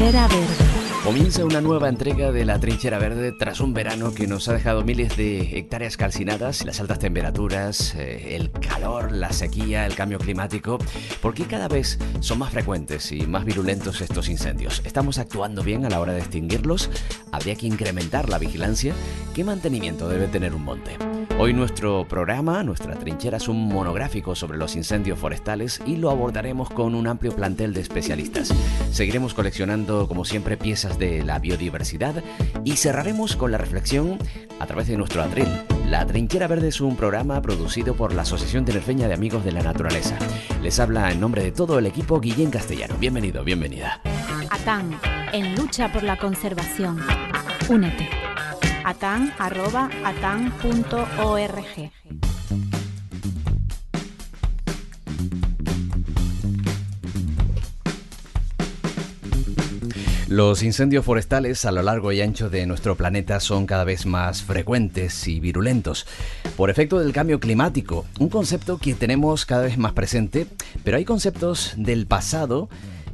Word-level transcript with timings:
Trinchera 0.00 0.28
Verde. 0.28 0.64
Comienza 1.04 1.44
una 1.44 1.60
nueva 1.60 1.90
entrega 1.90 2.32
de 2.32 2.46
la 2.46 2.58
Trinchera 2.58 2.98
Verde 2.98 3.32
tras 3.32 3.60
un 3.60 3.74
verano 3.74 4.14
que 4.14 4.26
nos 4.26 4.48
ha 4.48 4.54
dejado 4.54 4.82
miles 4.82 5.14
de 5.18 5.58
hectáreas 5.58 5.98
calcinadas, 5.98 6.64
las 6.64 6.80
altas 6.80 7.00
temperaturas, 7.00 7.94
eh, 7.96 8.34
el 8.34 8.50
calor, 8.50 9.12
la 9.12 9.30
sequía, 9.30 9.84
el 9.84 9.94
cambio 9.94 10.18
climático. 10.18 10.78
¿Por 11.20 11.34
qué 11.34 11.44
cada 11.44 11.68
vez 11.68 11.98
son 12.20 12.38
más 12.38 12.50
frecuentes 12.50 13.12
y 13.12 13.26
más 13.26 13.44
virulentos 13.44 14.00
estos 14.00 14.30
incendios? 14.30 14.80
¿Estamos 14.86 15.18
actuando 15.18 15.62
bien 15.62 15.84
a 15.84 15.90
la 15.90 16.00
hora 16.00 16.14
de 16.14 16.20
extinguirlos? 16.20 16.88
¿Habría 17.30 17.56
que 17.56 17.66
incrementar 17.66 18.30
la 18.30 18.38
vigilancia? 18.38 18.94
¿Qué 19.34 19.44
mantenimiento 19.44 20.08
debe 20.08 20.28
tener 20.28 20.54
un 20.54 20.64
monte? 20.64 21.09
Hoy 21.42 21.54
nuestro 21.54 22.06
programa, 22.06 22.62
nuestra 22.62 22.96
trinchera 22.96 23.38
es 23.38 23.48
un 23.48 23.66
monográfico 23.66 24.34
sobre 24.34 24.58
los 24.58 24.76
incendios 24.76 25.18
forestales 25.18 25.80
y 25.86 25.96
lo 25.96 26.10
abordaremos 26.10 26.68
con 26.68 26.94
un 26.94 27.06
amplio 27.06 27.34
plantel 27.34 27.72
de 27.72 27.80
especialistas. 27.80 28.52
Seguiremos 28.92 29.32
coleccionando, 29.32 30.06
como 30.06 30.26
siempre, 30.26 30.58
piezas 30.58 30.98
de 30.98 31.24
la 31.24 31.38
biodiversidad 31.38 32.22
y 32.62 32.76
cerraremos 32.76 33.36
con 33.36 33.52
la 33.52 33.56
reflexión 33.56 34.18
a 34.58 34.66
través 34.66 34.88
de 34.88 34.98
nuestro 34.98 35.22
atril. 35.22 35.48
La 35.86 36.04
Trinchera 36.04 36.46
Verde 36.46 36.68
es 36.68 36.82
un 36.82 36.94
programa 36.94 37.40
producido 37.40 37.94
por 37.94 38.12
la 38.12 38.20
Asociación 38.20 38.66
Tinerfeña 38.66 39.08
de 39.08 39.14
Amigos 39.14 39.42
de 39.42 39.52
la 39.52 39.62
Naturaleza. 39.62 40.18
Les 40.62 40.78
habla 40.78 41.10
en 41.10 41.20
nombre 41.20 41.42
de 41.42 41.52
todo 41.52 41.78
el 41.78 41.86
equipo 41.86 42.20
Guillén 42.20 42.50
Castellano. 42.50 42.96
Bienvenido, 43.00 43.42
bienvenida. 43.44 44.02
ATAN, 44.50 44.90
en 45.32 45.54
lucha 45.54 45.90
por 45.90 46.02
la 46.02 46.18
conservación. 46.18 47.00
Únete 47.70 48.19
atan.atan.org. 48.90 51.90
Los 60.26 60.62
incendios 60.62 61.04
forestales 61.04 61.64
a 61.64 61.72
lo 61.72 61.82
largo 61.82 62.12
y 62.12 62.20
ancho 62.20 62.50
de 62.50 62.66
nuestro 62.66 62.96
planeta 62.96 63.40
son 63.40 63.66
cada 63.66 63.82
vez 63.82 64.06
más 64.06 64.42
frecuentes 64.42 65.26
y 65.26 65.40
virulentos 65.40 66.06
por 66.56 66.70
efecto 66.70 66.98
del 66.98 67.12
cambio 67.12 67.40
climático, 67.40 68.06
un 68.18 68.28
concepto 68.28 68.78
que 68.78 68.94
tenemos 68.94 69.44
cada 69.44 69.62
vez 69.62 69.78
más 69.78 69.92
presente, 69.92 70.46
pero 70.84 70.98
hay 70.98 71.04
conceptos 71.04 71.74
del 71.76 72.06
pasado 72.06 72.68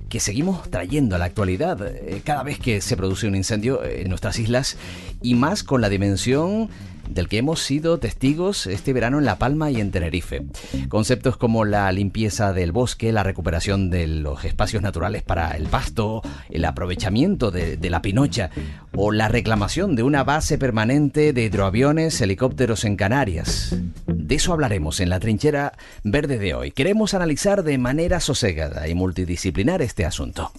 que 0.08 0.20
seguimos 0.20 0.70
trayendo 0.70 1.16
a 1.16 1.18
la 1.18 1.24
actualidad 1.24 1.84
eh, 1.84 2.22
cada 2.24 2.42
vez 2.42 2.58
que 2.58 2.80
se 2.80 2.96
produce 2.96 3.26
un 3.26 3.34
incendio 3.34 3.82
en 3.84 4.08
nuestras 4.08 4.38
islas 4.38 4.76
y 5.22 5.34
más 5.34 5.64
con 5.64 5.80
la 5.80 5.88
dimensión 5.88 6.68
del 7.08 7.28
que 7.28 7.38
hemos 7.38 7.62
sido 7.62 7.98
testigos 7.98 8.66
este 8.66 8.92
verano 8.92 9.18
en 9.18 9.24
La 9.24 9.38
Palma 9.38 9.70
y 9.70 9.80
en 9.80 9.90
Tenerife. 9.90 10.44
Conceptos 10.88 11.36
como 11.36 11.64
la 11.64 11.90
limpieza 11.92 12.52
del 12.52 12.72
bosque, 12.72 13.12
la 13.12 13.22
recuperación 13.22 13.90
de 13.90 14.06
los 14.06 14.44
espacios 14.44 14.82
naturales 14.82 15.22
para 15.22 15.52
el 15.52 15.66
pasto, 15.66 16.22
el 16.50 16.64
aprovechamiento 16.64 17.50
de, 17.50 17.78
la 17.88 18.02
pinocha 18.02 18.50
o 18.94 19.12
la 19.12 19.28
reclamación 19.28 19.94
de 19.94 20.02
una 20.02 20.24
base 20.24 20.58
permanente 20.58 21.32
de 21.32 21.44
hidroaviones, 21.44 22.20
helicópteros 22.20 22.84
en 22.84 22.96
Canarias. 22.96 23.76
De 24.06 24.34
eso 24.34 24.52
hablaremos 24.52 25.00
en 25.00 25.08
la 25.08 25.20
trinchera 25.20 25.72
verde 26.02 26.38
de 26.38 26.54
hoy. 26.54 26.72
Queremos 26.72 27.14
analizar 27.14 27.62
de 27.62 27.78
manera 27.78 28.20
sosegada 28.20 28.88
y 28.88 28.94
multidisciplinar 28.94 29.82
este 29.82 30.04
asunto. 30.04 30.52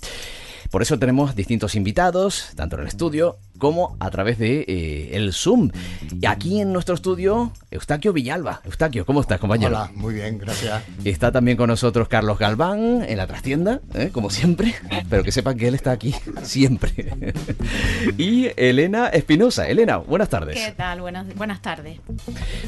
Por 0.72 0.82
eso 0.82 1.00
tenemos 1.00 1.36
distintos 1.36 1.76
invitados, 1.76 2.50
tanto 2.56 2.76
en 2.76 2.82
el 2.82 2.88
estudio 2.88 3.38
como 3.58 3.98
a 4.00 4.10
través 4.10 4.38
de 4.38 4.66
eh, 4.68 5.10
el 5.14 5.34
Zoom. 5.34 5.72
Y 6.22 6.26
aquí 6.26 6.62
en 6.62 6.74
nuestro 6.74 6.96
estudio, 6.96 7.52
Eustaquio 7.72 8.14
Villalba. 8.14 8.62
Eustaquio, 8.66 9.06
¿cómo 9.06 9.22
estás, 9.22 9.40
compañero? 9.40 9.70
Hola, 9.70 9.92
muy 9.96 10.14
bien, 10.14 10.38
gracias. 10.38 10.84
Está 11.04 11.32
también 11.32 11.58
con 11.58 11.68
nosotros 11.68 12.08
Carlos 12.08 12.40
Galván 12.40 13.04
en 13.08 13.18
la 13.18 13.28
trastienda, 13.28 13.82
¿eh? 13.94 14.10
como 14.12 14.30
siempre, 14.30 14.76
pero 15.10 15.24
que 15.24 15.32
sepan 15.32 15.58
que 15.58 15.68
él 15.68 15.76
está 15.76 15.92
aquí 15.92 16.16
siempre. 16.44 17.14
y 18.18 18.50
Elena 18.56 19.08
Espinosa. 19.08 19.68
Elena, 19.68 19.98
buenas 19.98 20.30
tardes. 20.30 20.58
¿Qué 20.58 20.72
tal? 20.72 21.02
Buenas, 21.02 21.34
buenas 21.36 21.62
tardes. 21.62 22.00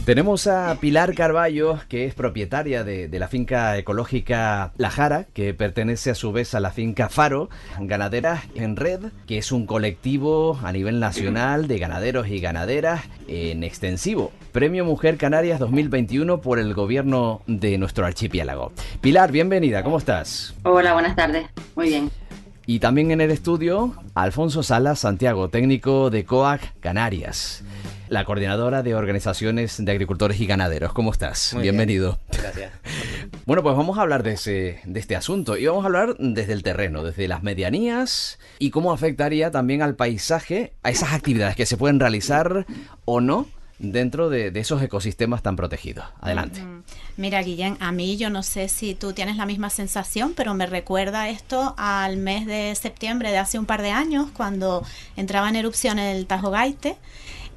Tenemos 0.05 0.47
a 0.47 0.77
Pilar 0.79 1.13
Carballo, 1.15 1.79
que 1.87 2.05
es 2.05 2.13
propietaria 2.13 2.83
de, 2.83 3.07
de 3.07 3.19
la 3.19 3.27
finca 3.27 3.77
ecológica 3.77 4.73
La 4.77 4.89
Jara, 4.89 5.25
que 5.33 5.53
pertenece 5.53 6.11
a 6.11 6.15
su 6.15 6.31
vez 6.31 6.53
a 6.55 6.59
la 6.59 6.71
finca 6.71 7.09
Faro, 7.09 7.49
Ganaderas 7.79 8.43
en 8.55 8.75
Red, 8.75 9.11
que 9.27 9.37
es 9.37 9.51
un 9.51 9.65
colectivo 9.65 10.59
a 10.63 10.71
nivel 10.79 11.01
nacional 11.01 11.67
de 11.67 11.77
ganaderos 11.77 12.29
y 12.29 12.39
ganaderas 12.39 13.01
en 13.27 13.65
extensivo. 13.65 14.31
Premio 14.53 14.85
Mujer 14.85 15.17
Canarias 15.17 15.59
2021 15.59 16.39
por 16.39 16.57
el 16.57 16.73
gobierno 16.73 17.41
de 17.47 17.77
nuestro 17.77 18.05
archipiélago. 18.05 18.71
Pilar, 19.01 19.29
bienvenida, 19.33 19.83
¿cómo 19.83 19.97
estás? 19.97 20.55
Hola, 20.63 20.93
buenas 20.93 21.17
tardes. 21.17 21.47
Muy 21.75 21.89
bien. 21.89 22.09
Y 22.65 22.79
también 22.79 23.11
en 23.11 23.19
el 23.19 23.29
estudio, 23.29 23.93
Alfonso 24.15 24.63
Salas 24.63 24.99
Santiago, 24.99 25.49
técnico 25.49 26.09
de 26.09 26.23
COAC 26.23 26.79
Canarias 26.79 27.65
la 28.09 28.25
coordinadora 28.25 28.81
de 28.83 28.95
organizaciones 28.95 29.83
de 29.83 29.91
agricultores 29.91 30.39
y 30.41 30.47
ganaderos. 30.47 30.93
¿Cómo 30.93 31.11
estás? 31.11 31.55
Bienvenido. 31.59 32.19
Gracias. 32.31 32.71
Bueno, 33.45 33.63
pues 33.63 33.75
vamos 33.75 33.97
a 33.97 34.03
hablar 34.03 34.21
de, 34.21 34.33
ese, 34.33 34.79
de 34.85 34.99
este 34.99 35.15
asunto 35.15 35.57
y 35.57 35.65
vamos 35.65 35.83
a 35.83 35.87
hablar 35.87 36.15
desde 36.19 36.53
el 36.53 36.61
terreno, 36.61 37.03
desde 37.03 37.27
las 37.27 37.41
medianías 37.41 38.37
y 38.59 38.69
cómo 38.69 38.91
afectaría 38.91 39.49
también 39.49 39.81
al 39.81 39.95
paisaje, 39.95 40.73
a 40.83 40.91
esas 40.91 41.13
actividades 41.13 41.55
que 41.55 41.65
se 41.65 41.75
pueden 41.75 41.99
realizar 41.99 42.67
o 43.05 43.21
no 43.21 43.47
dentro 43.79 44.29
de, 44.29 44.51
esos 44.53 44.83
ecosistemas 44.83 45.41
tan 45.41 45.55
protegidos. 45.55 46.05
Adelante. 46.21 46.63
Mira, 47.17 47.41
Guillén, 47.41 47.77
a 47.79 47.91
mí 47.91 48.17
yo 48.17 48.29
no 48.29 48.43
sé 48.43 48.69
si 48.69 48.93
tú 48.93 49.13
tienes 49.13 49.37
la 49.37 49.47
misma 49.47 49.71
sensación, 49.71 50.33
pero 50.35 50.53
me 50.53 50.67
recuerda 50.67 51.29
esto 51.29 51.73
al 51.77 52.17
mes 52.17 52.45
de 52.45 52.75
septiembre 52.75 53.31
de 53.31 53.39
hace 53.39 53.57
un 53.57 53.65
par 53.65 53.81
de 53.81 53.89
años, 53.89 54.27
cuando 54.33 54.83
entraba 55.15 55.49
en 55.49 55.55
erupción 55.55 55.97
el 55.97 56.27
Tajo 56.27 56.51
Gaite 56.51 56.97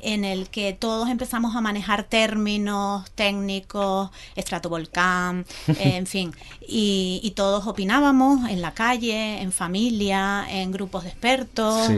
en 0.02 0.24
el 0.24 0.48
que 0.48 0.72
todos 0.72 1.08
empezamos 1.08 1.56
a 1.56 1.60
manejar 1.60 2.04
términos 2.04 3.10
técnicos, 3.12 4.10
estratovolcán, 4.36 5.46
en 5.78 6.06
fin, 6.06 6.34
y, 6.60 7.32
todos 7.36 7.66
opinábamos 7.66 8.50
en 8.50 8.60
la 8.60 8.74
calle, 8.74 9.40
en 9.40 9.52
familia, 9.52 10.44
en 10.50 10.70
grupos 10.70 11.04
de 11.04 11.08
expertos. 11.08 11.90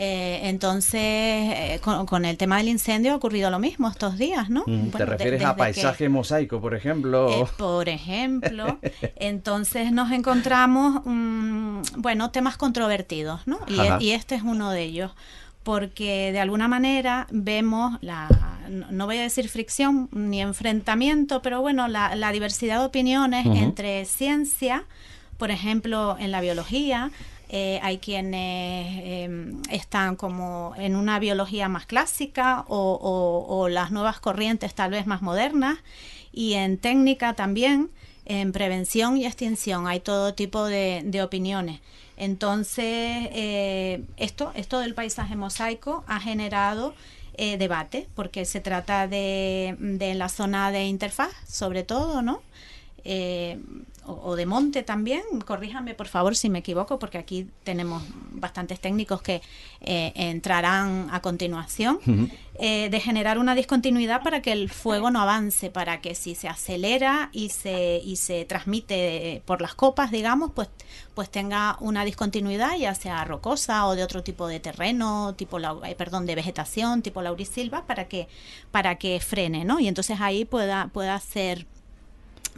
Eh, 0.00 0.48
entonces, 0.48 1.00
eh, 1.02 1.80
con, 1.82 2.24
el 2.24 2.36
tema 2.36 2.58
del 2.58 2.68
incendio 2.68 3.12
ha 3.12 3.16
ocurrido 3.16 3.50
lo 3.50 3.58
mismo 3.58 3.88
estos 3.88 4.16
días, 4.16 4.48
¿no? 4.48 4.62
Mm, 4.64 4.90
¿Te 4.90 5.04
refieres 5.04 5.44
a 5.44 5.56
paisaje 5.56 6.08
mosaico, 6.08 6.60
por 6.60 6.76
ejemplo? 6.76 7.28
Eh, 7.28 7.44
por 7.56 7.88
ejemplo. 7.88 8.78
entonces 9.16 9.90
nos 9.90 10.12
encontramos, 10.12 11.02
mm, 11.04 11.80
bueno, 11.96 12.30
temas 12.30 12.56
controvertidos, 12.56 13.40
¿no? 13.46 13.58
y 13.98 14.10
este 14.10 14.36
es 14.36 14.42
uno 14.42 14.70
de 14.70 14.82
ellos 14.82 15.10
porque 15.62 16.32
de 16.32 16.40
alguna 16.40 16.68
manera 16.68 17.26
vemos 17.30 17.98
la, 18.00 18.28
no 18.68 19.06
voy 19.06 19.18
a 19.18 19.22
decir 19.22 19.48
fricción 19.48 20.08
ni 20.12 20.40
enfrentamiento, 20.40 21.42
pero 21.42 21.60
bueno, 21.60 21.88
la, 21.88 22.32
diversidad 22.32 22.80
de 22.80 22.86
opiniones 22.86 23.46
entre 23.46 24.04
ciencia, 24.04 24.84
por 25.36 25.50
ejemplo, 25.50 26.16
en 26.18 26.30
la 26.30 26.40
biología, 26.40 27.10
eh, 27.50 27.80
hay 27.82 27.98
quienes 27.98 29.00
em, 29.04 29.62
están 29.70 30.16
como 30.16 30.74
en 30.76 30.96
una 30.96 31.18
biología 31.18 31.68
más 31.68 31.86
clásica 31.86 32.64
o, 32.68 33.68
las 33.70 33.90
nuevas 33.90 34.20
corrientes 34.20 34.74
tal 34.74 34.90
vez 34.90 35.06
más 35.06 35.22
modernas 35.22 35.78
y 36.32 36.54
en 36.54 36.78
técnica 36.78 37.34
también, 37.34 37.90
en 38.26 38.52
prevención 38.52 39.16
y 39.16 39.24
extinción, 39.24 39.86
hay 39.86 40.00
todo 40.00 40.34
tipo 40.34 40.64
de 40.66 41.22
opiniones. 41.22 41.80
Entonces, 42.18 43.28
eh, 43.32 44.02
esto, 44.16 44.50
esto 44.56 44.80
del 44.80 44.92
paisaje 44.94 45.36
mosaico 45.36 46.04
ha 46.08 46.18
generado 46.18 46.94
eh, 47.34 47.56
debate, 47.58 48.08
porque 48.16 48.44
se 48.44 48.60
trata 48.60 49.06
de, 49.06 49.76
la 50.16 50.28
zona 50.28 50.72
de 50.72 50.86
interfaz, 50.86 51.30
sobre 51.46 51.84
todo, 51.84 52.20
¿no? 52.20 52.42
Eh, 53.04 53.60
o, 54.08 54.36
de 54.36 54.46
monte 54.46 54.82
también, 54.82 55.22
corríjame 55.44 55.94
por 55.94 56.08
favor 56.08 56.34
si 56.34 56.48
me 56.48 56.60
equivoco, 56.60 56.98
porque 56.98 57.18
aquí 57.18 57.46
tenemos 57.62 58.02
bastantes 58.32 58.80
técnicos 58.80 59.22
que 59.22 59.42
eh, 59.80 60.12
entrarán 60.14 61.08
a 61.12 61.20
continuación, 61.20 62.00
eh, 62.58 62.88
de 62.90 63.00
generar 63.00 63.38
una 63.38 63.54
discontinuidad 63.54 64.22
para 64.22 64.42
que 64.42 64.52
el 64.52 64.70
fuego 64.70 65.10
no 65.10 65.20
avance, 65.20 65.70
para 65.70 66.00
que 66.00 66.14
si 66.14 66.34
se 66.34 66.48
acelera 66.48 67.30
y 67.32 67.50
se, 67.50 68.00
y 68.04 68.16
se 68.16 68.44
transmite 68.44 69.42
por 69.44 69.60
las 69.60 69.74
copas, 69.74 70.10
digamos, 70.10 70.52
pues, 70.54 70.68
pues 71.14 71.30
tenga 71.30 71.76
una 71.80 72.04
discontinuidad, 72.04 72.76
ya 72.78 72.94
sea 72.94 73.24
rocosa 73.24 73.86
o 73.86 73.94
de 73.94 74.02
otro 74.02 74.22
tipo 74.22 74.46
de 74.46 74.60
terreno, 74.60 75.34
tipo 75.36 75.58
eh, 75.58 75.94
perdón, 75.96 76.26
de 76.26 76.34
vegetación, 76.34 77.02
tipo 77.02 77.22
laurisilva, 77.22 77.86
para 77.86 78.08
que, 78.08 78.28
para 78.70 78.96
que 78.96 79.20
frene, 79.20 79.64
¿no? 79.64 79.80
Y 79.80 79.88
entonces 79.88 80.20
ahí 80.20 80.44
pueda, 80.44 80.88
pueda 80.92 81.18
ser 81.20 81.66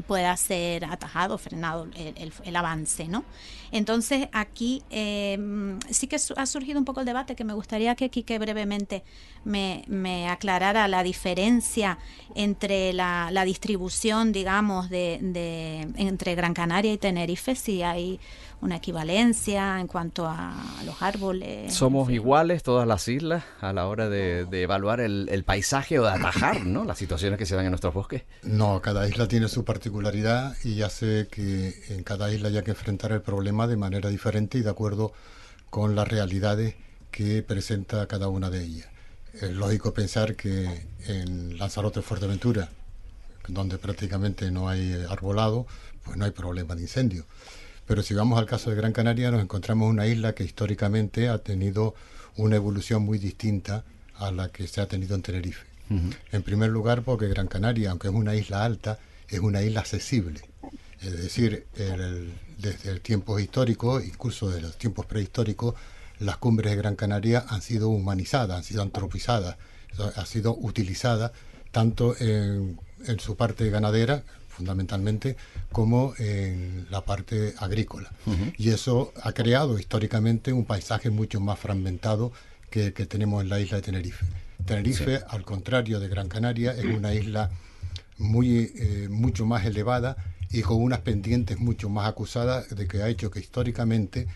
pueda 0.02 0.36
ser 0.36 0.84
atajado, 0.84 1.38
frenado 1.38 1.88
el, 1.94 2.56
avance, 2.56 3.08
¿no? 3.08 3.24
Entonces 3.72 4.28
aquí 4.32 4.82
em, 4.90 5.78
sí 5.90 6.06
que 6.06 6.16
ha 6.16 6.46
surgido 6.46 6.78
un 6.78 6.84
poco 6.84 7.00
el 7.00 7.06
debate 7.06 7.36
que 7.36 7.44
me 7.44 7.54
gustaría 7.54 7.94
que 7.94 8.10
Quique 8.10 8.38
brevemente 8.38 9.04
me, 9.44 9.84
me 9.86 10.28
aclarara 10.28 10.88
la 10.88 11.02
diferencia 11.02 11.98
entre 12.34 12.92
la, 12.92 13.30
distribución, 13.44 14.32
digamos, 14.32 14.90
de, 14.90 15.18
de, 15.22 15.80
entre 15.96 16.34
Gran 16.34 16.54
Canaria 16.54 16.92
y 16.92 16.98
Tenerife, 16.98 17.54
si 17.54 17.82
hay 17.82 18.20
una 18.60 18.76
equivalencia 18.76 19.80
en 19.80 19.86
cuanto 19.86 20.26
a 20.26 20.54
los 20.84 21.00
árboles. 21.02 21.72
¿Somos 21.72 22.10
iguales 22.10 22.62
todas 22.62 22.86
las 22.86 23.08
islas 23.08 23.44
a 23.60 23.72
la 23.72 23.86
hora 23.86 24.08
de, 24.08 24.46
evaluar 24.52 25.00
el, 25.00 25.44
paisaje 25.44 25.98
o 25.98 26.02
de 26.02 26.10
atajar 26.10 26.66
¿no? 26.66 26.84
las 26.84 26.98
situaciones 26.98 27.38
que 27.38 27.46
se 27.46 27.56
dan 27.56 27.64
en 27.64 27.70
nuestros 27.70 27.94
bosques? 27.94 28.22
No, 28.42 28.80
cada 28.82 29.08
isla 29.08 29.28
tiene 29.28 29.48
su 29.48 29.64
particularidad 29.64 30.56
y 30.62 30.82
hace 30.82 31.28
que 31.30 31.74
en 31.88 32.02
cada 32.04 32.32
isla 32.32 32.48
haya 32.48 32.62
que 32.62 32.72
enfrentar 32.72 33.12
el 33.12 33.22
problema 33.22 33.66
de 33.66 33.76
manera 33.76 34.10
diferente 34.10 34.58
y 34.58 34.62
de 34.62 34.70
acuerdo 34.70 35.12
con 35.70 35.94
las 35.94 36.06
realidades 36.08 36.74
que 37.10 37.42
presenta 37.42 38.06
cada 38.06 38.28
una 38.28 38.50
de 38.50 38.62
ellas. 38.62 38.88
Es 39.32 39.50
lógico 39.52 39.94
pensar 39.94 40.36
que 40.36 40.86
en 41.06 41.56
Lanzarote, 41.56 42.02
Fuerteventura, 42.02 42.68
donde 43.48 43.78
prácticamente 43.78 44.50
no 44.50 44.68
hay 44.68 45.04
arbolado, 45.08 45.66
pues 46.04 46.16
no 46.16 46.24
hay 46.24 46.30
problema 46.32 46.74
de 46.74 46.82
incendio. 46.82 47.24
Pero 47.90 48.04
si 48.04 48.14
vamos 48.14 48.38
al 48.38 48.46
caso 48.46 48.70
de 48.70 48.76
Gran 48.76 48.92
Canaria, 48.92 49.32
nos 49.32 49.42
encontramos 49.42 49.90
una 49.90 50.06
isla 50.06 50.32
que 50.32 50.44
históricamente 50.44 51.28
ha 51.28 51.38
tenido 51.38 51.96
una 52.36 52.54
evolución 52.54 53.02
muy 53.02 53.18
distinta 53.18 53.82
a 54.14 54.30
la 54.30 54.50
que 54.50 54.68
se 54.68 54.80
ha 54.80 54.86
tenido 54.86 55.16
en 55.16 55.22
Tenerife. 55.22 55.66
En 56.30 56.42
primer 56.44 56.70
lugar, 56.70 57.02
porque 57.02 57.26
Gran 57.26 57.48
Canaria, 57.48 57.90
aunque 57.90 58.06
es 58.06 58.14
una 58.14 58.36
isla 58.36 58.64
alta, 58.64 59.00
es 59.28 59.40
una 59.40 59.60
isla 59.62 59.80
accesible. 59.80 60.40
Es 61.00 61.20
decir, 61.20 61.66
desde 62.58 62.90
el 62.92 63.00
tiempo 63.00 63.40
histórico, 63.40 64.00
incluso 64.00 64.50
desde 64.50 64.62
los 64.62 64.78
tiempos 64.78 65.06
prehistóricos, 65.06 65.74
las 66.20 66.36
cumbres 66.36 66.70
de 66.70 66.76
Gran 66.76 66.94
Canaria 66.94 67.44
han 67.48 67.60
sido 67.60 67.88
humanizadas, 67.88 68.56
han 68.56 68.62
sido 68.62 68.82
antropizadas, 68.82 69.56
han 70.14 70.26
sido 70.26 70.54
utilizadas 70.54 71.32
tanto 71.72 72.14
en, 72.20 72.78
en 73.04 73.18
su 73.18 73.34
parte 73.34 73.68
ganadera, 73.68 74.22
fundamentalmente, 74.50 75.36
como 75.72 76.14
en 76.18 76.86
la 76.90 77.04
parte 77.04 77.54
agrícola. 77.58 78.12
Y 78.58 78.70
eso 78.70 79.12
ha 79.22 79.32
creado 79.32 79.78
históricamente 79.78 80.52
un 80.52 80.64
paisaje 80.64 81.10
mucho 81.10 81.40
más 81.40 81.58
fragmentado 81.58 82.32
que, 82.68 82.92
que 82.92 83.06
tenemos 83.06 83.42
en 83.42 83.48
la 83.48 83.58
isla 83.58 83.76
de 83.76 83.82
Tenerife. 83.82 84.26
Tenerife, 84.66 85.20
al 85.28 85.44
contrario 85.44 85.98
de 86.00 86.08
Gran 86.08 86.28
Canaria, 86.28 86.72
es 86.72 86.84
una 86.84 87.14
isla 87.14 87.50
muy, 88.18 88.72
eh, 88.76 89.08
mucho 89.10 89.46
más 89.46 89.64
elevada 89.64 90.16
y 90.50 90.62
con 90.62 90.82
unas 90.82 91.00
pendientes 91.00 91.58
mucho 91.58 91.88
más 91.88 92.08
acusadas 92.08 92.74
de 92.74 92.86
que 92.86 93.02
ha 93.02 93.08
hecho 93.08 93.30
que 93.30 93.40
históricamente 93.40 94.26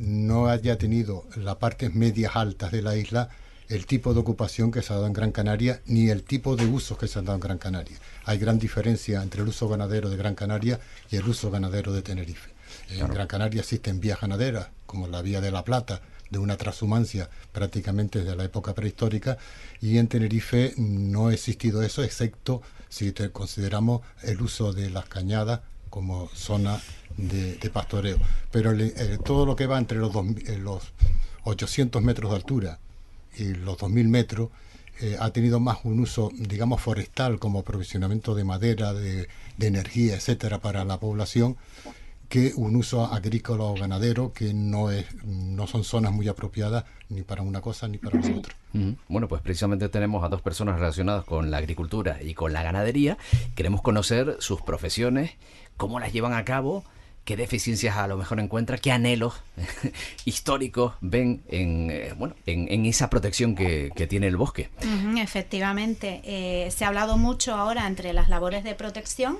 no 0.00 0.48
haya 0.48 0.78
tenido 0.78 1.26
las 1.36 1.56
partes 1.56 1.94
medias 1.94 2.36
altas 2.36 2.72
de 2.72 2.82
la 2.82 2.96
isla 2.96 3.28
el 3.68 3.86
tipo 3.86 4.14
de 4.14 4.20
ocupación 4.20 4.70
que 4.70 4.82
se 4.82 4.92
ha 4.92 4.96
dado 4.96 5.06
en 5.06 5.12
Gran 5.12 5.32
Canaria 5.32 5.82
ni 5.86 6.08
el 6.08 6.22
tipo 6.22 6.56
de 6.56 6.66
usos 6.66 6.96
que 6.96 7.06
se 7.06 7.18
han 7.18 7.26
dado 7.26 7.36
en 7.36 7.40
Gran 7.40 7.58
Canaria. 7.58 7.98
Hay 8.24 8.38
gran 8.38 8.58
diferencia 8.58 9.22
entre 9.22 9.42
el 9.42 9.48
uso 9.48 9.68
ganadero 9.68 10.08
de 10.08 10.16
Gran 10.16 10.34
Canaria 10.34 10.80
y 11.10 11.16
el 11.16 11.28
uso 11.28 11.50
ganadero 11.50 11.92
de 11.92 12.02
Tenerife. 12.02 12.50
En 12.90 13.08
Gran 13.08 13.26
Canaria 13.26 13.60
existen 13.60 14.00
vías 14.00 14.20
ganaderas, 14.20 14.68
como 14.86 15.06
la 15.06 15.22
vía 15.22 15.40
de 15.40 15.50
la 15.50 15.64
Plata, 15.64 16.00
de 16.30 16.38
una 16.38 16.56
transhumancia 16.56 17.28
prácticamente 17.52 18.20
desde 18.20 18.36
la 18.36 18.44
época 18.44 18.74
prehistórica, 18.74 19.38
y 19.80 19.98
en 19.98 20.08
Tenerife 20.08 20.74
no 20.76 21.28
ha 21.28 21.34
existido 21.34 21.82
eso, 21.82 22.02
excepto 22.02 22.62
si 22.88 23.12
consideramos 23.32 24.02
el 24.22 24.40
uso 24.40 24.72
de 24.72 24.90
las 24.90 25.06
cañadas 25.06 25.60
como 25.90 26.28
zona 26.34 26.80
de, 27.16 27.58
pastoreo. 27.72 28.18
Pero 28.50 28.72
eh, 28.72 29.18
todo 29.24 29.46
lo 29.46 29.56
que 29.56 29.66
va 29.66 29.78
entre 29.78 29.98
los, 29.98 30.14
eh, 30.14 30.58
los 30.58 30.92
800 31.44 32.02
metros 32.02 32.30
de 32.30 32.36
altura 32.36 32.78
y 33.36 33.54
los 33.54 33.78
2.000 33.78 34.08
metros, 34.08 34.50
eh, 35.00 35.16
ha 35.20 35.30
tenido 35.30 35.60
más 35.60 35.78
un 35.84 36.00
uso, 36.00 36.30
digamos, 36.34 36.80
forestal 36.80 37.38
como 37.38 37.60
aprovisionamiento 37.60 38.34
de 38.34 38.44
madera, 38.44 38.92
de, 38.92 39.28
energía, 39.60 40.16
etcétera, 40.16 40.58
para 40.58 40.84
la 40.84 40.98
población, 40.98 41.56
que 42.28 42.52
un 42.56 42.74
uso 42.74 43.06
agrícola 43.06 43.64
o 43.64 43.74
ganadero 43.74 44.32
que 44.32 44.52
no 44.52 44.90
es 44.90 45.06
no 45.24 45.66
son 45.66 45.82
zonas 45.82 46.12
muy 46.12 46.28
apropiadas 46.28 46.84
ni 47.08 47.22
para 47.22 47.40
una 47.40 47.62
cosa 47.62 47.88
ni 47.88 47.96
para 47.96 48.20
la 48.20 48.36
otra. 48.36 48.54
Bueno, 49.08 49.28
pues 49.28 49.40
precisamente 49.40 49.88
tenemos 49.88 50.22
a 50.24 50.28
dos 50.28 50.42
personas 50.42 50.78
relacionadas 50.78 51.24
con 51.24 51.50
la 51.50 51.56
agricultura 51.56 52.18
y 52.22 52.34
con 52.34 52.52
la 52.52 52.62
ganadería. 52.62 53.16
Queremos 53.54 53.80
conocer 53.80 54.36
sus 54.40 54.60
profesiones, 54.60 55.30
cómo 55.76 56.00
las 56.00 56.12
llevan 56.12 56.34
a 56.34 56.44
cabo 56.44 56.84
qué 57.28 57.36
deficiencias 57.36 57.98
a 57.98 58.06
lo 58.06 58.16
mejor 58.16 58.40
encuentra, 58.40 58.78
qué 58.78 58.90
anhelos 58.90 59.34
históricos 60.24 60.94
ven 61.02 61.42
en, 61.48 61.90
eh, 61.90 62.14
bueno, 62.16 62.34
en, 62.46 62.86
esa 62.86 63.10
protección 63.10 63.54
que, 63.54 63.92
tiene 64.08 64.28
el 64.28 64.38
bosque. 64.38 64.70
efectivamente, 65.18 66.22
eh, 66.24 66.70
se 66.70 66.86
ha 66.86 66.88
hablado 66.88 67.18
mucho 67.18 67.52
ahora 67.52 67.86
entre 67.86 68.14
las 68.14 68.30
labores 68.30 68.64
de 68.64 68.74
protección, 68.74 69.36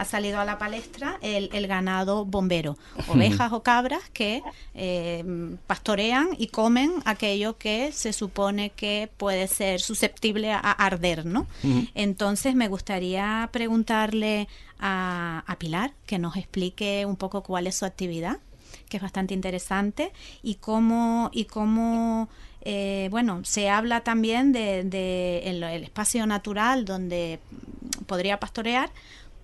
ha 0.00 0.06
salido 0.06 0.40
a 0.40 0.46
la 0.46 0.56
palestra 0.56 1.18
el, 1.20 1.66
ganado 1.66 2.24
bombero, 2.24 2.78
ovejas 3.08 3.52
o 3.52 3.62
cabras 3.62 4.02
que 4.14 4.42
eh, 4.74 5.22
pastorean 5.66 6.28
y 6.38 6.46
comen 6.46 6.90
aquello 7.04 7.58
que 7.58 7.92
se 7.92 8.14
supone 8.14 8.70
que 8.70 9.10
puede 9.18 9.46
ser 9.46 9.80
susceptible 9.80 10.52
a 10.52 10.58
arder, 10.58 11.26
¿no? 11.26 11.46
Entonces 11.94 12.54
me 12.54 12.68
gustaría 12.68 13.50
preguntarle 13.52 14.48
a, 14.78 15.44
Pilar 15.58 15.92
que 16.06 16.18
nos 16.18 16.36
explique 16.36 17.04
un 17.04 17.16
poco 17.16 17.42
cuál 17.42 17.66
es 17.66 17.74
su 17.74 17.84
actividad, 17.84 18.38
que 18.88 18.96
es 18.96 19.02
bastante 19.02 19.34
interesante, 19.34 20.12
y 20.42 20.54
cómo, 20.54 21.28
y 21.34 21.44
cómo 21.44 22.30
eh, 22.62 23.08
bueno, 23.10 23.42
se 23.44 23.68
habla 23.68 24.00
también 24.00 24.52
de, 24.52 25.42
el, 25.44 25.62
espacio 25.84 26.26
natural 26.26 26.84
donde 26.84 27.40
podría 28.06 28.40
pastorear, 28.40 28.90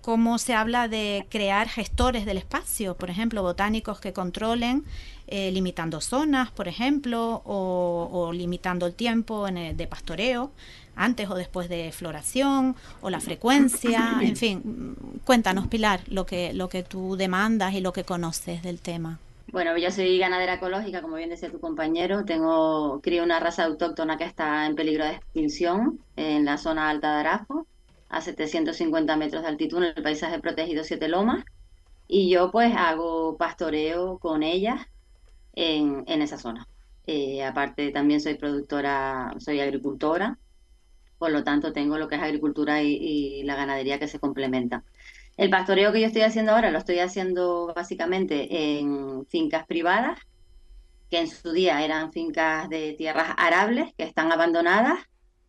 cómo 0.07 0.37
se 0.37 0.53
habla 0.53 0.87
de 0.87 1.25
crear 1.29 1.67
gestores 1.67 2.25
del 2.25 2.37
espacio, 2.37 2.95
por 2.95 3.09
ejemplo, 3.09 3.43
botánicos 3.43 3.99
que 3.99 4.13
controlen, 4.13 4.85
eh, 5.27 5.51
limitando 5.51 5.99
zonas, 5.99 6.49
por 6.49 6.69
ejemplo, 6.69 7.41
o, 7.43 8.31
limitando 8.33 8.85
el 8.85 8.93
tiempo 8.93 9.47
de 9.47 9.87
pastoreo 9.87 10.51
antes 10.95 11.29
o 11.29 11.35
después 11.35 11.67
de 11.67 11.91
floración 11.91 12.77
o 13.01 13.09
la 13.09 13.19
frecuencia, 13.19 14.19
en 14.21 14.37
fin, 14.37 14.95
cuéntanos 15.25 15.67
Pilar 15.67 15.99
lo 16.07 16.25
que 16.25 16.53
lo 16.53 16.69
que 16.69 16.83
tú 16.83 17.17
demandas 17.17 17.73
y 17.73 17.81
lo 17.81 17.91
que 17.91 18.05
conoces 18.05 18.63
del 18.63 18.79
tema. 18.79 19.19
Bueno, 19.51 19.77
yo 19.77 19.91
soy 19.91 20.17
ganadera 20.17 20.53
ecológica, 20.53 21.01
como 21.01 21.17
bien 21.17 21.31
decía 21.31 21.51
tu 21.51 21.59
compañero, 21.59 22.23
tengo 22.23 23.01
crío 23.01 23.25
una 23.25 23.41
raza 23.41 23.65
autóctona 23.65 24.17
que 24.17 24.23
está 24.23 24.67
en 24.67 24.75
peligro 24.75 25.03
de 25.03 25.15
extinción 25.15 25.99
en 26.15 26.45
la 26.45 26.57
zona 26.57 26.89
alta 26.89 27.15
de 27.15 27.19
Arafo, 27.19 27.67
a 28.09 28.21
750 28.21 29.15
metros 29.17 29.41
de 29.43 29.47
altitud 29.49 29.77
en 29.77 29.93
el 29.95 30.03
paisaje 30.03 30.39
protegido 30.39 30.83
Siete 30.83 31.07
Lomas, 31.07 31.43
y 32.07 32.29
yo 32.29 32.51
pues 32.51 32.73
hago 32.75 33.37
pastoreo 33.37 34.19
con 34.19 34.43
ellas 34.43 34.87
en, 35.53 36.03
en 36.07 36.21
esa 36.21 36.37
zona. 36.37 36.67
Eh, 37.05 37.43
aparte 37.43 37.91
también 37.91 38.21
soy 38.21 38.35
productora, 38.35 39.33
soy 39.39 39.59
agricultora 39.59 40.37
por 41.17 41.31
lo 41.31 41.43
tanto 41.43 41.73
tengo 41.73 41.97
lo 41.97 42.07
que 42.07 42.15
es 42.15 42.21
agricultura 42.21 42.81
y, 42.83 43.43
la 43.43 43.55
ganadería 43.55 43.99
que 43.99 44.07
se 44.07 44.19
complementan. 44.19 44.83
El 45.35 45.49
pastoreo 45.49 45.91
que 45.91 46.01
yo 46.01 46.07
estoy 46.07 46.23
haciendo 46.23 46.51
ahora 46.53 46.71
lo 46.71 46.79
estoy 46.79 46.99
haciendo 46.99 47.73
básicamente 47.75 48.79
en 48.79 49.25
fincas 49.27 49.65
privadas, 49.65 50.19
que 51.09 51.19
en 51.19 51.27
su 51.27 51.51
día 51.51 51.83
eran 51.83 52.11
fincas 52.11 52.69
de 52.69 52.93
tierras 52.93 53.33
arables 53.37 53.93
que 53.97 54.03
están 54.03 54.31
abandonadas 54.31 54.99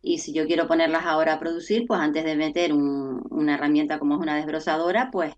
y 0.01 0.19
si 0.19 0.33
yo 0.33 0.45
quiero 0.47 0.67
ponerlas 0.67 1.05
ahora 1.05 1.33
a 1.33 1.39
producir, 1.39 1.85
pues 1.87 1.99
antes 1.99 2.23
de 2.23 2.35
meter 2.35 2.73
una 2.73 3.55
herramienta 3.55 3.99
como 3.99 4.15
es 4.15 4.21
una 4.21 4.35
desbrozadora, 4.37 5.09
pues 5.11 5.33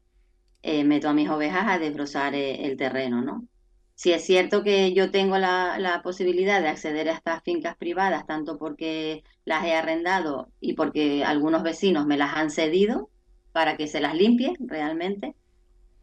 eh, 0.64 0.84
meto 0.84 1.10
a 1.10 1.14
mis 1.14 1.30
ovejas 1.30 1.66
a 1.68 1.80
desbrozar 1.80 2.36
eh, 2.36 2.66
el 2.66 2.78
terreno, 2.78 3.22
¿no? 3.22 3.48
Si 3.96 4.14
es 4.14 4.26
cierto 4.26 4.64
que 4.64 4.94
yo 4.94 5.12
tengo 5.12 5.38
la, 5.38 6.02
posibilidad 6.04 6.62
de 6.62 6.70
acceder 6.70 7.10
a 7.10 7.14
estas 7.14 7.44
fincas 7.44 7.76
privadas, 7.78 8.26
tanto 8.26 8.58
porque 8.58 9.24
las 9.46 9.64
he 9.66 9.76
arrendado 9.76 10.50
y 10.60 10.74
porque 10.74 11.24
algunos 11.24 11.64
vecinos 11.64 12.06
me 12.08 12.18
las 12.18 12.36
han 12.36 12.50
cedido 12.52 13.10
para 13.52 13.78
que 13.78 13.88
se 13.88 14.02
las 14.02 14.16
limpie 14.16 14.54
realmente, 14.60 15.36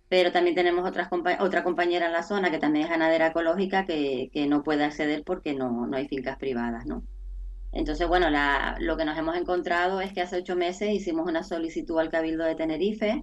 pero 0.08 0.32
también 0.32 0.54
tenemos 0.54 0.88
otras 0.88 1.08
otra 1.40 1.64
compañera 1.64 2.06
en 2.06 2.12
la 2.12 2.22
zona 2.22 2.50
que 2.50 2.58
también 2.58 2.84
es 2.84 2.90
ganadera 2.90 3.28
ecológica 3.28 3.84
que, 3.84 4.30
no 4.48 4.62
puede 4.62 4.84
acceder 4.84 5.24
porque 5.24 5.54
no, 5.54 5.86
no 5.86 5.96
hay 5.96 6.08
fincas 6.08 6.38
privadas, 6.38 6.86
¿no? 6.86 7.02
Entonces, 7.72 8.08
bueno, 8.08 8.28
lo 8.78 8.96
que 8.96 9.04
nos 9.04 9.18
hemos 9.18 9.36
encontrado 9.36 10.00
es 10.00 10.12
que 10.12 10.22
hace 10.22 10.38
ocho 10.38 10.56
meses 10.56 10.90
hicimos 10.90 11.26
una 11.28 11.44
solicitud 11.44 11.98
al 11.98 12.10
Cabildo 12.10 12.44
de 12.44 12.54
Tenerife 12.54 13.22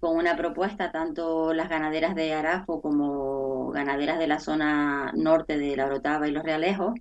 con 0.00 0.16
una 0.16 0.36
propuesta, 0.36 0.92
tanto 0.92 1.54
las 1.54 1.68
ganaderas 1.68 2.14
de 2.14 2.34
Arafo 2.34 2.82
como 2.82 3.70
ganaderas 3.70 4.18
de 4.18 4.26
la 4.26 4.40
zona 4.40 5.12
norte 5.14 5.56
de 5.56 5.76
la 5.76 5.86
Orotava 5.86 6.28
y 6.28 6.32
los 6.32 6.42
Realejos, 6.42 6.92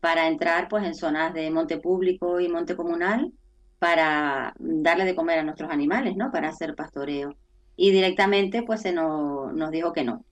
para 0.00 0.28
entrar 0.28 0.68
pues 0.68 0.84
en 0.84 0.94
zonas 0.94 1.32
de 1.34 1.50
monte 1.50 1.78
público 1.78 2.38
y 2.40 2.48
monte 2.48 2.76
comunal 2.76 3.32
para 3.78 4.54
darle 4.58 5.04
de 5.04 5.16
comer 5.16 5.40
a 5.40 5.42
nuestros 5.42 5.70
animales, 5.70 6.16
¿no? 6.16 6.30
Para 6.30 6.50
hacer 6.50 6.74
pastoreo. 6.76 7.34
Y 7.74 7.90
directamente 7.90 8.62
pues 8.62 8.82
se 8.82 8.92
nos 8.92 9.70
dijo 9.70 9.92
que 9.92 10.04
no, 10.04 10.24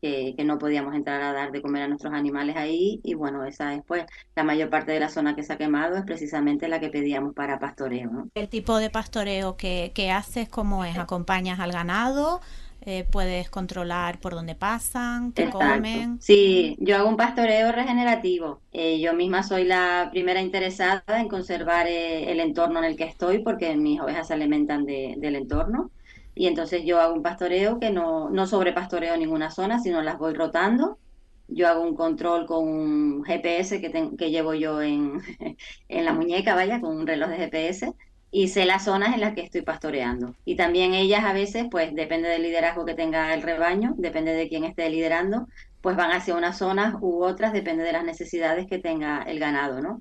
que, 0.00 0.34
no 0.44 0.58
podíamos 0.58 0.94
entrar 0.94 1.20
a 1.20 1.32
dar 1.32 1.52
de 1.52 1.60
comer 1.60 1.82
a 1.82 1.88
nuestros 1.88 2.12
animales 2.14 2.56
ahí 2.56 3.00
y 3.02 3.14
bueno, 3.14 3.44
esa 3.44 3.70
después, 3.70 4.04
la 4.34 4.44
mayor 4.44 4.70
parte 4.70 4.92
de 4.92 5.00
la 5.00 5.08
zona 5.08 5.36
que 5.36 5.42
se 5.42 5.52
ha 5.52 5.58
quemado 5.58 5.96
es 5.96 6.04
precisamente 6.04 6.68
la 6.68 6.80
que 6.80 6.88
pedíamos 6.88 7.34
para 7.34 7.58
pastoreo. 7.58 8.28
¿El 8.34 8.48
tipo 8.48 8.78
de 8.78 8.90
pastoreo 8.90 9.56
que, 9.56 9.92
que 9.94 10.10
haces 10.10 10.48
cómo 10.48 10.84
es? 10.84 10.96
¿Acompañas 10.96 11.60
al 11.60 11.72
ganado? 11.72 12.40
Eh, 12.82 13.04
puedes 13.10 13.50
controlar 13.50 14.20
por 14.20 14.34
dónde 14.34 14.54
pasan, 14.54 15.32
qué 15.32 15.50
comen. 15.50 16.20
Sí, 16.22 16.76
yo 16.78 16.96
hago 16.96 17.08
un 17.08 17.16
pastoreo 17.16 17.72
regenerativo. 17.72 18.60
Eh, 18.72 19.00
yo 19.00 19.14
misma 19.14 19.42
soy 19.42 19.64
la 19.64 20.08
primera 20.12 20.40
interesada 20.40 21.02
en 21.20 21.28
conservar 21.28 21.88
eh, 21.88 22.30
el 22.30 22.40
entorno 22.40 22.78
en 22.78 22.84
el 22.84 22.96
que 22.96 23.04
estoy 23.04 23.40
porque 23.40 23.76
mis 23.76 24.00
ovejas 24.00 24.28
se 24.28 24.34
alimentan 24.34 24.86
del 24.86 25.36
entorno. 25.36 25.90
Y 26.38 26.46
entonces 26.46 26.84
yo 26.84 27.00
hago 27.00 27.14
un 27.14 27.22
pastoreo 27.24 27.80
que 27.80 27.90
no, 27.90 28.30
no 28.30 28.46
sobrepastoreo 28.46 29.16
ninguna 29.16 29.50
zona, 29.50 29.80
sino 29.80 30.02
las 30.02 30.18
voy 30.18 30.34
rotando. 30.34 30.96
Yo 31.48 31.66
hago 31.66 31.82
un 31.82 31.96
control 31.96 32.46
con 32.46 32.68
un 32.68 33.24
GPS 33.24 33.80
que, 33.80 33.90
que 34.16 34.30
llevo 34.30 34.54
yo 34.54 34.80
en, 34.80 35.20
en 35.88 36.04
la 36.04 36.12
muñeca, 36.12 36.54
vaya, 36.54 36.80
con 36.80 36.96
un 36.96 37.08
reloj 37.08 37.30
de 37.30 37.38
GPS 37.38 37.92
y 38.30 38.46
sé 38.46 38.66
las 38.66 38.84
zonas 38.84 39.14
en 39.14 39.20
las 39.20 39.34
que 39.34 39.40
estoy 39.40 39.62
pastoreando. 39.62 40.36
Y 40.44 40.54
también 40.54 40.94
ellas 40.94 41.24
a 41.24 41.32
veces, 41.32 41.66
pues 41.72 41.92
depende 41.96 42.28
del 42.28 42.42
liderazgo 42.44 42.84
que 42.84 42.94
tenga 42.94 43.34
el 43.34 43.42
rebaño, 43.42 43.94
depende 43.98 44.32
de 44.32 44.48
quién 44.48 44.62
esté 44.62 44.88
liderando, 44.90 45.48
pues 45.80 45.96
van 45.96 46.12
hacia 46.12 46.36
unas 46.36 46.58
zonas 46.58 46.94
u 47.00 47.24
otras, 47.24 47.52
depende 47.52 47.82
de 47.82 47.92
las 47.92 48.04
necesidades 48.04 48.68
que 48.68 48.78
tenga 48.78 49.24
el 49.24 49.40
ganado, 49.40 49.80
¿no? 49.80 50.00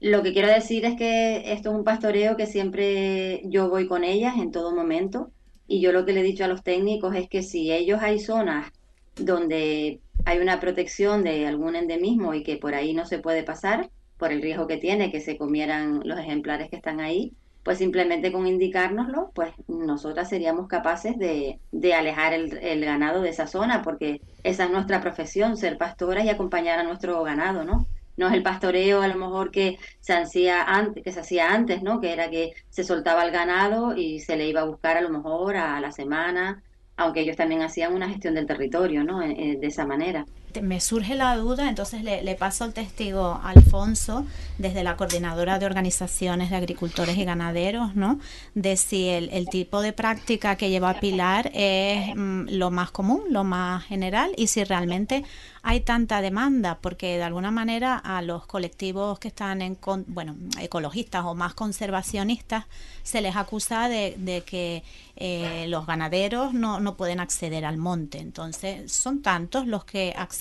Lo 0.00 0.22
que 0.22 0.32
quiero 0.32 0.48
decir 0.48 0.86
es 0.86 0.96
que 0.96 1.52
esto 1.52 1.70
es 1.70 1.76
un 1.76 1.84
pastoreo 1.84 2.36
que 2.38 2.46
siempre 2.46 3.42
yo 3.44 3.68
voy 3.68 3.86
con 3.86 4.02
ellas 4.04 4.36
en 4.38 4.50
todo 4.50 4.74
momento 4.74 5.30
y 5.68 5.80
yo 5.80 5.92
lo 5.92 6.04
que 6.04 6.12
le 6.12 6.20
he 6.20 6.24
dicho 6.24 6.44
a 6.44 6.48
los 6.48 6.64
técnicos 6.64 7.14
es 7.14 7.28
que 7.28 7.42
si 7.42 7.70
ellos 7.70 8.00
hay 8.02 8.18
zonas 8.18 8.72
donde 9.16 10.00
hay 10.24 10.38
una 10.38 10.58
protección 10.58 11.22
de 11.22 11.46
algún 11.46 11.76
endemismo 11.76 12.34
y 12.34 12.42
que 12.42 12.56
por 12.56 12.74
ahí 12.74 12.94
no 12.94 13.04
se 13.04 13.18
puede 13.18 13.42
pasar 13.44 13.90
por 14.16 14.32
el 14.32 14.42
riesgo 14.42 14.66
que 14.66 14.78
tiene 14.78 15.12
que 15.12 15.20
se 15.20 15.36
comieran 15.36 16.00
los 16.04 16.18
ejemplares 16.18 16.70
que 16.70 16.76
están 16.76 17.00
ahí, 17.00 17.32
pues 17.62 17.78
simplemente 17.78 18.32
con 18.32 18.46
indicárnoslo, 18.46 19.30
pues 19.34 19.52
nosotras 19.68 20.30
seríamos 20.30 20.68
capaces 20.68 21.18
de, 21.18 21.60
alejar 21.94 22.32
el, 22.32 22.84
ganado 22.84 23.20
de 23.20 23.28
esa 23.28 23.46
zona, 23.46 23.82
porque 23.82 24.22
esa 24.42 24.64
es 24.64 24.70
nuestra 24.70 25.02
profesión, 25.02 25.56
ser 25.58 25.76
pastoras 25.76 26.24
y 26.24 26.30
acompañar 26.30 26.78
a 26.78 26.84
nuestro 26.84 27.22
ganado, 27.22 27.64
¿no? 27.64 27.86
No 28.18 28.28
es 28.28 28.34
el 28.34 28.42
pastoreo 28.42 29.02
a 29.02 29.08
lo 29.08 29.16
mejor 29.16 29.50
que 29.50 29.78
se 30.00 30.12
hacía 30.14 30.62
antes, 30.64 31.02
que 31.04 31.12
se 31.12 31.20
hacía 31.20 31.52
antes, 31.52 31.82
¿no? 31.82 32.00
Que 32.00 32.12
era 32.12 32.30
que 32.30 32.52
se 32.68 32.84
soltaba 32.84 33.24
el 33.24 33.30
ganado 33.32 33.96
y 33.96 34.20
se 34.20 34.36
le 34.36 34.48
iba 34.48 34.60
a 34.62 34.64
buscar 34.64 34.96
a 34.98 35.00
lo 35.00 35.10
mejor 35.10 35.56
a 35.56 35.80
la 35.80 35.92
semana, 35.92 36.62
aunque 36.96 37.20
ellos 37.20 37.36
también 37.36 37.62
hacían 37.62 37.94
una 37.94 38.08
gestión 38.08 38.34
del 38.34 38.46
territorio, 38.46 39.04
¿no? 39.04 39.22
Eh, 39.22 39.34
eh, 39.38 39.58
de 39.60 39.66
esa 39.68 39.86
manera 39.86 40.26
me 40.62 40.80
surge 40.80 41.14
la 41.14 41.36
duda, 41.36 41.68
entonces 41.68 42.02
le, 42.02 42.34
paso 42.34 42.64
el 42.64 42.72
testigo 42.72 43.40
a 43.42 43.50
Alfonso 43.50 44.24
desde 44.58 44.82
la 44.82 44.96
Coordinadora 44.96 45.58
de 45.58 45.66
Organizaciones 45.66 46.50
de 46.50 46.56
Agricultores 46.56 47.16
y 47.16 47.24
Ganaderos, 47.24 47.94
¿no? 47.94 48.18
De 48.54 48.76
si 48.76 49.08
el, 49.08 49.48
tipo 49.48 49.80
de 49.80 49.92
práctica 49.92 50.56
que 50.56 50.70
lleva 50.70 51.00
Pilar 51.00 51.50
es 51.54 52.14
mm, 52.14 52.48
lo 52.50 52.70
más 52.70 52.90
común, 52.90 53.22
lo 53.30 53.44
más 53.44 53.84
general 53.84 54.32
y 54.36 54.48
si 54.48 54.64
realmente 54.64 55.24
hay 55.62 55.80
tanta 55.80 56.20
demanda, 56.20 56.78
porque 56.80 57.16
de 57.16 57.22
alguna 57.22 57.50
manera 57.50 57.96
a 57.96 58.22
los 58.22 58.46
colectivos 58.46 59.18
que 59.18 59.28
están 59.28 59.60
en, 59.60 59.78
bueno, 60.06 60.36
ecologistas 60.60 61.24
o 61.24 61.34
más 61.34 61.54
conservacionistas 61.54 62.64
se 63.02 63.20
les 63.20 63.36
acusa 63.36 63.88
de, 63.88 64.42
que 64.46 64.82
eh, 65.16 65.66
los 65.68 65.86
ganaderos 65.86 66.52
no, 66.54 66.80
no 66.80 66.96
pueden 66.96 67.20
acceder 67.20 67.64
al 67.64 67.76
monte. 67.78 68.18
Entonces, 68.18 68.92
son 68.92 69.22
tantos 69.22 69.66
los 69.66 69.84
que 69.84 70.14
acceden, 70.16 70.37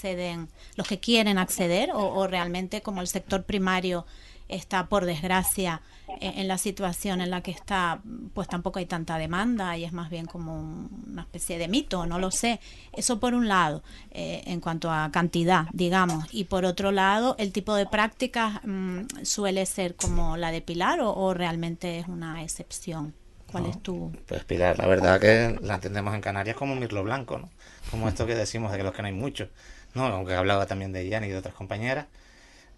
los 0.75 0.87
que 0.87 0.99
quieren 0.99 1.37
acceder 1.37 1.91
o, 1.93 2.27
realmente 2.27 2.81
como 2.81 3.01
el 3.01 3.07
sector 3.07 3.43
primario 3.43 4.05
está 4.47 4.87
por 4.87 5.05
desgracia 5.05 5.81
en, 6.21 6.47
la 6.47 6.57
situación 6.57 7.19
en 7.21 7.29
la 7.29 7.41
que 7.41 7.51
está, 7.51 7.99
pues 8.33 8.47
tampoco 8.47 8.79
hay 8.79 8.85
tanta 8.85 9.17
demanda 9.17 9.77
y 9.77 9.83
es 9.83 9.91
más 9.91 10.09
bien 10.09 10.25
como 10.25 10.87
una 11.05 11.23
especie 11.23 11.57
de 11.57 11.67
mito, 11.67 12.05
no 12.05 12.17
lo 12.17 12.31
sé. 12.31 12.59
Eso 12.93 13.19
por 13.19 13.33
un 13.33 13.47
lado, 13.47 13.83
eh, 14.11 14.43
en 14.45 14.61
cuanto 14.61 14.89
a 14.89 15.11
cantidad, 15.11 15.65
digamos, 15.73 16.25
y 16.31 16.45
por 16.45 16.65
otro 16.65 16.91
lado, 16.91 17.35
el 17.39 17.51
tipo 17.51 17.75
de 17.75 17.85
prácticas 17.85 18.61
mm, 18.63 19.23
suele 19.23 19.65
ser 19.65 19.95
como 19.95 20.37
la 20.37 20.51
de 20.51 20.61
Pilar 20.61 20.99
o, 21.01 21.33
realmente 21.33 21.99
es 21.99 22.07
una 22.07 22.41
excepción. 22.41 23.13
¿Cuál 23.51 23.67
es 23.67 23.81
tu...? 23.81 24.11
Pues 24.27 24.43
Pilar, 24.43 24.77
la 24.77 24.87
verdad 24.87 25.19
que 25.19 25.57
la 25.61 25.75
entendemos 25.75 26.13
en 26.13 26.21
Canarias 26.21 26.55
como 26.55 26.73
un 26.73 26.79
mirlo 26.79 27.03
blanco, 27.03 27.37
¿no? 27.37 27.49
Como 27.91 28.09
esto 28.09 28.25
que 28.25 28.35
decimos 28.35 28.71
de 28.71 28.77
que 28.77 28.83
los 28.83 28.93
que 28.93 29.01
no 29.01 29.07
hay 29.07 29.13
muchos. 29.13 29.49
¿No? 29.97 30.05
aunque 30.05 30.33
hablaba 30.33 30.65
también 30.67 30.93
de 30.93 31.07
Ian 31.07 31.23
y 31.25 31.29
de 31.29 31.37
otras 31.37 31.55
compañeras, 31.55 32.07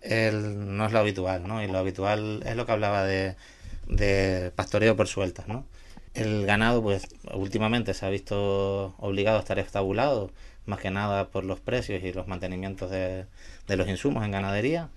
él 0.02 0.78
no 0.78 0.86
es 0.86 0.92
lo 0.92 1.00
habitual, 1.00 1.48
¿no? 1.48 1.64
y 1.64 1.68
lo 1.68 1.78
habitual 1.78 2.42
es 2.46 2.56
lo 2.56 2.66
que 2.66 2.72
hablaba 2.72 3.04
de, 3.04 3.36
pastoreo 4.56 4.96
por 4.96 5.08
sueltas. 5.08 5.48
¿no? 5.48 5.66
El 6.14 6.46
ganado, 6.46 6.82
pues 6.82 7.08
últimamente 7.34 7.94
se 7.94 8.06
ha 8.06 8.10
visto 8.10 8.96
obligado 9.00 9.38
a 9.38 9.42
estar 9.42 9.60
estabulado, 9.60 10.32
más 10.66 10.80
que 10.80 10.92
nada 10.92 11.30
por 11.30 11.44
los 11.46 11.60
precios 11.60 12.04
y 12.04 12.14
los 12.14 12.28
mantenimientos 12.28 12.90
de, 12.92 13.26
los 13.68 13.88
insumos 13.88 14.24
en 14.26 14.32
ganadería. 14.32 14.90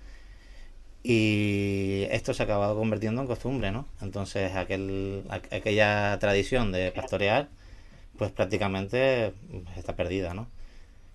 Y 1.05 2.05
esto 2.11 2.33
se 2.33 2.43
ha 2.43 2.45
acabado 2.45 2.77
convirtiendo 2.77 3.21
en 3.21 3.27
costumbre, 3.27 3.71
¿no? 3.71 3.85
Entonces 4.01 4.55
aquel, 4.55 5.23
aquella 5.29 6.17
tradición 6.19 6.71
de 6.71 6.91
pastorear, 6.93 7.49
pues 8.17 8.31
prácticamente 8.31 9.33
está 9.75 9.95
perdida, 9.97 10.33
¿no? 10.33 10.47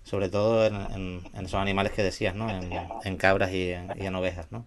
Sobre 0.09 0.29
todo 0.29 0.65
en, 0.65 1.21
esos 1.35 1.53
animales 1.53 1.91
que 1.91 2.01
decías, 2.01 2.33
¿no? 2.33 2.49
En, 2.49 3.17
cabras 3.17 3.51
y 3.51 3.71
en, 3.71 4.15
ovejas, 4.15 4.47
¿no? 4.49 4.65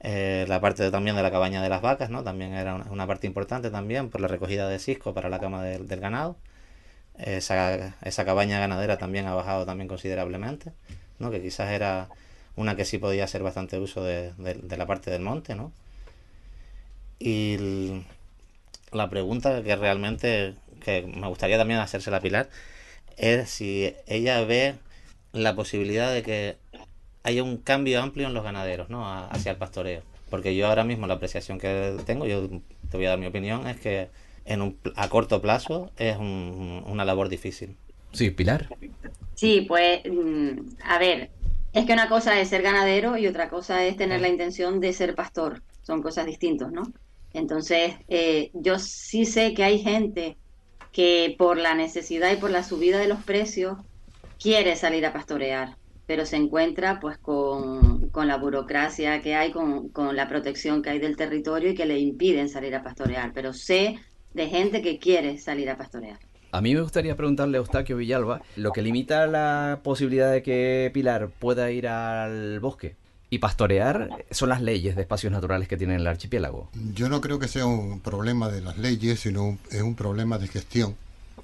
Eh, 0.00 0.44
la 0.48 0.60
parte 0.60 0.90
también 0.90 1.14
de 1.14 1.22
la 1.22 1.30
cabaña 1.30 1.62
de 1.62 1.68
las 1.68 1.82
vacas, 1.82 2.10
¿no? 2.10 2.24
También 2.24 2.54
era 2.54 2.74
una, 2.74 3.06
parte 3.06 3.28
importante 3.28 3.70
también 3.70 4.10
por 4.10 4.20
la 4.20 4.26
recogida 4.26 4.68
de 4.68 4.80
cisco 4.80 5.14
para 5.14 5.28
la 5.28 5.38
cama 5.38 5.62
del 5.62 6.00
ganado. 6.00 6.36
Esa, 7.16 7.94
esa, 8.02 8.24
cabaña 8.24 8.58
ganadera 8.58 8.98
también 8.98 9.26
ha 9.26 9.34
bajado 9.34 9.66
también 9.66 9.86
considerablemente, 9.86 10.72
¿no? 11.20 11.30
Que 11.30 11.40
quizás 11.40 11.70
era 11.70 12.08
una 12.56 12.74
que 12.74 12.84
sí 12.84 12.98
podía 12.98 13.24
hacer 13.24 13.44
bastante 13.44 13.78
uso 13.78 14.02
de, 14.02 14.32
la 14.76 14.86
parte 14.86 15.12
del 15.12 15.22
monte, 15.22 15.54
¿no? 15.54 15.70
Y 17.20 18.02
la 18.90 19.08
pregunta 19.10 19.62
que 19.62 19.76
realmente 19.76 20.56
que 20.80 21.02
me 21.02 21.28
gustaría 21.28 21.58
también 21.58 21.78
hacerse 21.78 22.10
la 22.10 22.20
Pilar 22.20 22.48
es 23.20 23.50
si 23.50 23.94
ella 24.06 24.42
ve 24.44 24.74
la 25.32 25.54
posibilidad 25.54 26.12
de 26.12 26.22
que 26.22 26.56
haya 27.22 27.42
un 27.42 27.58
cambio 27.58 28.00
amplio 28.02 28.26
en 28.26 28.34
los 28.34 28.42
ganaderos, 28.42 28.88
¿no? 28.88 29.06
hacia 29.06 29.52
el 29.52 29.58
pastoreo. 29.58 30.02
Porque 30.30 30.56
yo 30.56 30.68
ahora 30.68 30.84
mismo 30.84 31.06
la 31.06 31.14
apreciación 31.14 31.58
que 31.58 31.96
tengo, 32.06 32.26
yo 32.26 32.48
te 32.90 32.96
voy 32.96 33.06
a 33.06 33.10
dar 33.10 33.18
mi 33.18 33.26
opinión, 33.26 33.66
es 33.66 33.78
que 33.78 34.08
en 34.44 34.62
un, 34.62 34.78
a 34.96 35.08
corto 35.08 35.42
plazo 35.42 35.90
es 35.96 36.16
una 36.16 37.04
labor 37.04 37.28
difícil. 37.28 37.76
Sí, 38.12 38.30
Pilar. 38.30 38.68
Sí, 39.34 39.62
pues, 39.62 40.00
mm, 40.10 40.58
a 40.84 40.98
ver, 40.98 41.30
es 41.72 41.86
que 41.86 41.92
una 41.92 42.08
cosa 42.08 42.40
es 42.40 42.48
ser 42.48 42.62
ganadero 42.62 43.16
y 43.16 43.26
otra 43.26 43.48
cosa 43.48 43.84
es 43.84 43.96
tener 43.96 44.20
la 44.20 44.28
intención 44.28 44.80
de 44.80 44.92
ser 44.92 45.14
pastor. 45.14 45.62
Son 45.82 46.02
cosas 46.02 46.26
distintas, 46.26 46.72
¿no? 46.72 46.82
Entonces, 47.32 47.94
eh, 48.08 48.50
yo 48.54 48.78
sí 48.78 49.24
sé 49.24 49.54
que 49.54 49.64
hay 49.64 49.78
gente 49.80 50.36
que 50.92 51.34
por 51.38 51.56
la 51.56 51.74
necesidad 51.74 52.32
y 52.32 52.36
por 52.36 52.50
la 52.50 52.62
subida 52.62 52.98
de 52.98 53.08
los 53.08 53.22
precios 53.22 53.78
quiere 54.40 54.76
salir 54.76 55.06
a 55.06 55.12
pastorear, 55.12 55.76
pero 56.06 56.26
se 56.26 56.36
encuentra 56.36 56.98
pues 56.98 57.18
con, 57.18 58.10
la 58.14 58.36
burocracia 58.36 59.20
que 59.20 59.34
hay, 59.34 59.52
con, 59.52 60.16
la 60.16 60.28
protección 60.28 60.82
que 60.82 60.90
hay 60.90 60.98
del 60.98 61.16
territorio 61.16 61.70
y 61.70 61.74
que 61.74 61.86
le 61.86 61.98
impiden 61.98 62.48
salir 62.48 62.74
a 62.74 62.82
pastorear. 62.82 63.32
Pero 63.32 63.52
sé 63.52 63.98
de 64.34 64.48
gente 64.48 64.82
que 64.82 64.98
quiere 64.98 65.38
salir 65.38 65.70
a 65.70 65.76
pastorear. 65.76 66.18
A 66.52 66.60
mí 66.60 66.74
me 66.74 66.80
gustaría 66.80 67.16
preguntarle 67.16 67.58
a 67.58 67.60
Eustaquio 67.60 67.96
Villalba 67.96 68.42
lo 68.56 68.72
que 68.72 68.82
limita 68.82 69.28
la 69.28 69.80
posibilidad 69.84 70.32
de 70.32 70.42
que 70.42 70.90
Pilar 70.92 71.28
pueda 71.38 71.70
ir 71.70 71.86
al 71.86 72.58
bosque 72.58 72.96
y 73.30 73.38
pastorear 73.38 74.24
son 74.30 74.48
las 74.48 74.60
leyes 74.60 74.96
de 74.96 75.02
espacios 75.02 75.32
naturales 75.32 75.68
que 75.68 75.76
tiene 75.76 75.94
el 75.94 76.06
archipiélago. 76.06 76.68
Yo 76.94 77.08
no 77.08 77.20
creo 77.20 77.38
que 77.38 77.46
sea 77.46 77.64
un 77.64 78.00
problema 78.00 78.48
de 78.48 78.60
las 78.60 78.76
leyes, 78.76 79.20
sino 79.20 79.56
es 79.70 79.82
un 79.82 79.94
problema 79.94 80.38
de 80.38 80.48
gestión 80.48 80.96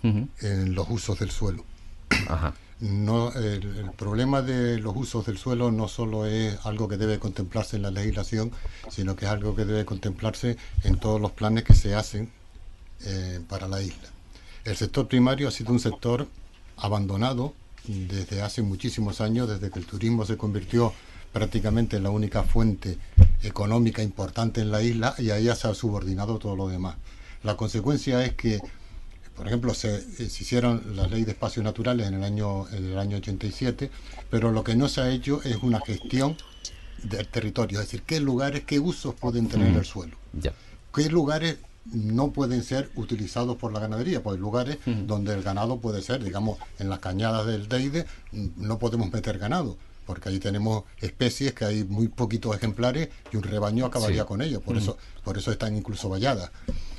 en 0.02 0.75
los 0.75 0.88
usos 0.90 1.19
del 1.19 1.31
suelo. 1.31 1.64
No, 2.78 3.33
el, 3.33 3.90
problema 3.97 4.43
de 4.43 4.78
los 4.78 4.95
usos 4.95 5.25
del 5.25 5.38
suelo 5.38 5.71
no 5.71 5.88
solo 5.88 6.26
es 6.26 6.59
algo 6.66 6.88
que 6.88 6.99
debe 6.99 7.19
contemplarse 7.19 7.76
en 7.76 7.83
la 7.83 7.90
legislación, 7.90 8.52
sino 8.90 9.16
que 9.16 9.25
es 9.25 9.31
algo 9.31 9.57
que 9.57 9.64
debe 9.64 9.87
contemplarse 9.87 10.59
en 10.85 10.99
todos 10.99 11.19
los 11.19 11.33
planes 11.33 11.64
que 11.64 11.73
se 11.73 11.95
hacen 11.95 12.31
eh, 13.02 13.40
para 13.49 13.66
la 13.66 13.81
isla. 13.81 14.11
El 14.66 14.76
sector 14.76 15.09
primario 15.09 15.49
ha 15.49 15.52
sido 15.52 15.73
un 15.73 15.81
sector 15.81 16.28
abandonado 16.76 17.55
desde 17.87 18.43
hace 18.43 18.61
muchísimos 18.61 19.23
años, 19.23 19.49
desde 19.49 19.71
que 19.71 19.78
el 19.78 19.87
turismo 19.87 20.26
se 20.26 20.37
convirtió 20.37 20.93
prácticamente 21.37 22.00
la 22.00 22.09
única 22.09 22.45
fuente 22.45 22.97
económica 23.43 24.02
importante 24.02 24.62
en 24.62 24.71
la 24.71 24.81
isla 24.83 25.14
y 25.19 25.28
a 25.28 25.37
ella 25.37 25.55
se 25.55 25.69
ha 25.69 25.75
subordinado 25.75 26.38
todo 26.38 26.57
lo 26.57 26.66
demás. 26.66 26.97
La 27.43 27.59
consecuencia 27.59 28.25
es 28.25 28.33
que 28.33 28.62
por 29.37 29.47
ejemplo, 29.47 29.75
se, 29.75 29.97
eh, 29.97 30.31
se, 30.31 30.43
hicieron 30.43 30.97
la 30.97 31.07
ley 31.07 31.25
de 31.25 31.33
espacios 31.33 31.62
naturales 31.62 32.07
en 32.07 32.14
el 32.14 32.25
año 32.25 32.66
en 32.71 32.87
el 32.87 32.99
año 32.99 33.19
87, 33.19 33.90
pero 34.31 34.50
lo 34.50 34.64
que 34.64 34.76
no 34.76 34.88
se 34.88 35.02
ha 35.02 35.11
hecho 35.11 35.43
es 35.43 35.57
una 35.57 35.78
gestión 35.81 36.38
del 37.02 37.28
territorio, 37.28 37.81
es 37.81 37.85
decir, 37.85 38.02
qué 38.07 38.19
lugares, 38.19 38.64
qué 38.64 38.81
usos 38.81 39.14
pueden 39.14 39.49
tener 39.49 39.76
el 39.76 39.85
suelo. 39.85 40.16
¿Qué 40.95 41.11
lugares 41.11 41.59
no 41.85 42.31
pueden 42.31 42.62
ser 42.62 42.90
utilizados 42.95 43.59
por 43.59 43.75
la 43.75 43.81
ganadería? 43.81 44.23
Pues 44.23 44.40
lugares 44.40 44.78
donde 44.87 45.35
el 45.35 45.43
ganado 45.43 45.81
puede 45.81 46.00
ser, 46.00 46.25
digamos, 46.25 46.59
en 46.78 46.88
las 46.88 47.00
cañadas 47.00 47.47
del 47.47 47.69
Deide 47.69 48.07
mm, 48.33 48.47
no 48.57 48.78
podemos 48.78 49.12
meter 49.12 49.38
ganado, 49.38 49.76
porque 50.07 50.29
ahí 50.29 50.39
tenemos 50.39 50.85
especies 51.01 51.53
que 51.53 51.65
hay 51.65 51.85
muy 51.85 52.09
poquitos 52.09 52.55
ejemplares 52.57 53.09
y 53.33 53.37
un 53.37 53.43
rebaño 53.43 53.85
acabaría 53.85 54.25
con 54.25 54.41
ellos, 54.41 54.63
por 54.63 54.77
eso 54.77 54.97
por 55.25 55.37
eso 55.37 55.51
están 55.51 55.77
incluso 55.77 56.09
valladas. 56.09 56.51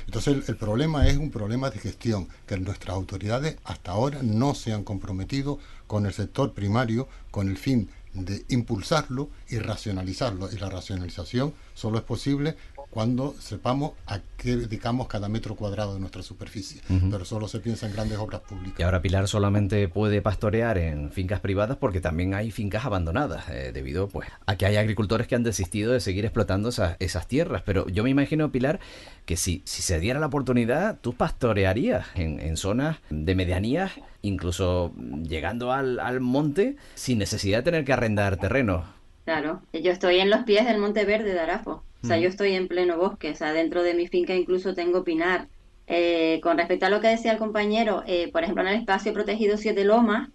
Entonces 0.04 0.48
el, 0.48 0.56
problema 0.56 1.06
es 1.06 1.18
un 1.18 1.30
problema 1.30 1.70
de 1.70 1.78
gestión, 1.78 2.28
que 2.46 2.56
nuestras 2.58 2.94
autoridades 2.94 3.56
hasta 3.64 3.92
ahora 3.92 4.20
no 4.22 4.54
se 4.54 4.72
han 4.72 4.84
comprometido 4.84 5.58
con 5.86 6.06
el 6.06 6.12
sector 6.12 6.52
primario 6.52 7.08
con 7.30 7.48
el 7.48 7.58
fin 7.58 7.90
de 8.14 8.44
impulsarlo 8.48 9.28
y 9.48 9.58
racionalizarlo. 9.58 10.50
Y 10.50 10.56
la 10.56 10.70
racionalización 10.70 11.52
solo 11.74 11.98
es 11.98 12.04
posible 12.04 12.56
cuando 12.90 13.34
sepamos 13.38 13.92
a 14.06 14.20
qué 14.36 14.56
dedicamos 14.56 15.08
cada 15.08 15.28
metro 15.28 15.56
cuadrado 15.56 15.94
de 15.94 16.00
nuestra 16.00 16.22
superficie. 16.22 16.80
Pero 17.10 17.24
solo 17.24 17.48
se 17.48 17.60
piensa 17.60 17.86
en 17.86 17.92
grandes 17.92 18.18
obras 18.18 18.40
públicas. 18.40 18.78
Y 18.78 18.82
ahora 18.82 19.02
Pilar 19.02 19.28
solamente 19.28 19.88
puede 19.88 20.22
pastorear 20.22 20.78
en 20.78 21.10
fincas 21.10 21.40
privadas 21.40 21.76
porque 21.76 22.00
también 22.00 22.34
hay 22.34 22.50
fincas 22.50 22.84
abandonadas, 22.84 23.48
eh, 23.50 23.72
debido 23.72 24.08
pues 24.08 24.28
a 24.46 24.56
que 24.56 24.66
hay 24.66 24.76
agricultores 24.76 25.26
que 25.26 25.34
han 25.34 25.42
desistido 25.42 25.92
de 25.92 26.00
seguir 26.00 26.24
explotando 26.24 26.70
esas, 26.70 27.26
tierras. 27.28 27.62
Pero 27.64 27.88
yo 27.88 28.04
me 28.04 28.10
imagino, 28.10 28.50
Pilar, 28.50 28.80
que 29.26 29.36
si, 29.36 29.62
si 29.64 29.82
se 29.82 30.00
diera 30.00 30.20
la 30.20 30.26
oportunidad, 30.26 30.98
tú 31.00 31.14
pastorearías 31.14 32.06
en, 32.14 32.40
en 32.40 32.56
zonas 32.56 32.98
de 33.10 33.34
medianías, 33.34 33.92
incluso 34.22 34.94
llegando 35.22 35.72
al, 35.72 36.00
al 36.00 36.20
monte, 36.20 36.76
sin 36.94 37.18
necesidad 37.18 37.58
de 37.58 37.64
tener 37.64 37.84
que 37.84 37.92
arrendar 37.92 38.36
terrenos. 38.38 38.97
Claro, 39.28 39.60
yo 39.74 39.92
estoy 39.92 40.20
en 40.20 40.30
los 40.30 40.44
pies 40.44 40.64
del 40.64 40.78
Monte 40.78 41.04
Verde 41.04 41.34
de 41.34 41.40
Arafo. 41.40 41.82
O 42.02 42.06
sea, 42.06 42.16
yo 42.16 42.30
estoy 42.30 42.54
en 42.54 42.66
pleno 42.66 42.96
bosque, 42.96 43.32
o 43.32 43.34
sea, 43.34 43.52
dentro 43.52 43.82
de 43.82 43.92
mi 43.92 44.08
finca 44.08 44.34
incluso 44.34 44.72
tengo 44.72 45.04
pinar. 45.04 45.48
Eh, 45.86 46.40
con 46.42 46.56
respecto 46.56 46.86
a 46.86 46.88
lo 46.88 47.02
que 47.02 47.08
decía 47.08 47.32
el 47.32 47.36
compañero, 47.36 48.02
eh, 48.06 48.30
por 48.32 48.42
ejemplo, 48.42 48.62
en 48.62 48.70
el 48.70 48.80
espacio 48.80 49.12
protegido 49.12 49.58
Siete 49.58 49.84
Lomas, 49.84 50.30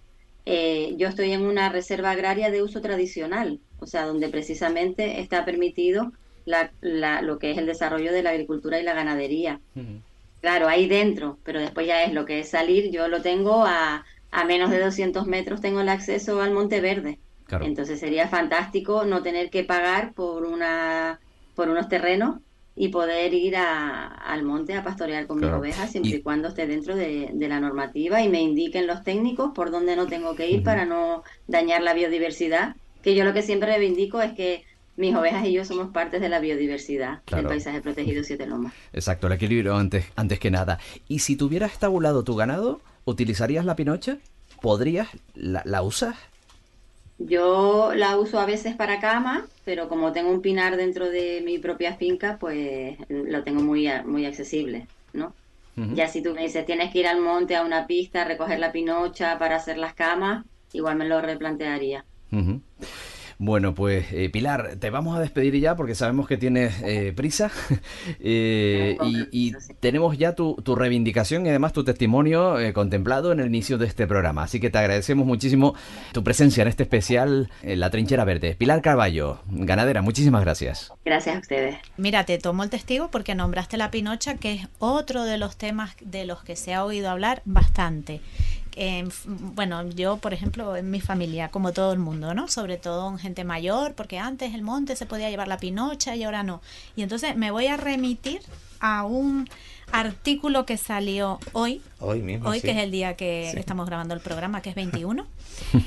eh, 0.45 0.93
yo 0.97 1.07
estoy 1.07 1.31
en 1.31 1.41
una 1.41 1.69
reserva 1.69 2.11
agraria 2.11 2.51
de 2.51 2.61
uso 2.61 2.81
tradicional, 2.81 3.59
o 3.79 3.87
sea, 3.87 4.05
donde 4.05 4.29
precisamente 4.29 5.21
está 5.21 5.43
permitido 5.43 6.11
la, 6.45 6.71
lo 7.23 7.39
que 7.39 7.49
es 7.49 7.57
el 7.57 7.65
desarrollo 7.65 8.13
de 8.13 8.21
la 8.21 8.29
agricultura 8.29 8.79
y 8.79 8.83
la 8.83 8.93
ganadería. 8.93 9.59
Claro, 10.39 10.67
ahí 10.67 10.87
dentro, 10.87 11.39
pero 11.43 11.59
después 11.59 11.87
ya 11.87 12.03
es 12.03 12.13
lo 12.13 12.25
que 12.25 12.41
es 12.41 12.49
salir, 12.49 12.91
yo 12.91 13.07
lo 13.07 13.23
tengo 13.23 13.65
a, 13.65 14.05
a 14.29 14.43
menos 14.45 14.69
de 14.69 14.79
200 14.79 15.25
metros, 15.25 15.61
tengo 15.61 15.81
el 15.81 15.89
acceso 15.89 16.43
al 16.43 16.51
Monte 16.51 16.79
Verde. 16.79 17.17
Entonces 17.61 17.99
sería 17.99 18.27
fantástico 18.27 19.05
no 19.05 19.21
tener 19.21 19.49
que 19.49 19.63
pagar 19.63 20.13
por 20.13 20.43
una 20.45 21.19
por 21.55 21.69
unos 21.69 21.87
terrenos 21.87 22.37
y 22.75 22.87
poder 22.87 23.33
ir 23.33 23.55
al 23.55 24.43
monte 24.43 24.73
a 24.73 24.83
pastorear 24.83 25.27
con 25.27 25.39
mis 25.39 25.49
ovejas 25.49 25.91
siempre 25.91 26.15
y, 26.15 26.21
cuando 26.21 26.47
esté 26.47 26.65
dentro 26.65 26.95
de, 26.95 27.31
la 27.37 27.59
normativa 27.59 28.21
y 28.23 28.29
me 28.29 28.41
indiquen 28.41 28.87
los 28.87 29.03
técnicos 29.03 29.51
por 29.53 29.69
dónde 29.69 29.95
no 29.95 30.07
tengo 30.07 30.35
que 30.35 30.49
ir 30.49 30.63
para 30.63 30.85
no 30.85 31.23
dañar 31.47 31.83
la 31.83 31.93
biodiversidad. 31.93 32.75
Que 33.03 33.15
yo 33.15 33.25
lo 33.25 33.33
que 33.33 33.43
siempre 33.43 33.67
reivindico 33.67 34.21
es 34.21 34.33
que 34.33 34.63
mis 34.95 35.15
ovejas 35.15 35.45
y 35.45 35.53
yo 35.53 35.65
somos 35.65 35.91
partes 35.91 36.21
de 36.21 36.29
la 36.29 36.39
biodiversidad 36.39 37.21
del 37.31 37.45
paisaje 37.45 37.81
protegido 37.81 38.23
Siete 38.23 38.47
Lomas. 38.47 38.73
Exacto, 38.91 39.27
el 39.27 39.33
equilibrio 39.33 39.75
antes, 39.75 40.05
antes 40.15 40.39
que 40.39 40.49
nada. 40.49 40.79
Y 41.07 41.19
si 41.19 41.35
tuvieras 41.35 41.73
estabulado 41.73 42.23
tu 42.23 42.35
ganado, 42.35 42.81
¿utilizarías 43.05 43.65
la 43.65 43.75
pinocha? 43.75 44.17
¿Podrías? 44.61 45.09
¿La, 45.35 45.61
la 45.65 45.83
usas? 45.83 46.15
Yo 47.19 47.93
la 47.95 48.17
uso 48.17 48.39
a 48.39 48.45
veces 48.45 48.75
para 48.75 48.99
cama, 48.99 49.45
pero 49.65 49.87
como 49.87 50.11
tengo 50.11 50.31
un 50.31 50.41
pinar 50.41 50.77
dentro 50.77 51.09
de 51.09 51.41
mi 51.45 51.57
propia 51.59 51.95
finca, 51.95 52.37
pues 52.39 52.97
lo 53.09 53.43
tengo 53.43 53.61
muy, 53.61 53.87
muy 54.05 54.25
accesible, 54.25 54.87
¿no? 55.13 55.33
Ya 55.75 56.07
si 56.07 56.21
tú 56.21 56.33
me 56.35 56.43
dices, 56.43 56.65
tienes 56.65 56.91
que 56.91 56.99
ir 56.99 57.07
al 57.07 57.19
monte, 57.19 57.55
a 57.55 57.63
una 57.63 57.87
pista, 57.87 58.25
recoger 58.25 58.59
la 58.59 58.71
pinocha 58.71 59.39
para 59.39 59.55
hacer 59.55 59.77
las 59.77 59.93
camas, 59.95 60.45
igual 60.71 60.97
me 60.97 61.07
lo 61.07 61.19
replantearía. 61.19 62.05
Bueno, 63.45 63.75
pues 63.75 64.05
eh, 64.13 64.29
Pilar, 64.29 64.77
te 64.79 64.89
vamos 64.89 65.17
a 65.17 65.19
despedir 65.19 65.59
ya 65.59 65.75
porque 65.75 65.95
sabemos 65.95 66.29
que 66.29 66.37
tienes 66.37 66.81
eh, 66.81 67.11
prisa 67.13 67.51
eh, 68.21 68.97
y, 69.33 69.51
tenemos 69.81 70.17
ya 70.17 70.33
tu, 70.33 70.55
reivindicación 70.65 71.45
y 71.45 71.49
además 71.49 71.73
tu 71.73 71.83
testimonio 71.83 72.55
contemplado 72.73 73.33
en 73.33 73.41
el 73.41 73.47
inicio 73.47 73.77
de 73.77 73.85
este 73.85 74.07
programa. 74.07 74.43
Así 74.43 74.61
que 74.61 74.69
te 74.69 74.77
agradecemos 74.77 75.27
muchísimo 75.27 75.75
tu 76.13 76.23
presencia 76.23 76.61
en 76.61 76.69
este 76.69 76.83
especial 76.83 77.51
en 77.63 77.81
La 77.81 77.89
Trinchera 77.89 78.23
Verde. 78.23 78.55
Pilar 78.55 78.81
Carballo, 78.81 79.39
ganadera, 79.49 80.01
muchísimas 80.01 80.41
gracias. 80.41 80.93
Gracias 81.03 81.35
a 81.35 81.39
ustedes. 81.39 81.75
Mira, 81.97 82.23
te 82.23 82.37
tomo 82.37 82.63
el 82.63 82.69
testigo 82.69 83.09
porque 83.11 83.35
nombraste 83.35 83.75
la 83.75 83.91
pinocha, 83.91 84.35
que 84.35 84.53
es 84.53 84.67
otro 84.79 85.25
de 85.25 85.37
los 85.37 85.57
temas 85.57 85.97
de 85.99 86.23
los 86.23 86.45
que 86.45 86.55
se 86.55 86.73
ha 86.73 86.85
oído 86.85 87.09
hablar 87.09 87.41
bastante 87.43 88.21
bueno, 89.25 89.87
yo, 89.89 90.17
por 90.17 90.33
ejemplo, 90.33 90.75
en 90.75 90.89
mi 90.89 91.01
familia, 91.01 91.49
como 91.49 91.73
todo 91.73 91.93
el 91.93 91.99
mundo, 91.99 92.33
¿no? 92.33 92.47
Sobre 92.47 92.77
todo 92.77 93.09
en 93.09 93.17
gente 93.19 93.43
mayor, 93.43 93.93
porque 93.93 94.19
antes 94.19 94.53
el 94.53 94.61
monte 94.61 94.95
se 94.95 95.05
podía 95.05 95.29
llevar 95.29 95.47
la 95.47 95.57
pinocha 95.57 96.15
y 96.15 96.23
ahora 96.23 96.43
no. 96.43 96.61
Y 96.95 97.03
entonces 97.03 97.35
me 97.35 97.51
voy 97.51 97.67
a 97.67 97.77
remitir 97.77 98.41
a 98.79 99.05
un 99.05 99.47
artículo 99.91 100.65
que 100.65 100.77
salió 100.77 101.39
hoy, 101.51 101.81
hoy, 101.99 102.21
mismo, 102.21 102.49
hoy 102.49 102.61
que 102.61 102.71
es 102.71 102.77
el 102.77 102.91
día 102.91 103.15
que 103.15 103.51
estamos 103.51 103.85
grabando 103.85 104.13
el 104.13 104.21
programa, 104.21 104.61
que 104.61 104.69
es 104.69 104.75
21, 104.83 105.25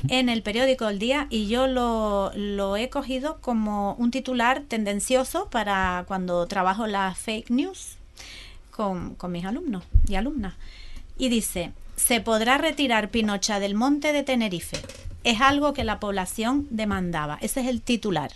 en 0.07 0.29
el 0.29 0.41
periódico 0.41 0.87
El 0.87 0.97
Día, 0.97 1.27
y 1.29 1.47
yo 1.47 1.67
lo, 1.67 2.31
lo 2.35 2.77
he 2.77 2.89
cogido 2.89 3.37
como 3.41 3.93
un 3.95 4.11
titular 4.11 4.63
tendencioso 4.67 5.49
para 5.49 6.05
cuando 6.07 6.47
trabajo 6.47 6.87
las 6.87 7.17
fake 7.17 7.49
news 7.51 7.97
con, 8.71 9.15
con 9.15 9.31
mis 9.31 9.45
alumnos 9.45 9.83
y 10.07 10.15
alumnas. 10.15 10.53
Y 11.17 11.29
dice, 11.29 11.71
se 11.97 12.21
podrá 12.21 12.57
retirar 12.57 13.09
Pinocha 13.09 13.59
del 13.59 13.75
monte 13.75 14.13
de 14.13 14.23
Tenerife. 14.23 14.77
Es 15.23 15.41
algo 15.41 15.73
que 15.73 15.83
la 15.83 15.99
población 15.99 16.67
demandaba. 16.69 17.37
Ese 17.41 17.59
es 17.59 17.67
el 17.67 17.81
titular. 17.81 18.31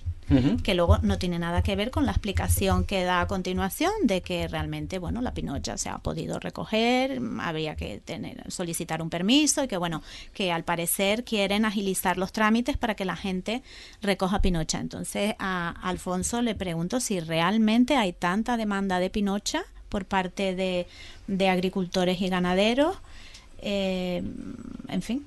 que 0.64 0.76
luego 0.76 0.98
no 1.00 1.18
tiene 1.18 1.40
nada 1.40 1.62
que 1.62 1.76
ver 1.76 1.92
con 1.92 2.06
la 2.06 2.14
explicación 2.14 2.86
que 2.86 3.04
da 3.04 3.20
a 3.20 3.28
continuación 3.28 3.92
de 4.04 4.22
que 4.22 4.48
realmente, 4.48 4.98
bueno, 4.98 5.22
la 5.22 5.34
pinocha 5.34 5.78
se 5.78 5.90
ha 5.90 5.98
podido 5.98 6.40
recoger, 6.40 7.20
había 7.42 7.76
que 7.76 8.00
tener, 8.00 8.50
solicitar 8.50 9.02
un 9.02 9.10
permiso 9.10 9.62
y 9.62 9.68
que, 9.68 9.76
bueno, 9.76 10.02
que 10.34 10.54
al 10.54 10.64
parecer 10.64 11.26
quieren 11.26 11.66
agilizar 11.66 12.18
los 12.18 12.32
trámites 12.32 12.78
para 12.78 12.96
que 12.96 13.04
la 13.04 13.18
gente 13.18 13.62
recoja 14.02 14.42
pinocha. 14.42 14.80
Entonces, 14.80 15.36
a 15.38 15.76
Alfonso 15.82 16.42
le 16.42 16.56
pregunto 16.56 17.02
si 17.02 17.20
realmente 17.20 17.98
hay 17.98 18.14
tanta 18.14 18.56
demanda 18.56 19.00
de 19.00 19.10
pinocha 19.10 19.66
por 19.90 20.06
parte 20.06 20.56
de, 20.56 20.88
de 21.28 21.50
agricultores 21.50 22.22
y 22.22 22.30
ganaderos 22.30 22.96
eh, 23.62 24.24
en 24.88 25.02
fin, 25.02 25.26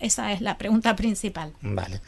esa 0.00 0.32
es 0.32 0.40
la 0.40 0.58
pregunta 0.58 0.94
principal. 0.96 1.52
Vale, 1.62 2.00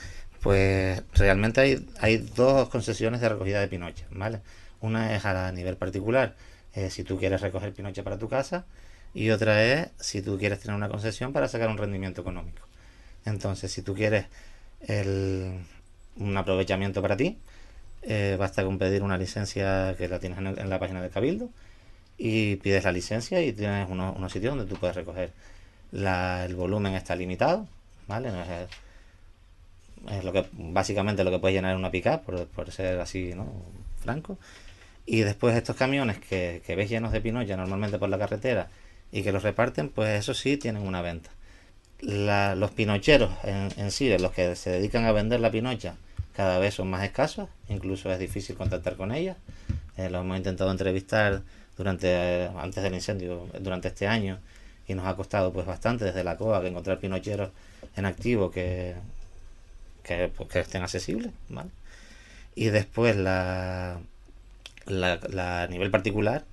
pues 0.43 1.03
realmente 1.15 1.61
hay, 1.61 1.87
hay 2.01 2.19
dos 2.19 2.69
concesiones 2.69 3.21
de 3.21 3.29
recogida 3.29 3.61
de 3.61 3.69
pinocha, 3.69 4.05
¿vale? 4.11 4.41
Una 4.81 5.15
es 5.17 5.25
a 5.25 5.51
nivel 5.53 5.77
particular, 5.77 6.35
eh, 6.75 6.91
si 6.91 7.05
tú 7.05 7.19
quieres 7.19 7.41
recoger 7.41 7.73
pinocha 7.73 8.03
para 8.03 8.19
tu 8.19 8.29
casa, 8.29 8.65
y 9.15 9.31
otra 9.31 9.65
es 9.65 9.89
si 9.99 10.23
tú 10.23 10.39
quieres 10.39 10.61
tener 10.61 10.77
una 10.77 10.89
concesión 10.89 11.33
para 11.33 11.49
sacar 11.49 11.69
un 11.69 11.79
rendimiento 11.79 12.21
económico. 12.21 12.63
Entonces, 13.25 13.73
si 13.73 13.83
tú 13.83 13.95
quieres 13.95 14.27
el, 14.81 15.61
un 16.17 16.37
aprovechamiento 16.37 17.03
para 17.03 17.17
ti, 17.17 17.39
eh, 18.03 18.37
basta 18.39 18.65
con 18.65 18.79
pedir 18.79 19.03
una 19.03 19.19
licencia 19.19 19.95
que 19.99 20.09
la 20.09 20.19
tienes 20.19 20.39
en, 20.39 20.71
la 20.71 20.79
página 20.79 21.03
de 21.03 21.11
Cabildo 21.11 21.51
y 22.19 22.57
pides 22.57 22.85
la 22.85 22.93
licencia 22.93 23.41
y 23.41 23.53
tienes 23.53 23.89
unos, 23.89 24.17
unos 24.17 24.33
sitios 24.33 24.57
donde 24.57 24.71
tú 24.71 24.79
puedes 24.79 24.97
recoger. 24.97 25.33
El 25.93 26.55
volumen 26.57 26.95
está 26.95 27.15
limitado, 27.15 27.67
¿vale? 28.09 28.31
es, 30.11 30.25
lo 30.25 30.33
que 30.33 30.47
básicamente 30.53 31.25
lo 31.25 31.31
que 31.31 31.39
puedes 31.39 31.55
llenar 31.55 31.73
en 31.73 31.79
una 31.79 31.91
pica 31.91 32.21
por, 32.23 32.47
por 32.49 32.71
ser 32.73 33.01
así, 33.01 33.33
¿no? 33.35 33.47
Franco. 34.01 34.37
Y 35.07 35.21
después 35.21 35.57
estos 35.57 35.77
camiones 35.77 36.19
que, 36.19 36.63
que 36.67 36.77
ves 36.77 36.91
llenos 36.91 37.13
de 37.13 37.21
pinocha 37.21 37.57
normalmente 37.57 37.99
por 37.99 38.11
la 38.11 38.19
carretera 38.19 38.69
y 39.11 39.23
que 39.23 39.33
los 39.33 39.43
reparten, 39.43 39.89
pues 39.89 40.19
eso 40.19 40.35
sí 40.35 40.57
tienen 40.57 40.87
una 40.87 41.01
venta. 41.01 41.31
Los 42.01 42.71
pinocheros 42.73 43.31
en, 43.45 43.69
en 43.77 43.91
sí, 43.91 44.17
los 44.19 44.33
que 44.33 44.55
se 44.55 44.71
dedican 44.71 45.05
a 45.05 45.13
vender 45.13 45.41
la 45.41 45.51
pinocha, 45.51 45.97
cada 46.35 46.59
vez 46.59 46.75
son 46.75 46.89
más 46.91 47.03
escasos, 47.05 47.49
incluso 47.69 48.13
es 48.13 48.19
difícil 48.19 48.57
contactar 48.57 48.97
con 48.97 49.13
ellas. 49.13 49.37
Eh, 49.97 50.11
lo 50.11 50.21
hemos 50.21 50.37
intentado 50.37 50.71
entrevistar 50.71 51.43
durante 51.79 52.51
antes 52.59 52.83
del 52.83 52.93
incendio 52.93 53.47
durante 53.61 53.89
este 53.89 54.07
año 54.07 54.39
y 54.87 54.95
nos 54.95 55.07
ha 55.07 55.15
costado 55.15 55.53
pues 55.53 55.65
bastante 55.65 56.05
desde 56.05 56.25
la 56.25 56.37
COA 56.37 56.61
que 56.61 56.69
encontrar 56.69 56.99
pinocheros 56.99 57.51
en 57.97 58.05
activo 58.05 58.51
que 58.51 58.97
que, 60.03 60.29
pues, 60.29 60.57
estén 60.57 60.83
accesibles 60.83 61.33
y 62.55 62.67
después 62.67 63.17
la, 63.17 63.99
la, 64.87 65.67
nivel 65.69 65.91
particular 65.91 66.45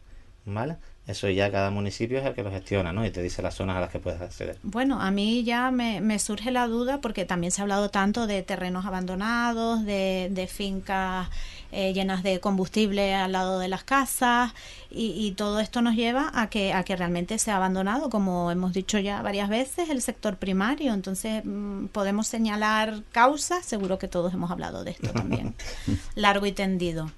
¿vale? 0.45 0.77
Eso 1.07 1.29
ya 1.29 1.51
cada 1.51 1.69
municipio 1.69 2.17
es 2.17 2.25
el 2.25 2.33
que 2.33 2.41
lo 2.41 2.49
gestiona, 2.49 2.91
¿no? 2.91 3.05
Y 3.05 3.11
te 3.11 3.21
dice 3.21 3.43
las 3.43 3.53
zonas 3.53 3.77
a 3.77 3.79
las 3.79 3.91
que 3.91 3.99
puedes 3.99 4.19
acceder. 4.19 4.57
Bueno, 4.63 4.99
a 4.99 5.11
mí 5.11 5.43
ya 5.43 5.69
me, 5.69 6.01
me 6.01 6.17
surge 6.17 6.49
la 6.49 6.65
duda 6.65 6.99
porque 6.99 7.25
también 7.25 7.51
se 7.51 7.61
ha 7.61 7.63
hablado 7.63 7.89
tanto 7.89 8.25
de 8.25 8.41
terrenos 8.41 8.88
abandonados, 8.88 9.85
de, 9.85 10.29
de 10.31 10.47
fincas 10.47 11.29
eh, 11.75 11.93
llenas 11.93 12.23
de 12.23 12.39
combustible 12.39 13.13
al 13.13 13.33
lado 13.33 13.59
de 13.59 13.67
las 13.67 13.83
casas 13.83 14.53
y, 14.89 15.07
y, 15.07 15.31
todo 15.33 15.59
esto 15.59 15.81
nos 15.81 15.95
lleva 15.95 16.31
a 16.33 16.49
que, 16.49 16.73
a 16.73 16.83
que 16.83 16.95
realmente 16.95 17.38
se 17.38 17.51
ha 17.51 17.57
abandonado, 17.57 18.09
como 18.09 18.49
hemos 18.49 18.73
dicho 18.73 18.97
ya 18.97 19.21
varias 19.21 19.49
veces, 19.49 19.89
el 19.89 20.01
sector 20.01 20.38
primario. 20.38 20.93
Entonces 20.93 21.43
mmm, 21.43 21.88
podemos 21.88 22.27
señalar 22.27 23.03
causas, 23.11 23.65
seguro 23.65 23.99
que 23.99 24.07
todos 24.07 24.33
hemos 24.33 24.51
hablado 24.51 24.83
de 24.83 24.91
esto 24.91 25.09
también, 25.11 25.53
largo 26.15 26.45
y 26.45 26.53
tendido. 26.53 27.11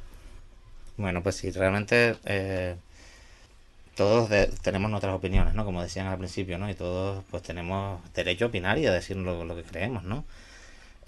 Bueno, 0.97 1.21
pues 1.23 1.35
sí, 1.35 1.51
realmente... 1.51 2.17
Eh 2.25 2.75
todos 3.97 4.29
de, 4.29 4.45
tenemos 4.61 4.91
nuestras 4.91 5.15
opiniones, 5.15 5.55
¿no? 5.55 5.65
Como 5.65 5.81
decían 5.81 6.05
al 6.05 6.19
principio, 6.19 6.59
¿no? 6.59 6.69
Y 6.69 6.75
todos 6.75 7.23
pues 7.31 7.41
tenemos 7.41 7.99
derecho 8.13 8.45
a 8.45 8.47
opinar 8.49 8.77
y 8.77 8.85
a 8.85 8.93
decir 8.93 9.17
lo, 9.17 9.43
lo 9.43 9.55
que 9.55 9.63
creemos, 9.63 10.03
¿no? 10.03 10.23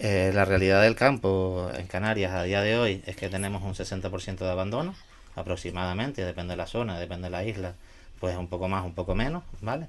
Eh, 0.00 0.32
la 0.34 0.44
realidad 0.44 0.82
del 0.82 0.96
campo 0.96 1.70
en 1.74 1.86
Canarias 1.86 2.32
a 2.32 2.42
día 2.42 2.62
de 2.62 2.76
hoy 2.78 3.02
es 3.06 3.16
que 3.16 3.28
tenemos 3.28 3.62
un 3.62 3.74
60% 3.74 4.38
de 4.38 4.50
abandono, 4.50 4.94
aproximadamente, 5.36 6.24
depende 6.24 6.52
de 6.54 6.56
la 6.56 6.66
zona, 6.66 6.98
depende 6.98 7.26
de 7.26 7.30
la 7.30 7.44
isla, 7.44 7.74
pues 8.18 8.36
un 8.36 8.48
poco 8.48 8.66
más, 8.66 8.84
un 8.84 8.94
poco 8.94 9.14
menos, 9.14 9.44
¿vale? 9.60 9.88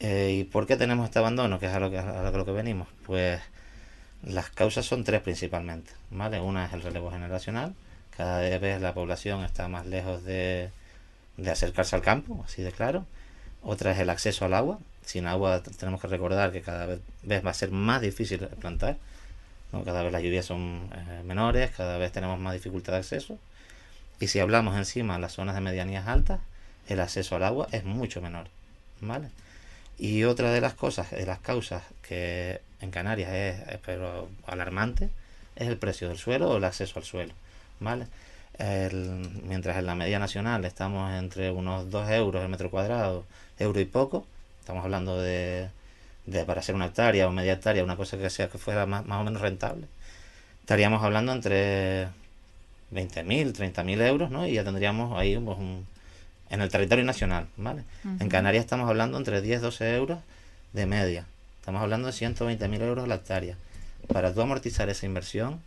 Eh, 0.00 0.38
¿Y 0.40 0.44
por 0.44 0.66
qué 0.66 0.76
tenemos 0.76 1.06
este 1.06 1.18
abandono? 1.20 1.58
Que 1.60 1.66
es 1.66 1.72
a 1.72 1.80
lo 1.80 1.90
que, 1.90 1.98
a 1.98 2.30
lo 2.30 2.44
que 2.44 2.52
venimos. 2.52 2.88
Pues 3.06 3.40
las 4.24 4.50
causas 4.50 4.86
son 4.86 5.04
tres 5.04 5.22
principalmente, 5.22 5.92
¿vale? 6.10 6.40
Una 6.40 6.66
es 6.66 6.72
el 6.72 6.82
relevo 6.82 7.10
generacional, 7.10 7.74
cada 8.16 8.40
vez 8.58 8.80
la 8.80 8.94
población 8.94 9.44
está 9.44 9.68
más 9.68 9.86
lejos 9.86 10.24
de 10.24 10.70
de 11.40 11.50
acercarse 11.50 11.96
al 11.96 12.02
campo, 12.02 12.42
así 12.44 12.62
de 12.62 12.72
claro. 12.72 13.06
Otra 13.62 13.92
es 13.92 13.98
el 13.98 14.10
acceso 14.10 14.44
al 14.44 14.54
agua. 14.54 14.78
Sin 15.10 15.26
agua 15.26 15.60
tenemos 15.60 16.00
que 16.00 16.06
recordar 16.06 16.52
que 16.52 16.62
cada 16.62 16.86
vez 16.86 17.44
va 17.44 17.50
a 17.50 17.54
ser 17.54 17.72
más 17.72 18.00
difícil 18.00 18.46
plantar. 18.60 18.96
Cada 19.84 20.04
vez 20.04 20.12
las 20.12 20.22
lluvias 20.22 20.46
son 20.46 20.88
eh, 20.94 21.22
menores, 21.24 21.72
cada 21.72 21.98
vez 21.98 22.12
tenemos 22.12 22.38
más 22.38 22.52
dificultad 22.52 22.92
de 22.92 23.00
acceso. 23.00 23.36
Y 24.20 24.28
si 24.28 24.38
hablamos 24.38 24.76
encima 24.76 25.14
de 25.14 25.20
las 25.20 25.32
zonas 25.32 25.56
de 25.56 25.62
medianías 25.62 26.06
altas, 26.06 26.38
el 26.86 27.00
acceso 27.00 27.34
al 27.34 27.42
agua 27.42 27.66
es 27.72 27.82
mucho 27.82 28.22
menor. 28.22 28.46
¿vale? 29.00 29.30
Y 29.98 30.22
otra 30.22 30.52
de 30.52 30.60
las 30.60 30.74
cosas, 30.74 31.10
de 31.10 31.26
las 31.26 31.40
causas 31.40 31.82
que 32.06 32.60
en 32.80 32.92
Canarias 32.92 33.32
es, 33.32 33.78
pero 33.84 34.28
alarmante, 34.46 35.10
es 35.56 35.66
el 35.66 35.76
precio 35.76 36.06
del 36.06 36.18
suelo 36.18 36.50
o 36.50 36.58
el 36.58 36.64
acceso 36.64 37.00
al 37.00 37.04
suelo. 37.04 37.34
¿vale? 37.80 38.06
Mientras 39.42 39.76
en 39.76 39.86
la 39.86 39.96
media 39.96 40.20
nacional 40.20 40.64
estamos 40.64 41.12
entre 41.14 41.50
unos 41.50 41.90
2 41.90 42.10
euros 42.10 42.44
el 42.44 42.48
metro 42.48 42.70
cuadrado, 42.70 43.24
euro 43.58 43.80
y 43.80 43.86
poco, 43.86 44.24
estamos 44.70 44.84
hablando 44.84 45.20
de, 45.20 45.68
de 46.26 46.44
para 46.44 46.60
hacer 46.60 46.76
una 46.76 46.86
hectárea 46.86 47.26
o 47.26 47.32
media 47.32 47.54
hectárea, 47.54 47.82
una 47.82 47.96
cosa 47.96 48.16
que 48.16 48.30
sea 48.30 48.48
que 48.48 48.56
fuera 48.56 48.86
más, 48.86 49.04
más 49.04 49.20
o 49.20 49.24
menos 49.24 49.42
rentable, 49.42 49.88
estaríamos 50.60 51.02
hablando 51.02 51.32
entre 51.32 52.04
20.000, 52.92 53.52
30.000 53.52 54.06
euros, 54.06 54.30
¿no? 54.30 54.46
Y 54.46 54.52
ya 54.52 54.62
tendríamos 54.62 55.18
ahí 55.18 55.36
pues, 55.36 55.58
un, 55.58 55.84
en 56.50 56.60
el 56.60 56.68
territorio 56.68 57.04
nacional, 57.04 57.48
¿vale? 57.56 57.82
Uh 58.04 58.10
-huh. 58.10 58.22
En 58.22 58.28
Canarias 58.28 58.64
estamos 58.64 58.88
hablando 58.88 59.18
entre 59.18 59.42
10, 59.42 59.60
12 59.60 59.96
euros 59.96 60.20
de 60.72 60.86
media. 60.86 61.26
Estamos 61.58 61.82
hablando 61.82 62.06
de 62.06 62.12
120.000 62.14 62.80
euros 62.82 63.08
la 63.08 63.16
hectárea. 63.16 63.56
Para 64.06 64.32
tú 64.32 64.40
amortizar 64.40 64.88
esa 64.88 65.04
inversión, 65.04 65.60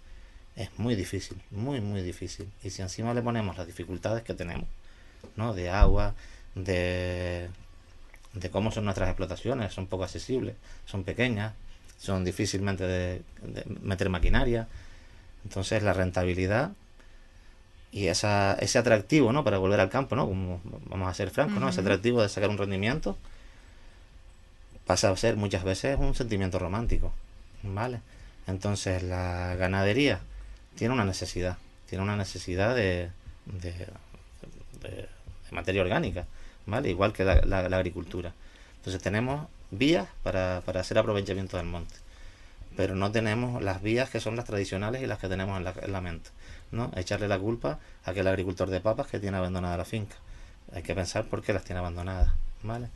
es 0.55 0.69
muy 0.77 0.95
difícil, 0.95 1.37
muy, 1.51 1.81
muy 1.81 2.01
difícil. 2.03 2.47
Y 2.63 2.69
si 2.69 2.81
encima 2.81 3.13
le 3.13 3.21
ponemos 3.21 3.57
las 3.57 3.67
dificultades 3.67 4.23
que 4.23 4.33
tenemos, 4.33 4.67
¿no? 5.35 5.53
De 5.53 5.69
agua, 5.69 6.13
de, 6.55 7.49
de 8.33 8.49
cómo 8.49 8.71
son 8.71 8.85
nuestras 8.85 9.09
explotaciones, 9.09 9.73
son 9.73 9.87
poco 9.87 10.03
accesibles, 10.03 10.55
son 10.85 11.03
pequeñas, 11.03 11.53
son 11.99 12.25
difícilmente 12.25 12.83
de, 12.83 13.21
de 13.43 13.63
meter 13.81 14.09
maquinaria. 14.09 14.67
Entonces 15.45 15.83
la 15.83 15.93
rentabilidad 15.93 16.71
y 17.91 18.07
esa, 18.07 18.53
ese 18.59 18.79
atractivo, 18.79 19.31
¿no? 19.31 19.43
Para 19.43 19.59
volver 19.59 19.79
al 19.79 19.89
campo, 19.89 20.15
¿no? 20.15 20.27
Como 20.27 20.61
vamos 20.85 21.07
a 21.07 21.13
ser 21.13 21.29
francos, 21.29 21.59
¿no? 21.59 21.69
Ese 21.69 21.81
atractivo 21.81 22.21
de 22.21 22.29
sacar 22.29 22.49
un 22.49 22.57
rendimiento 22.57 23.17
pasa 24.85 25.09
a 25.09 25.15
ser 25.17 25.37
muchas 25.37 25.63
veces 25.63 25.97
un 25.99 26.15
sentimiento 26.15 26.59
romántico, 26.59 27.13
¿vale? 27.61 28.01
Entonces 28.47 29.03
la 29.03 29.55
ganadería 29.55 30.19
tiene 30.75 30.93
una 30.93 31.05
necesidad, 31.05 31.57
tiene 31.87 32.03
una 32.03 32.17
necesidad 32.17 32.75
de, 32.75 33.11
de, 33.45 33.71
de, 34.81 34.89
de 34.89 35.07
materia 35.51 35.83
orgánica, 35.83 36.25
¿vale? 36.65 36.89
Igual 36.89 37.13
que 37.13 37.23
la, 37.23 37.57
agricultura. 37.77 38.33
Entonces 38.77 39.01
tenemos 39.01 39.47
vías 39.71 40.07
para, 40.23 40.61
para 40.65 40.81
hacer 40.81 40.97
aprovechamiento 40.97 41.57
del 41.57 41.65
monte, 41.65 41.95
pero 42.75 42.95
no 42.95 43.11
tenemos 43.11 43.61
las 43.63 43.81
vías 43.81 44.09
que 44.09 44.19
son 44.19 44.35
las 44.35 44.45
tradicionales 44.45 45.01
y 45.01 45.07
las 45.07 45.19
que 45.19 45.29
tenemos 45.29 45.57
en 45.57 45.63
la, 45.63 45.73
en 45.81 45.91
la 45.91 46.01
mente, 46.01 46.29
¿no? 46.71 46.91
Echarle 46.95 47.27
la 47.27 47.39
culpa 47.39 47.79
a 48.05 48.11
aquel 48.11 48.27
agricultor 48.27 48.69
de 48.69 48.81
papas 48.81 49.07
que 49.07 49.19
tiene 49.19 49.37
abandonada 49.37 49.77
la 49.77 49.85
finca. 49.85 50.15
Hay 50.73 50.83
que 50.83 50.95
pensar 50.95 51.25
por 51.25 51.41
qué 51.41 51.53
las 51.53 51.63
tiene 51.63 51.79
abandonadas, 51.79 52.33
¿vale? 52.63 52.89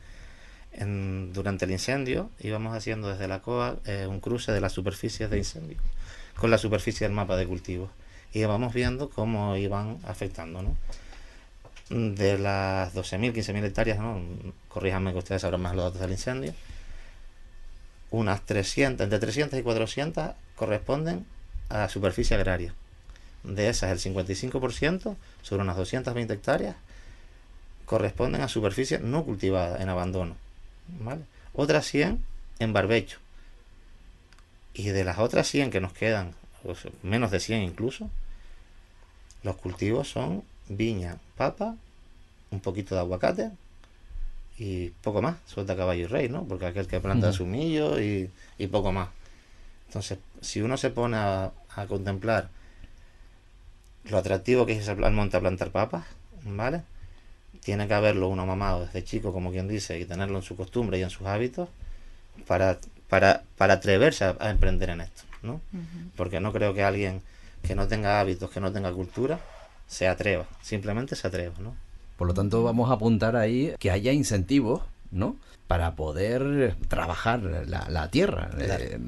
Durante 1.32 1.64
el 1.64 1.70
incendio 1.70 2.30
íbamos 2.40 2.76
haciendo 2.76 3.08
desde 3.08 3.26
la 3.26 3.40
COA 3.40 3.78
eh, 3.86 4.06
un 4.06 4.20
cruce 4.20 4.52
de 4.52 4.60
las 4.60 4.72
superficies 4.72 5.30
de 5.30 5.38
incendio 5.38 5.78
con 6.36 6.50
la 6.50 6.58
superficie 6.58 7.06
del 7.06 7.14
mapa 7.14 7.36
de 7.36 7.46
cultivos 7.46 7.90
y 8.32 8.44
vamos 8.44 8.72
viendo 8.72 9.10
cómo 9.10 9.56
iban 9.56 9.98
afectando, 10.06 10.62
¿no? 10.62 10.76
De 11.90 12.38
las 12.38 12.94
12.000, 12.94 13.32
15.000 13.32 13.64
hectáreas, 13.64 13.98
¿no? 13.98 14.20
Corríjanme 14.68 15.12
que 15.12 15.18
ustedes 15.18 15.42
sabrán 15.42 15.62
más 15.62 15.74
los 15.74 15.84
datos 15.86 16.00
del 16.00 16.10
incendio. 16.10 16.54
Unas 18.10 18.44
300, 18.44 19.04
entre 19.04 19.18
300 19.18 19.58
y 19.58 19.62
400 19.62 20.30
corresponden 20.56 21.24
a 21.68 21.88
superficie 21.88 22.36
agraria. 22.36 22.74
De 23.42 23.68
esas, 23.68 23.90
el 23.90 24.14
55%, 24.14 25.16
sobre 25.42 25.62
unas 25.62 25.76
220 25.76 26.34
hectáreas, 26.34 26.76
corresponden 27.86 28.42
a 28.42 28.48
superficie 28.48 28.98
no 28.98 29.24
cultivada, 29.24 29.82
en 29.82 29.88
abandono. 29.88 30.36
¿vale? 31.00 31.22
Otras 31.54 31.86
100 31.86 32.22
en 32.58 32.72
barbecho. 32.72 33.18
Y 34.74 34.88
de 34.88 35.04
las 35.04 35.18
otras 35.18 35.48
100 35.48 35.70
que 35.70 35.80
nos 35.80 35.92
quedan, 35.92 36.34
menos 37.02 37.30
de 37.30 37.40
100 37.40 37.62
incluso, 37.62 38.10
los 39.42 39.56
cultivos 39.56 40.08
son 40.08 40.44
viña, 40.68 41.16
papa, 41.36 41.76
un 42.50 42.60
poquito 42.60 42.94
de 42.94 43.00
aguacate 43.00 43.50
y 44.58 44.90
poco 45.02 45.22
más, 45.22 45.36
suelta 45.46 45.76
caballo 45.76 46.02
y 46.02 46.06
rey, 46.06 46.28
¿no? 46.28 46.44
Porque 46.44 46.66
aquel 46.66 46.86
que 46.86 47.00
planta 47.00 47.28
uh 47.28 47.30
-huh. 47.30 47.34
su 47.34 47.46
millo 47.46 48.00
y, 48.00 48.30
y, 48.58 48.66
poco 48.66 48.92
más. 48.92 49.08
Entonces, 49.86 50.18
si 50.40 50.60
uno 50.60 50.76
se 50.76 50.90
pone 50.90 51.16
a, 51.16 51.52
a 51.76 51.86
contemplar 51.86 52.48
lo 54.04 54.18
atractivo 54.18 54.66
que 54.66 54.72
es 54.72 54.88
al 54.88 55.12
monte 55.12 55.36
a 55.36 55.40
plantar 55.40 55.70
papas, 55.70 56.04
¿vale? 56.44 56.82
Tiene 57.62 57.86
que 57.86 57.94
haberlo 57.94 58.28
uno 58.28 58.46
mamado 58.46 58.86
desde 58.86 59.04
chico, 59.04 59.32
como 59.32 59.50
quien 59.50 59.68
dice, 59.68 59.98
y 59.98 60.04
tenerlo 60.04 60.38
en 60.38 60.42
su 60.42 60.56
costumbre 60.56 60.98
y 60.98 61.02
en 61.02 61.10
sus 61.10 61.26
hábitos 61.26 61.68
para 62.46 62.78
para, 63.08 63.42
para 63.56 63.74
atreverse 63.74 64.24
a, 64.24 64.36
a, 64.38 64.50
emprender 64.50 64.90
en 64.90 65.00
esto, 65.00 65.22
¿no? 65.42 65.54
Uh 65.54 65.76
-huh. 65.76 66.10
Porque 66.16 66.40
no 66.40 66.52
creo 66.52 66.74
que 66.74 66.82
alguien 66.82 67.22
que 67.62 67.74
no 67.74 67.88
tenga 67.88 68.20
hábitos, 68.20 68.50
que 68.50 68.60
no 68.60 68.70
tenga 68.72 68.92
cultura, 68.92 69.40
se 69.88 70.06
atreva, 70.06 70.46
simplemente 70.62 71.16
se 71.16 71.26
atreva, 71.26 71.54
¿no? 71.58 71.74
Por 72.16 72.28
lo 72.28 72.34
tanto, 72.34 72.62
vamos 72.62 72.90
a 72.90 72.94
apuntar 72.94 73.34
ahí 73.34 73.74
que 73.80 73.90
haya 73.90 74.12
incentivos, 74.12 74.82
¿no? 75.10 75.36
Para 75.66 75.96
poder 75.96 76.76
trabajar 76.88 77.42
la, 77.42 77.88
la 77.88 78.10
tierra, 78.10 78.50
claro. 78.50 78.84
eh, 78.84 79.00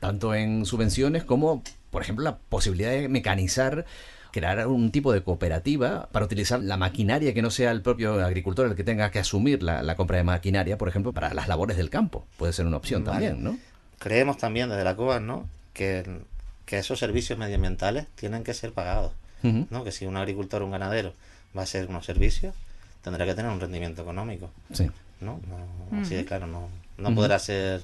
tanto 0.00 0.34
en 0.34 0.66
subvenciones 0.66 1.22
como, 1.24 1.62
por 1.90 2.02
ejemplo, 2.02 2.24
la 2.24 2.36
posibilidad 2.36 2.90
de 2.90 3.08
mecanizar 3.08 3.84
crear 4.32 4.66
un 4.66 4.90
tipo 4.90 5.12
de 5.12 5.22
cooperativa 5.22 6.08
para 6.10 6.24
utilizar 6.24 6.60
la 6.60 6.76
maquinaria 6.76 7.34
que 7.34 7.42
no 7.42 7.50
sea 7.50 7.70
el 7.70 7.82
propio 7.82 8.24
agricultor 8.24 8.66
el 8.66 8.74
que 8.74 8.82
tenga 8.82 9.10
que 9.10 9.18
asumir 9.18 9.62
la, 9.62 9.82
la 9.82 9.94
compra 9.94 10.16
de 10.16 10.24
maquinaria, 10.24 10.78
por 10.78 10.88
ejemplo, 10.88 11.12
para 11.12 11.34
las 11.34 11.48
labores 11.48 11.76
del 11.76 11.90
campo. 11.90 12.24
Puede 12.38 12.52
ser 12.54 12.66
una 12.66 12.78
opción 12.78 13.04
vale. 13.04 13.26
también, 13.26 13.44
¿no? 13.44 13.58
Creemos 13.98 14.38
también 14.38 14.70
desde 14.70 14.84
la 14.84 14.96
COA, 14.96 15.20
¿no? 15.20 15.46
Que, 15.74 16.20
que 16.64 16.78
esos 16.78 16.98
servicios 16.98 17.38
medioambientales 17.38 18.06
tienen 18.14 18.42
que 18.42 18.54
ser 18.54 18.72
pagados, 18.72 19.12
uh 19.42 19.46
-huh. 19.46 19.66
¿no? 19.70 19.84
Que 19.84 19.92
si 19.92 20.06
un 20.06 20.16
agricultor 20.16 20.62
o 20.62 20.64
un 20.66 20.72
ganadero 20.72 21.14
va 21.56 21.62
a 21.62 21.64
hacer 21.64 21.88
unos 21.88 22.04
servicios, 22.04 22.54
tendrá 23.02 23.24
que 23.26 23.34
tener 23.34 23.50
un 23.50 23.60
rendimiento 23.60 24.02
económico. 24.02 24.50
Sí. 24.72 24.90
¿No? 25.20 25.40
no. 25.48 26.00
Así 26.00 26.14
de 26.14 26.24
claro, 26.24 26.46
no, 26.46 26.68
no 26.98 27.14
podrá 27.14 27.38
ser 27.38 27.80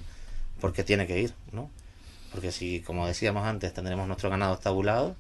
porque 0.60 0.82
tiene 0.82 1.06
que 1.06 1.20
ir, 1.20 1.32
¿no? 1.52 1.70
Porque 2.32 2.50
si, 2.50 2.80
como 2.80 3.06
decíamos 3.06 3.46
antes, 3.46 3.72
tendremos 3.72 4.06
nuestro 4.06 4.28
ganado 4.28 4.54
estabulado, 4.54 5.14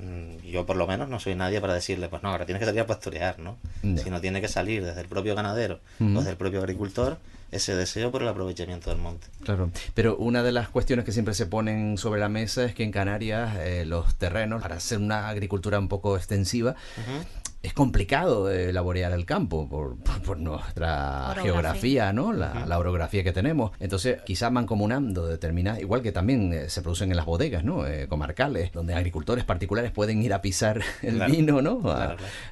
Mm, 0.00 0.46
yo 0.46 0.64
por 0.64 0.76
lo 0.76 0.86
menos 0.86 1.08
no 1.08 1.18
soy 1.18 1.34
nadie 1.34 1.60
para 1.60 1.74
decirle, 1.74 2.08
pues 2.08 2.22
no, 2.22 2.30
ahora 2.30 2.46
tienes 2.46 2.60
que 2.60 2.66
salir 2.66 2.80
a 2.80 2.86
pastorear, 2.86 3.38
¿no? 3.40 3.56
Yeah. 3.82 3.98
Sino 3.98 4.20
tiene 4.20 4.40
que 4.40 4.48
salir 4.48 4.84
desde 4.84 5.00
el 5.00 5.08
propio 5.08 5.34
ganadero 5.34 5.80
uh 5.98 6.04
-huh. 6.04 6.14
o 6.14 6.18
desde 6.18 6.30
el 6.30 6.36
propio 6.36 6.60
agricultor 6.60 7.18
ese 7.50 7.74
deseo 7.74 8.10
por 8.10 8.22
el 8.22 8.28
aprovechamiento 8.28 8.90
del 8.90 8.98
monte. 8.98 9.26
Claro, 9.44 9.70
pero 9.94 10.16
una 10.16 10.42
de 10.42 10.52
las 10.52 10.68
cuestiones 10.68 11.04
que 11.04 11.12
siempre 11.12 11.34
se 11.34 11.46
ponen 11.46 11.96
sobre 11.98 12.20
la 12.20 12.28
mesa 12.28 12.64
es 12.64 12.74
que 12.74 12.84
en 12.84 12.92
Canarias 12.92 13.56
eh, 13.58 13.84
los 13.86 14.16
terrenos, 14.16 14.62
para 14.62 14.76
hacer 14.76 14.98
una 14.98 15.28
agricultura 15.28 15.78
un 15.78 15.88
poco 15.88 16.16
extensiva, 16.16 16.72
uh 16.72 17.00
-huh. 17.00 17.47
Es 17.68 17.74
complicado 17.74 18.50
elaborar 18.50 19.12
el 19.12 19.26
campo 19.26 19.68
por, 19.68 20.38
nuestra 20.38 21.34
geografía, 21.40 22.12
¿no? 22.12 22.32
La, 22.32 22.78
orografía 22.78 23.24
que 23.24 23.32
tenemos. 23.32 23.72
Entonces, 23.80 24.22
quizá 24.24 24.50
mancomunando 24.50 25.26
determinadas, 25.26 25.80
igual 25.80 26.00
que 26.00 26.12
también 26.12 26.52
eh, 26.52 26.70
se 26.70 26.80
producen 26.80 27.10
en 27.10 27.16
las 27.16 27.26
bodegas, 27.26 27.64
¿no? 27.64 27.86
Eh, 27.86 28.06
comarcales, 28.08 28.72
donde 28.72 28.94
agricultores 28.94 29.44
particulares 29.44 29.90
pueden 29.90 30.22
ir 30.22 30.32
a 30.32 30.40
pisar 30.40 30.80
el 31.02 31.20
vino, 31.24 31.60
¿no? 31.60 31.82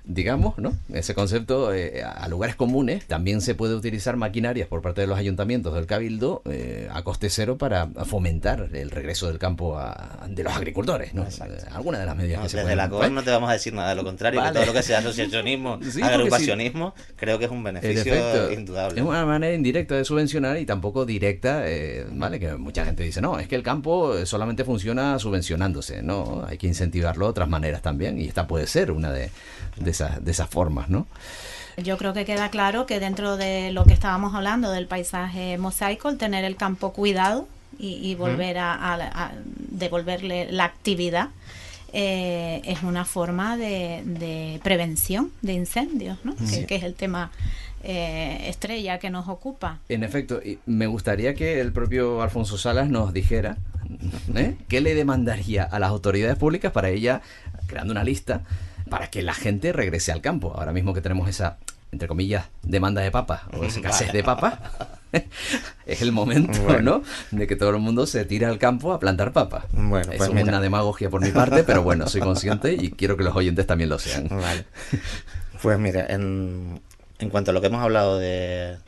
digamos, 0.04 0.58
¿no? 0.58 0.76
Ese 0.92 1.14
concepto 1.14 1.72
eh, 1.72 2.02
a 2.02 2.28
lugares 2.28 2.56
comunes. 2.56 3.06
También 3.06 3.40
se 3.40 3.54
puede 3.54 3.74
utilizar 3.74 4.16
maquinarias 4.16 4.68
por 4.68 4.82
parte 4.82 5.00
de 5.00 5.06
los 5.06 5.18
ayuntamientos 5.18 5.74
del 5.74 5.86
Cabildo 5.86 6.42
a 6.90 7.02
coste 7.02 7.30
cero 7.30 7.56
para 7.56 7.86
fomentar 8.04 8.68
el 8.72 8.90
regreso 8.90 9.28
del 9.28 9.38
campo 9.38 9.80
de 10.28 10.42
los 10.42 10.54
agricultores, 10.54 11.14
¿no? 11.14 11.26
alguna 11.72 12.00
de 12.00 12.06
las 12.06 12.16
medidas 12.16 12.42
que 12.42 12.48
se 12.48 12.56
desde 12.58 12.76
la 12.76 12.88
COE 12.88 13.10
no 13.10 13.22
te 13.22 13.30
vamos 13.30 13.48
a 13.48 13.54
decir 13.54 13.72
nada 13.72 13.90
de 13.90 13.94
lo 13.94 14.04
contrario, 14.04 14.42
que 14.42 14.52
todo 14.52 14.66
lo 14.66 14.72
que 14.72 14.82
sea 14.82 15.00
asociacionismo, 15.08 15.78
agrupacionismo, 16.02 16.94
creo 17.16 17.38
que 17.38 17.46
es 17.46 17.50
un 17.50 17.62
beneficio 17.62 18.52
indudable. 18.52 19.00
Es 19.00 19.06
una 19.06 19.26
manera 19.26 19.54
indirecta 19.54 19.96
de 19.96 20.04
subvencionar 20.04 20.58
y 20.58 20.66
tampoco 20.66 21.04
directa, 21.04 21.62
eh, 21.66 22.06
¿vale? 22.10 22.38
Que 22.38 22.54
mucha 22.56 22.84
gente 22.84 23.02
dice, 23.02 23.20
no, 23.20 23.38
es 23.38 23.48
que 23.48 23.56
el 23.56 23.62
campo 23.62 24.24
solamente 24.26 24.64
funciona 24.64 25.18
subvencionándose, 25.18 26.02
¿no? 26.02 26.44
Hay 26.48 26.58
que 26.58 26.66
incentivarlo 26.66 27.26
de 27.26 27.30
otras 27.30 27.48
maneras 27.48 27.82
también 27.82 28.20
y 28.20 28.26
esta 28.26 28.46
puede 28.46 28.66
ser 28.66 28.90
una 28.90 29.12
de, 29.12 29.30
esas, 29.84 30.24
de 30.24 30.30
esas 30.30 30.48
formas, 30.48 30.88
¿no? 30.88 31.06
Yo 31.76 31.98
creo 31.98 32.14
que 32.14 32.24
queda 32.24 32.48
claro 32.50 32.86
que 32.86 33.00
dentro 33.00 33.36
de 33.36 33.70
lo 33.70 33.84
que 33.84 33.92
estábamos 33.92 34.34
hablando 34.34 34.70
del 34.70 34.86
paisaje 34.86 35.58
mosaico, 35.58 36.08
el 36.08 36.16
tener 36.16 36.44
el 36.44 36.56
campo 36.56 36.92
cuidado 36.92 37.46
y, 37.78 38.14
volver 38.14 38.56
a, 38.58 39.32
devolverle 39.70 40.50
la 40.50 40.64
actividad, 40.64 41.28
eh, 41.92 42.62
es 42.64 42.82
una 42.82 43.04
forma 43.04 43.56
de, 43.56 44.60
prevención 44.62 45.30
de 45.42 45.54
incendios, 45.54 46.18
¿no? 46.24 46.34
que, 46.36 46.74
es 46.74 46.82
el 46.82 46.94
tema 46.94 47.30
eh, 47.82 48.48
estrella 48.48 48.98
que 48.98 49.10
nos 49.10 49.28
ocupa. 49.28 49.78
En 49.88 50.02
efecto, 50.02 50.40
me 50.66 50.86
gustaría 50.86 51.34
que 51.34 51.60
el 51.60 51.72
propio 51.72 52.22
Alfonso 52.22 52.58
Salas 52.58 52.88
nos 52.88 53.12
dijera 53.12 53.58
¿eh? 54.34 54.56
qué 54.68 54.80
le 54.80 54.94
demandaría 54.94 55.64
a 55.64 55.78
las 55.78 55.90
autoridades 55.90 56.36
públicas 56.36 56.72
para 56.72 56.90
ella, 56.90 57.22
creando 57.66 57.92
una 57.92 58.04
lista, 58.04 58.42
para 58.88 59.08
que 59.08 59.22
la 59.22 59.34
gente 59.34 59.72
regrese 59.72 60.12
al 60.12 60.20
campo. 60.20 60.52
Ahora 60.54 60.72
mismo 60.72 60.94
que 60.94 61.00
tenemos 61.00 61.28
esa, 61.28 61.58
entre 61.92 62.08
comillas, 62.08 62.46
demanda 62.62 63.00
de 63.02 63.10
papa 63.10 63.48
o 63.56 63.64
escasez 63.64 64.12
de 64.12 64.22
papa, 64.22 64.60
es 65.86 66.02
el 66.02 66.12
momento, 66.12 66.80
¿no? 66.82 67.02
De 67.30 67.46
que 67.46 67.56
todo 67.56 67.70
el 67.70 67.78
mundo 67.78 68.06
se 68.06 68.24
tire 68.24 68.46
al 68.46 68.58
campo 68.58 68.92
a 68.92 69.00
plantar 69.00 69.32
papa. 69.32 69.66
Bueno, 69.72 70.12
es 70.12 70.18
pues 70.18 70.30
una 70.30 70.60
demagogia 70.60 71.10
por 71.10 71.22
mi 71.22 71.30
parte, 71.30 71.64
pero 71.64 71.82
bueno, 71.82 72.06
soy 72.08 72.20
consciente 72.20 72.74
y 72.74 72.90
quiero 72.90 73.16
que 73.16 73.24
los 73.24 73.34
oyentes 73.34 73.66
también 73.66 73.90
lo 73.90 73.98
sean. 73.98 74.28
Vale. 74.28 74.64
Pues 75.62 75.78
mira, 75.78 76.06
en, 76.08 76.80
en 77.18 77.30
cuanto 77.30 77.50
a 77.50 77.54
lo 77.54 77.60
que 77.60 77.68
hemos 77.68 77.82
hablado 77.82 78.18
de, 78.18 78.78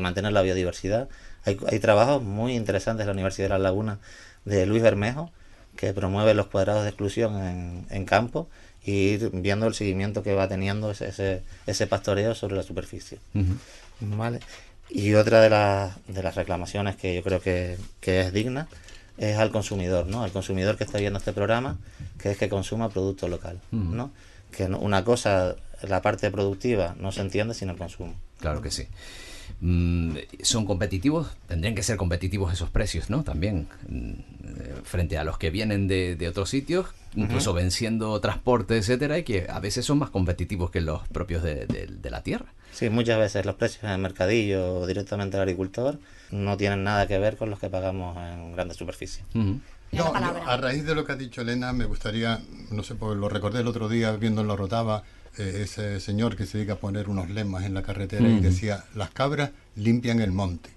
mantener 0.00 0.32
la 0.32 0.42
biodiversidad, 0.42 1.08
hay, 1.44 1.78
trabajos 1.78 2.22
muy 2.22 2.54
interesantes 2.54 3.04
en 3.04 3.08
la 3.08 3.12
Universidad 3.12 3.46
de 3.46 3.50
La 3.50 3.58
Laguna 3.58 3.98
de 4.44 4.66
Luis 4.66 4.82
Bermejo, 4.82 5.32
que 5.76 5.94
promueve 5.94 6.34
los 6.34 6.48
cuadrados 6.48 6.82
de 6.82 6.90
exclusión 6.90 7.86
en, 7.88 8.04
campo 8.04 8.48
y 8.84 8.92
ir 8.92 9.30
viendo 9.32 9.66
el 9.66 9.74
seguimiento 9.74 10.22
que 10.22 10.34
va 10.34 10.48
teniendo 10.48 10.90
ese, 10.90 11.42
ese, 11.66 11.86
pastoreo 11.86 12.34
sobre 12.34 12.56
la 12.56 12.62
superficie. 12.62 13.18
¿Vale? 14.00 14.40
Y 14.88 15.14
otra 15.14 15.40
de, 15.40 16.12
de 16.12 16.22
las 16.22 16.34
reclamaciones 16.34 16.96
que 16.96 17.14
yo 17.14 17.22
creo 17.22 17.40
que, 17.40 17.78
es 18.02 18.32
digna 18.32 18.68
es 19.18 19.36
al 19.36 19.50
consumidor, 19.50 20.06
¿no? 20.06 20.22
Al 20.22 20.32
consumidor 20.32 20.78
que 20.78 20.84
está 20.84 20.98
viendo 20.98 21.18
este 21.18 21.34
programa, 21.34 21.76
que 22.18 22.30
es 22.30 22.38
que 22.38 22.48
consuma 22.48 22.88
producto 22.88 23.28
local, 23.28 23.60
¿no? 23.70 24.10
Que 24.50 24.64
una 24.64 25.04
cosa 25.04 25.56
la 25.82 26.02
parte 26.02 26.30
productiva 26.30 26.94
no 26.98 27.12
se 27.12 27.20
entiende 27.20 27.54
sin 27.54 27.68
el 27.68 27.76
consumo. 27.76 28.14
Claro 28.40 28.62
que 28.62 28.70
sí. 28.70 28.88
Mm, 29.62 30.16
son 30.42 30.64
competitivos, 30.64 31.28
tendrían 31.46 31.74
que 31.74 31.82
ser 31.82 31.98
competitivos 31.98 32.52
esos 32.52 32.70
precios, 32.70 33.10
¿no? 33.10 33.24
También 33.24 33.68
mm, 33.88 34.12
frente 34.84 35.18
a 35.18 35.24
los 35.24 35.36
que 35.36 35.50
vienen 35.50 35.86
de, 35.86 36.26
otros 36.28 36.48
sitios, 36.48 36.86
incluso 37.14 37.52
venciendo 37.52 38.18
transporte, 38.20 38.78
etcétera, 38.78 39.18
y 39.18 39.22
que 39.22 39.46
a 39.50 39.60
veces 39.60 39.84
son 39.84 39.98
más 39.98 40.08
competitivos 40.08 40.70
que 40.70 40.80
los 40.80 41.06
propios 41.08 41.42
de, 41.42 41.66
la 42.10 42.22
tierra. 42.22 42.46
Sí, 42.72 42.88
muchas 42.88 43.18
veces 43.18 43.44
los 43.44 43.56
precios 43.56 43.84
en 43.84 43.90
el 43.90 43.98
mercadillo 43.98 44.76
o 44.76 44.86
directamente 44.86 45.36
al 45.36 45.42
agricultor 45.42 45.98
no 46.30 46.56
tienen 46.56 46.82
nada 46.82 47.06
que 47.06 47.18
ver 47.18 47.36
con 47.36 47.50
los 47.50 47.58
que 47.58 47.68
pagamos 47.68 48.16
en 48.16 48.52
grandes 48.52 48.78
superficies. 48.78 49.26
a 49.92 50.56
raíz 50.56 50.86
de 50.86 50.94
lo 50.94 51.04
que 51.04 51.12
ha 51.12 51.16
dicho 51.16 51.42
Elena, 51.42 51.74
me 51.74 51.84
gustaría, 51.84 52.40
no 52.70 52.82
sé, 52.82 52.94
porque 52.94 53.20
lo 53.20 53.28
recordé 53.28 53.60
el 53.60 53.66
otro 53.66 53.90
día 53.90 54.12
viendo 54.12 54.40
en 54.40 54.48
la 54.48 54.56
rotaba, 54.56 55.02
eh, 55.38 55.62
ese 55.62 56.00
señor 56.00 56.36
que 56.36 56.46
se 56.46 56.58
dedica 56.58 56.74
a 56.74 56.76
poner 56.76 57.08
unos 57.08 57.30
lemas 57.30 57.64
en 57.64 57.74
la 57.74 57.82
carretera 57.82 58.28
y 58.28 58.40
decía, 58.40 58.84
las 58.94 59.10
cabras 59.10 59.50
limpian 59.76 60.20
el 60.20 60.32
monte. 60.32 60.70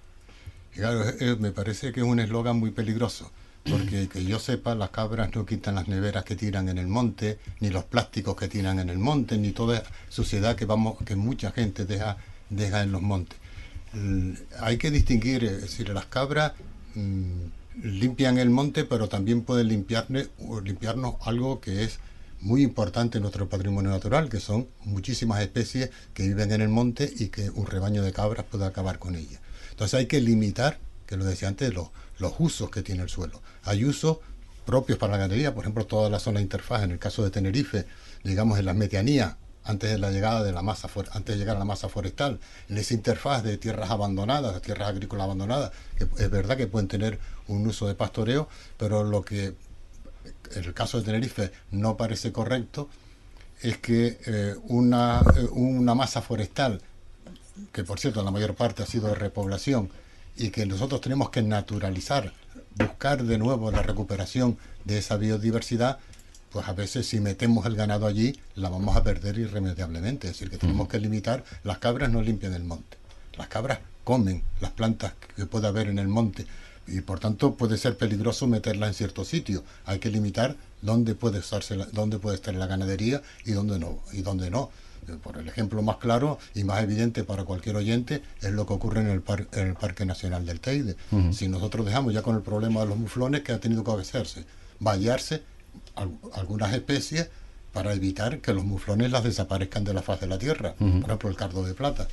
Y 0.73 0.77
claro, 0.77 1.05
me 1.39 1.51
parece 1.51 1.91
que 1.91 2.01
es 2.01 2.05
un 2.05 2.19
eslogan 2.19 2.57
muy 2.57 2.71
peligroso, 2.71 3.31
porque 3.69 4.07
que 4.07 4.25
yo 4.25 4.39
sepa, 4.39 4.75
las 4.75 4.89
cabras 4.89 5.33
no 5.35 5.45
quitan 5.45 5.75
las 5.75 5.87
neveras 5.87 6.23
que 6.23 6.35
tiran 6.35 6.69
en 6.69 6.77
el 6.77 6.87
monte, 6.87 7.39
ni 7.59 7.69
los 7.69 7.83
plásticos 7.83 8.35
que 8.35 8.47
tiran 8.47 8.79
en 8.79 8.89
el 8.89 8.97
monte, 8.97 9.37
ni 9.37 9.51
toda 9.51 9.83
suciedad 10.09 10.55
que 10.55 10.65
vamos, 10.65 10.97
que 11.05 11.15
mucha 11.15 11.51
gente 11.51 11.85
deja, 11.85 12.17
deja 12.49 12.83
en 12.83 12.91
los 12.91 13.01
montes. 13.01 13.37
hay 14.59 14.77
que 14.77 14.91
distinguir, 14.91 15.43
es 15.43 15.61
decir, 15.61 15.89
las 15.89 16.05
cabras 16.05 16.53
mm, 16.95 17.45
limpian 17.83 18.37
el 18.37 18.49
monte, 18.49 18.83
pero 18.83 19.09
también 19.09 19.41
pueden 19.41 19.67
limpiarnos 19.67 21.15
algo 21.21 21.59
que 21.59 21.83
es 21.83 21.99
muy 22.43 22.61
importante 22.61 23.17
en 23.17 23.21
nuestro 23.21 23.47
patrimonio 23.47 23.89
natural, 23.89 24.29
que 24.29 24.41
son 24.41 24.67
muchísimas 24.83 25.41
especies 25.41 25.91
que 26.13 26.23
viven 26.23 26.51
en 26.51 26.61
el 26.61 26.67
monte 26.67 27.11
y 27.17 27.29
que 27.29 27.49
un 27.49 27.65
rebaño 27.65 28.03
de 28.03 28.11
cabras 28.11 28.45
puede 28.49 28.65
acabar 28.65 28.99
con 28.99 29.15
ellas. 29.15 29.39
Entonces 29.71 29.97
hay 29.97 30.07
que 30.07 30.19
limitar, 30.19 30.77
que 31.07 31.15
lo 31.15 31.23
decía 31.23 31.47
antes, 31.47 31.73
los, 31.73 31.87
los 32.19 32.33
usos 32.39 32.69
que 32.69 32.83
tiene 32.83 33.03
el 33.03 33.09
suelo. 33.09 33.41
Hay 33.63 33.85
usos 33.85 34.17
propios 34.65 34.99
para 34.99 35.13
la 35.13 35.19
ganadería, 35.19 35.53
por 35.53 35.63
ejemplo, 35.63 35.85
toda 35.85 36.09
la 36.09 36.19
zona 36.19 36.41
interfaz, 36.41 36.83
en 36.83 36.91
el 36.91 36.99
caso 36.99 37.23
de 37.23 37.31
Tenerife, 37.31 37.85
digamos 38.25 38.59
en 38.59 38.65
las 38.65 38.75
medianías, 38.75 39.35
antes 39.63 39.89
de 39.89 39.97
la 39.97 40.11
llegada 40.11 40.43
de 40.43 40.51
la 40.51 40.61
masa 40.61 40.89
antes 41.13 41.35
de 41.35 41.39
llegar 41.39 41.55
a 41.55 41.59
la 41.59 41.65
masa 41.65 41.87
forestal, 41.87 42.41
en 42.67 42.77
esa 42.77 42.93
interfaz 42.93 43.43
de 43.43 43.57
tierras 43.57 43.89
abandonadas, 43.89 44.53
de 44.53 44.59
tierras 44.59 44.89
agrícolas 44.89 45.23
abandonadas, 45.23 45.71
que 45.97 46.03
es 46.21 46.29
verdad 46.29 46.57
que 46.57 46.67
pueden 46.67 46.89
tener 46.89 47.19
un 47.47 47.65
uso 47.65 47.87
de 47.87 47.95
pastoreo, 47.95 48.49
pero 48.77 49.05
lo 49.05 49.23
que 49.23 49.55
el 50.55 50.73
caso 50.73 50.99
de 50.99 51.05
Tenerife 51.05 51.51
no 51.71 51.97
parece 51.97 52.31
correcto, 52.31 52.89
es 53.61 53.77
que 53.77 54.19
eh, 54.25 54.55
una, 54.67 55.21
eh, 55.35 55.45
una 55.51 55.95
masa 55.95 56.21
forestal, 56.21 56.81
que 57.71 57.83
por 57.83 57.99
cierto 57.99 58.23
la 58.23 58.31
mayor 58.31 58.55
parte 58.55 58.83
ha 58.83 58.85
sido 58.85 59.07
de 59.07 59.15
repoblación, 59.15 59.89
y 60.35 60.49
que 60.49 60.65
nosotros 60.65 61.01
tenemos 61.01 61.29
que 61.29 61.41
naturalizar, 61.41 62.33
buscar 62.75 63.23
de 63.23 63.37
nuevo 63.37 63.71
la 63.71 63.83
recuperación 63.83 64.57
de 64.83 64.97
esa 64.97 65.17
biodiversidad, 65.17 65.99
pues 66.51 66.67
a 66.67 66.73
veces 66.73 67.07
si 67.07 67.19
metemos 67.19 67.65
el 67.65 67.75
ganado 67.75 68.05
allí 68.05 68.39
la 68.55 68.69
vamos 68.69 68.95
a 68.95 69.03
perder 69.03 69.37
irremediablemente. 69.39 70.27
Es 70.27 70.33
decir, 70.33 70.49
que 70.49 70.57
tenemos 70.57 70.87
que 70.87 70.99
limitar, 70.99 71.43
las 71.63 71.79
cabras 71.79 72.11
no 72.11 72.21
limpian 72.21 72.53
el 72.53 72.63
monte, 72.63 72.97
las 73.37 73.47
cabras 73.47 73.79
comen 74.03 74.43
las 74.59 74.71
plantas 74.71 75.13
que 75.35 75.45
pueda 75.45 75.69
haber 75.69 75.87
en 75.87 75.97
el 75.97 76.07
monte 76.07 76.45
y 76.87 77.01
por 77.01 77.19
tanto 77.19 77.55
puede 77.55 77.77
ser 77.77 77.97
peligroso 77.97 78.47
meterla 78.47 78.87
en 78.87 78.93
cierto 78.93 79.25
sitio. 79.25 79.63
Hay 79.85 79.99
que 79.99 80.09
limitar 80.09 80.55
dónde 80.81 81.15
puede, 81.15 81.39
usarse 81.39 81.77
dónde 81.91 82.19
puede 82.19 82.35
estar 82.35 82.53
la 82.53 82.67
ganadería 82.67 83.21
y 83.45 83.51
dónde 83.51 83.79
no. 83.79 83.99
Y 84.11 84.21
dónde 84.21 84.49
no. 84.49 84.69
Eh, 85.07 85.17
por 85.21 85.37
el 85.37 85.47
ejemplo 85.47 85.81
más 85.81 85.97
claro 85.97 86.39
y 86.53 86.63
más 86.63 86.83
evidente 86.83 87.23
para 87.23 87.43
cualquier 87.43 87.75
oyente 87.75 88.21
es 88.41 88.51
lo 88.51 88.65
que 88.65 88.73
ocurre 88.73 89.01
en 89.01 89.07
el, 89.07 89.23
en 89.53 89.67
el 89.67 89.73
Parque 89.75 90.05
Nacional 90.05 90.45
del 90.45 90.59
Teide. 90.59 90.95
Si 91.31 91.47
nosotros 91.47 91.85
dejamos 91.85 92.13
ya 92.13 92.21
con 92.21 92.35
el 92.35 92.41
problema 92.41 92.81
de 92.81 92.87
los 92.87 92.97
muflones 92.97 93.41
que 93.41 93.51
ha 93.51 93.59
tenido 93.59 93.83
que 93.83 93.91
hacerse, 93.91 94.45
vallarse 94.79 95.43
algunas 96.35 96.73
especies 96.73 97.29
para 97.71 97.93
evitar 97.93 98.39
que 98.39 98.53
los 98.53 98.63
muflones 98.63 99.11
las 99.11 99.23
desaparezcan 99.23 99.83
de 99.83 99.93
la 99.93 100.01
faz 100.01 100.21
de 100.21 100.27
la 100.27 100.37
tierra, 100.37 100.75
por 100.75 100.87
ejemplo 100.87 101.29
el 101.29 101.35
cardo 101.35 101.63
de 101.63 101.73
plata. 101.73 102.07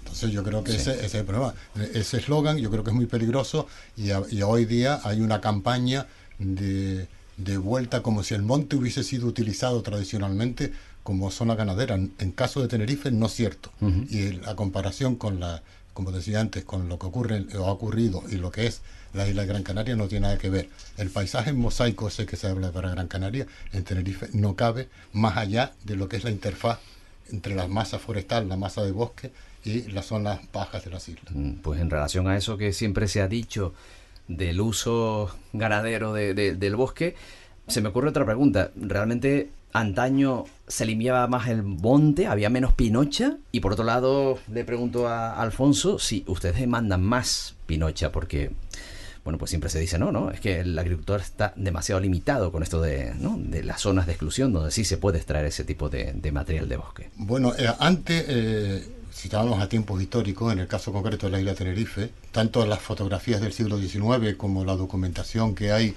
Entonces 0.00 0.32
yo 0.32 0.42
creo 0.42 0.64
que 0.64 0.74
ese, 0.74 1.04
es 1.04 1.14
el 1.14 1.24
problema. 1.24 1.54
Ese 1.94 2.18
eslogan 2.18 2.58
yo 2.58 2.70
creo 2.70 2.82
que 2.82 2.90
es 2.90 2.96
muy 2.96 3.06
peligroso 3.06 3.66
y, 3.96 4.10
hoy 4.42 4.64
día 4.64 5.00
hay 5.04 5.20
una 5.20 5.40
campaña 5.40 6.06
de, 6.38 7.06
vuelta 7.58 8.02
como 8.02 8.22
si 8.22 8.34
el 8.34 8.42
monte 8.42 8.76
hubiese 8.76 9.02
sido 9.04 9.26
utilizado 9.26 9.82
tradicionalmente 9.82 10.72
como 11.02 11.30
zona 11.30 11.54
ganadera. 11.54 11.94
En 11.94 12.32
caso 12.32 12.60
de 12.60 12.68
Tenerife 12.68 13.10
no 13.10 13.26
es 13.26 13.32
cierto. 13.32 13.70
Y 14.10 14.32
la 14.32 14.56
comparación 14.56 15.16
con 15.16 15.40
la, 15.40 15.62
como 15.92 16.12
decía 16.12 16.40
antes, 16.40 16.64
con 16.64 16.88
lo 16.88 16.98
que 16.98 17.06
ocurre 17.06 17.46
o 17.56 17.66
ha 17.66 17.72
ocurrido 17.72 18.22
y 18.30 18.36
lo 18.36 18.50
que 18.50 18.66
es 18.66 18.80
la 19.12 19.28
isla 19.28 19.42
de 19.42 19.48
Gran 19.48 19.62
Canaria 19.62 19.96
no 19.96 20.08
tiene 20.08 20.26
nada 20.26 20.38
que 20.38 20.50
ver. 20.50 20.68
El 20.96 21.10
paisaje 21.10 21.52
mosaico 21.52 22.08
ese 22.08 22.26
que 22.26 22.36
se 22.36 22.46
habla 22.46 22.72
para 22.72 22.90
Gran 22.90 23.08
Canaria 23.08 23.46
en 23.72 23.84
Tenerife 23.84 24.28
no 24.32 24.54
cabe 24.54 24.88
más 25.12 25.36
allá 25.36 25.72
de 25.84 25.96
lo 25.96 26.08
que 26.08 26.16
es 26.16 26.24
la 26.24 26.30
interfaz 26.30 26.78
entre 27.30 27.54
la 27.54 27.68
masa 27.68 27.98
forestal, 27.98 28.48
la 28.48 28.56
masa 28.56 28.82
de 28.82 28.92
bosque 28.92 29.30
y 29.64 29.82
las 29.92 30.06
zonas 30.06 30.40
bajas 30.52 30.84
de 30.84 30.90
las 30.90 31.08
islas. 31.08 31.34
Mm, 31.34 31.54
pues 31.62 31.80
en 31.80 31.90
relación 31.90 32.28
a 32.28 32.36
eso 32.36 32.56
que 32.56 32.72
siempre 32.72 33.08
se 33.08 33.20
ha 33.20 33.28
dicho 33.28 33.74
del 34.28 34.60
uso 34.60 35.34
ganadero 35.52 36.12
del 36.12 36.76
bosque, 36.76 37.16
se 37.66 37.80
me 37.80 37.88
ocurre 37.88 38.10
otra 38.10 38.24
pregunta. 38.24 38.70
¿Realmente 38.76 39.50
antaño 39.72 40.44
se 40.66 40.86
limpiaba 40.86 41.26
más 41.26 41.48
el 41.48 41.62
monte, 41.62 42.26
había 42.26 42.50
menos 42.50 42.72
pinocha. 42.74 43.36
Y 43.52 43.60
por 43.60 43.72
otro 43.72 43.84
lado, 43.84 44.38
le 44.52 44.64
pregunto 44.64 45.08
a 45.08 45.40
Alfonso 45.40 45.98
si 45.98 46.24
ustedes 46.26 46.56
demandan 46.56 47.02
más 47.02 47.54
pinocha, 47.66 48.12
porque, 48.12 48.50
bueno, 49.24 49.38
pues 49.38 49.50
siempre 49.50 49.70
se 49.70 49.80
dice, 49.80 49.98
no, 49.98 50.12
no, 50.12 50.30
es 50.30 50.40
que 50.40 50.60
el 50.60 50.78
agricultor 50.78 51.20
está 51.20 51.52
demasiado 51.56 52.00
limitado 52.00 52.52
con 52.52 52.62
esto 52.62 52.80
de, 52.80 53.14
¿no? 53.18 53.36
de 53.38 53.62
las 53.62 53.80
zonas 53.80 54.06
de 54.06 54.12
exclusión, 54.12 54.52
donde 54.52 54.70
sí 54.70 54.84
se 54.84 54.96
puede 54.96 55.18
extraer 55.18 55.46
ese 55.46 55.64
tipo 55.64 55.88
de, 55.88 56.14
material 56.32 56.68
de 56.68 56.76
bosque. 56.76 57.10
Bueno, 57.16 57.52
eh, 57.56 57.68
antes... 57.78 58.24
Eh 58.28 58.96
si 59.20 59.28
estábamos 59.28 59.60
a 59.60 59.68
tiempos 59.68 60.00
históricos, 60.00 60.50
en 60.50 60.60
el 60.60 60.66
caso 60.66 60.94
concreto 60.94 61.26
de 61.26 61.32
la 61.32 61.40
isla 61.40 61.54
Tenerife, 61.54 62.10
tanto 62.32 62.64
las 62.64 62.80
fotografías 62.80 63.42
del 63.42 63.52
siglo 63.52 63.76
XIX 63.76 64.34
como 64.38 64.64
la 64.64 64.76
documentación 64.76 65.54
que 65.54 65.72
hay 65.72 65.94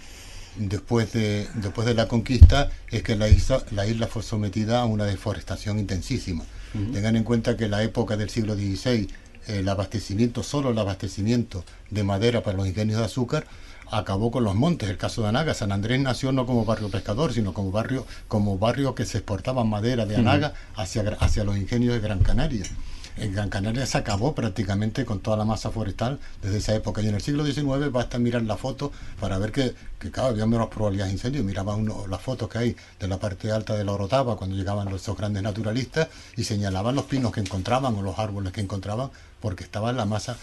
después 0.58 1.14
de, 1.14 1.48
después 1.56 1.88
de 1.88 1.94
la 1.94 2.10
conquista 2.10 2.70
es 2.92 3.02
que 3.02 3.16
la 3.16 3.30
isla, 3.30 3.64
la 3.72 3.88
isla 3.88 4.08
fue 4.08 4.24
sometida 4.24 4.82
a 4.82 4.86
una 4.86 5.06
deforestación 5.06 5.80
intensísima. 5.80 6.44
Tengan 6.92 7.16
en 7.16 7.24
cuenta 7.24 7.56
que 7.56 7.66
en 7.66 7.72
la 7.72 7.82
época 7.82 8.18
del 8.18 8.30
siglo 8.30 8.56
XVI 8.56 9.08
el 9.48 9.70
abastecimiento, 9.70 10.44
solo 10.44 10.72
el 10.72 10.78
abastecimiento 10.78 11.64
de 11.92 12.04
madera 12.04 12.44
para 12.44 12.58
los 12.58 12.68
ingenios 12.68 13.00
de 13.00 13.06
azúcar 13.06 13.46
acabó 13.90 14.32
con 14.32 14.44
los 14.44 14.56
montes. 14.56 14.90
El 14.90 14.98
caso 14.98 15.22
de 15.22 15.30
Anaga, 15.30 15.54
San 15.54 15.72
Andrés 15.72 16.02
nació 16.02 16.34
no 16.34 16.46
como 16.46 16.66
barrio 16.66 16.90
pescador, 16.90 17.32
sino 17.32 17.54
como 17.54 17.72
barrio, 17.72 18.06
como 18.28 18.58
barrio 18.58 18.96
que 18.96 19.06
se 19.06 19.20
exportaba 19.20 19.64
madera 19.64 20.06
de 20.06 20.18
Anaga 20.18 20.56
hacia, 20.76 21.04
hacia 21.22 21.46
los 21.46 21.56
ingenios 21.56 21.94
de 21.94 22.02
Gran 22.02 22.20
Canaria 22.20 22.66
en 23.18 23.34
Gran 23.34 23.50
Canaria 23.50 23.86
se 23.86 23.98
acabó 23.98 24.34
prácticamente 24.34 25.06
con 25.06 25.20
toda 25.20 25.38
la 25.38 25.46
masa 25.46 25.72
forestal 25.72 26.20
desde 26.42 26.58
esa 26.58 26.76
época. 26.76 27.02
Y 27.02 27.08
en 27.08 27.16
el 27.16 27.22
siglo 27.22 27.46
XIX 27.46 27.92
basta 27.92 28.18
mirar 28.20 28.44
la 28.44 28.58
foto 28.58 28.92
para 29.20 29.38
ver 29.38 29.52
que, 29.52 29.76
que 30.00 30.12
claro, 30.12 30.30
había 30.30 30.46
menos 30.46 30.70
probabilidades 30.70 31.12
de 31.12 31.18
incendio. 31.18 31.44
Miraba 31.44 31.76
uno 31.76 32.06
las 32.08 32.22
fotos 32.22 32.50
que 32.50 32.58
hay 32.58 32.76
de 33.00 33.08
la 33.08 33.20
parte 33.20 33.52
alta 33.52 33.76
de 33.76 33.84
la 33.84 33.92
Orotava 33.92 34.36
cuando 34.38 34.56
llegaban 34.56 34.90
los, 34.90 35.02
esos 35.02 35.18
grandes 35.18 35.44
naturalistas 35.44 36.08
y 36.36 36.44
señalaban 36.44 36.96
los 36.96 37.06
pinos 37.06 37.32
que 37.32 37.40
encontraban 37.40 37.96
o 37.96 38.02
los 38.02 38.18
árboles 38.18 38.52
que 38.54 38.62
encontraban 38.62 39.12
porque 39.40 39.64
estaba 39.64 39.90
en 39.90 39.98
la 39.98 40.06
masa 40.06 40.38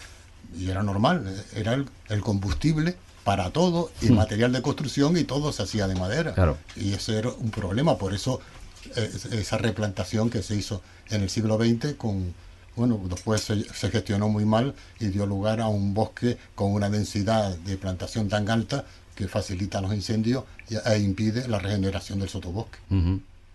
y 0.56 0.70
era 0.70 0.82
normal, 0.82 1.44
era 1.54 1.74
el, 1.74 2.20
combustible 2.20 2.96
para 3.24 3.50
todo 3.50 3.90
y 4.00 4.10
hmm. 4.10 4.14
material 4.14 4.52
de 4.52 4.62
construcción 4.62 5.16
y 5.16 5.24
todo 5.24 5.52
se 5.52 5.62
hacía 5.62 5.86
de 5.86 5.94
madera. 5.94 6.56
Y 6.76 6.94
ese 6.94 7.18
era 7.18 7.28
un 7.30 7.50
problema, 7.50 7.98
por 7.98 8.14
eso 8.14 8.40
eh, 8.96 9.10
esa 9.32 9.58
replantación 9.58 10.30
que 10.30 10.42
se 10.42 10.56
hizo 10.56 10.82
en 11.10 11.22
el 11.22 11.30
siglo 11.30 11.58
XX 11.58 11.94
con 11.94 12.34
bueno, 12.76 13.00
después 13.08 13.42
se, 13.42 13.90
gestionó 13.90 14.28
muy 14.28 14.44
mal 14.44 14.74
y 14.98 15.06
dio 15.06 15.26
lugar 15.26 15.60
a 15.60 15.68
un 15.68 15.94
bosque 15.94 16.38
con 16.54 16.72
una 16.72 16.88
densidad 16.88 17.56
de 17.58 17.76
plantación 17.76 18.28
tan 18.28 18.48
alta 18.48 18.84
que 19.14 19.28
facilita 19.28 19.80
los 19.80 19.92
incendios 19.92 20.44
e 20.68 20.98
impide 20.98 21.46
la 21.48 21.58
regeneración 21.58 22.20
del 22.20 22.28
sotobosque. 22.28 22.78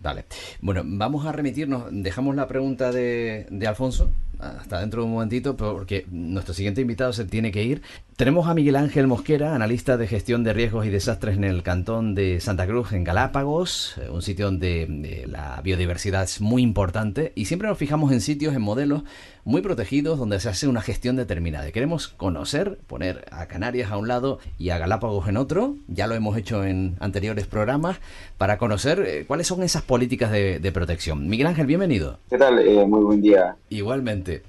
Vale. 0.00 0.24
Bueno, 0.60 0.82
vamos 0.84 1.26
a 1.26 1.32
remitirnos, 1.32 1.84
dejamos 1.90 2.36
la 2.36 2.46
pregunta 2.46 2.92
de, 2.92 3.46
de 3.50 3.66
Alfonso 3.66 4.10
hasta 4.38 4.80
dentro 4.80 5.00
de 5.00 5.06
un 5.06 5.12
momentito, 5.14 5.56
porque 5.56 6.06
nuestro 6.10 6.54
siguiente 6.54 6.80
invitado 6.80 7.12
se 7.12 7.24
tiene 7.24 7.50
que 7.50 7.64
ir. 7.64 7.82
Tenemos 8.16 8.48
a 8.48 8.54
Miguel 8.54 8.76
Ángel 8.76 9.06
Mosquera, 9.06 9.54
analista 9.54 9.98
de 9.98 10.06
gestión 10.06 10.42
de 10.42 10.54
riesgos 10.54 10.86
y 10.86 10.88
desastres 10.88 11.36
en 11.36 11.44
el 11.44 11.62
cantón 11.62 12.14
de 12.14 12.40
Santa 12.40 12.66
Cruz, 12.66 12.92
en 12.92 13.04
Galápagos, 13.04 13.98
eh, 13.98 14.08
un 14.08 14.22
sitio 14.22 14.46
donde 14.46 14.84
eh, 14.84 15.26
la 15.26 15.60
biodiversidad 15.62 16.22
es 16.22 16.40
muy 16.40 16.62
importante 16.62 17.32
y 17.34 17.44
siempre 17.44 17.68
nos 17.68 17.76
fijamos 17.76 18.12
en 18.12 18.22
sitios, 18.22 18.54
en 18.54 18.62
modelos 18.62 19.02
muy 19.44 19.60
protegidos 19.60 20.18
donde 20.18 20.40
se 20.40 20.48
hace 20.48 20.66
una 20.66 20.80
gestión 20.80 21.16
determinada. 21.16 21.70
Queremos 21.72 22.08
conocer, 22.08 22.78
poner 22.86 23.26
a 23.32 23.48
Canarias 23.48 23.90
a 23.90 23.98
un 23.98 24.08
lado 24.08 24.38
y 24.58 24.70
a 24.70 24.78
Galápagos 24.78 25.28
en 25.28 25.36
otro, 25.36 25.76
ya 25.86 26.06
lo 26.06 26.14
hemos 26.14 26.38
hecho 26.38 26.64
en 26.64 26.96
anteriores 27.00 27.46
programas, 27.46 27.98
para 28.38 28.56
conocer 28.56 29.00
eh, 29.06 29.24
cuáles 29.26 29.46
son 29.46 29.62
esas 29.62 29.82
políticas 29.82 30.30
de, 30.30 30.58
de, 30.58 30.72
protección. 30.72 31.28
Miguel 31.28 31.48
Ángel, 31.48 31.66
bienvenido. 31.66 32.18
¿Qué 32.30 32.38
tal? 32.38 32.64
muy 32.88 33.04
buen 33.04 33.20
día. 33.20 33.56
Igualmente. 33.68 34.42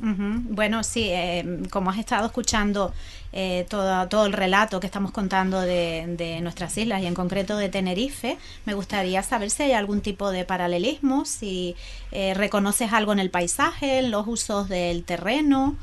Bueno, 0.00 0.84
sí, 0.84 1.08
eh, 1.10 1.62
como 1.70 1.90
has 1.90 1.98
estado 1.98 2.26
escuchando 2.26 2.92
eh, 3.32 3.66
todo, 3.68 4.08
todo 4.08 4.26
el 4.26 4.32
relato 4.32 4.78
que 4.80 4.86
estamos 4.86 5.10
contando 5.10 5.60
de, 5.60 6.38
nuestras 6.42 6.76
islas 6.78 7.02
y 7.02 7.06
en 7.06 7.14
concreto 7.14 7.56
de 7.56 7.68
Tenerife, 7.68 8.38
me 8.64 8.74
gustaría 8.74 9.22
saber 9.22 9.50
si 9.50 9.64
hay 9.64 9.72
algún 9.72 10.00
tipo 10.00 10.30
de 10.30 10.44
paralelismo, 10.44 11.24
si 11.24 11.74
eh, 12.12 12.34
reconoces 12.34 12.92
algo 12.92 13.12
en 13.12 13.18
el 13.18 13.30
paisaje, 13.30 13.98
en 13.98 14.10
los 14.10 14.26
usos 14.26 14.68
del 14.68 15.04
terreno. 15.04 15.76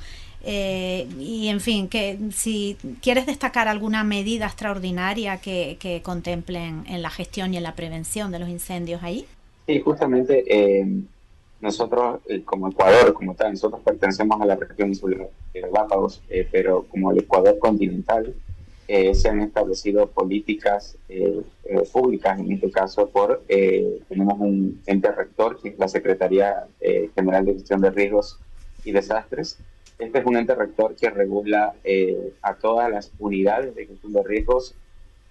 y 0.45 1.47
en 1.47 1.59
fin, 1.59 1.87
que 1.87 2.17
si 2.31 2.77
quieres 3.01 3.25
destacar 3.25 3.67
alguna 3.67 4.03
medida 4.03 4.45
extraordinaria 4.45 5.37
que, 5.37 5.77
que 5.79 6.01
contemplen 6.01 6.83
en 6.87 7.01
la 7.01 7.09
gestión 7.09 7.53
y 7.53 7.57
en 7.57 7.63
la 7.63 7.73
prevención 7.73 8.31
de 8.31 8.39
los 8.39 8.49
incendios 8.49 9.01
ahí. 9.03 9.25
Sí, 9.67 9.79
justamente 9.79 10.43
nosotros, 11.61 12.19
eh, 12.27 12.43
como 12.43 12.69
Ecuador, 12.69 13.13
como 13.13 13.33
tal, 13.33 13.53
nosotros 13.53 13.81
pertenecemos 13.83 14.39
a 14.41 14.45
la 14.45 14.55
región 14.55 14.89
insular 14.89 15.29
de 15.53 15.61
Galápagos, 15.61 16.21
eh, 16.29 16.47
pero 16.51 16.83
como 16.83 17.11
el 17.11 17.19
Ecuador 17.19 17.57
continental, 17.59 18.33
eh, 18.87 19.15
se 19.15 19.29
han 19.29 19.41
establecido 19.41 20.07
políticas 20.07 20.95
públicas, 21.91 22.39
en 22.39 22.51
este 22.51 22.69
caso 22.69 23.09
por, 23.09 23.41
tenemos 23.47 24.39
un 24.39 24.79
ente 24.85 25.11
rector, 25.11 25.59
que 25.59 25.69
es 25.69 25.79
la 25.79 25.87
Secretaría 25.87 26.67
General 27.15 27.43
de 27.45 27.53
Gestión 27.53 27.81
de 27.81 27.89
Riesgos 27.89 28.39
y 28.83 28.91
Desastres. 28.91 29.57
Este 29.97 30.19
es 30.19 30.25
un 30.25 30.37
ente 30.37 30.53
rector 30.53 30.95
que 30.95 31.09
regula 31.09 31.73
a 32.43 32.53
todas 32.55 32.91
las 32.91 33.11
unidades 33.17 33.73
de 33.73 33.87
gestión 33.87 34.13
de 34.13 34.23
riesgos, 34.23 34.75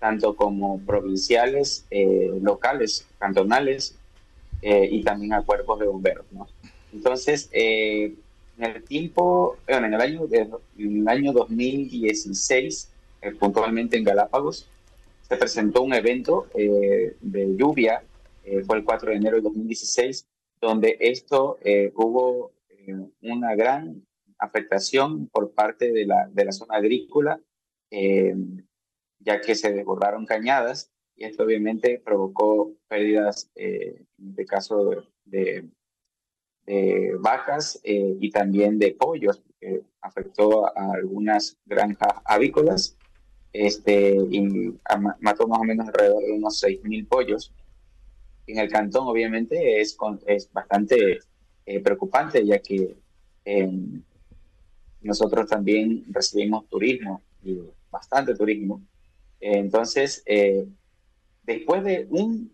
tanto 0.01 0.35
como 0.35 0.81
provinciales, 0.81 1.87
locales, 2.41 3.07
cantonales, 3.21 3.97
eh, 4.67 4.89
y 4.91 5.03
también 5.03 5.35
a 5.35 5.43
cuerpos 5.43 5.79
de 5.79 5.87
bomberos. 5.87 6.25
¿no? 6.33 6.49
Entonces, 6.91 7.51
eh, 7.53 8.15
en 8.57 8.65
el 8.65 8.83
tiempo, 8.83 9.59
bueno, 9.69 9.89
en 9.89 9.93
el 9.93 10.01
año, 10.01 10.27
de, 10.27 10.49
en 10.79 11.01
el 11.03 11.09
año 11.09 11.35
2016, 11.35 12.91
eh, 13.21 13.33
puntualmente 13.33 13.99
en 13.99 14.05
Galápagos, 14.05 14.67
se 15.29 15.37
presentó 15.37 15.83
un 15.83 15.93
evento 15.93 16.47
de 16.55 17.57
lluvia, 17.57 18.03
fue 18.67 18.79
el 18.79 18.85
4 18.85 19.11
de 19.11 19.17
enero 19.17 19.37
de 19.37 19.43
2016, 19.43 20.27
donde 20.61 20.97
esto 21.01 21.59
hubo 21.95 22.53
una 23.23 23.55
gran 23.55 24.03
afectación 24.39 25.27
por 25.29 25.53
parte 25.53 25.93
de 25.93 26.07
la, 26.07 26.29
de 26.31 26.45
la 26.45 26.53
zona 26.53 26.77
agrícola, 26.77 27.41
ya 27.91 29.41
que 29.41 29.55
se 29.55 29.73
desbordaron 29.73 30.27
cañadas 30.27 30.91
y 31.17 31.25
esto 31.25 31.45
obviamente 31.45 32.01
provocó 32.05 32.73
pérdidas, 32.89 33.51
eh, 33.55 34.05
en 34.19 34.31
este 34.31 34.45
caso, 34.47 35.05
de, 35.25 35.69
de, 36.67 37.15
vacas 37.21 37.81
eh, 37.85 38.17
y 38.21 38.31
también 38.31 38.79
de 38.79 38.93
pollos, 38.93 39.43
que 39.61 39.83
afectó 40.01 40.67
a 40.67 40.93
algunas 40.95 41.57
granjas 41.65 42.13
avícolas 42.25 42.97
este, 43.53 44.17
y 44.31 44.41
mató 45.21 45.47
más 45.47 45.61
o 45.61 45.65
menos 45.65 45.87
alrededor 45.87 46.23
de 46.25 46.33
unos 46.33 46.63
6.000 46.63 47.09
pollos. 47.09 47.53
En 48.47 48.59
el 48.59 48.69
cantón, 48.69 49.07
obviamente, 49.07 49.81
es, 49.81 49.97
es 50.27 50.53
bastante 50.53 51.21
eh, 51.65 51.81
preocupante, 51.81 52.45
ya 52.45 52.59
que 52.59 52.97
em, 53.45 54.03
nosotros 55.01 55.49
también 55.49 56.05
recibimos 56.11 56.69
turismo, 56.69 57.23
y 57.43 57.61
bastante 57.91 58.35
turismo. 58.35 58.83
Entonces, 59.41 60.23
eh, 60.27 60.67
después 61.45 61.85
de 61.85 62.07
un, 62.11 62.53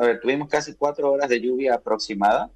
a 0.00 0.06
ver, 0.06 0.20
tuvimos 0.20 0.48
casi 0.48 0.74
cuatro 0.74 1.10
horas 1.10 1.28
de 1.28 1.40
lluvia 1.40 1.74
aproximada, 1.74 2.50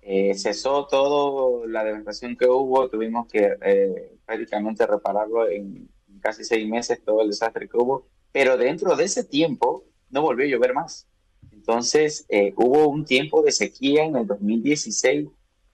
eh, 0.00 0.34
cesó 0.34 0.86
toda 0.86 1.66
la 1.66 1.84
devastación 1.84 2.36
que 2.36 2.46
hubo, 2.46 2.88
tuvimos 2.88 3.28
que 3.28 3.56
eh, 3.60 4.16
prácticamente 4.24 4.86
repararlo 4.86 5.48
en 5.48 5.88
casi 6.20 6.44
seis 6.44 6.66
meses, 6.68 7.02
todo 7.04 7.22
el 7.22 7.28
desastre 7.28 7.68
que 7.68 7.76
hubo, 7.76 8.06
pero 8.32 8.56
dentro 8.56 8.96
de 8.96 9.04
ese 9.04 9.24
tiempo 9.24 9.84
no 10.10 10.22
volvió 10.22 10.46
a 10.46 10.48
llover 10.48 10.74
más. 10.74 11.06
Entonces 11.52 12.24
eh, 12.28 12.54
hubo 12.56 12.88
un 12.88 13.04
tiempo 13.04 13.42
de 13.42 13.52
sequía 13.52 14.04
en 14.04 14.16
el 14.16 14.26
2016 14.26 15.28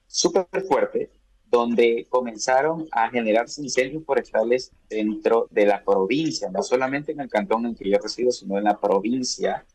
súper 0.07 0.47
fuerte, 0.67 1.11
donde 1.49 2.05
comenzaron 2.09 2.87
a 2.91 3.09
generarse 3.09 3.61
incendios 3.61 4.03
forestales 4.03 4.71
dentro 4.89 5.47
de 5.51 5.65
la 5.65 5.83
provincia, 5.83 6.49
no 6.49 6.63
solamente 6.63 7.11
en 7.11 7.21
el 7.21 7.29
cantón 7.29 7.65
en 7.65 7.75
que 7.75 7.89
yo 7.89 7.97
resido, 7.97 8.31
sino 8.31 8.57
en 8.57 8.65
la 8.65 8.79
provincia. 8.79 9.65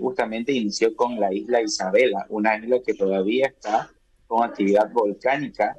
justamente 0.00 0.52
inició 0.52 0.94
con 0.96 1.20
la 1.20 1.32
isla 1.32 1.62
Isabela, 1.62 2.26
una 2.30 2.56
isla 2.56 2.80
que 2.84 2.94
todavía 2.94 3.46
está 3.46 3.90
con 4.26 4.44
actividad 4.44 4.92
volcánica, 4.92 5.76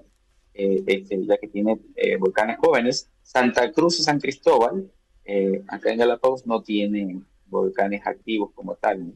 eh, 0.53 0.83
este, 0.85 1.25
ya 1.25 1.37
que 1.37 1.47
tiene 1.47 1.79
eh, 1.95 2.17
volcanes 2.17 2.57
jóvenes. 2.57 3.09
Santa 3.23 3.71
Cruz 3.71 3.99
y 3.99 4.03
San 4.03 4.19
Cristóbal, 4.19 4.91
eh, 5.23 5.63
acá 5.67 5.91
en 5.91 5.99
Galápagos, 5.99 6.45
no 6.45 6.61
tienen 6.61 7.25
volcanes 7.45 8.01
activos 8.05 8.51
como 8.53 8.75
tal, 8.75 9.13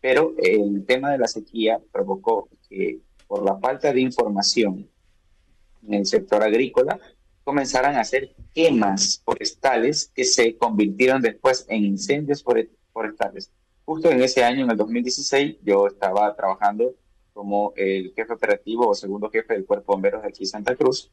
pero 0.00 0.34
el 0.38 0.84
tema 0.86 1.10
de 1.10 1.18
la 1.18 1.26
sequía 1.26 1.80
provocó 1.90 2.48
que 2.68 3.00
por 3.26 3.42
la 3.44 3.58
falta 3.58 3.92
de 3.92 4.00
información 4.00 4.88
en 5.86 5.94
el 5.94 6.06
sector 6.06 6.42
agrícola, 6.42 6.98
comenzaron 7.44 7.94
a 7.96 8.00
hacer 8.00 8.34
quemas 8.54 9.20
forestales 9.24 10.10
que 10.14 10.24
se 10.24 10.56
convirtieron 10.56 11.20
después 11.20 11.66
en 11.68 11.84
incendios 11.84 12.42
forestales. 12.92 13.50
justo 13.84 14.10
en 14.10 14.22
ese 14.22 14.42
año, 14.42 14.64
en 14.64 14.70
el 14.70 14.76
2016, 14.78 15.56
yo 15.62 15.86
estaba 15.86 16.34
trabajando 16.34 16.94
como 17.34 17.74
el 17.76 18.12
jefe 18.14 18.32
operativo 18.32 18.88
o 18.88 18.94
segundo 18.94 19.28
jefe 19.28 19.54
del 19.54 19.66
Cuerpo 19.66 19.92
de 19.92 19.94
Bomberos 19.94 20.22
de 20.22 20.28
aquí 20.28 20.46
Santa 20.46 20.74
Cruz, 20.74 21.10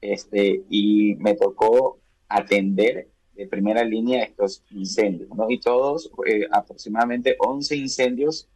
este, 0.00 0.62
y 0.70 1.16
me 1.16 1.34
tocó 1.34 1.98
atender 2.28 3.08
de 3.34 3.46
primera 3.46 3.84
línea 3.84 4.22
estos 4.22 4.62
incendios, 4.70 5.28
¿no? 5.34 5.50
Y 5.50 5.58
todos, 5.58 6.10
eh, 6.26 6.46
aproximadamente 6.50 7.36
11 7.38 7.76
incendios 7.76 8.48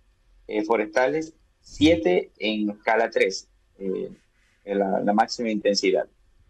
eh, 0.46 0.64
forestales, 0.64 1.34
7 1.60 2.30
en 2.38 2.70
escala 2.70 3.10
3, 3.10 3.48
eh, 3.80 4.10
la, 4.74 5.00
la, 5.00 5.12
máxima 5.12 5.50
intensidad, 5.50 6.06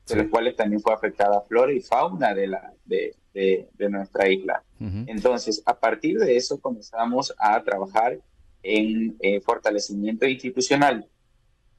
de 0.07 0.17
los 0.17 0.27
cuales 0.29 0.57
también 0.57 0.81
fue 0.81 0.93
afectada 0.93 1.41
flora 1.43 1.73
y 1.73 1.81
fauna 1.81 2.35
de, 2.35 2.47
la, 2.49 2.73
de, 2.85 3.15
de, 3.33 3.89
nuestra 3.89 4.29
isla. 4.29 4.63
Entonces, 4.81 5.63
a 5.67 5.79
partir 5.79 6.19
de 6.19 6.37
eso 6.37 6.61
comenzamos 6.61 7.35
a 7.39 7.63
trabajar 7.63 8.19
en 8.63 9.17
eh, 9.21 9.41
fortalecimiento 9.41 10.27
institucional. 10.27 11.07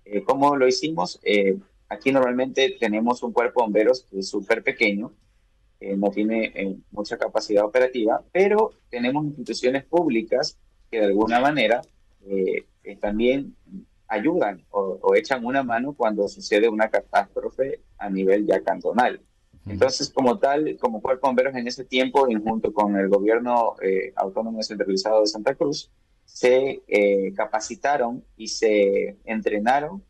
Eh, 0.05 0.23
¿Cómo 0.23 0.55
lo 0.55 0.67
hicimos? 0.67 1.19
Eh, 1.23 1.57
aquí 1.87 2.11
normalmente 2.11 2.77
tenemos 2.79 3.23
un 3.23 3.31
cuerpo 3.33 3.61
de 3.61 3.65
bomberos 3.65 4.05
que 4.09 4.19
es 4.19 4.29
súper 4.29 4.63
pequeño, 4.63 5.13
no 5.81 6.11
tiene 6.11 6.75
mucha 6.91 7.17
capacidad 7.17 7.63
operativa, 7.63 8.21
pero 8.33 8.73
tenemos 8.89 9.23
instituciones 9.23 9.85
públicas 9.85 10.57
que 10.91 10.99
de 10.99 11.05
alguna 11.05 11.39
manera 11.39 11.81
también 12.99 13.55
ayudan 14.09 14.65
o, 14.71 14.99
o, 15.01 15.15
echan 15.15 15.45
una 15.45 15.63
mano 15.63 15.93
cuando 15.93 16.27
sucede 16.27 16.67
una 16.67 16.89
catástrofe 16.89 17.81
a 17.97 18.09
nivel 18.09 18.45
ya 18.45 18.61
cantonal. 18.61 19.21
Entonces, 19.67 20.09
como 20.09 20.39
tal, 20.39 20.77
como 20.79 21.01
cuerpo 21.01 21.27
de 21.27 21.29
bomberos 21.29 21.55
en 21.55 21.67
ese 21.67 21.85
tiempo, 21.85 22.27
y 22.27 22.35
junto 22.35 22.73
con 22.73 22.95
el 22.95 23.07
gobierno 23.07 23.75
autónomo 24.15 24.57
descentralizado 24.57 25.21
de 25.21 25.27
Santa 25.27 25.53
Cruz, 25.53 25.91
se 26.25 26.83
eh, 26.87 27.33
capacitaron 27.35 28.23
y 28.37 28.47
se 28.47 29.17
entrenaron 29.25 30.03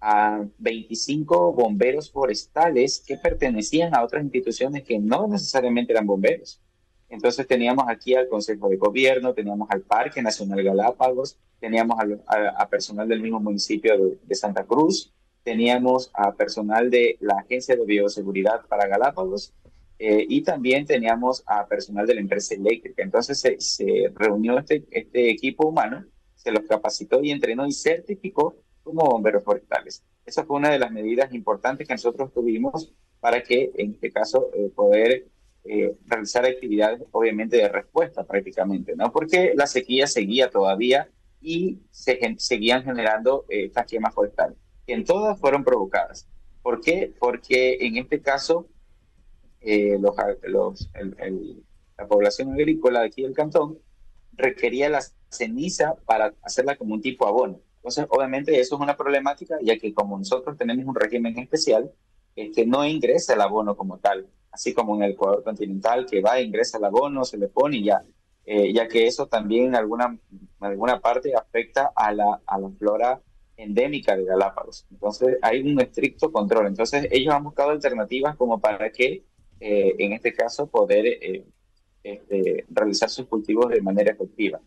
a 0.00 0.44
25 0.58 1.52
bomberos 1.52 2.10
forestales 2.10 3.02
que 3.06 3.16
pertenecían 3.16 3.94
a 3.94 4.04
otras 4.04 4.22
instituciones 4.22 4.82
que 4.84 4.98
no 4.98 5.26
necesariamente 5.26 5.92
eran 5.92 6.06
bomberos. 6.06 6.60
Entonces 7.08 7.46
teníamos 7.46 7.84
aquí 7.88 8.14
al 8.14 8.28
Consejo 8.28 8.68
de 8.68 8.76
Gobierno, 8.76 9.34
teníamos 9.34 9.70
al 9.70 9.82
Parque 9.82 10.22
Nacional 10.22 10.62
Galápagos, 10.62 11.38
teníamos 11.60 11.96
a, 12.26 12.68
personal 12.68 13.08
del 13.08 13.20
mismo 13.20 13.40
municipio 13.40 13.96
de, 13.96 14.18
de, 14.22 14.34
Santa 14.34 14.64
Cruz, 14.64 15.12
teníamos 15.42 16.10
a 16.14 16.32
personal 16.32 16.90
de 16.90 17.16
la 17.20 17.34
Agencia 17.34 17.76
de 17.76 17.84
Bioseguridad 17.84 18.66
para 18.66 18.86
Galápagos 18.88 19.54
eh, 19.98 20.26
y 20.28 20.42
también 20.42 20.86
teníamos 20.86 21.44
a 21.46 21.66
personal 21.66 22.06
de 22.06 22.14
la 22.14 22.20
empresa 22.20 22.54
eléctrica. 22.54 23.02
Entonces 23.02 23.40
se, 23.58 24.12
reunió 24.14 24.58
este, 24.58 24.84
este 24.90 25.30
equipo 25.30 25.68
humano, 25.68 26.04
se 26.34 26.50
los 26.50 26.64
capacitó 26.64 27.22
y 27.22 27.30
entrenó 27.30 27.66
y 27.66 27.72
certificó 27.72 28.56
como 28.82 29.04
bomberos 29.04 29.44
forestales. 29.44 30.02
Esa 30.26 30.44
fue 30.44 30.56
una 30.56 30.70
de 30.70 30.78
las 30.78 30.90
medidas 30.90 31.32
importantes 31.32 31.86
que 31.86 31.94
nosotros 31.94 32.32
tuvimos 32.32 32.92
para 33.20 33.42
que, 33.42 33.70
en 33.76 33.92
este 33.92 34.10
caso, 34.10 34.50
eh, 34.54 34.70
poder 34.74 35.28
eh, 35.64 35.96
realizar 36.06 36.44
actividades, 36.44 37.02
obviamente, 37.10 37.56
de 37.56 37.68
respuesta 37.68 38.24
prácticamente, 38.24 38.94
¿no? 38.96 39.10
Porque 39.10 39.52
la 39.56 39.66
sequía 39.66 40.06
seguía 40.06 40.50
todavía 40.50 41.08
y 41.40 41.78
se 41.90 42.18
seguían 42.38 42.84
generando 42.84 43.46
estas 43.48 43.86
quemas 43.86 44.14
forestales, 44.14 44.58
que 44.86 44.92
en 44.92 45.04
todas 45.04 45.38
fueron 45.40 45.64
provocadas. 45.64 46.28
¿Por 46.62 46.80
qué? 46.80 47.14
Porque 47.18 47.78
en 47.80 47.96
este 47.96 48.20
caso 48.20 48.66
eh, 49.60 49.98
los, 49.98 50.14
los, 50.42 50.90
la 51.96 52.06
población 52.08 52.52
agrícola 52.52 53.00
de 53.00 53.06
aquí 53.06 53.22
del 53.22 53.34
cantón 53.34 53.78
requería 54.32 54.88
la 54.90 55.02
ceniza 55.30 55.94
para 56.04 56.34
hacerla 56.42 56.76
como 56.76 56.94
un 56.94 57.00
tipo 57.00 57.26
abono. 57.26 57.60
Entonces, 57.76 58.06
obviamente, 58.08 58.58
eso 58.60 58.76
es 58.76 58.80
una 58.80 58.96
problemática, 58.96 59.56
ya 59.62 59.78
que 59.78 59.92
como 59.92 60.18
nosotros 60.18 60.56
tenemos 60.56 60.84
un 60.86 60.94
régimen 60.94 61.38
especial, 61.38 61.90
que 62.34 62.66
no 62.66 62.84
ingresa 62.84 63.34
el 63.34 63.40
abono 63.42 63.76
como 63.76 63.98
tal, 63.98 64.26
así 64.54 64.72
como 64.72 64.94
en 64.96 65.02
el 65.02 65.10
Ecuador 65.12 65.42
continental, 65.42 66.06
que 66.06 66.22
va, 66.22 66.40
ingresa 66.40 66.78
el 66.78 66.84
abono, 66.84 67.24
se 67.24 67.36
le 67.36 67.48
pone 67.48 67.76
y 67.78 67.84
ya, 67.84 68.02
eh, 68.46 68.72
ya 68.72 68.88
que 68.88 69.06
eso 69.06 69.26
también 69.26 69.66
en 69.66 69.74
alguna, 69.74 70.16
en 70.30 70.66
alguna 70.66 71.00
parte 71.00 71.34
afecta 71.34 71.92
a 71.94 72.12
la, 72.12 72.40
a 72.46 72.58
la 72.58 72.70
flora 72.70 73.20
endémica 73.56 74.16
de 74.16 74.24
Galápagos. 74.24 74.86
Entonces, 74.90 75.36
hay 75.42 75.60
un 75.60 75.78
estricto 75.80 76.32
control. 76.32 76.68
Entonces, 76.68 77.06
ellos 77.10 77.34
han 77.34 77.44
buscado 77.44 77.70
alternativas 77.70 78.36
como 78.36 78.58
para 78.60 78.90
que 78.90 79.24
eh, 79.66 79.94
en 79.98 80.12
este 80.12 80.34
caso, 80.34 80.66
poder 80.66 81.06
eh, 81.06 81.44
este, 82.02 82.66
realizar 82.68 83.08
sus 83.08 83.26
cultivos 83.26 83.70
de 83.70 83.80
manera 83.80 84.12
efectiva. 84.12 84.60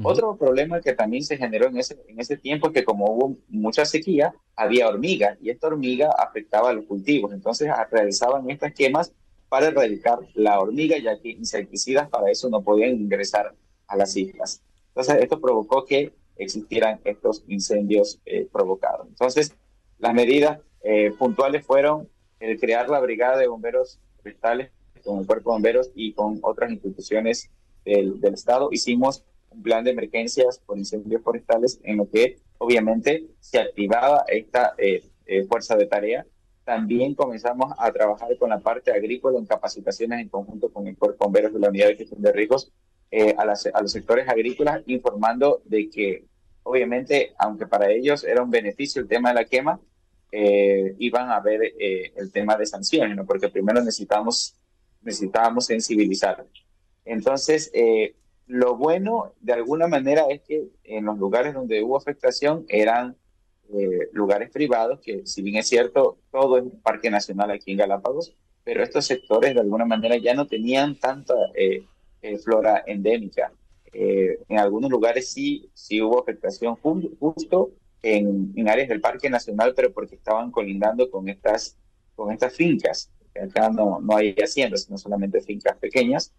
Otro 0.00 0.36
problema 0.36 0.80
que 0.80 0.92
también 0.94 1.24
se 1.24 1.36
generó 1.36 1.66
en 1.66 1.76
ese, 1.76 1.98
en 2.06 2.20
ese 2.20 2.36
tiempo 2.36 2.68
es 2.68 2.72
que 2.72 2.84
como 2.84 3.12
hubo 3.12 3.36
mucha 3.48 3.84
sequía, 3.84 4.32
había 4.54 4.88
hormiga 4.88 5.36
y 5.42 5.50
esta 5.50 5.66
hormiga 5.66 6.10
afectaba 6.16 6.70
a 6.70 6.72
los 6.72 6.86
cultivos. 6.86 7.32
Entonces 7.32 7.68
realizaban 7.90 8.48
estas 8.48 8.72
quemas 8.72 9.12
para 9.48 9.68
erradicar 9.68 10.18
la 10.34 10.60
hormiga, 10.60 10.98
ya 10.98 11.18
que 11.20 11.30
insecticidas 11.30 12.08
para 12.08 12.30
eso 12.30 12.48
no 12.48 12.62
podían 12.62 12.90
ingresar 12.90 13.54
a 13.86 13.96
las 13.96 14.16
islas. 14.16 14.62
Entonces 14.88 15.16
esto 15.22 15.40
provocó 15.40 15.84
que 15.84 16.12
existieran 16.36 17.00
estos 17.04 17.44
incendios 17.48 18.20
eh, 18.26 18.46
provocados. 18.52 19.06
Entonces 19.08 19.54
las 19.98 20.14
medidas 20.14 20.60
puntuales 21.18 21.66
fueron 21.66 22.08
el 22.38 22.58
crear 22.58 22.88
la 22.88 23.00
brigada 23.00 23.36
de 23.36 23.48
bomberos 23.48 23.98
con 25.04 25.20
el 25.20 25.26
Cuerpo 25.26 25.50
de 25.50 25.54
Bomberos 25.54 25.90
y 25.94 26.12
con 26.12 26.38
otras 26.42 26.70
instituciones 26.70 27.50
del, 27.84 28.20
del 28.20 28.34
Estado. 28.34 28.68
Hicimos 28.72 29.24
un 29.50 29.62
plan 29.62 29.84
de 29.84 29.90
emergencias 29.90 30.60
por 30.64 30.78
incendios 30.78 31.22
forestales 31.22 31.80
en 31.82 31.96
lo 31.96 32.08
que 32.08 32.36
obviamente 32.58 33.26
se 33.40 33.58
activaba 33.58 34.24
esta 34.28 34.74
eh, 34.78 35.02
eh, 35.26 35.44
fuerza 35.44 35.76
de 35.76 35.86
tarea. 35.86 36.26
También 36.68 37.14
comenzamos 37.14 37.72
a 37.78 37.90
trabajar 37.90 38.36
con 38.36 38.50
la 38.50 38.58
parte 38.58 38.92
agrícola 38.92 39.38
en 39.38 39.46
capacitaciones 39.46 40.20
en 40.20 40.28
conjunto 40.28 40.70
con 40.70 40.86
el 40.86 40.98
Cuerpo 40.98 41.24
Bomberos 41.24 41.54
de 41.54 41.60
la 41.60 41.70
Unidad 41.70 41.86
de 41.86 41.96
Gestión 41.96 42.20
de 42.20 42.30
Riesgos 42.30 42.70
eh, 43.10 43.34
a, 43.38 43.46
los 43.80 43.90
sectores 43.90 44.28
agrícolas, 44.28 44.82
informando 44.84 45.62
de 45.64 45.88
que 45.88 46.26
obviamente, 46.64 47.32
aunque 47.38 47.66
para 47.66 47.90
ellos 47.90 48.22
era 48.22 48.42
un 48.42 48.50
beneficio 48.50 49.00
el 49.00 49.08
tema 49.08 49.30
de 49.30 49.36
la 49.36 49.44
quema, 49.46 49.80
eh, 50.30 50.94
iban 50.98 51.30
a 51.30 51.40
ver 51.40 51.72
eh, 51.80 52.12
el 52.16 52.30
tema 52.30 52.54
de 52.54 52.66
sanciones, 52.66 53.16
¿no? 53.16 53.24
porque 53.24 53.48
primero 53.48 53.80
necesitamos, 53.80 54.54
necesitábamos 55.00 55.64
sensibilizar. 55.64 56.44
Entonces, 57.06 57.72
lo 58.46 58.76
bueno 58.76 59.32
de 59.40 59.54
alguna 59.54 59.86
manera 59.86 60.26
es 60.28 60.42
que 60.42 60.68
en 60.84 61.06
los 61.06 61.16
lugares 61.16 61.54
donde 61.54 61.82
hubo 61.82 61.96
afectación 61.96 62.66
eran 62.68 63.16
lugares 64.12 64.50
privados, 64.50 65.00
que 65.00 65.26
si 65.26 65.42
bien 65.42 65.56
es 65.56 65.68
cierto, 65.68 66.18
todo 66.30 66.56
es 66.56 66.64
un 66.64 66.80
parque 66.80 67.10
nacional 67.10 67.50
aquí 67.50 67.72
en 67.72 67.78
Galápagos, 67.78 68.34
pero 68.64 68.82
estos 68.82 69.06
sectores 69.06 69.54
de 69.54 69.60
alguna 69.60 69.84
manera 69.84 70.16
ya 70.16 70.34
no 70.34 70.46
tenían 70.46 70.98
tanta 70.98 71.34
flora 72.42 72.82
endémica. 72.86 73.52
en 73.92 74.58
algunos 74.58 74.90
lugares 74.90 75.30
sí, 75.30 75.70
sí 75.74 76.00
hubo 76.00 76.20
afectación 76.20 76.76
justo 76.76 77.72
en, 78.02 78.52
en, 78.56 78.68
áreas 78.68 78.88
del 78.88 79.00
Parque 79.00 79.30
Nacional, 79.30 79.74
pero 79.74 79.92
porque 79.92 80.14
estaban 80.14 80.50
colindando 80.50 81.10
con 81.10 81.28
estas, 81.28 81.76
con 82.14 82.32
estas 82.32 82.54
fincas. 82.54 83.10
Acá 83.40 83.70
no, 83.70 84.00
no 84.00 84.16
hay 84.16 84.34
haciendas, 84.42 84.84
sino 84.84 84.98
solamente 84.98 85.40
fincas 85.40 85.76
pequeñas. 85.78 86.32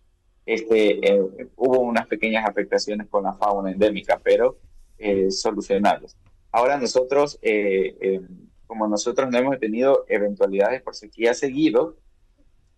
Este, 0.45 1.07
eh, 1.07 1.21
hubo 1.55 1.79
unas 1.81 2.07
pequeñas 2.07 2.45
afectaciones 2.47 3.07
con 3.07 3.23
la 3.23 3.33
fauna 3.33 3.71
endémica, 3.71 4.19
pero 4.23 4.57
eh, 4.97 5.29
solucionables. 5.31 6.15
Ahora 6.51 6.77
nosotros, 6.77 7.37
eh, 7.41 7.95
eh, 8.01 8.21
como 8.67 8.87
nosotros 8.87 9.29
no 9.29 9.37
hemos 9.37 9.59
tenido 9.59 10.05
eventualidades 10.07 10.81
por 10.81 10.95
sequía 10.95 11.33
seguido, 11.33 11.97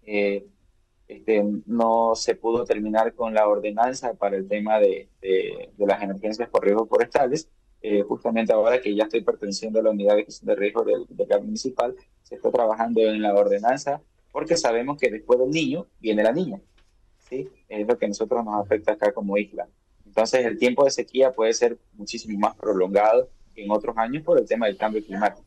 este, 0.03 1.43
no 1.65 2.15
se 2.15 2.35
pudo 2.35 2.65
terminar 2.65 3.13
con 3.13 3.33
la 3.33 3.47
ordenanza 3.47 4.13
para 4.13 4.37
el 4.37 4.47
tema 4.47 4.79
de, 4.79 5.09
de, 5.21 5.69
de 5.77 5.85
las 5.85 6.01
emergencias 6.01 6.49
por 6.49 6.63
riesgos 6.63 6.89
forestales, 6.89 7.49
eh, 7.83 8.03
justamente 8.03 8.53
ahora 8.53 8.79
que 8.79 8.95
ya 8.95 9.05
estoy 9.05 9.21
perteneciendo 9.21 9.79
a 9.79 9.83
la 9.83 9.89
unidad 9.89 10.15
de 10.15 10.25
gestión 10.25 10.49
de 10.49 10.55
riesgo 10.55 10.83
del, 10.83 11.05
del 11.09 11.43
municipal, 11.43 11.95
se 12.21 12.35
está 12.35 12.51
trabajando 12.51 13.01
en 13.01 13.21
la 13.21 13.33
ordenanza 13.33 14.01
porque 14.31 14.55
sabemos 14.55 14.97
que 14.99 15.09
después 15.09 15.39
del 15.39 15.49
niño 15.49 15.87
viene 15.99 16.23
la 16.23 16.31
niña. 16.31 16.61
¿sí? 17.27 17.49
Es 17.67 17.87
lo 17.87 17.97
que 17.97 18.05
a 18.05 18.07
nosotros 18.07 18.45
nos 18.45 18.63
afecta 18.63 18.93
acá 18.93 19.11
como 19.11 19.35
isla. 19.37 19.67
Entonces 20.05 20.45
el 20.45 20.59
tiempo 20.59 20.85
de 20.85 20.91
sequía 20.91 21.31
puede 21.31 21.53
ser 21.53 21.77
muchísimo 21.93 22.37
más 22.37 22.55
prolongado 22.55 23.29
en 23.55 23.71
otros 23.71 23.97
años 23.97 24.23
por 24.23 24.39
el 24.39 24.47
tema 24.47 24.67
del 24.67 24.77
cambio 24.77 25.03
climático. 25.03 25.45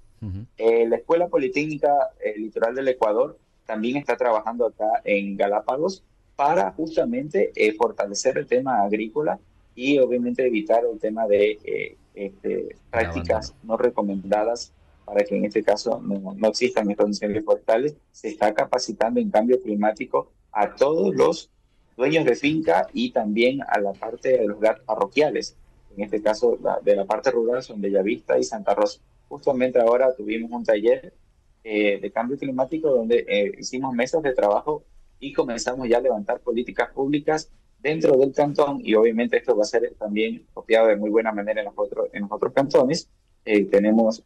Eh, 0.57 0.89
la 0.89 0.97
Escuela 0.97 1.29
Politécnica 1.29 1.91
eh, 2.19 2.39
Litoral 2.39 2.75
del 2.75 2.89
Ecuador 2.89 3.39
también 3.67 3.99
está 3.99 4.17
trabajando 4.17 4.67
acá 4.67 5.03
en 5.05 5.37
Galápagos 5.37 6.03
para 6.35 6.71
justamente 6.73 7.53
fortalecer 7.77 8.39
el 8.39 8.47
tema 8.47 8.83
agrícola 8.83 9.39
y 9.75 9.99
obviamente 9.99 10.47
evitar 10.47 10.83
el 10.91 10.99
tema 10.99 11.27
de 11.27 11.97
este, 12.15 12.77
prácticas 12.91 13.55
no 13.63 13.77
recomendadas 13.77 14.73
para 15.05 15.25
que 15.25 15.37
en 15.37 15.45
este 15.45 15.63
caso 15.63 16.01
no, 16.03 16.35
no 16.35 16.49
existan 16.49 16.91
estos 16.91 17.09
incendios 17.09 17.45
forestales. 17.45 17.95
Se 18.13 18.29
está 18.29 18.55
capacitando 18.55 19.21
en 19.21 19.31
cambio 19.31 19.61
climático 19.61 20.31
a 20.53 20.75
todos 20.75 21.15
los 21.15 21.51
dueños 21.97 22.25
de 22.25 22.35
finca 22.35 22.87
y 22.93 23.11
también 23.11 23.61
a 23.69 23.81
la 23.81 23.93
parte 23.93 24.39
de 24.39 24.47
los 24.47 24.61
GAT 24.61 24.81
parroquiales, 24.85 25.57
en 25.97 26.05
este 26.05 26.23
caso 26.23 26.59
de 26.83 26.97
la 26.97 27.05
parte 27.05 27.31
rural 27.31 27.63
son 27.63 27.81
Bellavista 27.81 28.39
y 28.39 28.45
Santa 28.45 28.75
Rosa. 28.75 29.01
Justamente 29.29 29.81
ahora 29.81 30.15
tuvimos 30.15 30.51
un 30.51 30.65
taller 30.65 31.15
eh, 31.63 31.99
de 32.01 32.13
cambio 32.13 32.37
climático 32.37 32.91
donde 32.91 33.25
eh, 33.27 33.53
hicimos 33.59 33.95
mesas 33.95 34.23
de 34.23 34.35
trabajo 34.35 34.85
y 35.19 35.33
comenzamos 35.33 35.89
ya 35.89 35.99
a 35.99 36.01
levantar 36.01 36.41
políticas 36.41 36.91
públicas 36.91 37.51
dentro 37.79 38.17
del 38.17 38.33
cantón 38.33 38.81
y 38.83 38.95
obviamente 38.95 39.37
esto 39.37 39.57
va 39.57 39.63
a 39.63 39.67
ser 39.67 39.95
también 39.99 40.47
copiado 40.53 40.89
de 40.89 40.97
muy 40.97 41.11
buena 41.11 41.33
manera 41.33 41.61
en 41.61 41.67
los 41.67 41.75
otros, 41.77 42.09
en 42.13 42.23
los 42.23 42.33
otros 42.33 42.53
cantones. 42.53 43.09
Eh, 43.45 43.65
tenemos 43.67 44.25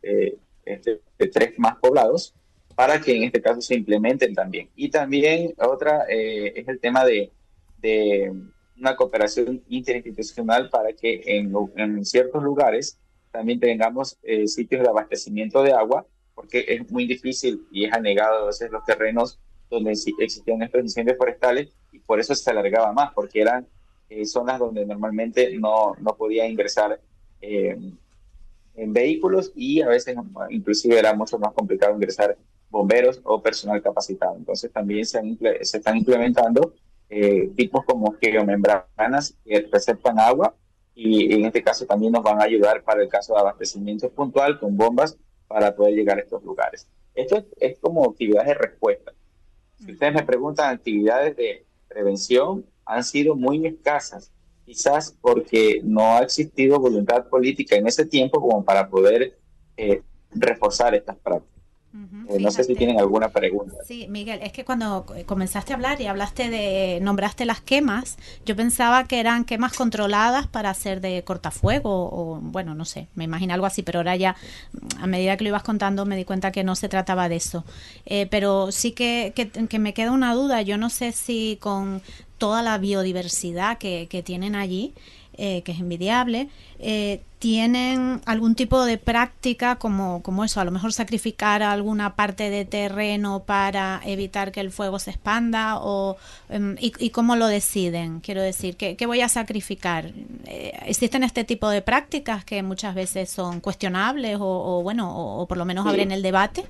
este, 0.64 1.00
tres 1.32 1.58
más 1.58 1.76
poblados 1.76 2.34
para 2.74 3.00
que 3.00 3.16
en 3.16 3.24
este 3.24 3.40
caso 3.42 3.60
se 3.60 3.74
implementen 3.74 4.34
también. 4.34 4.70
Y 4.76 4.90
también 4.90 5.54
otra 5.58 6.04
es 6.08 6.68
el 6.68 6.78
tema 6.78 7.04
de, 7.04 7.32
de 7.80 8.32
una 8.78 8.96
cooperación 8.96 9.62
interinstitucional 9.68 10.70
para 10.70 10.92
que 10.92 11.22
en, 11.24 11.52
en 11.76 12.04
ciertos 12.04 12.42
lugares 12.42 12.98
también 13.30 13.60
tengamos 13.60 14.18
sitios 14.46 14.82
de 14.82 14.88
abastecimiento 14.88 15.62
de 15.62 15.72
agua 15.72 16.06
porque 16.38 16.64
es 16.68 16.88
muy 16.92 17.04
difícil 17.08 17.66
y 17.72 17.84
es 17.84 17.92
anegado 17.92 18.44
a 18.44 18.46
veces 18.46 18.70
los 18.70 18.84
terrenos 18.84 19.40
donde 19.68 19.90
existían 19.90 20.62
estos 20.62 20.82
incendios 20.82 21.18
forestales 21.18 21.68
y 21.90 21.98
por 21.98 22.20
eso 22.20 22.32
se 22.32 22.48
alargaba 22.48 22.92
más, 22.92 23.12
porque 23.12 23.40
eran 23.40 23.66
eh, 24.08 24.24
zonas 24.24 24.60
donde 24.60 24.86
normalmente 24.86 25.58
no, 25.58 25.96
no 26.00 26.16
podía 26.16 26.46
ingresar 26.46 27.00
eh, 27.40 27.76
en 28.76 28.92
vehículos 28.92 29.50
y 29.56 29.80
a 29.80 29.88
veces 29.88 30.14
inclusive 30.50 30.96
era 30.96 31.12
mucho 31.12 31.40
más 31.40 31.52
complicado 31.54 31.96
ingresar 31.96 32.38
bomberos 32.70 33.20
o 33.24 33.42
personal 33.42 33.82
capacitado. 33.82 34.36
Entonces 34.36 34.72
también 34.72 35.04
se, 35.06 35.20
se 35.62 35.78
están 35.78 35.96
implementando 35.96 36.72
eh, 37.10 37.50
tipos 37.56 37.84
como 37.84 38.14
geomembranas 38.20 39.36
que 39.44 39.66
receptan 39.72 40.18
agua 40.18 40.54
y 40.94 41.32
en 41.32 41.44
este 41.44 41.62
caso 41.62 41.86
también 41.86 42.12
nos 42.12 42.24
van 42.24 42.40
a 42.40 42.44
ayudar 42.44 42.82
para 42.82 43.02
el 43.02 43.08
caso 43.08 43.34
de 43.34 43.40
abastecimiento 43.40 44.10
puntual 44.10 44.58
con 44.58 44.76
bombas 44.76 45.16
para 45.46 45.74
poder 45.74 45.94
llegar 45.94 46.18
a 46.18 46.22
estos 46.22 46.42
lugares. 46.42 46.88
Esto 47.14 47.44
es, 47.58 47.78
como 47.78 48.04
actividades 48.04 48.48
de 48.48 48.54
respuesta. 48.54 49.12
Si 49.78 49.92
ustedes 49.92 50.14
me 50.14 50.24
preguntan, 50.24 50.74
actividades 50.74 51.36
de 51.36 51.66
prevención 51.88 52.66
han 52.84 53.04
sido 53.04 53.36
muy 53.36 53.64
escasas, 53.66 54.32
quizás 54.64 55.16
porque 55.20 55.80
no 55.84 56.16
ha 56.16 56.20
existido 56.20 56.78
voluntad 56.78 57.28
política 57.28 57.76
en 57.76 57.86
ese 57.86 58.04
tiempo 58.04 58.40
como 58.40 58.64
para 58.64 58.88
poder 58.88 59.38
eh, 59.76 60.02
reforzar 60.32 60.94
estas 60.94 61.16
prácticas. 61.16 61.57
Eh, 62.28 62.38
no 62.38 62.50
sé 62.50 62.64
si 62.64 62.74
tienen 62.74 62.98
alguna 62.98 63.30
pregunta. 63.30 63.74
Sí, 63.86 64.06
Miguel, 64.08 64.40
es 64.42 64.52
que 64.52 64.64
cuando 64.64 65.06
comenzaste 65.24 65.72
a 65.72 65.76
hablar 65.76 66.00
y 66.00 66.06
hablaste 66.06 66.50
de, 66.50 66.98
nombraste 67.00 67.46
las 67.46 67.62
quemas, 67.62 68.18
yo 68.44 68.54
pensaba 68.54 69.04
que 69.04 69.18
eran 69.20 69.44
quemas 69.44 69.72
controladas 69.72 70.46
para 70.46 70.68
hacer 70.68 71.00
de 71.00 71.24
cortafuego 71.24 71.90
o, 71.90 72.40
bueno, 72.42 72.74
no 72.74 72.84
sé, 72.84 73.08
me 73.14 73.24
imagino 73.24 73.54
algo 73.54 73.64
así, 73.64 73.82
pero 73.82 74.00
ahora 74.00 74.16
ya, 74.16 74.36
a 75.00 75.06
medida 75.06 75.36
que 75.38 75.44
lo 75.44 75.48
ibas 75.48 75.62
contando, 75.62 76.04
me 76.04 76.16
di 76.16 76.24
cuenta 76.24 76.52
que 76.52 76.62
no 76.62 76.76
se 76.76 76.90
trataba 76.90 77.28
de 77.30 77.36
eso. 77.36 77.64
Eh, 78.04 78.26
pero 78.30 78.70
sí 78.70 78.92
que, 78.92 79.32
que, 79.34 79.78
me 79.78 79.94
queda 79.94 80.12
una 80.12 80.34
duda, 80.34 80.60
yo 80.60 80.76
no 80.76 80.90
sé 80.90 81.12
si 81.12 81.56
con 81.60 82.02
toda 82.36 82.62
la 82.62 82.76
biodiversidad 82.76 83.78
que, 83.78 84.08
que 84.10 84.22
tienen 84.22 84.54
allí, 84.54 84.92
eh, 85.40 85.62
que 85.62 85.70
es 85.70 85.78
envidiable, 85.78 86.48
eh, 86.80 87.20
tienen 87.38 88.20
algún 88.26 88.56
tipo 88.56 88.84
de 88.84 88.98
práctica 88.98 89.76
como, 89.76 90.20
como 90.20 90.44
eso, 90.44 90.60
a 90.60 90.64
lo 90.64 90.72
mejor 90.72 90.92
sacrificar 90.92 91.62
alguna 91.62 92.16
parte 92.16 92.50
de 92.50 92.64
terreno 92.64 93.44
para 93.46 94.00
evitar 94.04 94.50
que 94.50 94.58
el 94.58 94.72
fuego 94.72 94.98
se 94.98 95.10
expanda 95.12 95.78
o 95.78 96.16
em, 96.48 96.74
y, 96.80 97.10
cómo 97.10 97.36
lo 97.36 97.46
deciden, 97.46 98.18
quiero 98.18 98.42
decir, 98.42 98.76
¿qué, 98.76 99.06
voy 99.06 99.20
a 99.20 99.28
sacrificar? 99.28 100.12
Eh, 100.46 100.72
¿Existen 100.86 101.22
este 101.22 101.44
tipo 101.44 101.70
de 101.70 101.82
prácticas 101.82 102.44
que 102.44 102.60
muchas 102.64 102.96
veces 102.96 103.30
son 103.30 103.60
cuestionables 103.60 104.38
o, 104.40 104.82
bueno, 104.82 105.38
o, 105.38 105.46
por 105.46 105.56
lo 105.56 105.64
menos 105.64 105.86
abren 105.86 106.10
el 106.10 106.20
debate? 106.22 106.64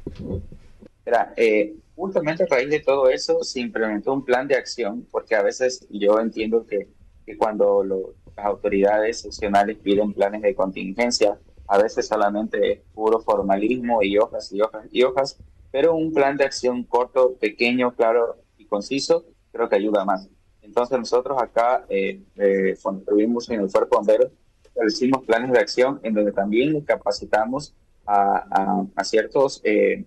justamente 1.96 2.42
a 2.42 2.46
raíz 2.46 2.68
de 2.68 2.80
todo 2.80 3.08
eso 3.08 3.42
se 3.42 3.60
implementó 3.60 4.12
un 4.12 4.26
plan 4.26 4.46
de 4.46 4.56
acción, 4.56 5.06
porque 5.10 5.34
a 5.34 5.42
veces 5.42 5.86
yo 5.88 6.20
entiendo 6.20 6.66
que, 6.66 6.86
que 7.24 7.38
cuando 7.38 7.82
lo, 7.82 8.14
las 8.38 8.46
autoridades 8.46 9.20
seccionales 9.20 9.76
piden 9.78 10.12
planes 10.12 10.42
de 10.42 10.54
contingencia. 10.54 11.38
A 11.66 11.78
veces 11.78 12.06
solamente 12.06 12.72
es 12.72 12.80
puro 12.94 13.20
formalismo 13.20 14.02
y 14.02 14.16
hojas 14.16 14.52
y 14.52 14.60
hojas 14.60 14.86
y 14.92 15.02
hojas, 15.02 15.38
pero 15.72 15.94
un 15.96 16.12
plan 16.14 16.36
de 16.36 16.44
acción 16.44 16.84
corto, 16.84 17.34
pequeño, 17.34 17.94
claro 17.94 18.36
y 18.56 18.64
conciso 18.64 19.24
creo 19.50 19.68
que 19.68 19.76
ayuda 19.76 20.04
más. 20.04 20.28
Entonces 20.62 20.96
nosotros 20.98 21.36
acá, 21.42 21.84
eh, 21.88 22.22
eh, 22.36 22.74
estuvimos 22.74 23.50
en 23.50 23.60
el 23.60 23.70
Fuerzo 23.70 23.90
Bombero, 23.96 24.30
establecimos 24.62 25.24
planes 25.24 25.50
de 25.50 25.58
acción 25.58 25.98
en 26.04 26.14
donde 26.14 26.32
también 26.32 26.80
capacitamos 26.82 27.74
a, 28.06 28.86
a, 28.94 29.04
ciertos, 29.04 29.60
eh, 29.64 30.04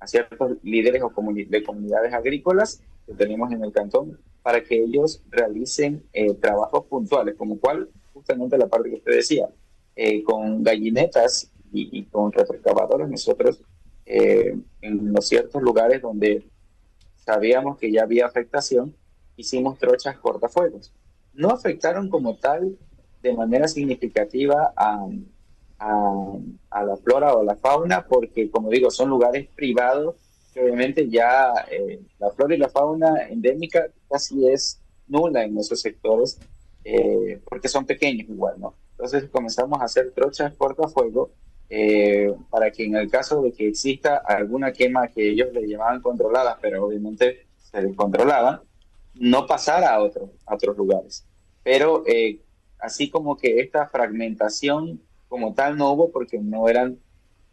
a 0.00 0.06
ciertos 0.06 0.56
líderes 0.62 1.02
o 1.02 1.12
de 1.30 1.62
comunidades 1.62 2.14
agrícolas 2.14 2.82
que 3.06 3.14
tenemos 3.14 3.52
en 3.52 3.62
el 3.62 3.72
cantón 3.72 4.18
para 4.46 4.62
que 4.62 4.80
ellos 4.80 5.20
realicen 5.28 6.04
eh, 6.12 6.32
trabajos 6.34 6.84
puntuales, 6.86 7.34
como 7.34 7.58
cual, 7.58 7.88
justamente 8.14 8.56
la 8.56 8.68
parte 8.68 8.90
que 8.90 8.94
usted 8.94 9.16
decía, 9.16 9.48
eh, 9.96 10.22
con 10.22 10.62
gallinetas 10.62 11.50
y, 11.72 12.04
con 12.04 12.30
retroexcavadores, 12.30 13.08
nosotros 13.08 13.60
eh, 14.04 14.56
en 14.82 15.12
los 15.12 15.26
ciertos 15.26 15.60
lugares 15.60 16.00
donde 16.00 16.46
sabíamos 17.16 17.76
que 17.76 17.90
ya 17.90 18.04
había 18.04 18.24
afectación, 18.26 18.94
hicimos 19.36 19.80
trochas 19.80 20.16
cortafuegos. 20.18 20.92
No 21.34 21.48
afectaron 21.48 22.08
como 22.08 22.36
tal 22.36 22.78
de 23.24 23.32
manera 23.34 23.66
significativa 23.66 24.72
a, 24.76 25.08
a 25.80 26.84
la 26.84 26.96
flora 26.98 27.34
o 27.34 27.42
la 27.42 27.56
fauna, 27.56 28.06
porque 28.06 28.48
como 28.48 28.70
digo, 28.70 28.92
son 28.92 29.08
lugares 29.08 29.48
privados 29.56 30.14
obviamente 30.56 31.08
ya 31.08 31.52
eh, 31.70 32.00
la 32.18 32.30
flora 32.30 32.54
y 32.54 32.58
la 32.58 32.68
fauna 32.68 33.28
endémica 33.28 33.86
casi 34.08 34.48
es 34.48 34.80
nula 35.08 35.44
en 35.44 35.58
esos 35.58 35.80
sectores, 35.80 36.38
eh, 36.84 37.40
porque 37.48 37.68
son 37.68 37.84
pequeños 37.84 38.28
igual, 38.28 38.54
¿no? 38.58 38.74
Entonces 38.92 39.28
comenzamos 39.30 39.80
a 39.80 39.84
hacer 39.84 40.12
trochas 40.12 40.54
cortafuego 40.56 41.30
eh, 41.68 42.32
para 42.48 42.70
que 42.70 42.84
en 42.84 42.94
el 42.96 43.10
caso 43.10 43.42
de 43.42 43.52
que 43.52 43.68
exista 43.68 44.16
alguna 44.16 44.72
quema 44.72 45.08
que 45.08 45.28
ellos 45.30 45.52
le 45.52 45.66
llamaban 45.66 46.00
controlada, 46.00 46.58
pero 46.60 46.86
obviamente 46.86 47.46
se 47.58 47.82
descontrolaba, 47.82 48.62
no 49.14 49.46
pasara 49.46 49.94
a, 49.94 50.02
otros 50.02 50.30
a 50.46 50.54
otros 50.54 50.76
lugares. 50.76 51.26
Pero 51.62 52.04
eh, 52.06 52.40
así 52.78 53.10
como 53.10 53.36
que 53.36 53.60
esta 53.60 53.88
fragmentación 53.88 55.00
como 55.28 55.54
tal 55.54 55.76
no 55.76 55.92
hubo 55.92 56.12
porque 56.12 56.38
no 56.38 56.68
eran 56.68 56.98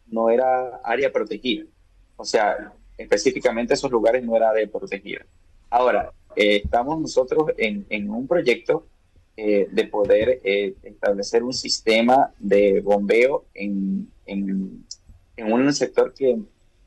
no 0.05 0.29
era 0.29 0.77
área 0.83 1.11
protegida. 1.11 1.65
O 2.15 2.23
sea, 2.23 2.73
específicamente 2.97 3.73
esos 3.73 3.91
lugares 3.91 4.23
no 4.23 4.35
era 4.35 4.51
de 4.53 4.67
proteger. 4.67 5.25
Ahora, 5.69 6.11
eh, 6.35 6.61
estamos 6.63 6.99
nosotros 6.99 7.51
en, 7.57 7.85
en 7.89 8.09
un 8.09 8.27
proyecto 8.27 8.85
eh, 9.35 9.67
de 9.71 9.85
poder 9.85 10.39
eh, 10.43 10.75
establecer 10.83 11.43
un 11.43 11.53
sistema 11.53 12.31
de 12.37 12.81
bombeo 12.81 13.45
en, 13.53 14.07
en, 14.25 14.85
en 15.35 15.51
un 15.51 15.73
sector 15.73 16.13
que, 16.13 16.39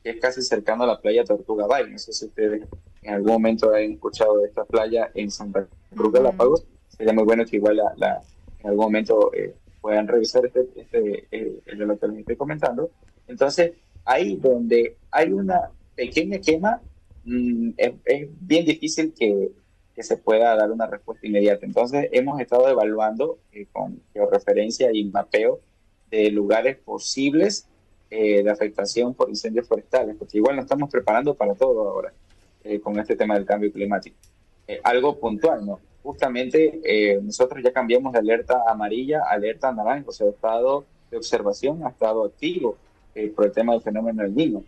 es 0.05 0.21
casi 0.21 0.41
cercano 0.41 0.85
a 0.85 0.87
la 0.87 1.01
playa 1.01 1.25
Tortuga 1.25 1.67
Bay. 1.67 1.91
No 1.91 1.99
sé 1.99 2.13
si 2.13 2.27
ustedes 2.27 2.63
en 3.03 3.15
algún 3.15 3.33
momento 3.33 3.75
han 3.75 3.95
escuchado 3.95 4.39
de 4.39 4.47
esta 4.47 4.65
playa 4.65 5.11
en 5.15 5.33
Santa 5.33 5.67
Cruz 5.93 6.13
de 6.13 6.21
Galápagos. 6.21 6.65
Sería 6.97 7.13
muy 7.13 7.25
bueno 7.25 7.45
que 7.45 7.57
igual 7.57 7.81
la, 7.97 8.23
en 8.61 8.69
algún 8.69 8.85
momento 8.85 9.33
puedan 9.81 10.07
revisar 10.07 10.47
este, 10.47 10.69
este 10.77 11.27
el 11.67 11.79
de 11.79 11.87
lo 11.87 11.99
que 11.99 12.07
les 12.07 12.19
estoy 12.21 12.37
comentando. 12.37 12.89
Entonces, 13.27 13.73
ahí 14.05 14.37
donde 14.37 14.97
hay 15.11 15.33
una 15.33 15.73
pequeña 15.97 16.39
quema, 16.39 16.81
mm, 17.25 17.71
es, 17.77 18.29
bien 18.41 18.65
difícil 18.65 19.13
que, 19.19 19.51
que, 19.95 20.03
se 20.03 20.19
pueda 20.19 20.55
dar 20.55 20.71
una 20.71 20.87
respuesta 20.87 21.27
inmediata. 21.27 21.67
Entonces, 21.67 22.09
hemos 22.13 22.39
estado 22.41 22.69
evaluando 22.69 23.39
eh, 23.51 23.67
con 23.73 24.01
georreferencia 24.13 24.91
y 24.93 25.05
mapeo 25.07 25.61
de 26.11 26.31
lugares 26.31 26.77
posibles 26.77 27.67
eh, 28.11 28.45
de 28.45 28.51
afectación 28.51 29.15
por 29.15 29.29
incendios 29.29 29.67
forestales, 29.67 30.15
porque 30.17 30.39
igual 30.39 30.55
nos 30.55 30.67
estamos 30.67 30.91
preparando 30.91 31.35
para 31.35 31.55
todo 31.55 31.89
ahora 31.89 32.13
eh, 32.63 32.79
con 32.79 32.99
este 33.01 33.17
tema 33.17 33.35
del 33.35 33.47
cambio 33.47 33.73
climático. 33.73 34.17
algo 34.85 35.19
puntual, 35.19 35.65
¿no? 35.65 35.81
Justamente 36.03 37.19
nosotros 37.21 37.61
ya 37.65 37.73
cambiamos 37.73 38.13
de 38.13 38.21
alerta 38.21 38.63
amarilla 38.69 39.23
a 39.25 39.33
alerta 39.33 39.73
naranja, 39.73 40.05
o 40.07 40.13
sea, 40.13 40.29
estado 40.29 40.85
de 41.11 41.17
observación 41.17 41.85
ha 41.85 41.89
estado 41.89 42.25
activo 42.25 42.77
por 43.35 43.47
el 43.47 43.53
tema 43.53 43.73
del 43.73 43.83
fenómeno 43.83 44.23
del 44.23 44.33
Niño 44.33 44.63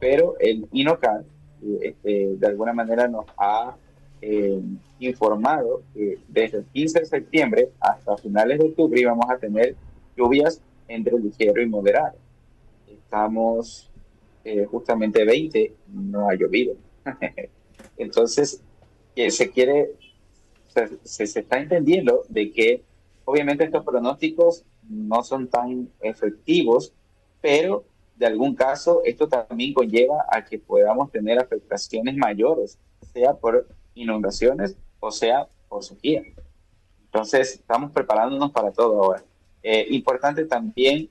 pero 0.00 0.34
el 0.40 0.66
INOCAL 0.72 1.24
este, 1.82 2.36
de 2.36 2.46
alguna 2.46 2.72
manera 2.72 3.06
nos 3.06 3.26
ha 3.36 3.76
eh, 4.22 4.60
informado 4.98 5.82
que 5.94 6.18
desde 6.28 6.58
el 6.58 6.64
15 6.64 7.00
de 7.00 7.06
septiembre 7.06 7.68
hasta 7.78 8.16
finales 8.16 8.58
de 8.58 8.64
octubre 8.66 9.00
íbamos 9.00 9.30
a 9.30 9.38
tener 9.38 9.76
lluvias 10.16 10.60
entre 10.88 11.18
ligero 11.18 11.62
y 11.62 11.66
moderado. 11.66 12.16
Estamos 12.88 13.90
eh, 14.44 14.64
justamente 14.64 15.24
20, 15.24 15.74
no 15.92 16.28
ha 16.28 16.34
llovido. 16.34 16.74
Entonces, 17.98 18.62
se 19.14 19.50
quiere, 19.50 19.90
se, 20.68 21.24
se 21.28 21.40
está 21.40 21.58
entendiendo 21.58 22.24
de 22.28 22.50
que 22.50 22.82
obviamente 23.26 23.64
estos 23.64 23.84
pronósticos 23.84 24.64
no 24.88 25.22
son 25.22 25.48
tan 25.48 25.90
efectivos, 26.00 26.94
pero 27.40 27.84
de 28.20 28.26
algún 28.26 28.54
caso 28.54 29.00
esto 29.02 29.26
también 29.28 29.72
conlleva 29.72 30.26
a 30.28 30.44
que 30.44 30.58
podamos 30.58 31.10
tener 31.10 31.38
afectaciones 31.38 32.14
mayores, 32.18 32.78
sea 33.14 33.32
por 33.32 33.66
inundaciones 33.94 34.76
o 35.00 35.10
sea 35.10 35.48
por 35.70 35.82
sequía. 35.82 36.22
Entonces, 37.06 37.54
estamos 37.54 37.92
preparándonos 37.92 38.50
para 38.52 38.72
todo 38.72 39.02
ahora. 39.02 39.24
Eh, 39.62 39.86
importante 39.88 40.44
también, 40.44 41.08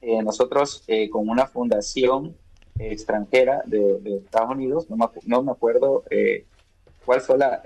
eh, 0.00 0.22
nosotros 0.22 0.82
eh, 0.86 1.10
con 1.10 1.28
una 1.28 1.46
fundación 1.46 2.34
extranjera 2.78 3.62
de, 3.66 4.16
Estados 4.24 4.50
Unidos, 4.52 4.88
no 4.88 4.96
me, 4.96 5.04
no 5.26 5.42
me 5.42 5.52
acuerdo 5.52 6.02
cuál 7.04 7.20
fue 7.20 7.36
la, 7.36 7.62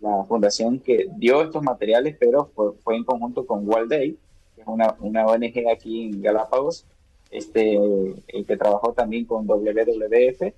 la 0.00 0.24
fundación 0.28 0.78
que 0.78 1.08
dio 1.16 1.42
estos 1.42 1.62
materiales, 1.64 2.16
pero 2.20 2.52
fue, 2.84 2.96
en 2.96 3.02
conjunto 3.02 3.44
con 3.46 3.68
Wall 3.68 3.88
Day, 3.88 4.16
que 4.54 4.60
es 4.60 4.66
una, 4.68 4.94
una 5.00 5.26
ONG 5.26 5.68
aquí 5.72 6.04
en 6.04 6.22
Galápagos, 6.22 6.86
este, 7.30 7.76
el 7.76 8.46
que 8.46 8.56
trabajó 8.56 8.92
también 8.92 9.24
con 9.24 9.46
WWF, 9.46 10.52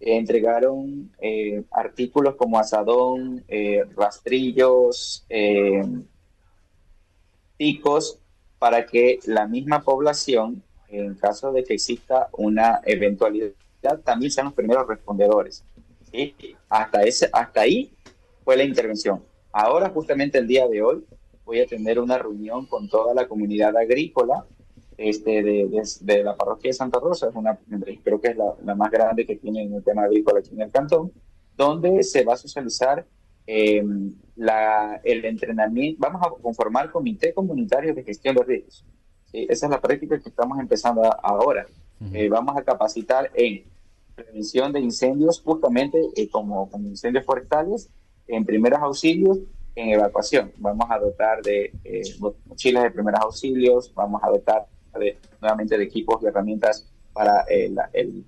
entregaron 0.00 1.10
eh, 1.20 1.62
artículos 1.70 2.36
como 2.36 2.58
asadón, 2.58 3.44
eh, 3.48 3.84
rastrillos, 3.96 5.24
eh, 5.28 5.82
picos, 7.56 8.20
para 8.58 8.86
que 8.86 9.18
la 9.26 9.46
misma 9.46 9.82
población, 9.82 10.62
en 10.88 11.14
caso 11.14 11.52
de 11.52 11.64
que 11.64 11.74
exista 11.74 12.28
una 12.32 12.80
eventualidad, 12.84 13.52
también 14.04 14.30
sean 14.30 14.46
los 14.46 14.54
primeros 14.54 14.86
respondedores. 14.86 15.64
Hasta, 16.68 17.02
ese, 17.02 17.28
hasta 17.32 17.60
ahí 17.60 17.92
fue 18.44 18.56
la 18.56 18.64
intervención. 18.64 19.22
Ahora, 19.52 19.90
justamente 19.90 20.38
el 20.38 20.46
día 20.46 20.66
de 20.66 20.82
hoy, 20.82 21.04
voy 21.44 21.60
a 21.60 21.66
tener 21.66 21.98
una 21.98 22.18
reunión 22.18 22.66
con 22.66 22.88
toda 22.88 23.14
la 23.14 23.28
comunidad 23.28 23.76
agrícola 23.76 24.44
este, 24.98 25.44
de, 25.44 26.24
la 26.24 26.36
parroquia 26.36 26.70
de 26.70 26.74
Santa 26.74 26.98
Rosa, 26.98 27.28
es 27.28 27.34
una, 27.36 27.56
creo 28.02 28.20
que 28.20 28.28
es 28.28 28.36
la, 28.36 28.74
más 28.74 28.90
grande 28.90 29.24
que 29.24 29.36
tiene 29.36 29.62
en 29.62 29.74
el 29.74 29.84
tema 29.84 30.02
agrícola 30.02 30.40
aquí 30.40 30.50
en 30.52 30.60
el 30.60 30.72
cantón, 30.72 31.12
donde 31.56 32.02
se 32.02 32.24
va 32.24 32.34
a 32.34 32.36
socializar 32.36 33.06
eh, 33.46 33.82
la, 34.34 35.00
el 35.04 35.24
entrenamiento, 35.24 36.00
vamos 36.00 36.20
a 36.26 36.42
conformar 36.42 36.90
comité 36.90 37.32
comunitario 37.32 37.94
de 37.94 38.02
gestión 38.02 38.34
de 38.34 38.42
riesgos. 38.42 38.84
Esa 39.32 39.66
es 39.66 39.70
la 39.70 39.80
práctica 39.80 40.18
que 40.18 40.28
estamos 40.30 40.58
empezando 40.58 41.02
ahora. 41.22 41.66
Eh, 42.12 42.28
vamos 42.28 42.56
a 42.56 42.62
capacitar 42.62 43.30
en 43.34 43.64
prevención 44.16 44.72
de 44.72 44.80
incendios, 44.80 45.40
justamente 45.40 46.00
eh, 46.16 46.28
como, 46.28 46.68
como 46.70 46.88
incendios 46.88 47.24
forestales, 47.24 47.88
en 48.26 48.44
primeros 48.44 48.80
auxilios 48.80 49.38
en 49.76 49.90
evacuación. 49.90 50.50
Vamos 50.56 50.90
a 50.90 50.98
dotar 50.98 51.40
de 51.42 51.72
mochilas 52.48 52.82
de 52.82 52.90
primeros 52.90 53.20
auxilios, 53.20 53.92
vamos 53.94 54.20
a 54.24 54.28
dotar 54.28 54.66
de, 54.98 55.18
nuevamente 55.40 55.78
de 55.78 55.84
equipos 55.84 56.22
y 56.22 56.26
herramientas 56.26 56.88
para 57.12 57.42
el, 57.48 57.76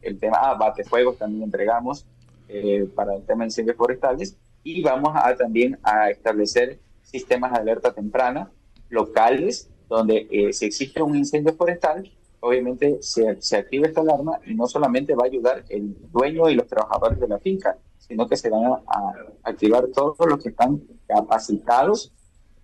el, 0.02 0.18
tema, 0.18 0.38
ah, 0.40 0.54
batefuegos 0.54 1.18
también 1.18 1.44
entregamos 1.44 2.06
eh, 2.48 2.88
para 2.94 3.14
el 3.14 3.24
tema 3.24 3.44
de 3.44 3.48
incendios 3.48 3.76
forestales. 3.76 4.36
Y 4.62 4.82
vamos 4.82 5.12
a 5.14 5.34
también 5.36 5.78
a 5.82 6.10
establecer 6.10 6.80
sistemas 7.02 7.52
de 7.52 7.58
alerta 7.58 7.92
temprana 7.92 8.50
locales 8.88 9.70
donde 9.90 10.28
eh, 10.30 10.52
si 10.52 10.66
existe 10.66 11.02
un 11.02 11.16
incendio 11.16 11.52
forestal, 11.54 12.08
obviamente 12.38 12.98
se, 13.02 13.42
se 13.42 13.56
activa 13.56 13.88
esta 13.88 14.00
alarma 14.00 14.40
y 14.46 14.54
no 14.54 14.66
solamente 14.66 15.14
va 15.14 15.24
a 15.24 15.26
ayudar 15.26 15.64
el 15.68 15.96
dueño 16.12 16.48
y 16.48 16.54
los 16.54 16.68
trabajadores 16.68 17.18
de 17.18 17.28
la 17.28 17.38
finca, 17.38 17.76
sino 17.98 18.28
que 18.28 18.36
se 18.36 18.48
van 18.50 18.64
a, 18.64 18.82
a 18.86 19.14
activar 19.42 19.88
todos 19.88 20.16
los 20.28 20.42
que 20.42 20.50
están 20.50 20.80
capacitados, 21.06 22.12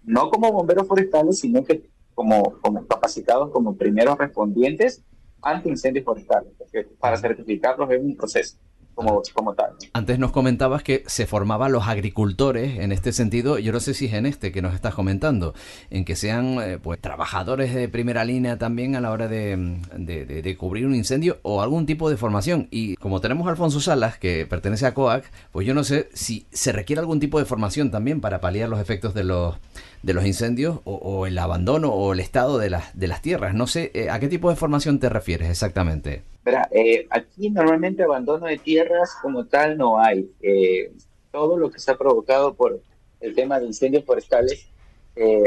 no 0.04 0.30
como 0.30 0.52
bomberos 0.52 0.86
forestales, 0.86 1.40
sino 1.40 1.64
que 1.64 1.90
como, 2.16 2.58
como 2.62 2.84
capacitados 2.86 3.50
como 3.50 3.76
primeros 3.76 4.18
respondientes 4.18 5.04
ante 5.42 5.68
incendios 5.68 6.04
forestales, 6.04 6.50
porque 6.58 6.88
para 6.98 7.16
certificarlos 7.18 7.88
es 7.90 8.00
un 8.00 8.16
proceso. 8.16 8.56
Como, 8.94 9.20
como, 9.34 9.52
tal. 9.52 9.72
Antes 9.92 10.18
nos 10.18 10.32
comentabas 10.32 10.82
que 10.82 11.04
se 11.06 11.26
formaban 11.26 11.70
los 11.70 11.86
agricultores 11.86 12.78
en 12.78 12.92
este 12.92 13.12
sentido, 13.12 13.58
yo 13.58 13.70
no 13.70 13.78
sé 13.78 13.92
si 13.92 14.06
es 14.06 14.14
en 14.14 14.24
este 14.24 14.52
que 14.52 14.62
nos 14.62 14.74
estás 14.74 14.94
comentando, 14.94 15.52
en 15.90 16.06
que 16.06 16.16
sean 16.16 16.58
eh, 16.62 16.78
pues 16.82 16.98
trabajadores 16.98 17.74
de 17.74 17.90
primera 17.90 18.24
línea 18.24 18.56
también 18.56 18.96
a 18.96 19.02
la 19.02 19.10
hora 19.10 19.28
de, 19.28 19.82
de, 19.98 20.24
de, 20.24 20.56
cubrir 20.56 20.86
un 20.86 20.94
incendio 20.94 21.40
o 21.42 21.60
algún 21.60 21.84
tipo 21.84 22.08
de 22.08 22.16
formación. 22.16 22.68
Y 22.70 22.96
como 22.96 23.20
tenemos 23.20 23.46
a 23.46 23.50
Alfonso 23.50 23.80
Salas, 23.80 24.16
que 24.16 24.46
pertenece 24.46 24.86
a 24.86 24.94
COAC, 24.94 25.30
pues 25.52 25.66
yo 25.66 25.74
no 25.74 25.84
sé 25.84 26.08
si 26.14 26.46
se 26.50 26.72
requiere 26.72 27.00
algún 27.00 27.20
tipo 27.20 27.38
de 27.38 27.44
formación 27.44 27.90
también 27.90 28.22
para 28.22 28.40
paliar 28.40 28.70
los 28.70 28.80
efectos 28.80 29.12
de 29.12 29.24
los 29.24 29.56
de 30.06 30.14
los 30.14 30.24
incendios 30.24 30.78
o, 30.84 31.26
el 31.26 31.36
abandono 31.36 31.92
o 31.92 32.12
el 32.12 32.20
estado 32.20 32.58
de 32.58 32.70
las, 32.70 32.96
de 32.96 33.08
las 33.08 33.22
tierras. 33.22 33.54
No 33.54 33.66
sé, 33.66 33.90
eh, 33.92 34.08
¿a 34.08 34.20
qué 34.20 34.28
tipo 34.28 34.50
de 34.50 34.54
formación 34.54 35.00
te 35.00 35.08
refieres 35.08 35.50
exactamente? 35.50 36.22
Eh, 36.70 37.08
aquí 37.10 37.50
normalmente 37.50 38.04
abandono 38.04 38.46
de 38.46 38.56
tierras 38.56 39.16
como 39.20 39.46
tal 39.46 39.76
no 39.76 39.98
hay. 39.98 40.30
Eh, 40.40 40.92
todo 41.32 41.58
lo 41.58 41.72
que 41.72 41.80
se 41.80 41.90
ha 41.90 41.96
provocado 41.96 42.54
por 42.54 42.80
el 43.20 43.34
tema 43.34 43.58
de 43.58 43.66
incendios 43.66 44.04
forestales 44.04 44.68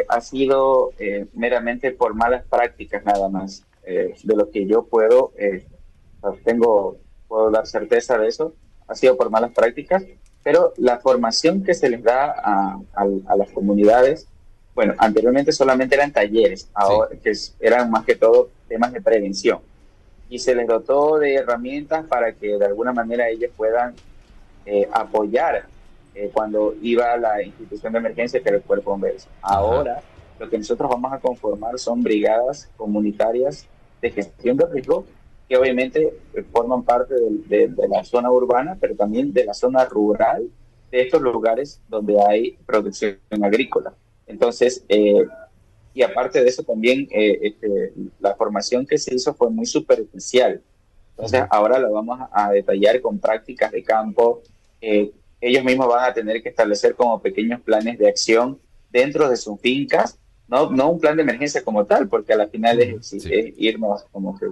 ha 0.10 0.20
sido 0.20 0.92
meramente 1.34 1.92
por 1.92 2.16
malas 2.16 2.44
prácticas 2.50 3.06
nada 3.06 3.30
más. 3.30 3.64
de 3.86 4.36
lo 4.36 4.50
que 4.50 4.66
yo 4.66 4.84
puedo, 4.84 5.32
tengo, 6.44 6.98
puedo 7.28 7.50
dar 7.52 7.66
certeza 7.66 8.18
de 8.18 8.28
eso, 8.28 8.54
ha 8.88 8.96
sido 8.96 9.16
por 9.16 9.30
malas 9.30 9.52
prácticas, 9.52 10.04
pero 10.44 10.74
la 10.78 11.00
formación 11.00 11.64
que 11.64 11.76
se 11.76 11.90
les 11.90 12.04
da 12.04 12.34
a, 12.44 12.80
a 12.96 13.36
las 13.38 13.52
comunidades 13.52 14.28
bueno, 14.80 14.94
anteriormente 14.98 15.52
solamente 15.52 15.96
eran 15.96 16.14
talleres, 16.14 16.70
ahora 16.74 17.10
que 17.22 17.34
eran 17.60 17.92
más 17.92 18.06
que 18.06 18.16
todo 18.16 18.50
temas 18.66 18.94
de 18.94 19.02
prevención. 19.02 19.60
Y 20.30 20.40
se 20.40 20.56
les 20.56 20.66
dotó 20.66 21.18
de 21.18 21.36
herramientas 21.36 22.06
para 22.08 22.32
que 22.32 22.58
de 22.58 22.66
alguna 22.66 22.94
manera 22.94 23.28
ellos 23.28 23.52
puedan 23.58 23.94
eh, 24.66 24.88
apoyar 24.94 25.66
eh, 26.16 26.30
cuando 26.32 26.76
iba 26.82 27.12
a 27.12 27.18
la 27.18 27.44
institución 27.44 27.92
de 27.92 28.00
emergencia 28.00 28.40
que 28.42 28.48
era 28.48 28.58
el 28.60 28.64
cuerpo 28.64 28.92
bomberos. 28.92 29.28
Ahora 29.42 30.02
lo 30.40 30.50
que 30.50 30.58
nosotros 30.58 30.90
vamos 30.90 31.12
a 31.12 31.20
conformar 31.20 31.78
son 31.78 32.02
brigadas 32.02 32.70
comunitarias 32.78 33.68
de 34.02 34.12
gestión 34.12 34.56
de 34.56 34.66
riesgo 34.66 35.04
que 35.50 35.58
obviamente 35.58 36.14
eh, 36.34 36.46
forman 36.54 36.84
parte 36.84 37.16
de, 37.50 37.68
de, 37.68 37.88
la 37.90 38.06
zona 38.06 38.32
urbana, 38.32 38.78
pero 38.80 38.96
también 38.96 39.34
de 39.34 39.44
la 39.44 39.54
zona 39.54 39.84
rural 39.84 40.48
de 40.90 41.02
estos 41.02 41.22
lugares 41.22 41.82
donde 41.90 42.18
hay 42.26 42.58
producción 42.66 43.20
agrícola. 43.44 43.94
Entonces, 44.30 44.86
eh, 44.88 45.26
y 45.94 46.04
aparte 46.04 46.42
de 46.42 46.48
eso 46.48 46.64
también, 46.64 47.08
eh, 47.12 47.40
este, 47.42 47.94
la 48.20 48.36
formación 48.36 48.86
que 48.86 48.98
se 48.98 49.14
hizo 49.14 49.34
fue 49.34 49.50
muy 49.50 49.66
superficial. 49.66 50.62
Entonces, 51.10 51.44
ahora 51.50 51.80
lo 51.80 51.92
vamos 51.92 52.20
a, 52.32 52.52
detallar 52.52 53.02
con 53.02 53.20
prácticas 53.20 53.72
de 53.72 53.84
campo. 53.84 54.42
Eh, 54.80 55.12
ellos 55.42 55.64
mismos 55.64 55.88
van 55.88 56.10
a 56.10 56.14
tener 56.14 56.42
que 56.42 56.50
establecer 56.50 56.96
como 56.96 57.22
pequeños 57.22 57.60
planes 57.62 57.98
de 57.98 58.08
acción 58.08 58.60
dentro 58.92 59.28
de 59.30 59.36
sus 59.36 59.60
fincas, 59.60 60.18
no, 60.48 60.70
no 60.70 60.92
un 60.92 61.00
plan 61.00 61.16
de 61.16 61.24
emergencia 61.24 61.64
como 61.64 61.86
tal, 61.86 62.08
porque 62.08 62.34
a 62.34 62.38
la 62.38 62.48
final 62.48 62.80
es, 62.80 63.14
irnos 63.58 64.04
como 64.12 64.38
que 64.38 64.48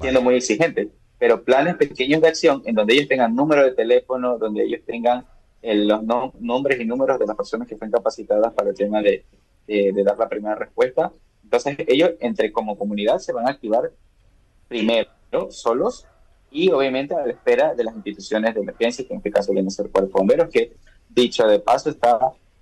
siendo 0.00 0.20
muy 0.20 0.36
exigentes, 0.36 0.88
pero 1.18 1.44
planes 1.44 1.76
pequeños 1.76 2.20
de 2.20 2.28
acción 2.28 2.62
en 2.66 2.74
donde 2.74 2.94
ellos 2.94 3.08
tengan 3.08 3.34
número 3.34 3.62
de 3.62 3.72
teléfono, 3.72 4.38
donde 4.38 4.64
ellos 4.64 4.80
tengan 4.84 5.24
los 5.64 6.02
nombres 6.40 6.80
y 6.80 6.84
números 6.84 7.18
de 7.18 7.26
las 7.26 7.36
personas 7.36 7.66
que 7.66 7.74
están 7.74 7.90
capacitadas 7.90 8.52
para 8.52 8.70
el 8.70 8.76
tema 8.76 9.00
de, 9.00 9.24
de, 9.66 10.04
dar 10.04 10.18
la 10.18 10.28
primera 10.28 10.54
respuesta. 10.54 11.10
Entonces 11.42 11.76
ellos, 11.86 12.10
entre 12.20 12.52
como 12.52 12.76
comunidad, 12.76 13.18
se 13.18 13.32
van 13.32 13.46
a 13.46 13.50
activar 13.50 13.90
primero 14.68 15.08
solos 15.50 16.06
y 16.50 16.70
obviamente 16.70 17.14
a 17.14 17.26
la 17.26 17.32
espera 17.32 17.74
de 17.74 17.84
las 17.84 17.94
instituciones 17.94 18.54
de 18.54 18.60
emergencia, 18.60 19.06
que 19.06 19.12
en 19.12 19.18
este 19.18 19.30
caso 19.30 19.52
viene 19.52 19.68
a 19.68 19.70
ser 19.70 19.90
Cuerpo 19.90 20.18
Bomberos, 20.18 20.50
que 20.50 20.76
dicho 21.08 21.46
de 21.46 21.58
paso 21.58 21.90
está 21.90 22.18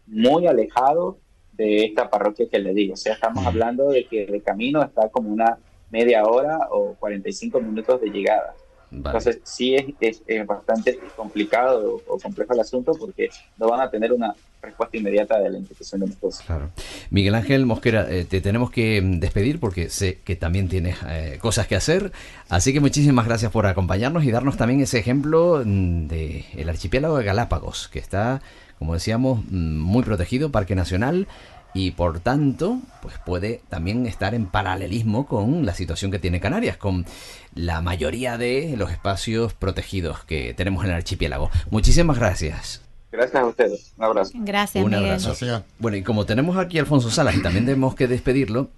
muy 0.06 0.46
alejado 0.46 1.18
de 1.52 1.84
esta 1.84 2.08
parroquia 2.08 2.48
que 2.48 2.58
le 2.58 2.72
digo. 2.72 2.94
O 2.94 2.96
sea, 2.96 3.14
estamos 3.14 3.44
hablando 3.44 3.88
de 3.88 4.06
que 4.06 4.24
el 4.24 4.42
camino 4.42 4.82
está 4.82 5.08
como 5.08 5.30
una 5.30 5.58
media 5.90 6.24
hora 6.24 6.68
o 6.70 6.94
45 6.98 7.60
minutos 7.60 8.00
de 8.00 8.10
llegada. 8.10 8.54
Entonces 8.92 9.40
sí 9.42 9.74
es, 9.74 10.22
es, 10.26 10.46
bastante 10.46 10.98
complicado 11.16 12.02
o, 12.06 12.18
complejo 12.18 12.52
el 12.52 12.60
asunto 12.60 12.92
porque 12.92 13.30
no 13.58 13.68
van 13.68 13.80
a 13.80 13.90
tener 13.90 14.12
una 14.12 14.34
respuesta 14.60 14.96
inmediata 14.96 15.40
de 15.40 15.50
la 15.50 15.58
institución 15.58 16.02
de 16.02 16.06
nosotros. 16.08 16.40
Claro. 16.46 16.70
Miguel 17.10 17.34
Ángel 17.34 17.66
Mosquera, 17.66 18.08
eh, 18.08 18.24
te 18.24 18.40
tenemos 18.40 18.70
que 18.70 19.00
mm, 19.00 19.18
despedir 19.18 19.58
porque 19.58 19.88
sé 19.88 20.20
que 20.24 20.36
también 20.36 20.68
tienes 20.68 20.98
eh, 21.08 21.38
cosas 21.40 21.66
que 21.66 21.74
hacer. 21.74 22.12
Así 22.48 22.72
que 22.72 22.80
muchísimas 22.80 23.26
gracias 23.26 23.50
por 23.50 23.66
acompañarnos 23.66 24.24
y 24.24 24.30
darnos 24.30 24.56
también 24.56 24.80
ese 24.80 24.98
ejemplo 24.98 25.62
mm, 25.64 26.06
del 26.06 26.44
el 26.54 26.68
archipiélago 26.68 27.18
de 27.18 27.24
Galápagos, 27.24 27.88
que 27.88 27.98
está, 27.98 28.42
como 28.78 28.94
decíamos, 28.94 29.42
mm, 29.50 29.78
muy 29.78 30.02
protegido, 30.04 30.50
Parque 30.50 30.74
Nacional 30.74 31.26
y 31.74 31.92
por 31.92 32.20
tanto 32.20 32.78
pues 33.00 33.14
puede 33.24 33.62
también 33.68 34.06
estar 34.06 34.34
en 34.34 34.46
paralelismo 34.46 35.26
con 35.26 35.66
la 35.66 35.74
situación 35.74 36.10
que 36.10 36.18
tiene 36.18 36.40
Canarias, 36.40 36.76
con 36.76 37.06
la 37.54 37.80
mayoría 37.80 38.38
de 38.38 38.74
los 38.76 38.90
espacios 38.90 39.54
protegidos 39.54 40.24
que 40.24 40.54
tenemos 40.54 40.84
en 40.84 40.90
el 40.90 40.96
archipiélago. 40.96 41.50
Muchísimas 41.70 42.18
gracias. 42.18 42.82
Gracias 43.12 43.42
a 43.42 43.46
ustedes. 43.46 43.92
Un 43.98 44.04
abrazo. 44.04 44.32
Gracias, 44.36 44.82
Un 44.82 44.94
abrazo. 44.94 45.34
Bueno, 45.78 45.98
y 45.98 46.02
como 46.02 46.24
tenemos 46.24 46.56
aquí 46.56 46.78
a 46.78 46.80
Alfonso 46.80 47.10
Salas 47.10 47.36
y 47.36 47.42
también 47.42 47.66
tenemos 47.66 47.94
que 47.94 48.08
despedirlo, 48.08 48.70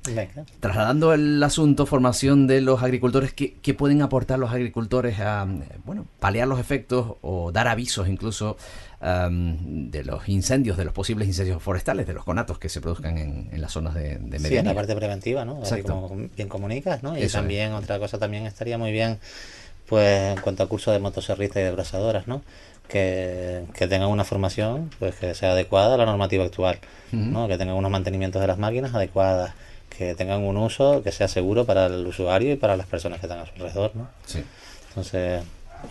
trasladando 0.59 1.15
el 1.15 1.41
asunto 1.41 1.87
formación 1.87 2.49
de 2.49 2.61
los 2.61 2.83
agricultores, 2.83 3.33
¿qué, 3.33 3.55
¿qué, 3.63 3.75
pueden 3.75 4.03
aportar 4.03 4.41
los 4.41 4.51
agricultores 4.51 5.21
a, 5.21 5.47
bueno, 5.85 6.07
paliar 6.19 6.49
los 6.49 6.59
efectos 6.59 7.13
o 7.23 7.53
dar 7.53 7.69
avisos 7.69 8.09
incluso 8.09 8.57
de 9.05 10.05
los 10.05 10.29
incendios, 10.29 10.79
de 10.79 10.85
los 10.85 10.95
posibles 10.95 11.29
incendios 11.29 11.63
forestales, 11.63 12.07
de 12.07 12.15
los 12.15 12.25
conatos 12.25 12.59
que 12.59 12.71
se 12.71 12.81
produzcan 12.81 13.19
en, 13.19 13.61
las 13.61 13.73
zonas 13.73 13.95
de, 13.95 14.17
de 14.19 14.39
Sí, 14.39 14.57
en 14.57 14.65
la 14.65 14.75
parte 14.75 14.97
preventiva, 14.97 15.45
¿no? 15.45 15.61
Así 15.63 15.83
como 15.83 16.09
bien 16.37 16.49
comunicas, 16.49 17.03
¿no? 17.03 17.19
Y 17.19 17.27
también 17.29 17.73
otra 17.73 17.99
cosa 17.99 18.19
también 18.19 18.47
estaría 18.47 18.79
muy 18.79 18.93
bien, 18.93 19.19
pues 19.89 20.37
en 20.37 20.41
cuanto 20.41 20.63
a 20.63 20.69
curso 20.69 20.91
de 20.91 21.01
motoserristas 21.01 21.61
y 21.61 21.65
de 21.65 21.69
abrasadoras, 21.69 22.27
¿no? 22.27 22.43
Que, 22.89 23.65
que, 23.75 23.87
tengan 23.89 24.09
una 24.09 24.25
formación 24.25 24.91
pues 24.99 25.15
que 25.15 25.35
sea 25.35 25.53
adecuada 25.53 25.95
a 25.95 25.99
la 25.99 26.05
normativa 26.05 26.45
actual, 26.45 26.79
¿no? 27.13 27.49
que 27.49 27.57
tengan 27.57 27.77
unos 27.77 27.91
mantenimientos 27.91 28.43
de 28.43 28.47
las 28.47 28.59
máquinas 28.59 28.95
adecuadas, 28.95 29.55
que 29.89 30.15
tengan 30.15 30.43
un 30.43 30.59
uso 30.59 31.03
que 31.03 31.11
sea 31.11 31.27
seguro 31.27 31.65
para 31.65 31.87
el 31.87 32.07
usuario 32.07 32.53
y 32.53 32.57
para 32.57 32.77
las 32.77 32.87
personas 32.87 33.21
que 33.21 33.27
están 33.27 33.39
a 33.39 33.47
su 33.47 33.53
alrededor. 33.55 33.93
¿no? 33.95 34.09
Sí. 34.27 34.45
Entonces, 34.89 35.43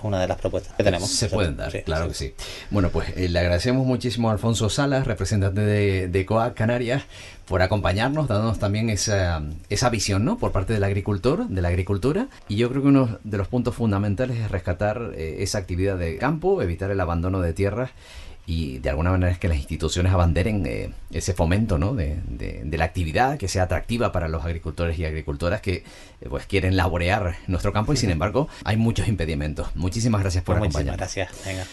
una 0.03 0.19
de 0.19 0.27
las 0.27 0.37
propuestas 0.37 0.73
que 0.75 0.83
tenemos. 0.83 1.09
Se 1.09 1.29
pueden 1.29 1.57
dar, 1.57 1.83
claro 1.83 2.07
que 2.07 2.13
sí. 2.13 2.33
Bueno, 2.71 2.89
pues 2.89 3.09
eh, 3.15 3.29
le 3.29 3.39
agradecemos 3.39 3.85
muchísimo 3.85 4.29
a 4.29 4.33
Alfonso 4.33 4.69
Salas, 4.69 5.05
representante 5.05 5.61
de, 5.61 6.07
de 6.07 6.25
COA 6.25 6.53
Canarias, 6.53 7.03
por 7.45 7.61
acompañarnos, 7.61 8.27
dándonos 8.27 8.59
también 8.59 8.89
esa, 8.89 9.43
esa 9.69 9.89
visión, 9.89 10.25
¿no? 10.25 10.37
Por 10.37 10.51
parte 10.51 10.73
del 10.73 10.83
agricultor, 10.83 11.47
de 11.47 11.61
la 11.61 11.67
agricultura. 11.67 12.27
Y 12.47 12.55
yo 12.55 12.69
creo 12.69 12.81
que 12.81 12.87
uno 12.87 13.19
de 13.23 13.37
los 13.37 13.47
puntos 13.47 13.75
fundamentales 13.75 14.37
es 14.37 14.49
rescatar 14.49 15.11
eh, 15.15 15.37
esa 15.39 15.57
actividad 15.57 15.97
de 15.97 16.17
campo, 16.17 16.61
evitar 16.61 16.89
el 16.91 16.99
abandono 16.99 17.41
de 17.41 17.53
tierras 17.53 17.91
y 18.45 18.79
de 18.79 18.89
alguna 18.89 19.11
manera 19.11 19.31
es 19.31 19.39
que 19.39 19.47
las 19.47 19.57
instituciones 19.57 20.11
abanderen 20.11 20.65
eh, 20.65 20.91
ese 21.11 21.33
fomento 21.33 21.77
¿no? 21.77 21.95
de, 21.95 22.19
de, 22.27 22.77
la 22.77 22.85
actividad 22.85 23.37
que 23.37 23.47
sea 23.47 23.63
atractiva 23.63 24.11
para 24.11 24.27
los 24.27 24.43
agricultores 24.43 24.99
y 24.99 25.05
agricultoras 25.05 25.61
que 25.61 25.75
eh, 25.75 25.83
pues 26.29 26.45
quieren 26.45 26.75
laborear 26.75 27.37
nuestro 27.47 27.71
campo 27.71 27.93
y 27.93 27.97
sin 27.97 28.09
embargo 28.09 28.49
hay 28.65 28.75
muchos 28.75 29.07
impedimentos. 29.07 29.73
Muchísimas 29.75 30.21
gracias 30.21 30.43
por 30.43 30.57
pues 30.57 30.67
acompañarnos. 30.67 30.97
Gracias. 30.97 31.29
Venga. 31.45 31.65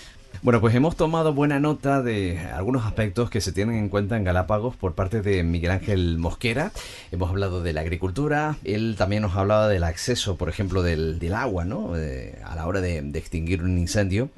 Bueno, 0.43 0.61
pues 0.61 0.73
hemos 0.77 0.95
tomado 0.95 1.35
buena 1.35 1.59
nota 1.59 2.03
de 2.03 2.39
algunos 2.55 2.87
aspectos 2.87 3.31
que 3.31 3.41
se 3.41 3.51
tienen 3.51 3.75
en 3.75 3.89
cuenta 3.89 4.17
en 4.17 4.23
Galápagos 4.23 4.77
por 4.77 4.95
parte 4.95 5.23
de 5.23 5.43
Miguel 5.43 5.73
Ángel 5.73 6.19
Mosquera. 6.19 6.71
Hemos 7.11 7.31
hablado 7.31 7.65
de 7.65 7.73
la 7.73 7.81
agricultura, 7.81 8.57
él 8.63 8.95
también 8.97 9.23
nos 9.23 9.35
hablaba 9.35 9.67
del 9.67 9.83
acceso, 9.83 10.37
por 10.37 10.49
ejemplo, 10.49 10.83
del, 10.83 11.19
del 11.19 11.35
agua, 11.35 11.65
¿no? 11.65 11.95
a 11.95 12.55
la 12.55 12.67
hora 12.67 12.81
de, 12.81 13.03
de 13.03 13.19
extinguir 13.19 13.65
un 13.65 13.77
incendio 13.77 14.31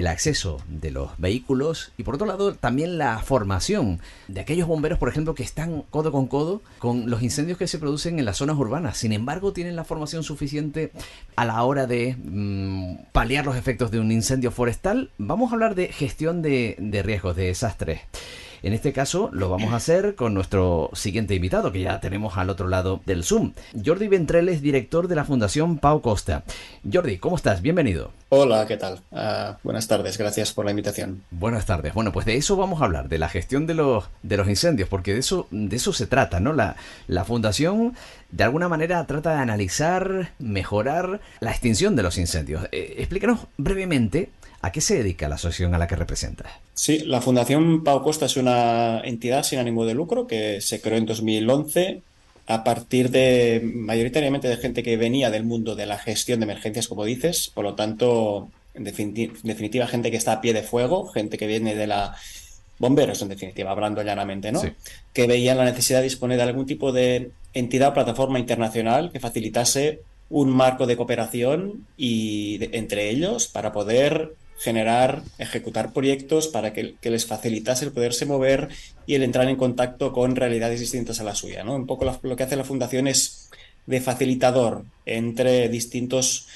el 0.00 0.06
acceso 0.06 0.60
de 0.68 0.90
los 0.90 1.10
vehículos 1.18 1.92
y 1.96 2.02
por 2.02 2.16
otro 2.16 2.26
lado 2.26 2.54
también 2.54 2.98
la 2.98 3.18
formación 3.20 4.00
de 4.28 4.40
aquellos 4.40 4.66
bomberos, 4.66 4.98
por 4.98 5.08
ejemplo, 5.08 5.34
que 5.34 5.42
están 5.42 5.82
codo 5.90 6.10
con 6.10 6.26
codo 6.26 6.62
con 6.78 7.08
los 7.08 7.22
incendios 7.22 7.58
que 7.58 7.66
se 7.66 7.78
producen 7.78 8.18
en 8.18 8.24
las 8.24 8.38
zonas 8.38 8.56
urbanas. 8.56 8.98
Sin 8.98 9.12
embargo, 9.12 9.52
tienen 9.52 9.76
la 9.76 9.84
formación 9.84 10.22
suficiente 10.22 10.92
a 11.36 11.44
la 11.44 11.62
hora 11.62 11.86
de 11.86 12.16
mmm, 12.18 12.96
paliar 13.12 13.44
los 13.44 13.56
efectos 13.56 13.90
de 13.90 14.00
un 14.00 14.10
incendio 14.10 14.50
forestal. 14.50 15.10
Vamos 15.18 15.50
a 15.50 15.54
hablar 15.54 15.74
de 15.74 15.88
gestión 15.88 16.42
de 16.42 17.02
riesgos, 17.04 17.36
de 17.36 17.46
desastres. 17.46 18.00
En 18.62 18.74
este 18.74 18.92
caso 18.92 19.30
lo 19.32 19.48
vamos 19.48 19.72
a 19.72 19.76
hacer 19.76 20.14
con 20.14 20.34
nuestro 20.34 20.90
siguiente 20.92 21.34
invitado, 21.34 21.72
que 21.72 21.80
ya 21.80 22.00
tenemos 22.00 22.36
al 22.36 22.50
otro 22.50 22.68
lado 22.68 23.00
del 23.06 23.24
Zoom. 23.24 23.52
Jordi 23.84 24.08
Ventreles, 24.08 24.60
director 24.60 25.08
de 25.08 25.14
la 25.14 25.24
Fundación 25.24 25.78
Pau 25.78 26.02
Costa. 26.02 26.44
Jordi, 26.90 27.18
¿cómo 27.18 27.36
estás? 27.36 27.62
Bienvenido. 27.62 28.12
Hola, 28.28 28.66
¿qué 28.66 28.76
tal? 28.76 29.00
Uh, 29.10 29.56
buenas 29.64 29.88
tardes, 29.88 30.18
gracias 30.18 30.52
por 30.52 30.64
la 30.64 30.70
invitación. 30.70 31.22
Buenas 31.30 31.66
tardes. 31.66 31.94
Bueno, 31.94 32.12
pues 32.12 32.26
de 32.26 32.36
eso 32.36 32.56
vamos 32.56 32.80
a 32.80 32.84
hablar, 32.84 33.08
de 33.08 33.18
la 33.18 33.28
gestión 33.28 33.66
de 33.66 33.74
los, 33.74 34.04
de 34.22 34.36
los 34.36 34.48
incendios, 34.48 34.88
porque 34.88 35.14
de 35.14 35.20
eso, 35.20 35.48
de 35.50 35.76
eso 35.76 35.92
se 35.92 36.06
trata, 36.06 36.38
¿no? 36.38 36.52
La, 36.52 36.76
la 37.06 37.24
Fundación 37.24 37.94
de 38.30 38.44
alguna 38.44 38.68
manera 38.68 39.04
trata 39.06 39.34
de 39.34 39.40
analizar, 39.40 40.32
mejorar 40.38 41.20
la 41.40 41.50
extinción 41.50 41.96
de 41.96 42.02
los 42.02 42.18
incendios. 42.18 42.68
Eh, 42.72 42.96
explícanos 42.98 43.40
brevemente 43.56 44.30
¿A 44.62 44.72
qué 44.72 44.80
se 44.80 44.96
dedica 44.96 45.28
la 45.28 45.36
asociación 45.36 45.74
a 45.74 45.78
la 45.78 45.86
que 45.86 45.96
representa? 45.96 46.60
Sí, 46.74 46.98
la 47.06 47.20
Fundación 47.20 47.82
Pau 47.82 48.02
Costa 48.02 48.26
es 48.26 48.36
una 48.36 49.00
entidad 49.00 49.42
sin 49.42 49.58
ánimo 49.58 49.86
de 49.86 49.94
lucro 49.94 50.26
que 50.26 50.60
se 50.60 50.80
creó 50.80 50.98
en 50.98 51.06
2011 51.06 52.02
a 52.46 52.64
partir 52.64 53.10
de 53.10 53.62
mayoritariamente 53.64 54.48
de 54.48 54.56
gente 54.56 54.82
que 54.82 54.96
venía 54.96 55.30
del 55.30 55.44
mundo 55.44 55.76
de 55.76 55.86
la 55.86 55.98
gestión 55.98 56.40
de 56.40 56.44
emergencias, 56.44 56.88
como 56.88 57.04
dices, 57.04 57.50
por 57.54 57.64
lo 57.64 57.74
tanto, 57.74 58.50
en 58.74 58.84
definitiva, 58.84 59.86
gente 59.86 60.10
que 60.10 60.16
está 60.16 60.32
a 60.32 60.40
pie 60.40 60.52
de 60.52 60.62
fuego, 60.62 61.06
gente 61.08 61.38
que 61.38 61.46
viene 61.46 61.74
de 61.74 61.86
la 61.86 62.16
bomberos, 62.78 63.22
en 63.22 63.28
definitiva, 63.28 63.70
hablando 63.70 64.02
llanamente, 64.02 64.50
¿no? 64.52 64.60
Sí. 64.60 64.72
Que 65.12 65.26
veían 65.26 65.58
la 65.58 65.64
necesidad 65.64 65.98
de 65.98 66.04
disponer 66.04 66.38
de 66.38 66.44
algún 66.44 66.66
tipo 66.66 66.92
de 66.92 67.30
entidad 67.52 67.90
o 67.90 67.94
plataforma 67.94 68.38
internacional 68.38 69.12
que 69.12 69.20
facilitase 69.20 70.00
un 70.30 70.50
marco 70.50 70.86
de 70.86 70.96
cooperación 70.96 71.86
y 71.96 72.58
de, 72.58 72.70
entre 72.72 73.10
ellos 73.10 73.48
para 73.48 73.72
poder 73.72 74.34
generar, 74.60 75.22
ejecutar 75.38 75.92
proyectos 75.92 76.48
para 76.48 76.72
que, 76.72 76.94
les 77.02 77.26
facilitase 77.26 77.86
el 77.86 77.92
poderse 77.92 78.26
mover 78.26 78.68
y 79.06 79.14
el 79.14 79.22
entrar 79.22 79.48
en 79.48 79.56
contacto 79.56 80.12
con 80.12 80.36
realidades 80.36 80.80
distintas 80.80 81.18
a 81.18 81.24
la 81.24 81.34
suya. 81.34 81.64
¿no? 81.64 81.74
Un 81.74 81.86
poco 81.86 82.04
lo, 82.04 82.18
lo 82.22 82.36
que 82.36 82.42
hace 82.42 82.56
la 82.56 82.64
Fundación 82.64 83.08
es 83.08 83.50
de 83.86 84.00
facilitador 84.00 84.84
entre 85.06 85.68
distintos 85.70 86.46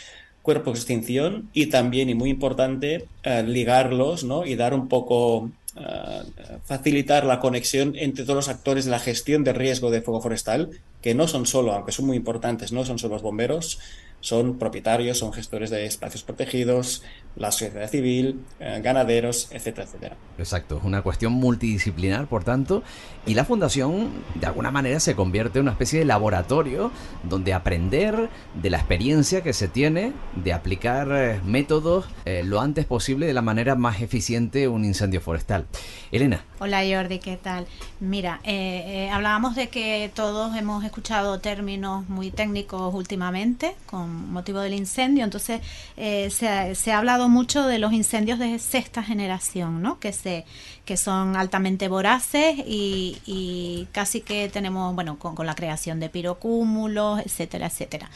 cuerpos 0.43 0.75
de 0.75 0.81
extinción 0.81 1.49
y 1.55 1.67
también, 1.67 2.11
y 2.11 2.15
muy 2.15 2.29
importante, 2.29 3.07
eh, 3.23 3.43
ligarlos 3.43 4.23
¿no? 4.25 4.45
y 4.45 4.55
dar 4.55 4.75
un 4.75 4.89
poco, 4.89 5.51
eh, 5.75 6.23
facilitar 6.67 7.25
la 7.25 7.41
conexión 7.41 7.95
entre 7.97 8.25
todos 8.25 8.37
los 8.37 8.49
actores 8.51 8.85
de 8.85 8.91
la 8.91 8.99
gestión 8.99 9.43
de 9.45 9.55
riesgo 9.55 9.91
de 9.91 10.03
fuego 10.03 10.21
forestal, 10.21 10.69
que 11.05 11.15
no 11.15 11.29
son 11.29 11.45
solo, 11.45 11.75
aunque 11.75 11.93
son 11.93 12.07
muy 12.07 12.17
importantes, 12.17 12.73
no 12.73 12.83
son 12.87 12.99
solo 12.99 13.17
los 13.17 13.23
bomberos, 13.23 13.79
son 14.21 14.57
propietarios, 14.57 15.19
son 15.19 15.35
gestores 15.35 15.69
de 15.69 15.85
espacios 15.85 16.23
protegidos, 16.23 17.03
la 17.37 17.53
sociedad 17.53 17.91
civil, 17.91 18.41
eh, 18.59 18.81
ganaderos, 18.83 19.49
etcétera, 19.51 19.87
etcétera. 19.87 20.17
Exacto, 20.39 20.79
es 20.79 20.85
una 20.85 21.03
cuestión 21.03 21.35
multidisciplinar, 21.35 22.27
por 22.27 22.43
tanto, 22.43 22.83
y 23.27 23.35
la 23.35 23.45
fundación 23.45 24.09
de 24.35 24.47
alguna 24.47 24.71
manera 24.71 24.99
se 24.99 25.15
convierte 25.15 25.59
en 25.59 25.65
una 25.65 25.73
especie 25.73 25.99
de 25.99 26.07
laboratorio 26.07 26.91
donde 27.23 27.53
aprender 27.53 28.31
de 28.55 28.71
la 28.71 28.79
experiencia 28.79 29.43
que 29.43 29.53
se 29.53 29.69
tiene 29.69 30.15
de 30.43 30.55
aplicar 30.55 31.09
eh, 31.13 31.41
métodos 31.45 32.07
eh, 32.25 32.45
lo 32.47 32.63
antes 32.63 32.87
posible 32.87 33.27
de 33.27 33.35
la 33.35 33.43
manera 33.43 33.75
más 33.75 34.01
eficiente 34.01 34.69
un 34.69 34.87
incendio 34.87 35.21
forestal. 35.21 35.67
Elena. 36.13 36.47
Hola 36.65 36.81
Jordi, 36.83 37.19
¿qué 37.19 37.37
tal? 37.37 37.67
Mira, 38.01 38.41
eh, 38.43 38.85
eh, 38.87 39.11
hablábamos 39.11 39.55
de 39.55 39.69
que 39.69 40.11
todos 40.15 40.57
hemos 40.57 40.83
escuchado 40.83 41.39
términos 41.39 42.09
muy 42.09 42.31
técnicos 42.31 42.95
últimamente 42.95 43.77
con 43.85 44.33
motivo 44.33 44.61
del 44.61 44.73
incendio, 44.73 45.25
entonces 45.25 45.61
eh, 45.99 46.31
se, 46.31 46.91
ha 46.91 46.97
hablado 46.99 47.29
mucho 47.29 47.67
de 47.67 47.79
los 47.79 47.93
incendios 47.93 48.39
de 48.39 48.59
sexta 48.59 49.03
generación, 49.03 49.83
¿no? 49.83 50.01
Que, 50.01 50.15
se, 50.15 50.47
que 50.87 50.97
son 50.97 51.37
altamente 51.37 51.89
voraces 51.89 52.57
y, 52.67 53.87
casi 53.93 54.23
que 54.23 54.49
tenemos, 54.49 54.95
bueno, 54.95 55.19
con 55.19 55.45
la 55.45 55.55
creación 55.55 56.01
de 56.01 56.09
pirocúmulos, 56.09 57.21
etcétera, 57.27 57.67
etcétera. 57.67 58.09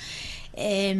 Eh, 0.60 0.92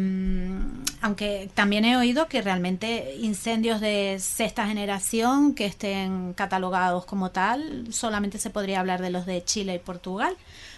aunque 1.01 1.49
también 1.53 1.83
he 1.83 1.97
oído 1.97 2.29
que 2.29 2.41
realmente 2.41 3.15
incendios 3.19 3.81
de 3.81 4.17
sexta 4.19 4.65
generación 4.65 5.53
que 5.53 5.65
estén 5.65 6.33
catalogados 6.33 7.05
como 7.05 7.31
tal, 7.31 7.87
solamente 7.91 8.37
se 8.37 8.49
podría 8.49 8.79
hablar 8.79 9.01
de 9.01 9.09
los 9.09 9.25
de 9.25 9.43
Chile 9.43 9.75
y 9.75 9.79
Portugal. 9.79 10.37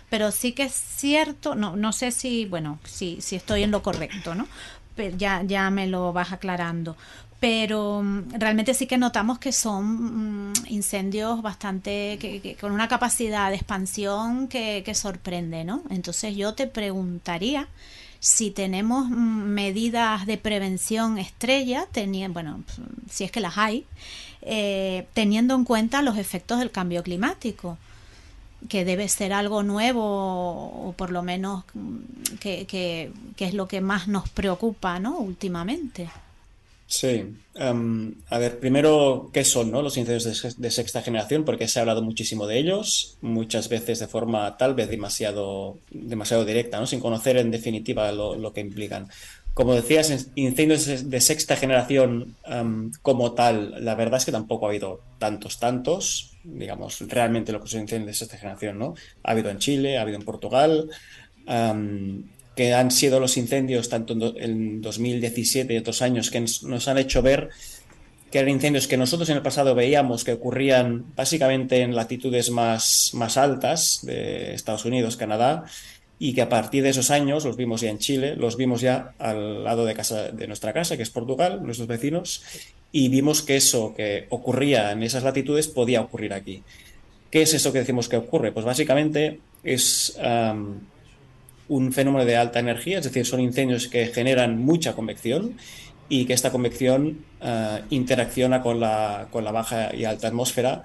Pero 0.10 0.32
sí 0.32 0.54
que 0.54 0.64
es 0.64 0.74
cierto, 0.74 1.54
no, 1.54 1.76
no 1.76 1.94
sé 1.94 2.12
si, 2.12 2.46
bueno, 2.46 2.80
si, 2.84 3.22
si 3.22 3.36
estoy 3.36 3.64
en 3.64 3.72
lo 3.72 3.84
correcto, 3.84 4.34
¿no? 4.34 4.48
Pero 4.96 5.16
ya, 5.16 5.44
ya 5.44 5.70
me 5.70 5.88
lo 5.88 6.12
vas 6.12 6.32
aclarando 6.32 6.98
pero 7.40 8.04
realmente 8.34 8.76
sí 8.76 8.86
que 8.86 9.00
notamos 9.00 9.40
que 9.40 9.52
son 9.52 10.54
incendios 10.68 11.42
bastante 11.42 12.20
que, 12.20 12.56
con 12.62 12.72
una 12.72 12.88
capacidad 12.88 13.50
de 13.50 13.56
expansión 13.56 14.48
que, 14.48 14.84
que 14.86 14.94
sorprende, 14.94 15.64
¿no? 15.64 15.82
Entonces 15.90 16.36
yo 16.36 16.54
te 16.54 16.68
preguntaría 16.68 17.68
si 18.22 18.52
tenemos 18.52 19.10
medidas 19.10 20.28
de 20.28 20.38
prevención 20.38 21.18
estrella, 21.18 21.88
teniendo, 21.92 22.34
bueno, 22.34 22.64
si 23.10 23.24
es 23.24 23.32
que 23.32 23.40
las 23.40 23.58
hay, 23.58 23.86
eh, 24.44 25.08
teniendo 25.16 25.56
en 25.56 25.66
cuenta 25.66 26.04
los 26.04 26.20
efectos 26.20 26.60
del 26.60 26.70
cambio 26.70 27.02
climático 27.02 27.80
que 28.70 28.86
debe 28.86 29.10
ser 29.10 29.34
algo 29.34 29.64
nuevo 29.64 30.04
o 30.04 30.94
por 30.96 31.10
lo 31.10 31.24
menos 31.24 31.64
que, 32.40 32.68
que, 32.68 33.12
que 33.36 33.46
es 33.46 33.56
lo 33.56 33.68
que 33.68 33.82
más 33.82 34.08
nos 34.08 34.30
preocupa 34.30 35.00
¿no? 35.00 35.18
últimamente. 35.18 36.08
Sí. 36.92 37.24
Um, 37.56 38.16
a 38.30 38.38
ver, 38.38 38.60
primero, 38.60 39.30
¿qué 39.32 39.46
son 39.46 39.72
¿no? 39.72 39.82
los 39.82 39.96
incendios 39.96 40.58
de, 40.58 40.72
sexta 40.72 41.02
generación? 41.02 41.46
Porque 41.46 41.70
se 41.70 41.80
ha 41.80 41.84
hablado 41.84 42.02
muchísimo 42.02 42.48
de 42.48 42.58
ellos, 42.58 43.18
muchas 43.22 43.70
veces 43.70 44.00
de 44.00 44.08
forma 44.08 44.58
tal 44.58 44.76
vez 44.76 44.90
demasiado, 44.90 45.78
demasiado 45.90 46.44
directa, 46.44 46.82
¿no? 46.82 46.88
sin 46.88 47.00
conocer 47.00 47.38
en 47.38 47.50
definitiva 47.50 48.12
lo, 48.12 48.36
lo 48.36 48.52
que 48.52 48.60
implican. 48.60 49.08
como 49.54 49.74
decías, 49.74 50.32
incendios 50.36 51.10
de 51.10 51.22
sexta 51.22 51.56
generación 51.56 52.36
como 53.02 53.32
tal, 53.32 53.86
la 53.86 53.96
verdad 53.96 54.18
es 54.18 54.26
que 54.26 54.34
tampoco 54.34 54.66
ha 54.66 54.70
habido 54.70 55.00
tantos, 55.18 55.60
tantos, 55.60 56.34
digamos, 56.44 57.00
realmente 57.08 57.54
lo 57.54 57.62
que 57.62 57.70
son 57.70 57.82
incendios 57.82 58.08
de 58.08 58.14
sexta 58.16 58.38
generación, 58.38 58.78
¿no? 58.78 58.96
Ha 59.24 59.32
habido 59.32 59.50
en 59.50 59.60
Chile, 59.60 59.98
ha 59.98 60.02
habido 60.02 60.20
en 60.20 60.26
Portugal, 60.26 60.90
que 62.62 62.76
han 62.76 62.92
sido 62.92 63.20
los 63.20 63.38
incendios 63.38 63.90
tanto 63.90 64.14
en 64.38 64.84
2017 64.84 65.74
y 65.74 65.78
otros 65.78 66.04
años 66.04 66.30
que 66.30 66.42
nos 66.42 66.88
han 66.88 67.00
hecho 67.00 67.24
ver 67.24 67.50
que 68.30 68.38
eran 68.38 68.52
incendios 68.52 68.88
que 68.88 68.98
nosotros 68.98 69.28
en 69.32 69.38
el 69.38 69.42
pasado 69.42 69.74
veíamos 69.74 70.24
que 70.24 70.34
ocurrían 70.34 71.06
básicamente 71.16 71.82
en 71.82 71.96
latitudes 71.96 72.52
más, 72.52 73.14
más 73.16 73.38
altas 73.38 74.02
de 74.04 74.54
Estados 74.54 74.86
Unidos, 74.86 75.18
Canadá, 75.18 75.66
y 76.20 76.36
que 76.36 76.44
a 76.44 76.50
partir 76.50 76.84
de 76.84 76.90
esos 76.90 77.10
años, 77.10 77.46
los 77.46 77.58
vimos 77.58 77.82
ya 77.82 77.90
en 77.90 77.98
Chile, 77.98 78.36
los 78.36 78.58
vimos 78.58 78.82
ya 78.82 79.16
al 79.18 79.64
lado 79.64 79.84
de, 79.84 79.96
casa, 79.96 80.32
de 80.32 80.46
nuestra 80.46 80.72
casa, 80.72 80.98
que 80.98 81.04
es 81.04 81.10
Portugal, 81.10 81.64
nuestros 81.64 81.88
vecinos, 81.88 82.44
y 82.92 83.10
vimos 83.10 83.42
que 83.42 83.56
eso 83.56 83.96
que 83.98 84.28
ocurría 84.30 84.92
en 84.92 85.02
esas 85.02 85.24
latitudes 85.24 85.68
podía 85.68 86.02
ocurrir 86.02 86.34
aquí. 86.34 86.62
¿Qué 87.32 87.42
es 87.42 87.56
eso 87.56 87.74
que 87.74 87.80
decimos 87.80 88.08
que 88.08 88.18
ocurre? 88.18 88.52
Pues 88.52 88.68
básicamente 88.68 89.40
es 89.64 90.16
un 91.72 91.92
fenómeno 91.92 92.26
de 92.26 92.36
alta 92.36 92.60
energía, 92.60 93.00
es 93.00 93.06
decir, 93.06 93.26
son 93.26 93.40
incendios 93.40 93.88
que 93.88 94.08
generan 94.08 94.60
mucha 94.60 94.94
convección 94.94 95.58
y 96.10 96.26
que 96.26 96.34
esta 96.34 96.52
convección 96.52 97.26
uh, 97.42 97.86
interacciona 97.90 98.62
con 98.62 98.80
la, 98.80 99.28
con 99.32 99.44
la 99.44 99.52
baja 99.52 99.96
y 99.96 100.04
alta 100.04 100.28
atmósfera, 100.28 100.84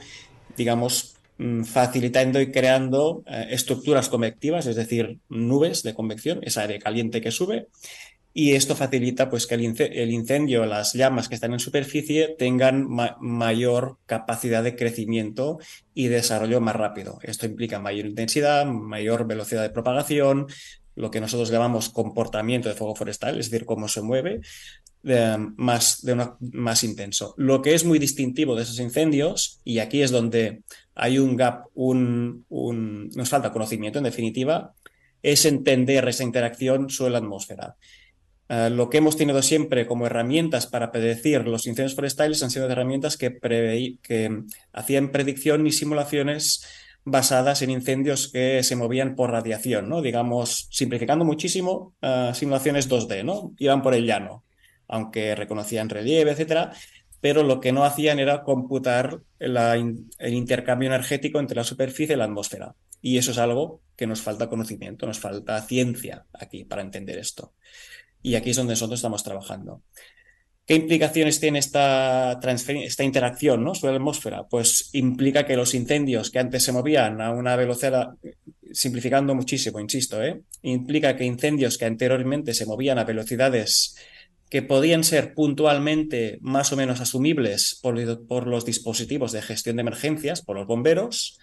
digamos, 0.57 1.17
Mm, 1.39 1.65
facilitando 1.65 2.41
y 2.41 2.51
creando 2.51 3.23
eh, 3.27 3.49
estructuras 3.51 4.09
convectivas, 4.09 4.67
es 4.67 4.75
decir, 4.75 5.19
nubes 5.29 5.83
de 5.83 5.93
convección, 5.93 6.41
esa 6.43 6.63
aire 6.63 6.79
caliente 6.79 7.21
que 7.21 7.31
sube, 7.31 7.67
y 8.39 8.53
esto 8.53 8.77
facilita 8.77 9.31
pues, 9.31 9.47
que 9.47 9.55
el, 9.55 10.11
incendio, 10.11 10.67
las 10.67 10.93
llamas 10.93 11.27
que 11.27 11.35
están 11.35 11.55
en 11.55 11.59
superficie 11.59 12.37
tengan 12.39 12.87
mayor 13.19 13.97
capacidad 14.05 14.63
de 14.63 14.77
crecimiento 14.77 15.59
y 15.95 16.09
desarrollo 16.09 16.61
más 16.61 16.77
rápido. 16.77 17.19
Esto 17.23 17.47
implica 17.47 17.81
mayor 17.81 18.05
intensidad, 18.05 18.67
mayor 18.67 19.27
velocidad 19.27 19.63
de 19.63 19.71
propagación, 19.71 20.49
lo 20.97 21.11
que 21.11 21.23
nosotros 21.23 21.49
llamamos 21.49 21.89
comportamiento 21.89 22.69
de 22.69 22.75
fuego 22.75 22.95
forestal, 22.95 23.41
es 23.41 23.51
decir, 23.51 23.65
cómo 23.65 23.89
se 23.89 24.03
mueve, 24.03 24.43
más, 25.57 26.03
de 26.03 26.13
una, 26.13 26.37
más 26.39 26.85
intenso. 26.85 27.33
Lo 27.39 27.63
que 27.63 27.73
es 27.73 27.87
muy 27.87 27.99
distintivo 27.99 28.55
de 28.55 28.65
esos 28.65 28.81
incendios, 28.81 29.63
y 29.65 29.79
aquí 29.79 30.03
es 30.03 30.11
donde 30.11 30.61
hay 30.95 31.19
un 31.19 31.39
gap, 31.39 31.69
un, 31.73 32.45
nos 32.51 33.31
falta 33.31 33.51
conocimiento 33.51 33.97
en 33.99 34.05
definitiva, 34.05 34.75
es 35.23 35.47
entender 35.47 36.07
esa 36.07 36.23
interacción 36.23 36.89
la 37.09 37.17
atmósfera. 37.17 37.77
Eh, 38.49 38.71
lo 38.71 38.89
que 38.89 38.99
hemos 38.99 39.17
tenido 39.17 39.43
siempre 39.43 39.87
como 39.87 40.07
herramientas 40.07 40.67
para 40.67 40.93
predecir 40.93 41.47
los 41.47 41.67
incendios 41.67 41.95
forestales 41.95 42.43
han 42.43 42.51
sido 42.51 42.71
herramientas 42.71 43.17
que, 43.17 43.39
que 44.03 44.43
hacían 44.73 45.11
predicción 45.11 45.67
y 45.67 45.73
simulaciones 45.73 46.65
basadas 47.05 47.63
en 47.63 47.71
incendios 47.71 48.31
que 48.33 48.63
se 48.63 48.77
movían 48.77 49.15
por 49.15 49.31
radiación. 49.31 50.03
Digamos, 50.03 50.69
simplificando 50.71 51.25
muchísimo, 51.25 51.95
uh, 52.03 52.35
simulaciones 52.35 52.91
2D, 52.91 53.25
¿no? 53.25 53.53
Iban 53.59 53.81
por 53.81 53.95
el 53.95 54.07
llano, 54.07 54.45
aunque 54.89 55.35
reconocían 55.37 55.89
relieve, 55.89 56.33
etcétera, 56.33 56.73
pero 57.21 57.45
lo 57.45 57.61
que 57.61 57.73
no 57.73 57.85
hacían 57.85 58.19
era 58.19 58.43
computar 58.43 59.21
el 59.39 60.35
intercambio 60.35 60.89
energético 60.89 61.39
entre 61.39 61.57
la 61.57 61.65
superficie 61.65 62.15
y 62.15 62.19
la 62.19 62.25
atmósfera. 62.25 62.75
Y 63.01 63.19
eso 63.19 63.31
es 63.31 63.39
algo 63.39 63.83
que 63.97 64.07
nos 64.07 64.21
falta 64.21 64.49
conocimiento, 64.49 65.07
nos 65.07 65.21
falta 65.21 65.61
ciencia 65.63 66.27
aquí 66.33 66.65
para 66.65 66.83
entender 66.83 67.19
esto. 67.19 67.55
Y 68.27 68.35
aquí 68.35 68.51
es 68.51 68.57
donde 68.57 68.73
nosotros 68.73 68.99
estamos 68.99 69.23
trabajando. 69.23 69.83
¿Qué 70.67 70.75
implicaciones 70.75 71.39
tiene 71.39 71.61
esta, 71.61 72.41
esta 72.43 73.05
interacción 73.05 73.63
¿no? 73.63 73.73
sobre 73.73 73.93
la 73.93 73.99
atmósfera? 73.99 74.49
Pues 74.51 74.91
implica 74.95 75.47
que 75.47 75.55
los 75.55 75.75
incendios 75.75 76.33
que 76.33 76.41
antes 76.41 76.65
se 76.65 76.73
movían 76.73 77.21
a 77.21 77.31
una 77.31 77.55
velocidad, 77.55 78.09
simplificando 78.73 79.33
muchísimo, 79.37 79.79
insisto, 79.79 80.21
¿eh? 80.25 80.43
implica 80.63 81.15
que 81.15 81.23
incendios 81.25 81.79
que 81.79 81.85
anteriormente 81.85 82.53
se 82.53 82.67
movían 82.67 82.99
a 82.99 83.05
velocidades 83.05 83.95
que 84.51 84.63
podían 84.63 85.05
ser 85.05 85.33
puntualmente 85.33 86.39
más 86.41 86.73
o 86.73 86.77
menos 86.77 87.01
asumibles 87.01 87.79
por, 87.81 88.27
por 88.27 88.49
los 88.49 88.65
dispositivos 88.65 89.31
de 89.31 89.43
gestión 89.43 89.77
de 89.77 89.83
emergencias, 89.83 90.43
por 90.43 90.57
los 90.57 90.67
bomberos, 90.67 91.39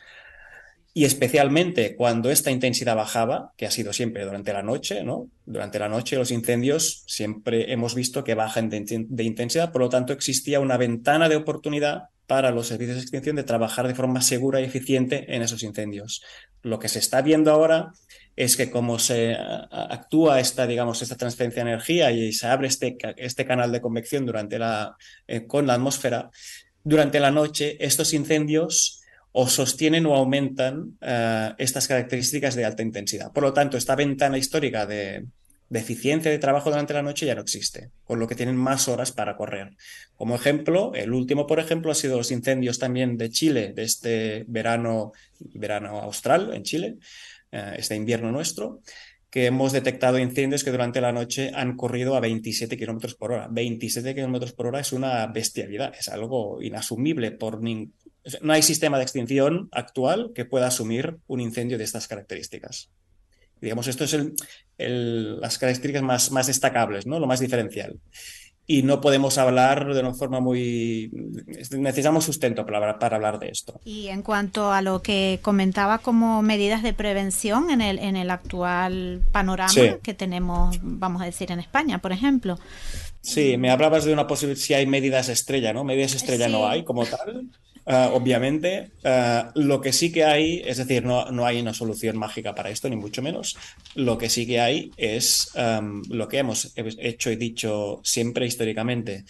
y 0.96 1.06
especialmente 1.06 1.96
cuando 1.96 2.30
esta 2.30 2.52
intensidad 2.52 2.96
bajaba, 2.96 3.52
que 3.58 3.66
ha 3.66 3.72
sido 3.72 3.94
siempre 3.94 4.26
durante 4.26 4.54
la 4.54 4.62
noche, 4.62 5.04
¿no? 5.04 5.28
Durante 5.46 5.80
la 5.80 5.90
noche 5.90 6.18
los 6.18 6.30
incendios 6.30 7.04
siempre 7.08 7.74
hemos 7.74 7.96
visto 7.96 8.24
que 8.24 8.36
bajan 8.36 8.70
de, 8.70 8.78
intensidad, 9.24 9.72
por 9.72 9.82
lo 9.82 9.90
tanto 9.90 10.14
existía 10.14 10.60
una 10.60 10.78
ventana 10.78 11.30
de 11.30 11.36
oportunidad 11.36 12.10
para 12.28 12.52
los 12.52 12.68
servicios 12.68 12.98
de 12.98 13.02
extinción 13.02 13.36
de 13.36 13.44
trabajar 13.44 13.88
de 13.88 13.96
forma 13.96 14.22
segura 14.22 14.62
y 14.62 14.66
eficiente 14.66 15.36
en 15.36 15.42
esos 15.42 15.64
incendios. 15.64 16.22
Lo 16.62 16.78
que 16.78 16.90
se 16.90 17.00
está 17.00 17.22
viendo 17.22 17.52
ahora 17.52 17.92
es 18.36 18.56
que 18.56 18.70
como 18.70 19.00
se 19.00 19.36
actúa 19.72 20.40
esta, 20.40 20.68
digamos, 20.68 21.02
esta 21.02 21.18
transferencia 21.18 21.64
de 21.64 21.72
energía 21.72 22.12
y 22.12 22.34
se 22.34 22.48
abre 22.48 22.68
este, 22.68 22.98
este 23.18 23.46
canal 23.46 23.72
de 23.72 23.82
convección 23.82 24.26
durante 24.26 24.60
la, 24.60 24.96
eh, 25.28 25.46
con 25.48 25.66
la 25.66 25.74
atmósfera, 25.74 26.30
durante 26.84 27.20
la 27.20 27.32
noche 27.32 27.78
estos 27.80 28.14
incendios 28.14 29.03
o 29.34 29.48
sostienen 29.48 30.06
o 30.06 30.16
aumentan 30.16 30.96
uh, 31.02 31.56
estas 31.58 31.88
características 31.88 32.56
de 32.56 32.66
alta 32.66 32.84
intensidad. 32.84 33.32
Por 33.34 33.44
lo 33.44 33.52
tanto, 33.52 33.78
esta 33.78 33.96
ventana 33.96 34.38
histórica 34.38 34.86
de, 34.86 35.26
de, 35.70 35.80
eficiencia 35.80 36.30
de 36.30 36.38
trabajo 36.38 36.70
durante 36.70 36.94
la 36.94 37.02
noche 37.02 37.26
ya 37.26 37.34
no 37.34 37.42
existe, 37.42 37.90
con 38.06 38.20
lo 38.20 38.28
que 38.28 38.36
tienen 38.36 38.56
más 38.56 38.88
horas 38.88 39.12
para 39.12 39.36
correr. 39.36 39.72
Como 40.16 40.36
ejemplo, 40.36 40.94
el 40.94 41.14
último, 41.14 41.48
por 41.48 41.60
ejemplo, 41.60 41.92
ha 41.92 41.96
sido 41.96 42.18
los 42.18 42.32
incendios 42.32 42.78
también 42.78 43.18
de 43.18 43.32
Chile, 43.32 43.74
de 43.76 43.84
este 43.84 44.46
verano, 44.48 45.14
verano 45.40 46.00
austral 46.00 46.54
en 46.54 46.62
Chile, 46.62 46.98
uh, 47.52 47.74
este 47.76 47.96
invierno 47.96 48.32
nuestro, 48.32 48.82
que 49.32 49.48
hemos 49.48 49.72
detectado 49.72 50.20
incendios 50.20 50.64
que 50.64 50.70
durante 50.70 51.02
la 51.02 51.12
noche 51.12 51.50
han 51.56 51.76
corrido 51.76 52.16
a 52.16 52.20
27 52.20 52.78
kilómetros 52.78 53.16
por 53.16 53.32
hora. 53.32 53.48
27 53.50 54.14
kilómetros 54.14 54.54
por 54.54 54.68
hora 54.68 54.80
es 54.80 54.94
una 54.94 55.26
bestialidad, 55.26 55.92
es 56.00 56.08
algo 56.08 56.62
inasumible 56.62 57.32
por, 57.32 57.60
no 58.42 58.54
hay 58.54 58.62
sistema 58.62 58.98
de 58.98 59.04
extinción 59.04 59.70
actual 59.72 60.32
que 60.34 60.46
pueda 60.46 60.68
asumir 60.68 61.18
un 61.28 61.42
incendio 61.42 61.78
de 61.78 61.84
estas 61.84 62.08
características. 62.08 62.90
Digamos, 63.62 63.88
esto 63.88 64.04
es 64.04 64.18
las 64.78 65.58
características 65.58 66.04
más, 66.04 66.32
más 66.32 66.48
destacables, 66.48 67.06
¿no? 67.06 67.20
lo 67.20 67.28
más 67.28 67.40
diferencial 67.40 68.00
y 68.66 68.84
no 68.84 69.02
podemos 69.02 69.38
hablar 69.38 69.94
de 69.94 70.00
una 70.00 70.14
forma 70.14 70.40
muy... 70.40 71.12
Necesitamos 71.72 72.24
sustento 72.24 72.66
para, 72.66 72.98
para, 72.98 73.18
hablar 73.18 73.38
de 73.40 73.50
esto. 73.50 73.80
Y 73.84 74.08
en 74.08 74.22
cuanto 74.22 74.72
a 74.72 74.82
lo 74.82 75.02
que 75.02 75.40
comentaba 75.42 75.98
como 75.98 76.42
medidas 76.42 76.82
de 76.82 76.94
prevención 76.94 77.70
en 77.72 77.82
el, 77.82 78.00
en 78.00 78.16
el 78.16 78.30
actual 78.30 79.22
panorama 79.32 80.00
que 80.02 80.14
tenemos, 80.14 80.80
vamos 80.82 81.22
a 81.22 81.26
decir, 81.26 81.52
en 81.52 81.60
España, 81.60 82.00
por 82.00 82.14
ejemplo. 82.14 82.58
Sí, 83.22 83.58
me 83.58 83.70
hablabas 83.70 84.06
de 84.06 84.14
una 84.14 84.28
posibilidad, 84.28 84.64
si 84.64 84.74
hay 84.74 84.86
medidas 84.86 85.28
estrella, 85.28 85.74
¿no? 85.74 85.84
Medidas 85.84 86.14
estrella 86.16 86.48
no 86.48 86.68
hay 86.68 86.84
como 86.84 87.06
tal. 87.06 87.50
Ah, 87.86 88.12
obviamente. 88.14 88.92
Ah, 89.04 89.52
lo 89.56 89.82
que 89.82 89.94
sí 89.94 90.12
que 90.12 90.24
hay, 90.24 90.62
es 90.66 90.78
decir, 90.78 91.04
no, 91.04 91.32
no, 91.32 91.46
hay 91.46 91.60
una 91.60 91.74
solución 91.74 92.18
mágica 92.18 92.56
para 92.56 92.70
esto, 92.70 92.90
ni 92.90 92.96
mucho 92.96 93.22
menos. 93.22 93.58
Lo 93.96 94.18
que 94.18 94.30
sí 94.30 94.46
que 94.48 94.60
hay 94.60 94.92
es 94.98 95.52
lo 96.10 96.28
que 96.28 96.38
hemos 96.38 96.74
hecho 96.76 97.32
y 97.32 97.36
dicho 97.36 98.02
siempre 98.04 98.46
históricamente. 98.46 99.26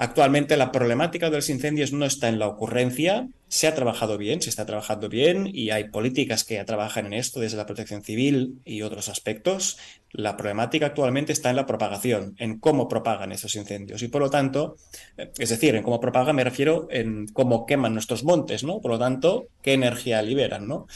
Actualmente 0.00 0.56
la 0.56 0.70
problemática 0.70 1.28
de 1.28 1.38
los 1.38 1.50
incendios 1.50 1.92
no 1.92 2.06
está 2.06 2.28
en 2.28 2.38
la 2.38 2.46
ocurrencia, 2.46 3.26
se 3.48 3.66
ha 3.66 3.74
trabajado 3.74 4.16
bien, 4.16 4.40
se 4.40 4.48
está 4.48 4.64
trabajando 4.64 5.08
bien 5.08 5.50
y 5.52 5.70
hay 5.70 5.88
políticas 5.88 6.44
que 6.44 6.54
ya 6.54 6.64
trabajan 6.64 7.06
en 7.06 7.14
esto 7.14 7.40
desde 7.40 7.56
la 7.56 7.66
protección 7.66 8.04
civil 8.04 8.60
y 8.64 8.82
otros 8.82 9.08
aspectos. 9.08 9.76
La 10.12 10.36
problemática 10.36 10.86
actualmente 10.86 11.32
está 11.32 11.50
en 11.50 11.56
la 11.56 11.66
propagación, 11.66 12.34
en 12.38 12.58
cómo 12.58 12.88
propagan 12.88 13.32
esos 13.32 13.54
incendios 13.56 14.02
y 14.02 14.08
por 14.08 14.22
lo 14.22 14.30
tanto, 14.30 14.76
eh, 15.16 15.30
es 15.38 15.50
decir, 15.50 15.74
en 15.74 15.82
cómo 15.82 16.00
propagan 16.00 16.36
me 16.36 16.44
refiero 16.44 16.88
en 16.90 17.26
cómo 17.26 17.66
queman 17.66 17.92
nuestros 17.92 18.24
montes, 18.24 18.64
¿no? 18.64 18.80
Por 18.80 18.92
lo 18.92 18.98
tanto, 18.98 19.48
qué 19.62 19.74
energía 19.74 20.22
liberan, 20.22 20.66
¿no? 20.66 20.86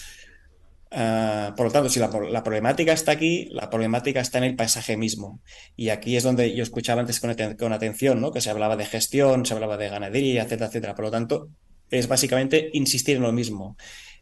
Uh, 0.95 1.55
por 1.57 1.67
lo 1.67 1.73
tanto, 1.73 1.89
si 1.89 1.99
la, 1.99 2.11
problemática 2.11 2.93
está 2.93 3.13
aquí, 3.13 3.49
la 3.51 3.71
problemática 3.71 4.21
está 4.21 4.37
en 4.39 4.45
el 4.45 4.57
paisaje 4.57 4.99
mismo. 4.99 5.41
Y 5.75 5.89
aquí 5.89 6.17
es 6.17 6.23
donde 6.23 6.55
yo 6.55 6.63
escuchaba 6.63 7.01
antes 7.01 7.19
con, 7.19 7.73
atención, 7.73 8.21
¿no? 8.21 8.31
que 8.31 8.43
se 8.43 8.51
hablaba 8.51 8.77
de 8.77 8.85
gestión, 8.85 9.47
se 9.47 9.55
hablaba 9.55 9.79
de 9.79 9.89
ganadería, 9.89 10.43
etcétera, 10.43 10.67
etcétera. 10.67 10.95
Por 10.95 11.07
lo 11.07 11.11
tanto, 11.11 11.49
es 11.91 12.09
básicamente 12.09 12.69
insistir 12.75 13.17
en 13.17 13.23
lo 13.23 13.33
mismo. 13.33 13.77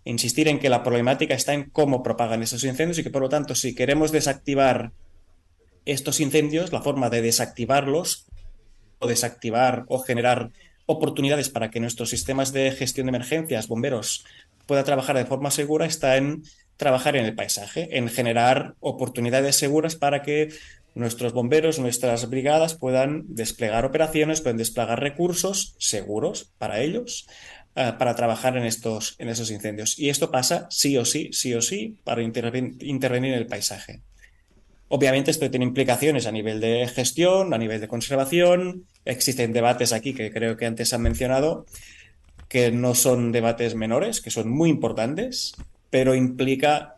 Insistir 0.04 0.48
en 0.48 0.58
que 0.58 0.70
la 0.70 0.82
problemática 0.82 1.34
está 1.34 1.52
en 1.52 1.70
cómo 1.70 2.02
propagan 2.02 2.42
esos 2.42 2.64
incendios 2.64 2.98
y 2.98 3.02
que, 3.02 3.10
por 3.10 3.22
lo 3.22 3.28
tanto, 3.28 3.54
si 3.54 3.74
queremos 3.74 4.12
desactivar 4.12 4.92
estos 5.84 6.20
incendios, 6.20 6.72
la 6.72 6.82
forma 6.82 7.10
de 7.10 7.22
desactivarlos 7.22 8.26
o 8.98 9.06
desactivar 9.08 9.84
o 9.88 9.98
generar 9.98 10.50
oportunidades 10.86 11.48
para 11.48 11.70
que 11.70 11.80
nuestros 11.80 12.10
sistemas 12.10 12.52
de 12.52 12.70
gestión 12.72 13.06
de 13.06 13.10
emergencias, 13.10 13.68
bomberos, 13.68 14.24
pueda 14.66 14.84
trabajar 14.84 15.16
de 15.16 15.26
forma 15.26 15.50
segura 15.50 15.86
está 15.86 16.16
en 16.16 16.42
trabajar 16.76 17.16
en 17.16 17.24
el 17.24 17.34
paisaje, 17.34 17.98
en 17.98 18.08
generar 18.08 18.74
oportunidades 18.80 19.56
seguras 19.56 19.96
para 19.96 20.22
que 20.22 20.48
nuestros 20.94 21.32
bomberos, 21.32 21.78
nuestras 21.78 22.28
brigadas 22.28 22.74
puedan 22.74 23.24
desplegar 23.28 23.84
operaciones, 23.84 24.40
pueden 24.40 24.56
desplegar 24.56 25.00
recursos 25.00 25.74
seguros 25.78 26.52
para 26.58 26.80
ellos, 26.80 27.26
eh, 27.76 27.92
para 27.98 28.16
trabajar 28.16 28.56
en 28.56 28.64
estos, 28.64 29.14
en 29.18 29.28
esos 29.28 29.50
incendios. 29.50 29.98
Y 29.98 30.08
esto 30.08 30.30
pasa 30.30 30.66
sí 30.70 30.96
o 30.96 31.04
sí, 31.04 31.30
sí 31.32 31.54
o 31.54 31.62
sí, 31.62 31.96
para 32.04 32.22
intervenir 32.22 33.32
en 33.32 33.38
el 33.38 33.46
paisaje. 33.46 34.00
Obviamente 34.92 35.30
esto 35.30 35.48
tiene 35.48 35.66
implicaciones 35.66 36.26
a 36.26 36.32
nivel 36.32 36.58
de 36.58 36.88
gestión, 36.88 37.54
a 37.54 37.58
nivel 37.58 37.80
de 37.80 37.86
conservación. 37.86 38.86
Existen 39.04 39.52
debates 39.52 39.92
aquí 39.92 40.14
que 40.14 40.32
creo 40.32 40.56
que 40.56 40.66
antes 40.66 40.92
han 40.92 41.02
mencionado, 41.02 41.64
que 42.48 42.72
no 42.72 42.96
son 42.96 43.30
debates 43.30 43.76
menores, 43.76 44.20
que 44.20 44.32
son 44.32 44.50
muy 44.50 44.68
importantes, 44.68 45.54
pero 45.90 46.16
implica, 46.16 46.96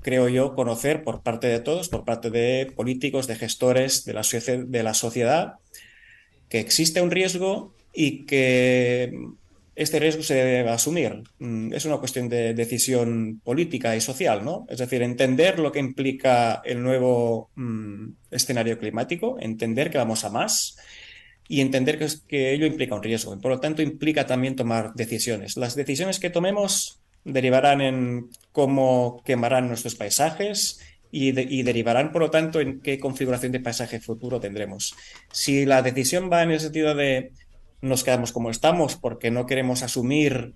creo 0.00 0.30
yo, 0.30 0.54
conocer 0.54 1.04
por 1.04 1.22
parte 1.22 1.48
de 1.48 1.60
todos, 1.60 1.90
por 1.90 2.06
parte 2.06 2.30
de 2.30 2.72
políticos, 2.74 3.26
de 3.26 3.36
gestores, 3.36 4.06
de 4.06 4.14
la, 4.14 4.22
de 4.22 4.82
la 4.82 4.94
sociedad, 4.94 5.56
que 6.48 6.58
existe 6.58 7.02
un 7.02 7.10
riesgo 7.10 7.74
y 7.92 8.24
que 8.24 9.12
este 9.76 10.00
riesgo 10.00 10.22
se 10.22 10.34
debe 10.34 10.70
asumir. 10.70 11.22
Mm, 11.38 11.74
es 11.74 11.84
una 11.84 11.98
cuestión 11.98 12.30
de 12.30 12.54
decisión 12.54 13.40
política 13.44 13.94
y 13.94 14.00
social, 14.00 14.42
¿no? 14.42 14.66
Es 14.70 14.78
decir, 14.78 15.02
entender 15.02 15.58
lo 15.58 15.70
que 15.70 15.78
implica 15.78 16.62
el 16.64 16.82
nuevo 16.82 17.50
mm, 17.54 18.08
escenario 18.30 18.78
climático, 18.78 19.36
entender 19.38 19.90
que 19.90 19.98
vamos 19.98 20.24
a 20.24 20.30
más 20.30 20.78
y 21.46 21.60
entender 21.60 21.98
que, 22.26 22.54
ello 22.54 22.66
implica 22.66 22.94
un 22.94 23.02
riesgo. 23.02 23.38
Por 23.38 23.50
lo 23.52 23.60
tanto, 23.60 23.82
implica 23.82 24.26
también 24.26 24.56
tomar 24.56 24.94
decisiones. 24.94 25.58
Las 25.58 25.76
decisiones 25.76 26.18
que 26.18 26.30
tomemos 26.30 27.02
derivarán 27.24 27.82
en 27.82 28.30
cómo 28.52 29.22
quemarán 29.26 29.68
nuestros 29.68 29.94
paisajes 29.94 30.80
y, 31.12 31.38
y, 31.38 31.62
derivarán, 31.62 32.12
por 32.12 32.22
lo 32.22 32.30
tanto, 32.30 32.60
en 32.60 32.80
qué 32.80 32.98
configuración 32.98 33.52
de 33.52 33.60
paisaje 33.60 34.00
futuro 34.00 34.40
tendremos. 34.40 34.94
Si 35.30 35.66
la 35.66 35.82
decisión 35.82 36.30
va 36.32 36.42
en 36.42 36.52
el 36.52 36.60
sentido 36.60 36.94
de 36.94 37.32
nos 37.80 38.04
quedamos 38.04 38.32
como 38.32 38.50
estamos 38.50 38.96
porque 38.96 39.30
no 39.30 39.46
queremos 39.46 39.82
asumir 39.82 40.54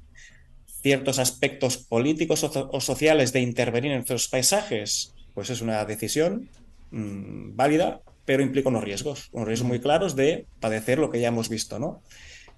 ciertos 0.83 1.19
aspectos 1.19 1.77
políticos 1.77 2.45
o, 2.45 2.81
sociales 2.81 3.33
de 3.33 3.41
intervenir 3.41 3.93
en 3.93 3.99
nuestros 3.99 4.29
paisajes, 4.29 5.13
pues 5.35 5.51
es 5.51 5.61
una 5.61 5.85
decisión 5.85 6.49
mm, 6.91 7.55
válida, 7.55 8.01
pero 8.25 8.43
implica 8.43 8.69
unos 8.69 8.85
riesgos, 8.85 9.29
unos 9.33 9.49
riesgos 9.49 9.69
muy 9.69 9.81
claros 9.81 10.17
de 10.17 10.47
padecer 10.61 10.99
lo 10.99 11.11
que 11.11 11.21
ya 11.21 11.29
hemos 11.29 11.49
visto, 11.49 11.79
¿no? 11.79 12.03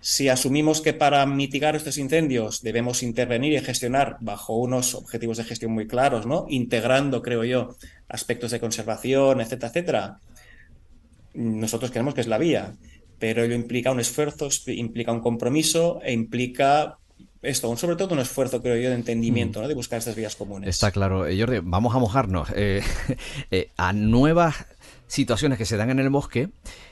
Si 0.01 0.29
asumimos 0.29 0.81
que 0.81 0.95
para 0.95 1.25
mitigar 1.27 1.77
estos 1.77 1.97
incendios 1.97 2.61
debemos 2.63 3.05
intervenir 3.05 3.53
y 3.53 3.61
gestionar 3.61 4.17
bajo 4.21 4.57
unos 4.57 4.97
objetivos 4.97 5.37
de 5.37 5.45
gestión 5.45 5.73
muy 5.73 5.87
claros, 5.87 6.27
¿no? 6.27 6.45
Integrando, 6.49 7.23
creo 7.23 7.45
yo, 7.45 7.77
aspectos 8.09 8.51
de 8.51 8.59
conservación, 8.59 9.41
etcétera, 9.41 9.69
etcétera, 9.69 10.19
nosotros 11.35 11.91
creemos 11.91 12.15
que 12.15 12.21
es 12.21 12.27
la 12.27 12.39
vía 12.39 12.75
pero 13.23 13.45
ello 13.45 13.55
implica 13.55 13.93
un 13.93 14.01
esfuerzo, 14.01 14.49
implica 14.67 15.13
un 15.13 15.21
compromiso 15.21 16.01
e 16.03 16.13
implica 16.13 16.99
esto, 17.41 17.77
sobre 17.77 17.95
todo 17.95 18.15
un 18.15 18.19
esfuerzo, 18.19 18.61
creo 18.61 18.75
yo, 18.75 18.89
de 18.89 18.97
entendimiento, 18.97 19.61
mm. 19.61 19.63
¿no? 19.63 19.69
de 19.69 19.75
buscar 19.77 20.01
estas 20.01 20.17
vías 20.17 20.35
comunes. 20.35 20.69
Está 20.69 20.91
claro. 20.91 21.25
Eh, 21.25 21.39
Jordi, 21.39 21.61
vamos 21.63 21.95
a 21.95 22.01
mojarnos. 22.01 22.49
Eh, 22.57 22.83
eh, 23.53 23.71
a 23.77 23.93
nuevas 23.93 24.67
situaciones 25.07 25.57
que 25.57 25.67
se 25.67 25.77
dan 25.77 25.91
en 25.91 26.01
el 26.01 26.11
bosque, 26.11 26.49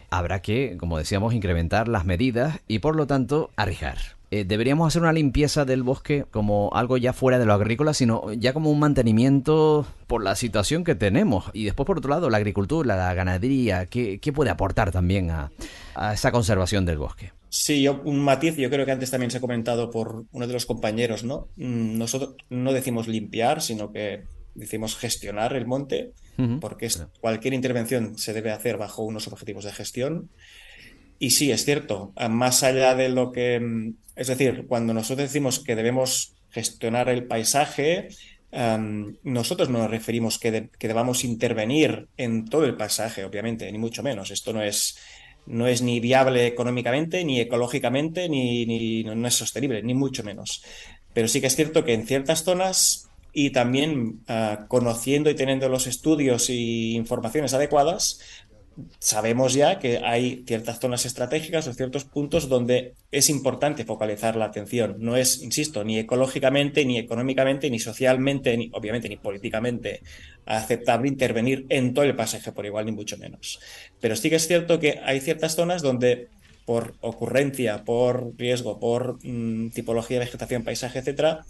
habrá 0.09 0.41
que, 0.41 0.77
como 0.79 0.99
decíamos, 0.99 1.35
incrementar 1.35 1.89
las 1.89 2.05
medidas 2.05 2.61
y, 2.69 2.79
por 2.79 2.95
lo 2.95 3.09
tanto, 3.09 3.51
arriesgar. 3.57 3.99
Eh, 4.33 4.45
deberíamos 4.45 4.87
hacer 4.87 5.03
una 5.03 5.13
limpieza 5.13 5.65
del 5.65 5.83
bosque 5.83 6.25
como 6.31 6.71
algo 6.73 6.97
ya 6.97 7.13
fuera 7.13 7.41
de 7.41 7.47
lo 7.47 7.53
agrícola, 7.53 7.95
sino 7.95 8.33
ya 8.33 8.53
como 8.53 8.71
un 8.71 8.79
mantenimiento 8.79 9.85
por 10.07 10.23
la 10.23 10.37
situación 10.37 10.85
que 10.85 10.95
tenemos. 10.95 11.47
Y 11.53 11.65
después, 11.65 11.85
por 11.85 11.99
otro 11.99 12.11
lado, 12.11 12.31
la 12.31 12.37
agricultura, 12.37 12.97
la 12.97 13.13
ganadería, 13.13 13.87
¿qué, 13.87 14.21
puede 14.33 14.51
aportar 14.51 14.93
también 14.93 15.33
a, 15.33 15.51
esa 16.13 16.31
conservación 16.31 16.87
del 16.87 16.99
bosque? 16.99 17.33
Sí, 17.49 17.83
yo, 17.83 18.01
un 18.05 18.21
matiz, 18.21 18.57
yo 18.57 18.71
creo 18.71 18.87
que 18.87 18.93
antes 18.93 19.11
también 19.11 19.33
se 19.33 19.39
ha 19.39 19.41
comentado 19.41 19.91
por 19.91 20.25
uno 20.31 20.47
de 20.47 20.53
los 20.53 20.65
compañeros, 20.65 21.25
¿no? 21.25 21.49
Mm, 21.57 21.99
nosotros 21.99 22.37
no 22.51 22.73
decimos 22.73 23.09
limpiar, 23.09 23.61
sino 23.61 23.91
que 23.91 24.23
decimos 24.55 24.97
gestionar 24.97 25.55
el 25.57 25.67
monte, 25.67 26.13
porque 26.61 26.89
cualquier 27.21 27.53
intervención 27.53 28.17
se 28.17 28.33
debe 28.33 28.51
hacer 28.51 28.79
bajo 28.79 29.03
unos 29.03 29.29
objetivos 29.29 29.65
de 29.65 29.73
gestión. 29.73 30.31
Y 31.21 31.31
sí, 31.31 31.53
es 31.53 31.65
cierto, 31.65 32.13
más 32.29 32.65
allá 32.65 32.97
de 32.97 33.11
lo 33.11 33.31
que 33.31 33.61
mm, 33.61 33.95
es 34.21 34.27
decir, 34.27 34.67
cuando 34.69 34.93
nosotros 34.93 35.29
decimos 35.29 35.61
que 35.61 35.75
debemos 35.75 36.35
gestionar 36.51 37.09
el 37.09 37.25
paisaje, 37.25 38.09
nosotros 39.23 39.71
no 39.71 39.79
nos 39.79 39.91
referimos 39.91 40.39
que, 40.39 40.69
debamos 40.79 41.25
intervenir 41.25 42.07
en 42.19 42.45
todo 42.45 42.67
el 42.67 42.77
paisaje, 42.77 43.25
obviamente, 43.25 43.73
ni 43.73 43.79
mucho 43.79 44.03
menos. 44.03 44.31
Esto 44.31 44.53
no 44.53 44.63
es, 44.63 44.99
no 45.47 45.67
es 45.67 45.81
ni 45.81 46.01
viable 46.01 46.47
económicamente, 46.47 47.25
ni 47.25 47.41
ecológicamente, 47.41 48.29
ni, 48.29 48.67
ni 48.67 49.05
no 49.05 49.27
es 49.27 49.35
sostenible, 49.37 49.83
ni 49.83 49.95
mucho 49.95 50.23
menos. 50.23 50.63
Pero 51.15 51.27
sí 51.27 51.41
que 51.41 51.47
es 51.47 51.57
cierto 51.57 51.83
que 51.83 51.95
en 51.95 52.07
ciertas 52.07 52.45
zonas 52.45 53.09
y 53.33 53.51
también 53.51 54.21
ah, 54.29 54.67
conociendo 54.69 55.31
y 55.31 55.35
teniendo 55.35 55.71
los 55.71 55.87
estudios 55.87 56.51
y 56.51 56.95
informaciones 56.95 57.55
adecuadas, 57.55 58.21
sabemos 58.99 59.55
ya 59.55 59.79
que 59.79 59.99
hay 59.99 60.45
ciertas 60.47 60.81
zonas 60.81 61.07
estratégicas 61.07 61.67
o 61.67 61.75
ciertos 61.75 62.05
puntos 62.05 62.49
donde 62.49 62.95
es 63.11 63.31
importante 63.31 63.85
focalizar 63.85 64.37
la 64.37 64.47
atención. 64.47 64.97
No 64.99 65.17
es, 65.17 65.43
insisto, 65.43 65.85
ni 65.85 65.99
ecológicamente, 65.99 66.85
ni 66.85 66.99
económicamente, 66.99 67.71
ni 67.71 67.79
socialmente, 67.79 68.57
ni 68.57 68.71
obviamente 68.73 69.09
ni 69.09 69.17
políticamente 69.17 70.03
aceptable 70.47 71.09
intervenir 71.09 71.67
en 71.69 71.95
todo 71.95 72.05
el 72.05 72.17
pasaje 72.17 72.53
por 72.53 72.67
igual, 72.67 72.87
ni 72.87 72.93
mucho 72.93 73.19
menos. 73.19 73.61
Pero 74.01 74.17
sí 74.17 74.31
que 74.31 74.37
es 74.37 74.47
cierto 74.47 74.81
que 74.81 75.01
hay 75.05 75.21
ciertas 75.21 75.55
zonas 75.55 75.83
donde 75.83 76.29
por 76.65 76.95
ocurrencia, 77.01 77.85
por 77.85 78.35
riesgo, 78.37 78.79
por 78.79 79.19
mm, 79.25 79.71
tipología 79.71 80.19
de 80.19 80.27
vegetación, 80.27 80.63
paisaje, 80.63 81.01
etcétera, 81.01 81.45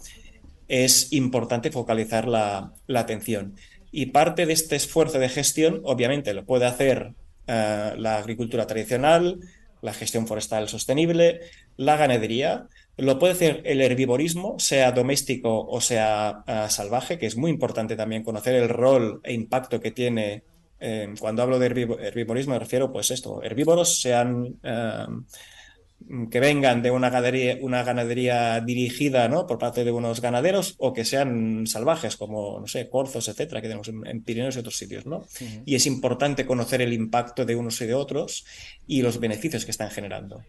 es 0.67 1.13
importante 1.13 1.69
focalizar 1.69 2.27
la, 2.27 2.73
la 2.87 3.01
atención. 3.01 3.55
Y 3.91 4.07
parte 4.07 4.45
de 4.45 4.53
este 4.53 4.77
esfuerzo 4.77 5.19
de 5.19 5.29
gestión, 5.29 5.81
obviamente, 5.83 6.33
lo 6.33 6.45
puede 6.45 6.65
hacer 6.65 7.13
eh, 7.47 7.93
la 7.97 8.17
agricultura 8.17 8.67
tradicional, 8.67 9.39
la 9.81 9.93
gestión 9.93 10.27
forestal 10.27 10.69
sostenible, 10.69 11.41
la 11.77 11.97
ganadería. 11.97 12.67
Lo 12.97 13.17
puede 13.17 13.33
hacer 13.33 13.61
el 13.65 13.81
herbivorismo, 13.81 14.59
sea 14.59 14.91
doméstico 14.91 15.65
o 15.67 15.81
sea 15.81 16.43
eh, 16.45 16.65
salvaje, 16.69 17.17
que 17.17 17.25
es 17.25 17.37
muy 17.37 17.51
importante 17.51 17.95
también 17.95 18.23
conocer 18.23 18.55
el 18.55 18.69
rol 18.69 19.21
e 19.23 19.33
impacto 19.33 19.79
que 19.79 19.91
tiene. 19.91 20.43
Eh, 20.79 21.13
cuando 21.19 21.43
hablo 21.43 21.59
de 21.59 21.67
herbivorismo 21.67 22.53
me 22.53 22.59
refiero 22.59 22.91
pues 22.91 23.11
esto, 23.11 23.43
herbívoros 23.43 24.01
sean 24.01 24.57
Mm, 24.63 25.25
que 26.29 26.39
vengan 26.39 26.81
de 26.81 26.91
una 26.91 27.09
ganadería, 27.09 27.57
una 27.61 27.83
ganadería 27.83 28.59
dirigida 28.61 29.27
¿no? 29.27 29.47
por 29.47 29.57
parte 29.57 29.83
de 29.83 29.91
unos 29.91 30.21
ganaderos 30.21 30.75
o 30.77 30.93
que 30.93 31.05
sean 31.05 31.67
salvajes, 31.67 32.17
como, 32.17 32.59
no 32.59 32.67
sé, 32.67 32.89
corzos, 32.89 33.27
etcétera, 33.27 33.61
que 33.61 33.67
tenemos 33.67 33.87
en, 33.87 34.21
Pirineos 34.23 34.55
y 34.55 34.59
otros 34.59 34.77
sitios, 34.77 35.05
¿no? 35.05 35.25
Y 35.65 35.75
es 35.75 35.85
importante 35.85 36.45
conocer 36.45 36.81
el 36.81 36.93
impacto 36.93 37.45
de 37.45 37.55
unos 37.55 37.79
y 37.81 37.85
de 37.85 37.93
otros 37.93 38.45
y 38.87 39.01
los 39.01 39.19
beneficios 39.19 39.65
que 39.65 39.71
están 39.71 39.89
generando. 39.89 40.43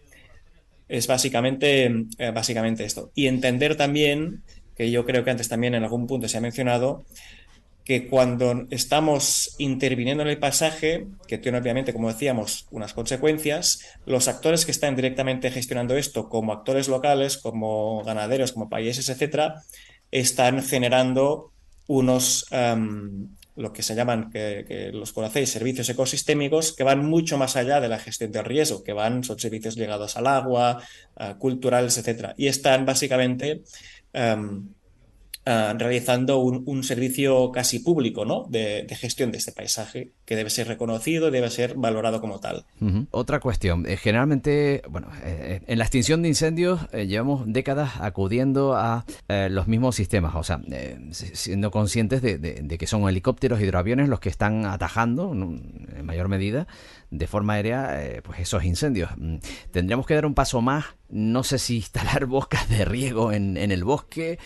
Es 0.89 1.07
básicamente, 1.07 1.87
eh, 2.19 2.31
básicamente 2.33 2.85
esto. 2.85 3.11
Y 3.15 3.27
entender 3.27 3.77
también, 3.77 4.43
que 4.77 4.91
yo 4.91 5.07
creo 5.07 5.25
que 5.25 5.31
antes 5.31 5.49
también 5.49 5.75
en 5.75 5.85
algún 5.85 6.07
punto 6.07 6.29
se 6.29 6.39
ha 6.39 6.41
mencionado, 6.41 7.05
que 7.85 8.09
cuando 8.09 8.67
estamos 8.71 9.55
interviniendo 9.59 10.23
en 10.23 10.29
el 10.29 10.39
pasaje, 10.39 11.09
que 11.27 11.39
tiene 11.39 11.59
obviamente, 11.59 11.93
como 11.93 12.09
decíamos, 12.09 12.67
unas 12.71 12.95
consecuencias, 12.95 13.81
los 14.07 14.29
actores 14.29 14.65
que 14.65 14.71
están 14.71 14.95
directamente 14.95 15.51
gestionando 15.51 15.97
esto, 15.97 16.29
como 16.29 16.53
actores 16.53 16.89
locales, 16.89 17.39
como 17.39 18.05
ganaderos, 18.05 18.53
como 18.53 18.69
países, 18.69 19.09
etcétera, 19.09 19.63
están 20.13 20.63
generando 20.63 21.53
unos, 21.89 22.47
em, 22.53 23.29
lo 23.57 23.73
que 23.73 23.83
se 23.83 23.97
llaman, 23.97 24.31
que, 24.31 24.91
los 24.93 25.13
conocéis, 25.13 25.51
servicios 25.51 25.89
ecosistémicos, 25.89 26.73
que 26.73 26.85
van 26.85 27.05
mucho 27.05 27.37
más 27.37 27.57
allá 27.57 27.81
de 27.81 27.89
la 27.89 27.99
gestión 27.99 28.31
del 28.31 28.45
riesgo, 28.45 28.85
que 28.85 28.93
van, 28.93 29.25
son 29.25 29.39
servicios 29.39 29.77
ligados 29.77 30.17
al 30.17 30.29
agua, 30.29 30.83
culturales, 31.39 31.99
etcétera, 31.99 32.35
y 32.39 32.47
están 32.47 32.87
básicamente 32.87 33.63
em, 34.13 34.69
Ah, 35.45 35.75
realizando 35.77 36.39
un, 36.39 36.85
servicio 36.85 37.51
casi 37.51 37.81
público 37.81 38.25
¿no? 38.25 38.47
de, 38.49 38.87
gestión 38.91 39.33
de 39.33 39.39
este 39.39 39.51
paisaje 39.51 40.13
que 40.25 40.37
debe 40.37 40.51
ser 40.51 40.69
reconocido, 40.69 41.33
debe 41.33 41.51
ser 41.51 41.75
valorado 41.75 42.21
como 42.21 42.39
tal. 42.39 42.65
Otra 43.11 43.41
cuestión, 43.41 43.85
eh, 43.89 43.97
generalmente, 43.97 44.83
bueno, 44.89 45.09
eh, 45.25 45.61
en 45.67 45.79
la 45.79 45.85
extinción 45.85 46.23
de 46.23 46.29
incendios 46.29 46.83
eh, 46.93 47.09
llevamos 47.09 47.43
décadas 47.47 47.95
acudiendo 48.01 48.77
a 48.77 49.05
los 49.29 49.67
mismos 49.67 49.97
sistemas, 49.97 50.37
o 50.37 50.45
sea, 50.45 50.61
siendo 51.11 51.73
conscientes 51.73 52.23
de, 52.23 52.77
que 52.79 52.87
son 52.87 53.09
helicópteros, 53.09 53.61
hidroaviones 53.61 54.09
los 54.09 54.21
que 54.21 54.29
están 54.29 54.65
atajando 54.67 55.33
en 55.33 56.05
mayor 56.05 56.29
medida 56.29 56.69
de 57.11 57.27
forma 57.27 57.55
aérea 57.55 58.21
pues 58.23 58.41
esos 58.41 58.65
incendios. 58.65 59.11
Mm, 59.17 59.37
tendríamos 59.71 60.07
que 60.07 60.15
dar 60.15 60.25
un 60.25 60.35
paso 60.35 60.61
más, 60.61 60.85
no 61.11 61.43
sé 61.43 61.59
si 61.59 61.77
instalar 61.77 62.27
bosques 62.27 62.69
de 62.69 62.85
riego 62.85 63.33
en, 63.33 63.57
en 63.57 63.73
el 63.73 63.85
bosque, 63.85 64.39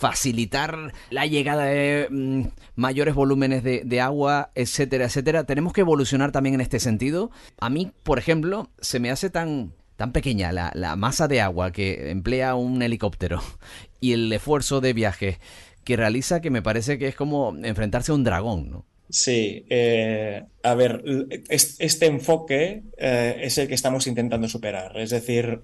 facilitar 0.00 0.94
la 1.10 1.26
llegada 1.26 1.64
de 1.64 2.08
mm, 2.10 2.42
mayores 2.74 3.14
volúmenes 3.14 3.62
de, 3.62 4.00
agua, 4.00 4.50
etcétera, 4.54 5.04
etcétera. 5.04 5.44
Tenemos 5.44 5.74
que 5.74 5.82
evolucionar 5.82 6.32
también 6.32 6.54
en 6.54 6.62
este 6.62 6.80
sentido. 6.80 7.30
A 7.60 7.68
mí, 7.68 7.92
por 8.02 8.18
ejemplo, 8.18 8.70
se 8.80 8.98
me 8.98 9.10
hace 9.10 9.30
tan 9.30 9.74
tan 9.96 10.12
pequeña 10.12 10.50
la, 10.50 10.72
la, 10.74 10.96
masa 10.96 11.28
de 11.28 11.42
agua 11.42 11.72
que 11.72 12.10
emplea 12.10 12.54
un 12.54 12.80
helicóptero 12.80 13.42
y 14.00 14.14
el 14.14 14.32
esfuerzo 14.32 14.80
de 14.80 14.94
viaje 14.94 15.38
que 15.84 15.96
realiza 15.96 16.40
que 16.40 16.48
me 16.48 16.62
parece 16.62 16.98
que 16.98 17.08
es 17.08 17.14
como 17.14 17.54
enfrentarse 17.62 18.10
a 18.10 18.14
un 18.14 18.24
dragón, 18.24 18.70
¿no? 18.70 18.86
Sí, 19.10 19.66
eh, 19.68 20.44
a 20.62 20.74
ver, 20.74 21.02
este 21.50 22.06
enfoque 22.06 22.84
eh, 22.96 23.40
es 23.42 23.58
el 23.58 23.66
que 23.66 23.74
estamos 23.74 24.06
intentando 24.06 24.48
superar. 24.48 24.96
Es 24.98 25.10
decir, 25.10 25.62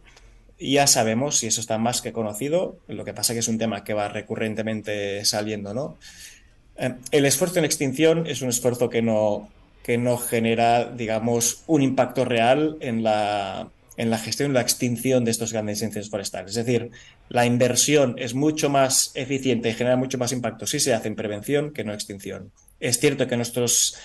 ya 0.59 0.87
sabemos, 0.87 1.43
y 1.43 1.49
eso 1.49 1.61
está 1.61 1.79
más 1.79 2.01
que 2.01 2.13
conocido, 2.13 2.79
lo 2.89 3.05
que 3.05 3.15
pasa 3.15 3.33
que 3.33 3.41
es 3.41 3.49
un 3.49 3.59
tema 3.59 3.85
que 3.85 3.95
va 3.95 4.09
recurrentemente 4.09 5.25
saliendo, 5.25 5.75
¿no? 5.75 5.97
Eh, 6.77 6.95
el 7.11 7.27
esfuerzo 7.27 7.59
en 7.59 7.65
extinción 7.65 8.27
es 8.27 8.43
un 8.43 8.49
esfuerzo 8.49 8.89
que 8.89 9.03
no, 9.03 9.49
que 9.83 9.99
no 9.99 10.17
genera, 10.19 10.85
digamos, 10.87 11.63
un 11.67 11.83
impacto 11.83 12.25
real 12.25 12.77
en 12.81 13.03
la, 13.03 13.69
en 13.97 14.11
la 14.11 14.19
gestión 14.19 14.51
y 14.51 14.55
la 14.55 14.61
extinción 14.61 15.25
de 15.25 15.31
estos 15.31 15.53
grandes 15.53 15.83
incendios 15.83 16.11
forestales. 16.11 16.57
Es 16.57 16.67
decir, 16.67 16.91
la 17.29 17.47
inversión 17.47 18.15
es 18.19 18.35
mucho 18.35 18.69
más 18.69 19.13
eficiente 19.15 19.71
y 19.71 19.75
genera 19.75 19.97
mucho 19.97 20.19
más 20.19 20.33
impacto 20.33 20.67
si 20.67 20.81
se 20.81 20.95
hace 20.95 21.09
en 21.09 21.17
prevención 21.17 21.73
que 21.73 21.85
no 21.85 21.93
extinción. 21.93 22.53
Es 22.81 22.99
cierto 22.99 23.27
que 23.27 23.37
nuestros 23.37 23.97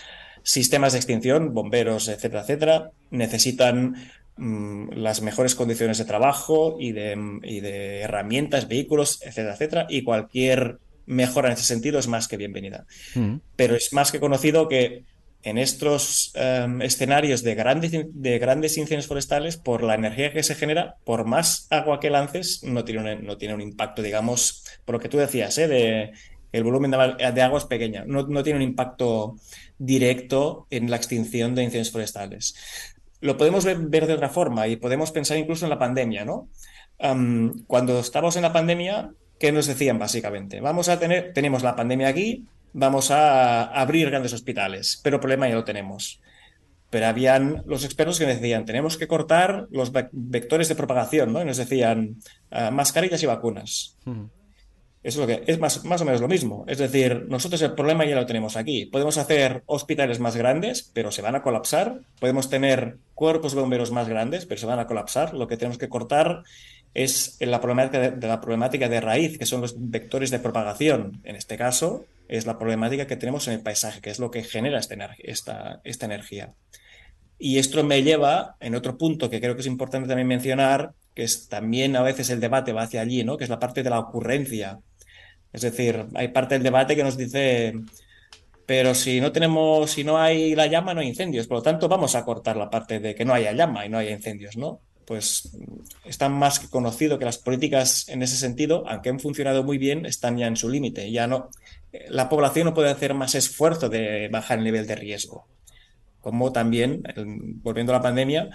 sistemas 0.44 0.94
de 0.94 1.00
extinción, 1.00 1.54
bomberos, 1.54 2.08
etcétera, 2.08 2.42
etcétera, 2.42 2.92
necesitan 3.12 3.96
las 4.38 5.22
mejores 5.22 5.56
condiciones 5.56 5.98
de 5.98 6.06
trabajo 6.06 6.78
y 6.80 6.92
de, 6.92 8.02
herramientas, 8.02 8.68
vehículos, 8.68 9.22
etcétera, 9.22 9.54
etcétera, 9.54 9.88
y 9.90 10.04
cualquier 10.04 10.80
mejora 11.06 11.50
en 11.50 11.54
ese 11.54 11.66
sentido 11.66 12.00
es 12.00 12.08
más 12.08 12.28
que 12.28 12.38
bienvenida. 12.38 12.86
Mm. 13.16 13.36
Pero 13.56 13.76
es 13.76 13.94
más 13.94 14.12
que 14.12 14.20
conocido 14.20 14.68
que 14.68 15.04
en 15.44 15.58
estos 15.58 16.32
em, 16.36 16.82
escenarios 16.82 17.44
de 17.44 17.56
grandes, 17.56 17.92
de 17.92 18.40
grandes 18.40 18.78
incendios 18.78 19.08
forestales, 19.08 19.58
por 19.58 19.84
la 19.84 19.96
energía 19.96 20.32
que 20.32 20.44
se 20.44 20.56
genera, 20.56 20.96
por 21.04 21.26
más 21.26 21.68
agua 21.70 22.00
que 22.00 22.10
lances, 22.10 22.64
no 22.64 22.86
tiene 22.86 23.16
un, 23.16 23.26
no 23.26 23.38
tiene 23.38 23.56
un 23.56 23.62
impacto, 23.62 24.02
digamos, 24.02 24.64
por 24.86 24.94
lo 24.94 25.00
que 25.00 25.10
tú 25.10 25.18
decías, 25.18 25.58
¿eh? 25.58 25.68
de 25.68 26.12
el 26.52 26.64
volumen 26.64 26.92
de, 26.92 27.42
agua 27.42 27.60
es 27.60 27.66
pequeña, 27.66 28.04
no, 28.06 28.26
tiene 28.44 28.58
un 28.58 28.64
impacto 28.64 29.38
directo 29.78 30.68
en 30.70 30.90
la 30.92 30.98
extinción 30.98 31.56
de 31.56 31.64
incendios 31.64 31.92
forestales. 31.92 32.56
Lo 33.22 33.38
podemos 33.38 33.64
ver, 33.66 33.78
de 33.80 34.14
otra 34.14 34.30
forma 34.30 34.68
y 34.68 34.76
podemos 34.76 35.12
pensar 35.12 35.38
incluso 35.38 35.66
en 35.66 35.70
la 35.70 35.80
pandemia, 35.80 36.26
¿no? 36.26 36.50
cuando 37.66 38.00
estábamos 38.00 38.36
en 38.36 38.44
la 38.44 38.54
pandemia, 38.54 39.12
¿qué 39.40 39.52
nos 39.52 39.66
decían 39.66 39.98
básicamente? 39.98 40.62
Vamos 40.62 40.88
a 40.88 41.00
tener, 41.00 41.34
tenemos 41.34 41.64
la 41.64 41.76
pandemia 41.76 42.08
aquí, 42.08 42.46
vamos 42.74 43.10
a 43.10 43.64
abrir 43.64 44.10
grandes 44.12 44.34
hospitales, 44.34 45.00
pero 45.04 45.16
el 45.16 45.20
problema 45.20 45.50
ya 45.50 45.56
lo 45.56 45.64
tenemos. 45.64 46.22
Pero 46.92 47.08
habían 47.08 47.64
los 47.66 47.86
expertos 47.86 48.20
que 48.20 48.28
decían, 48.28 48.66
tenemos 48.66 48.98
que 48.98 49.08
cortar 49.08 49.68
los 49.72 49.92
vectores 50.12 50.68
de 50.68 50.76
propagación, 50.76 51.34
¿no? 51.34 51.42
Y 51.42 51.46
nos 51.46 51.58
decían, 51.58 52.18
ah, 52.52 52.70
mascarillas 52.70 53.24
y 53.24 53.26
vacunas. 53.26 53.98
Eso 54.06 54.30
es 55.04 55.16
lo 55.16 55.26
que 55.26 55.44
es 55.48 55.60
más, 55.60 55.84
más 55.84 56.02
o 56.02 56.06
menos 56.06 56.22
lo 56.22 56.28
mismo. 56.28 56.64
Es 56.68 56.78
decir, 56.78 57.26
nosotros 57.28 57.62
el 57.62 57.74
problema 57.74 58.06
ya 58.06 58.16
lo 58.16 58.26
tenemos 58.26 58.56
aquí. 58.56 58.86
Podemos 58.86 59.18
hacer 59.18 59.64
hospitales 59.66 60.20
más 60.20 60.36
grandes, 60.36 60.90
pero 60.94 61.12
se 61.12 61.22
van 61.22 61.36
a 61.36 61.42
colapsar. 61.42 62.02
Podemos 62.20 62.50
tener 62.50 62.98
cuerpos 63.16 63.56
bomberos 63.56 63.92
más 63.92 64.08
grandes, 64.08 64.46
pero 64.46 64.60
se 64.60 64.68
van 64.68 64.80
a 64.80 64.88
colapsar. 64.88 65.34
Lo 65.34 65.48
que 65.48 65.58
tenemos 65.58 65.80
que 65.80 65.90
cortar 65.90 66.44
es 66.94 67.38
la 67.40 67.62
problemática 67.62 68.12
de, 68.12 68.28
la 68.28 68.42
problemática 68.42 68.90
de 68.90 69.02
raíz, 69.02 69.38
que 69.38 69.46
son 69.46 69.62
los 69.62 69.76
vectores 69.78 70.30
de 70.30 70.40
propagación. 70.40 71.22
En 71.24 71.36
este 71.36 71.58
caso, 71.58 72.06
es 72.28 72.46
la 72.46 72.60
problemática 72.60 73.08
que 73.08 73.18
tenemos 73.18 73.48
en 73.48 73.56
el 73.56 73.62
paisaje, 73.62 74.02
que 74.02 74.12
es 74.12 74.20
lo 74.20 74.30
que 74.30 74.44
genera 74.44 74.78
esta, 74.78 75.16
esta, 75.20 75.82
esta 75.84 76.06
energía. 76.06 76.54
Y 77.40 77.58
esto 77.58 77.84
me 77.84 78.04
lleva 78.04 78.56
en 78.60 78.76
otro 78.76 79.00
punto 79.00 79.32
que 79.32 79.42
creo 79.42 79.56
que 79.56 79.62
es 79.62 79.68
importante 79.68 80.08
también 80.08 80.28
mencionar, 80.28 80.94
que 81.16 81.24
es 81.24 81.48
también 81.48 81.96
a 81.96 82.04
veces 82.04 82.30
el 82.30 82.40
debate 82.40 82.72
va 82.72 82.84
hacia 82.84 83.02
allí, 83.02 83.24
¿no? 83.24 83.38
que 83.38 83.46
es 83.46 83.50
la 83.50 83.58
parte 83.58 83.82
de 83.82 83.90
la 83.90 84.00
ocurrencia. 84.00 84.80
Es 85.54 85.62
decir, 85.62 86.06
hay 86.14 86.30
parte 86.30 86.56
del 86.56 86.64
debate 86.64 86.96
que 86.96 87.04
nos 87.04 87.18
dice, 87.18 87.74
pero 88.66 88.96
si 88.96 89.20
no 89.20 89.32
tenemos, 89.32 89.92
si 89.92 90.04
no 90.04 90.18
hay 90.18 90.56
la 90.56 90.68
llama, 90.68 90.94
no 90.94 91.02
hay 91.02 91.08
incendios. 91.08 91.48
Por 91.48 91.58
lo 91.58 91.64
tanto, 91.64 91.90
vamos 91.90 92.16
a 92.16 92.24
cortar 92.24 92.58
la 92.58 92.70
parte 92.70 93.00
de 93.00 93.16
que 93.16 93.26
no 93.26 93.34
haya 93.34 93.52
llama 93.52 93.86
y 93.86 93.90
no 93.90 93.98
haya 93.98 94.12
incendios, 94.12 94.56
¿no? 94.56 94.80
Pues 95.06 95.58
está 96.06 96.30
más 96.30 96.60
que 96.60 96.70
conocido 96.70 97.20
que 97.20 97.26
las 97.26 97.38
políticas 97.38 98.08
en 98.08 98.24
ese 98.24 98.38
sentido, 98.38 98.86
aunque 98.88 99.10
han 99.10 99.20
funcionado 99.20 99.64
muy 99.64 99.78
bien, 99.78 100.06
están 100.06 100.38
ya 100.38 100.48
en 100.48 100.56
su 100.56 100.70
límite. 100.70 101.12
Ya 101.12 101.28
no, 101.28 101.50
la 102.10 102.30
población 102.30 102.66
no 102.66 102.74
puede 102.74 102.90
hacer 102.90 103.14
más 103.14 103.36
esfuerzo 103.36 103.90
de 103.90 104.30
bajar 104.30 104.60
el 104.60 104.64
nivel 104.64 104.88
de 104.88 104.96
riesgo. 104.96 105.48
Como 106.22 106.52
también, 106.52 107.04
volviendo 107.64 107.94
a 107.94 107.98
la 107.98 108.02
pandemia, 108.04 108.50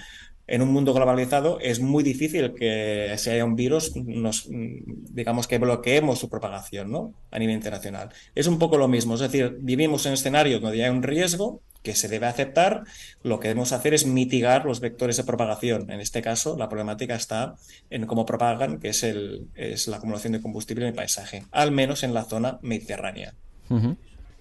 en 0.47 0.62
un 0.62 0.72
mundo 0.72 0.94
globalizado 0.94 1.59
es 1.61 1.80
muy 1.80 2.05
difícil 2.05 2.55
que 2.55 3.14
si 3.18 3.30
haya 3.30 3.44
un 3.44 3.57
virus, 3.57 3.97
nos, 3.97 4.49
digamos 4.49 5.49
que 5.49 5.59
bloqueemos 5.59 6.18
su 6.18 6.28
propagación 6.28 6.90
¿no? 6.90 7.14
a 7.30 7.38
nivel 7.38 7.57
internacional. 7.57 8.11
Es 8.34 8.47
un 8.47 8.59
poco 8.59 8.78
lo 8.78 8.88
mismo, 8.88 9.14
es 9.14 9.20
decir, 9.20 9.57
vivimos 9.61 10.07
en 10.07 10.12
escenarios 10.12 10.61
donde 10.61 10.84
hay 10.84 10.90
un 10.90 11.03
riesgo 11.03 11.62
que 11.82 11.94
se 11.94 12.09
debe 12.09 12.26
aceptar, 12.26 12.82
lo 13.22 13.38
que 13.38 13.47
debemos 13.47 13.72
hacer 13.72 13.94
es 13.94 14.07
mitigar 14.07 14.64
los 14.64 14.80
vectores 14.80 15.18
de 15.18 15.24
propagación. 15.24 15.88
En 15.88 16.01
este 16.01 16.20
caso, 16.20 16.57
la 16.57 16.68
problemática 16.68 17.14
está 17.14 17.55
en 17.90 18.07
cómo 18.07 18.26
propagan, 18.26 18.80
que 18.80 18.88
es, 18.88 19.05
el, 19.05 19.47
es 19.55 19.86
la 19.86 19.99
acumulación 19.99 20.32
de 20.32 20.40
combustible 20.40 20.84
en 20.84 20.88
el 20.88 20.97
paisaje, 20.97 21.44
al 21.53 21.70
menos 21.70 22.03
en 22.03 22.12
la 22.12 22.24
zona 22.24 22.59
mediterránea. 22.61 23.34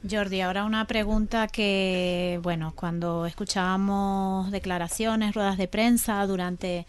Jordi, 0.09 0.41
ahora 0.41 0.65
una 0.65 0.85
pregunta 0.85 1.47
que, 1.47 2.39
bueno, 2.43 2.73
cuando 2.75 3.25
escuchábamos 3.25 4.51
declaraciones, 4.51 5.33
ruedas 5.33 5.57
de 5.57 5.67
prensa 5.67 6.25
durante 6.27 6.85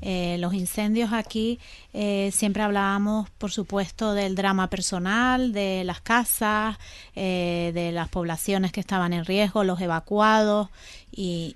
eh, 0.00 0.36
los 0.38 0.52
incendios 0.54 1.12
aquí, 1.12 1.60
eh, 1.92 2.30
siempre 2.32 2.62
hablábamos, 2.62 3.30
por 3.30 3.52
supuesto, 3.52 4.14
del 4.14 4.34
drama 4.34 4.68
personal, 4.68 5.52
de 5.52 5.84
las 5.84 6.00
casas, 6.00 6.78
eh, 7.14 7.70
de 7.74 7.92
las 7.92 8.08
poblaciones 8.08 8.72
que 8.72 8.80
estaban 8.80 9.12
en 9.12 9.24
riesgo, 9.24 9.62
los 9.62 9.80
evacuados 9.80 10.68
y, 11.12 11.54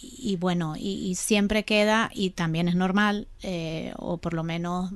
y 0.00 0.36
bueno, 0.36 0.74
y, 0.78 1.14
siempre 1.16 1.64
queda, 1.64 2.10
y 2.14 2.30
también 2.30 2.68
es 2.68 2.74
normal, 2.74 3.28
o 3.96 4.16
por 4.18 4.34
lo 4.34 4.42
menos 4.42 4.90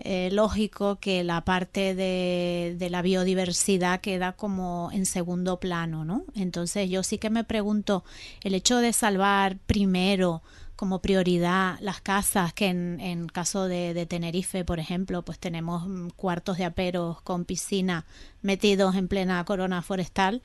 eh, 0.00 0.28
lógico 0.30 1.00
que 1.00 1.24
la 1.24 1.40
parte 1.40 1.96
de, 1.96 2.76
de, 2.78 2.88
la 2.88 3.02
biodiversidad 3.02 4.00
queda 4.00 4.32
como 4.32 4.90
en 4.92 5.06
segundo 5.06 5.58
plano, 5.58 6.04
¿no? 6.04 6.24
Entonces 6.36 6.88
yo 6.88 7.02
sí 7.02 7.18
que 7.18 7.30
me 7.30 7.42
pregunto, 7.42 8.04
el 8.44 8.54
hecho 8.54 8.78
de 8.78 8.92
salvar 8.92 9.58
primero 9.66 10.40
como 10.76 11.00
prioridad 11.00 11.76
las 11.80 12.00
casas, 12.00 12.52
que 12.52 12.66
en, 12.66 13.00
en 13.00 13.26
caso 13.26 13.66
de, 13.66 13.92
de, 13.92 14.06
Tenerife, 14.06 14.64
por 14.64 14.78
ejemplo, 14.78 15.22
pues 15.22 15.40
tenemos 15.40 15.88
mm, 15.88 16.10
cuartos 16.10 16.58
de 16.58 16.64
aperos 16.66 17.20
con 17.22 17.44
piscina 17.44 18.04
metidos 18.40 18.94
en 18.94 19.08
plena 19.08 19.44
corona 19.44 19.82
forestal, 19.82 20.42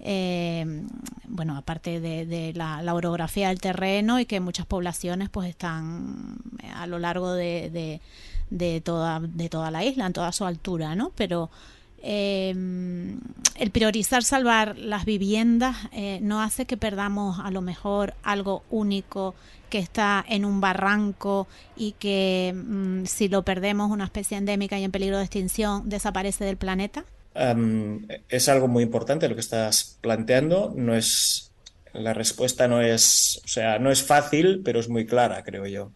eh, 0.00 0.82
bueno, 1.28 1.56
aparte 1.56 2.00
de, 2.00 2.52
la, 2.56 2.82
la, 2.82 2.94
orografía 2.94 3.50
del 3.50 3.60
terreno 3.60 4.18
y 4.18 4.26
que 4.26 4.40
muchas 4.40 4.66
poblaciones 4.66 5.30
pues 5.30 5.48
están 5.48 6.38
a 6.74 6.88
lo 6.88 6.98
largo 6.98 7.32
de 7.32 8.00
toda, 8.82 9.20
de 9.20 9.48
toda 9.48 9.70
la 9.70 9.84
isla, 9.84 10.06
en 10.06 10.12
toda 10.12 10.32
su 10.32 10.44
altura, 10.44 10.94
¿no? 10.94 11.12
Pero 11.16 11.50
em, 12.02 13.18
el 13.56 13.70
priorizar 13.70 14.22
salvar 14.22 14.76
las 14.78 15.04
viviendas 15.04 15.76
eh, 15.92 16.18
no 16.22 16.40
hace 16.40 16.66
que 16.66 16.76
perdamos 16.76 17.38
a 17.40 17.50
lo 17.50 17.60
mejor 17.60 18.14
algo 18.22 18.62
único 18.70 19.34
que 19.70 19.78
está 19.78 20.24
en 20.28 20.44
un 20.44 20.60
barranco 20.60 21.48
y 21.76 21.92
que 21.92 22.54
mm, 22.54 23.04
si 23.06 23.28
lo 23.28 23.42
perdemos 23.42 23.90
una 23.90 24.04
especie 24.04 24.36
endémica 24.36 24.78
y 24.78 24.84
en 24.84 24.92
peligro 24.92 25.18
de 25.18 25.24
extinción 25.24 25.88
desaparece 25.88 26.44
del 26.44 26.56
planeta? 26.56 27.04
es 28.30 28.48
algo 28.48 28.66
muy 28.66 28.82
importante 28.82 29.28
lo 29.28 29.34
que 29.34 29.42
estás 29.42 29.98
planteando. 30.00 30.72
No 30.74 30.94
es 30.94 31.46
la 31.92 32.12
respuesta 32.12 32.68
no 32.68 32.80
es, 32.80 33.40
o 33.44 33.48
sea, 33.48 33.78
no 33.78 33.90
es 33.90 34.02
fácil, 34.02 34.62
pero 34.64 34.80
es 34.80 34.88
muy 34.88 35.06
clara, 35.06 35.42
creo 35.42 35.66
yo 35.66 35.92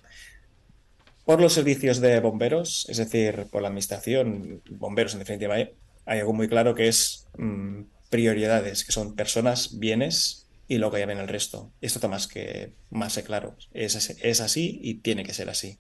por 1.31 1.41
los 1.41 1.53
servicios 1.53 2.01
de 2.01 2.19
bomberos, 2.19 2.87
es 2.89 2.97
decir, 2.97 3.47
por 3.53 3.63
la 3.63 3.69
administración, 3.69 4.63
bomberos 4.69 5.13
en 5.13 5.21
definitiva, 5.21 5.55
hay, 5.55 5.71
algo 6.05 6.33
muy 6.33 6.49
claro 6.49 6.75
que 6.75 6.89
es 6.89 7.29
mm, 7.39 7.83
prioridades, 8.09 8.85
que 8.85 8.91
son 8.91 9.15
personas, 9.15 9.79
bienes 9.79 10.49
y 10.67 10.79
luego 10.79 10.99
ya 10.99 11.07
ven 11.07 11.19
el 11.19 11.29
resto. 11.29 11.71
Esto 11.81 12.01
está 12.01 12.09
más 12.09 12.27
que 12.27 12.73
más 12.91 13.17
claro. 13.19 13.55
Es, 13.73 13.95
es 13.95 14.41
así 14.41 14.81
y 14.83 14.95
tiene 14.95 15.23
que 15.23 15.33
ser 15.33 15.49
así. 15.51 15.79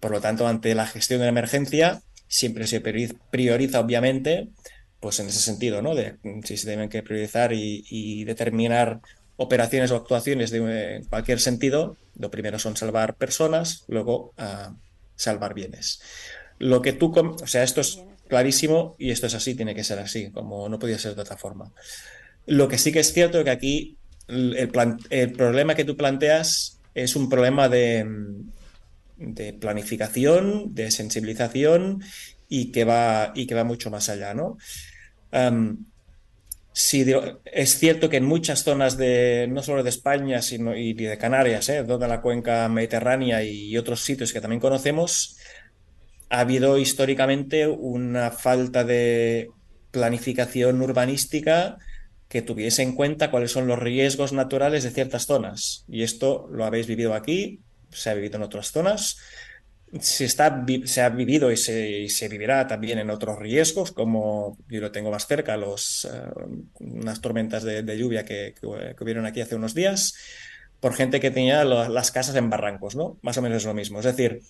Por 0.00 0.10
lo 0.10 0.20
tanto, 0.20 0.48
ante 0.48 0.74
la 0.74 0.88
gestión 0.88 1.20
de 1.20 1.26
la 1.26 1.30
emergencia, 1.30 2.02
siempre 2.26 2.66
se 2.66 2.80
prioriza, 2.80 3.78
obviamente, 3.78 4.48
pues 4.98 5.20
en 5.20 5.28
ese 5.28 5.38
sentido, 5.38 5.80
¿no? 5.80 5.94
De 5.94 6.16
si 6.42 6.56
se 6.56 6.68
deben 6.68 6.88
que 6.88 7.04
priorizar 7.04 7.52
y 7.52 8.24
determinar 8.24 9.00
operaciones 9.40 9.90
o 9.90 9.96
actuaciones 9.96 10.50
de 10.50 11.02
cualquier 11.08 11.40
sentido, 11.40 11.96
lo 12.18 12.30
primero 12.30 12.58
son 12.58 12.76
salvar 12.76 13.14
personas, 13.14 13.84
luego 13.88 14.34
ah, 14.36 14.74
salvar 15.16 15.54
bienes. 15.54 16.02
lo 16.58 16.82
que 16.82 16.92
tú, 16.92 17.10
o 17.16 17.46
sea, 17.46 17.62
esto 17.62 17.80
es 17.80 18.02
clarísimo 18.28 18.96
y 18.98 19.10
esto 19.10 19.28
es 19.28 19.34
así, 19.34 19.54
tiene 19.54 19.74
que 19.74 19.82
ser 19.82 19.98
así, 19.98 20.30
como 20.30 20.68
no 20.68 20.78
podía 20.78 20.98
ser 20.98 21.14
de 21.14 21.22
otra 21.22 21.38
forma. 21.38 21.72
Lo 22.44 22.68
que 22.68 22.76
sí 22.76 22.92
que 22.92 23.00
es 23.00 23.14
cierto 23.14 23.38
es 23.38 23.44
que 23.44 23.50
aquí 23.50 23.96
el, 24.28 24.68
problema 25.32 25.74
que 25.74 25.86
tú 25.86 25.96
planteas 25.96 26.78
es 26.94 27.16
un 27.16 27.30
problema 27.30 27.70
de, 27.70 28.06
de 29.16 29.54
planificación, 29.54 30.74
de 30.74 30.90
sensibilización 30.90 32.02
y 32.46 32.72
que 32.72 32.84
va, 32.84 33.32
y 33.34 33.46
que 33.46 33.54
va 33.54 33.64
mucho 33.64 33.90
más 33.90 34.10
allá, 34.10 34.34
¿no? 34.34 34.58
Es 36.72 37.78
cierto 37.78 38.08
que 38.08 38.16
en 38.18 38.24
muchas 38.24 38.62
zonas 38.62 38.96
de, 38.96 39.48
no 39.50 39.62
solo 39.62 39.82
de 39.82 39.90
España, 39.90 40.40
sino 40.40 40.76
y 40.76 40.92
de 40.92 41.18
Canarias, 41.18 41.68
¿eh? 41.68 41.84
toda 41.84 42.08
la 42.08 42.20
cuenca 42.20 42.68
mediterránea 42.68 43.42
y 43.42 43.76
otros 43.76 44.00
sitios 44.00 44.32
que 44.32 44.40
también 44.40 44.60
conocemos, 44.60 45.36
ha 46.30 46.40
habido 46.40 46.78
históricamente 46.78 47.66
una 47.66 48.30
falta 48.30 48.84
de 48.84 49.50
planificación 49.90 50.80
urbanística 50.80 51.78
que 52.28 52.42
tuviese 52.42 52.82
en 52.82 52.94
cuenta 52.94 53.32
cuáles 53.32 53.50
son 53.50 53.66
los 53.66 53.78
riesgos 53.78 54.32
naturales 54.32 54.84
de 54.84 54.90
ciertas 54.90 55.26
zonas. 55.26 55.84
Y 55.88 56.04
esto 56.04 56.48
lo 56.52 56.64
habéis 56.64 56.86
vivido 56.86 57.14
aquí, 57.14 57.60
se 57.90 58.10
ha 58.10 58.14
vivido 58.14 58.36
en 58.36 58.44
otras 58.44 58.70
zonas, 58.70 59.18
se, 59.98 60.24
está, 60.24 60.64
se 60.84 61.02
ha 61.02 61.08
vivido 61.08 61.50
y 61.50 61.56
se, 61.56 62.28
vivirá 62.28 62.66
también 62.66 62.98
en 62.98 63.10
otros 63.10 63.38
riesgos, 63.38 63.90
como 63.90 64.56
yo 64.68 64.80
lo 64.80 64.92
tengo 64.92 65.10
más 65.10 65.26
cerca, 65.26 65.56
los, 65.56 66.04
eh, 66.04 66.22
unas 66.78 67.20
tormentas 67.20 67.64
de, 67.64 67.98
lluvia 67.98 68.24
que, 68.24 68.54
que, 68.58 68.66
hubieron 69.02 69.26
aquí 69.26 69.40
hace 69.40 69.56
unos 69.56 69.74
días, 69.74 70.14
por 70.78 70.94
gente 70.94 71.20
que 71.20 71.30
tenía 71.30 71.64
las 71.64 72.10
casas 72.10 72.36
en 72.36 72.48
barrancos, 72.48 72.94
¿no? 72.94 73.18
Más 73.22 73.36
o 73.36 73.42
menos 73.42 73.58
es 73.58 73.64
lo 73.66 73.74
mismo. 73.74 73.98
Es 73.98 74.06
decir, 74.06 74.40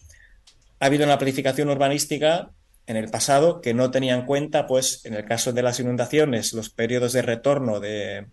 ha 0.79 0.87
habido 0.87 1.05
una 1.05 1.19
planificación 1.19 1.71
urbanística 1.71 2.51
en 2.87 2.97
el 2.97 3.11
pasado 3.11 3.61
que 3.61 3.75
no 3.75 3.91
tenía 3.91 4.15
en 4.15 4.27
cuenta, 4.27 4.67
pues, 4.67 5.05
en 5.05 5.15
el 5.15 5.25
caso 5.25 5.53
de 5.53 5.63
las 5.63 5.81
inundaciones, 5.81 6.53
los 6.53 6.71
periodos 6.71 7.13
de 7.13 7.23
retorno 7.23 7.81
de, 7.81 8.27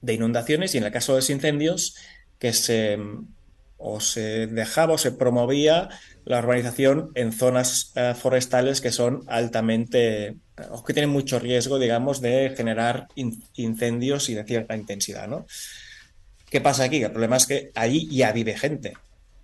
de 0.00 0.12
inundaciones 0.12 0.74
y 0.74 0.78
en 0.78 0.84
el 0.84 0.92
caso 0.92 1.12
de 1.12 1.18
los 1.18 1.30
incendios, 1.30 1.96
que 2.38 2.52
se 2.52 2.98
o 3.78 4.00
se 4.00 4.48
dejaba 4.48 4.94
o 4.94 4.98
se 4.98 5.12
promovía 5.12 5.88
la 6.28 6.40
urbanización 6.40 7.10
en 7.14 7.32
zonas 7.32 7.92
eh, 7.96 8.14
forestales 8.14 8.80
que 8.80 8.92
son 8.92 9.24
altamente 9.28 10.36
o 10.70 10.84
que 10.84 10.92
tienen 10.92 11.10
mucho 11.10 11.38
riesgo, 11.38 11.78
digamos, 11.78 12.20
de 12.20 12.52
generar 12.56 13.08
incendios 13.54 14.28
y 14.28 14.34
de 14.34 14.44
cierta 14.44 14.76
intensidad, 14.76 15.26
¿no? 15.26 15.46
¿Qué 16.50 16.60
pasa 16.60 16.84
aquí? 16.84 17.02
El 17.02 17.12
problema 17.12 17.36
es 17.36 17.46
que 17.46 17.70
allí 17.74 18.08
ya 18.10 18.32
vive 18.32 18.56
gente. 18.56 18.94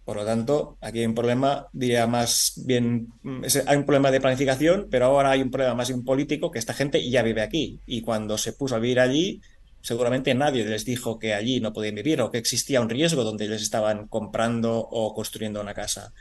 Por 0.05 0.16
lo 0.16 0.27
tanto, 0.27 0.77
aquí 0.82 0.98
hay 0.98 1.06
un 1.06 1.15
problema, 1.15 1.66
diría 1.73 2.06
más 2.06 2.52
bien, 2.66 3.09
mm, 3.23 3.44
hay 3.66 3.77
un 3.77 3.85
problema 3.85 4.11
de 4.11 4.20
planificación, 4.20 4.89
pero 4.90 5.06
ahora 5.06 5.31
hay 5.31 5.40
un 5.40 5.51
problema 5.51 5.74
más 5.74 5.89
bien 5.89 6.05
político, 6.05 6.51
que 6.51 6.59
esta 6.59 6.74
gente 6.74 7.09
ya 7.09 7.23
vive 7.23 7.40
aquí. 7.40 7.81
Y 7.86 8.02
cuando 8.02 8.36
se 8.36 8.52
puso 8.52 8.77
a 8.77 8.78
vivir 8.78 9.01
allí, 9.01 9.40
seguramente 9.81 10.35
nadie 10.35 10.65
les 10.65 10.85
dijo 10.85 11.19
que 11.19 11.32
allí 11.32 11.61
no 11.61 11.73
podían 11.73 11.94
vivir 11.94 12.20
o 12.20 12.31
que 12.31 12.39
existía 12.39 12.82
un 12.82 12.90
riesgo 12.90 13.24
donde 13.24 13.48
les 13.48 13.62
estaban 13.62 14.06
comprando 14.09 14.78
o 14.78 15.15
construyendo 15.15 15.62
una 15.62 15.73
casa. 15.73 16.12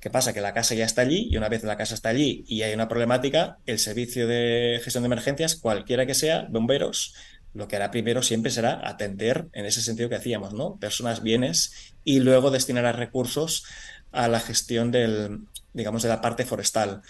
¿Qué 0.00 0.10
pasa? 0.10 0.32
Que 0.32 0.40
la 0.40 0.54
casa 0.54 0.74
ya 0.74 0.86
está 0.86 1.02
allí 1.02 1.28
y 1.30 1.36
una 1.36 1.48
vez 1.48 1.62
la 1.62 1.76
casa 1.76 1.94
está 1.94 2.08
allí 2.08 2.44
y 2.48 2.62
hay 2.62 2.72
una 2.72 2.88
problemática, 2.88 3.58
el 3.66 3.78
servicio 3.78 4.26
de 4.26 4.80
gestión 4.82 5.02
de 5.02 5.06
emergencias, 5.08 5.56
cualquiera 5.56 6.06
que 6.06 6.14
sea, 6.14 6.46
bomberos, 6.50 7.14
lo 7.52 7.68
que 7.68 7.76
hará 7.76 7.90
primero 7.90 8.22
siempre 8.22 8.50
será 8.50 8.80
atender 8.88 9.48
en 9.52 9.66
ese 9.66 9.82
sentido 9.82 10.08
que 10.08 10.14
hacíamos, 10.14 10.54
¿no? 10.54 10.76
Personas, 10.76 11.22
bienes 11.22 11.94
y 12.04 12.20
luego 12.20 12.50
destinar 12.50 12.96
recursos 12.96 13.64
a 14.12 14.28
la 14.28 14.40
gestión 14.40 14.90
del, 14.90 15.40
digamos, 15.72 16.02
de 16.02 16.08
la 16.08 16.20
parte 16.20 16.44
forestal. 16.44 17.02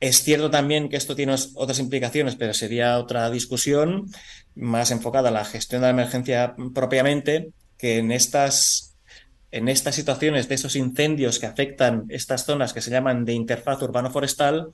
Es 0.00 0.24
cierto 0.24 0.50
también 0.50 0.88
que 0.88 0.96
esto 0.96 1.14
tiene 1.14 1.36
otras 1.54 1.78
implicaciones, 1.78 2.34
pero 2.34 2.52
sería 2.52 2.98
otra 2.98 3.30
discusión 3.30 4.10
más 4.56 4.90
enfocada 4.90 5.28
a 5.28 5.32
la 5.32 5.44
gestión 5.44 5.80
de 5.80 5.86
la 5.86 5.92
emergencia 5.92 6.56
propiamente, 6.74 7.52
que 7.78 7.98
en 7.98 8.10
estas, 8.10 8.91
en 9.52 9.68
estas 9.68 9.94
situaciones 9.94 10.48
de 10.48 10.54
esos 10.54 10.74
incendios 10.76 11.38
que 11.38 11.46
afectan 11.46 12.06
estas 12.08 12.46
zonas 12.46 12.72
que 12.72 12.80
se 12.80 12.90
llaman 12.90 13.24
de 13.24 13.34
interfaz 13.34 13.82
urbano-forestal, 13.82 14.70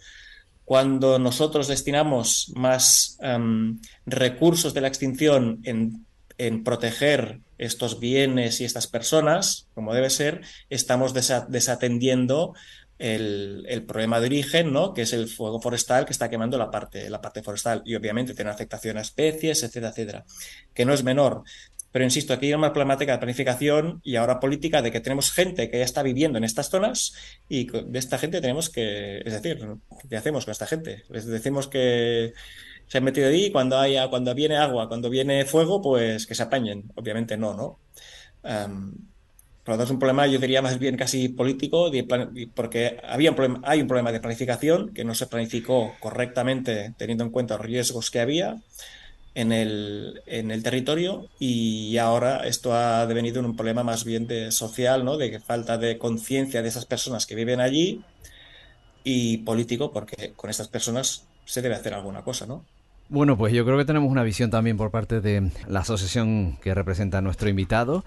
cuando 0.64 1.18
nosotros 1.18 1.66
destinamos 1.66 2.52
más 2.54 3.18
em, 3.20 3.80
recursos 4.06 4.74
de 4.74 4.80
la 4.80 4.88
extinción 4.88 5.60
en, 5.64 6.06
proteger 6.62 7.40
estos 7.58 7.98
bienes 7.98 8.60
y 8.60 8.64
estas 8.64 8.86
personas, 8.86 9.66
como 9.74 9.92
debe 9.92 10.08
ser, 10.08 10.42
estamos 10.70 11.12
desatendiendo 11.12 12.54
el, 12.98 13.84
problema 13.88 14.20
de 14.20 14.26
origen, 14.26 14.72
¿no? 14.72 14.94
que 14.94 15.02
es 15.02 15.12
el 15.12 15.28
fuego 15.28 15.60
forestal 15.60 16.04
que 16.04 16.12
está 16.12 16.28
quemando 16.28 16.56
la 16.56 16.70
parte, 16.70 17.10
la 17.10 17.20
parte 17.20 17.42
forestal 17.42 17.82
y 17.84 17.96
obviamente 17.96 18.34
tiene 18.34 18.52
afectación 18.52 18.98
a 18.98 19.00
especies, 19.00 19.64
etcétera, 19.64 19.88
etcétera, 19.88 20.24
que 20.74 20.84
no 20.84 20.94
es 20.94 21.02
menor. 21.02 21.42
Pero 21.90 22.04
insisto, 22.04 22.34
aquí 22.34 22.46
hay 22.46 22.54
una 22.54 22.72
problemática 22.72 23.12
de 23.12 23.18
planificación 23.18 24.00
y 24.04 24.16
ahora 24.16 24.40
política 24.40 24.82
de 24.82 24.92
que 24.92 25.00
tenemos 25.00 25.32
gente 25.32 25.70
que 25.70 25.78
ya 25.78 25.84
está 25.84 26.02
viviendo 26.02 26.36
en 26.36 26.44
estas 26.44 26.68
zonas 26.68 27.14
y 27.48 27.66
de 27.70 27.98
esta 27.98 28.18
gente 28.18 28.40
tenemos 28.40 28.68
que, 28.68 29.18
es 29.24 29.32
decir, 29.32 29.66
¿qué 30.08 30.16
hacemos 30.16 30.44
con 30.44 30.52
esta 30.52 30.66
gente? 30.66 31.04
Les 31.08 31.26
decimos 31.26 31.66
que 31.66 32.34
se 32.86 32.98
han 32.98 33.04
metido 33.04 33.28
ahí 33.28 33.50
cuando 33.50 33.78
haya, 33.78 34.08
cuando 34.08 34.34
viene 34.34 34.56
agua, 34.56 34.88
cuando 34.88 35.08
viene 35.08 35.44
fuego, 35.44 35.80
pues 35.80 36.26
que 36.26 36.34
se 36.34 36.42
apañen. 36.42 36.90
Obviamente 36.94 37.36
no, 37.36 37.54
¿no? 37.54 37.78
Por 38.42 39.74
lo 39.74 39.78
tanto, 39.78 39.84
es 39.84 39.90
un 39.90 39.98
problema, 39.98 40.26
yo 40.26 40.38
diría 40.38 40.62
más 40.62 40.78
bien 40.78 40.96
casi 40.96 41.28
político, 41.28 41.90
porque 42.54 42.98
había 43.04 43.30
un 43.30 43.36
problema, 43.36 43.60
hay 43.64 43.82
un 43.82 43.86
problema 43.86 44.12
de 44.12 44.20
planificación 44.20 44.94
que 44.94 45.04
no 45.04 45.14
se 45.14 45.26
planificó 45.26 45.94
correctamente 46.00 46.94
teniendo 46.96 47.24
en 47.24 47.30
cuenta 47.30 47.56
los 47.56 47.66
riesgos 47.66 48.10
que 48.10 48.20
había 48.20 48.56
en 49.38 49.52
el, 49.52 50.20
en 50.26 50.50
el 50.50 50.64
territorio 50.64 51.28
y 51.38 51.96
ahora 51.98 52.44
esto 52.48 52.74
ha 52.74 53.06
devenido 53.06 53.38
en 53.38 53.46
un 53.46 53.54
problema 53.54 53.84
más 53.84 54.02
bien 54.02 54.26
de 54.26 54.50
social, 54.50 55.04
¿no? 55.04 55.16
de 55.16 55.38
falta 55.38 55.78
de 55.78 55.96
conciencia 55.96 56.60
de 56.60 56.68
esas 56.68 56.86
personas 56.86 57.24
que 57.24 57.36
viven 57.36 57.60
allí 57.60 58.02
y 59.04 59.36
político, 59.38 59.92
porque 59.92 60.32
con 60.34 60.50
estas 60.50 60.66
personas 60.66 61.22
se 61.44 61.62
debe 61.62 61.76
hacer 61.76 61.94
alguna 61.94 62.24
cosa, 62.24 62.46
¿no? 62.46 62.64
Bueno, 63.10 63.38
pues 63.38 63.54
yo 63.54 63.64
creo 63.64 63.78
que 63.78 63.86
tenemos 63.86 64.10
una 64.10 64.22
visión 64.22 64.50
también 64.50 64.76
por 64.76 64.90
parte 64.90 65.22
de 65.22 65.50
la 65.66 65.80
asociación 65.80 66.58
que 66.62 66.74
representa 66.74 67.18
a 67.18 67.20
nuestro 67.22 67.48
invitado. 67.48 68.04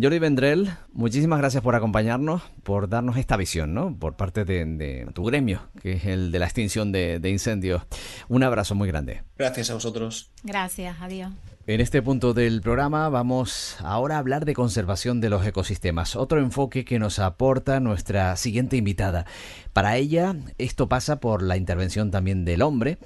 Jordi 0.00 0.18
Vendrell, 0.18 0.70
muchísimas 0.92 1.38
gracias 1.38 1.62
por 1.62 1.74
acompañarnos, 1.74 2.42
por 2.62 2.88
darnos 2.88 3.18
esta 3.18 3.36
visión, 3.36 3.74
¿no? 3.74 3.94
Por 3.94 4.16
parte 4.16 4.46
de, 4.46 5.06
tu 5.12 5.24
gremio, 5.24 5.60
que 5.82 5.92
es 5.92 6.06
el 6.06 6.32
de 6.32 6.38
la 6.38 6.46
extinción 6.46 6.92
de, 6.92 7.18
de 7.18 7.28
incendios. 7.28 7.82
Un 8.28 8.42
abrazo 8.42 8.74
muy 8.74 8.88
grande. 8.88 9.22
Gracias 9.36 9.70
a 9.70 9.74
vosotros. 9.74 10.30
Gracias, 10.42 10.96
adiós. 11.00 11.30
En 11.68 11.82
este 11.82 12.00
punto 12.00 12.32
del 12.32 12.62
programa 12.62 13.10
vamos 13.10 13.76
ahora 13.80 14.14
a 14.16 14.20
hablar 14.20 14.46
de 14.46 14.54
conservación 14.54 15.20
de 15.20 15.28
los 15.28 15.46
ecosistemas, 15.46 16.16
otro 16.16 16.40
enfoque 16.40 16.86
que 16.86 16.98
nos 16.98 17.18
aporta 17.18 17.78
nuestra 17.78 18.34
siguiente 18.36 18.78
invitada. 18.78 19.26
Para 19.74 19.98
ella, 19.98 20.34
esto 20.56 20.88
pasa 20.88 21.20
por 21.20 21.42
la 21.42 21.58
intervención 21.58 22.10
también 22.10 22.46
del 22.46 22.62
hombre 22.62 22.96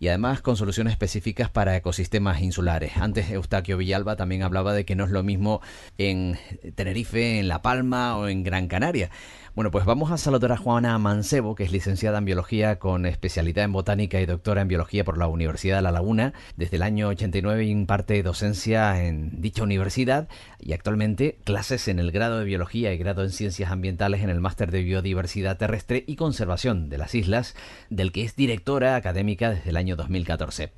y 0.00 0.08
además 0.08 0.42
con 0.42 0.58
soluciones 0.58 0.92
específicas 0.92 1.48
para 1.48 1.74
ecosistemas 1.74 2.42
insulares. 2.42 2.98
Antes 2.98 3.30
Eustaquio 3.30 3.78
Villalba 3.78 4.16
también 4.16 4.42
hablaba 4.42 4.74
de 4.74 4.84
que 4.84 4.96
no 4.96 5.04
es 5.04 5.10
lo 5.10 5.22
mismo 5.22 5.62
en 5.96 6.36
Tenerife, 6.74 7.38
en 7.38 7.48
La 7.48 7.62
Palma 7.62 8.18
o 8.18 8.28
en 8.28 8.42
Gran 8.42 8.68
Canaria. 8.68 9.08
Bueno, 9.56 9.72
pues 9.72 9.84
vamos 9.84 10.12
a 10.12 10.16
saludar 10.16 10.52
a 10.52 10.56
Juana 10.56 10.96
Mancebo, 10.98 11.56
que 11.56 11.64
es 11.64 11.72
licenciada 11.72 12.18
en 12.18 12.24
biología 12.24 12.78
con 12.78 13.04
especialidad 13.04 13.64
en 13.64 13.72
botánica 13.72 14.20
y 14.20 14.26
doctora 14.26 14.62
en 14.62 14.68
biología 14.68 15.02
por 15.04 15.18
la 15.18 15.26
Universidad 15.26 15.76
de 15.76 15.82
La 15.82 15.90
Laguna. 15.90 16.34
Desde 16.56 16.76
el 16.76 16.82
año 16.82 17.08
89 17.08 17.64
imparte 17.64 18.22
docencia 18.22 19.04
en 19.04 19.40
dicha 19.42 19.64
universidad 19.64 20.28
y 20.60 20.72
actualmente 20.72 21.36
clases 21.42 21.88
en 21.88 21.98
el 21.98 22.12
grado 22.12 22.38
de 22.38 22.44
biología 22.44 22.92
y 22.92 22.98
grado 22.98 23.24
en 23.24 23.30
ciencias 23.30 23.72
ambientales 23.72 24.22
en 24.22 24.30
el 24.30 24.40
máster 24.40 24.70
de 24.70 24.82
biodiversidad 24.82 25.56
terrestre 25.56 26.04
y 26.06 26.14
conservación 26.14 26.88
de 26.88 26.98
las 26.98 27.16
islas, 27.16 27.56
del 27.90 28.12
que 28.12 28.22
es 28.22 28.36
directora 28.36 28.94
académica 28.94 29.50
desde 29.50 29.70
el 29.70 29.76
año 29.76 29.96
2014. 29.96 30.70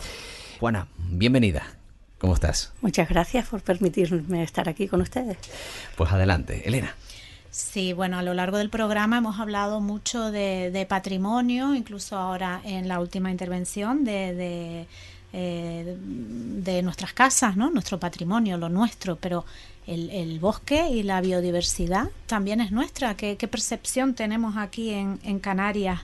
Juana, 0.61 0.87
bienvenida. 1.11 1.63
¿Cómo 2.17 2.33
estás? 2.33 2.73
Muchas 2.81 3.09
gracias 3.09 3.49
por 3.49 3.61
permitirme 3.61 4.43
estar 4.43 4.67
aquí 4.69 4.89
con 4.89 5.03
ustedes. 5.03 5.37
Pues 5.95 6.11
adelante, 6.11 6.67
Elena. 6.67 6.95
Sí, 7.53 7.93
bueno, 7.93 8.19
a 8.19 8.23
lo 8.23 8.33
largo 8.33 8.57
del 8.57 8.71
programa 8.71 9.19
hemos 9.19 9.39
hablado 9.39 9.83
mucho 9.83 10.31
de, 10.31 10.87
patrimonio, 10.89 11.75
incluso 11.75 12.17
ahora 12.17 12.63
en 12.65 12.89
la 12.89 12.99
última 12.99 13.31
intervención 13.31 14.05
de, 14.05 14.87
eh, 15.35 15.97
de, 15.99 16.83
nuestras 16.83 17.13
casas, 17.13 17.55
¿no? 17.55 17.69
Nuestro 17.69 18.01
patrimonio, 18.01 18.57
lo 18.57 18.71
nuestro, 18.71 19.17
pero 19.17 19.45
el, 19.87 20.39
bosque 20.41 20.89
y 20.89 21.03
la 21.03 21.21
biodiversidad 21.21 22.09
también 22.27 22.63
es 22.63 22.73
nuestra. 22.73 23.19
¿Qué, 23.19 23.37
percepción 23.37 24.15
tenemos 24.15 24.57
aquí 24.57 24.89
en, 24.89 25.39
Canarias 25.39 26.01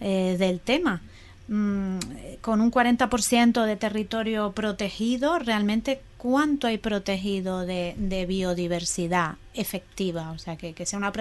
eh, 0.00 0.34
del 0.40 0.58
tema? 0.58 1.02
Mm, 1.46 1.98
con 2.40 2.60
un 2.60 2.72
40% 2.72 3.64
de 3.64 3.76
territorio 3.76 4.50
protegido, 4.50 5.38
realmente 5.38 6.02
cuánto 6.20 6.66
hay 6.66 6.76
protegido 6.76 7.64
de, 7.64 8.26
biodiversidad 8.28 9.36
efectiva, 9.54 10.32
o 10.32 10.38
sea, 10.38 10.56
que, 10.56 10.74
sea 10.84 10.98
una, 10.98 11.12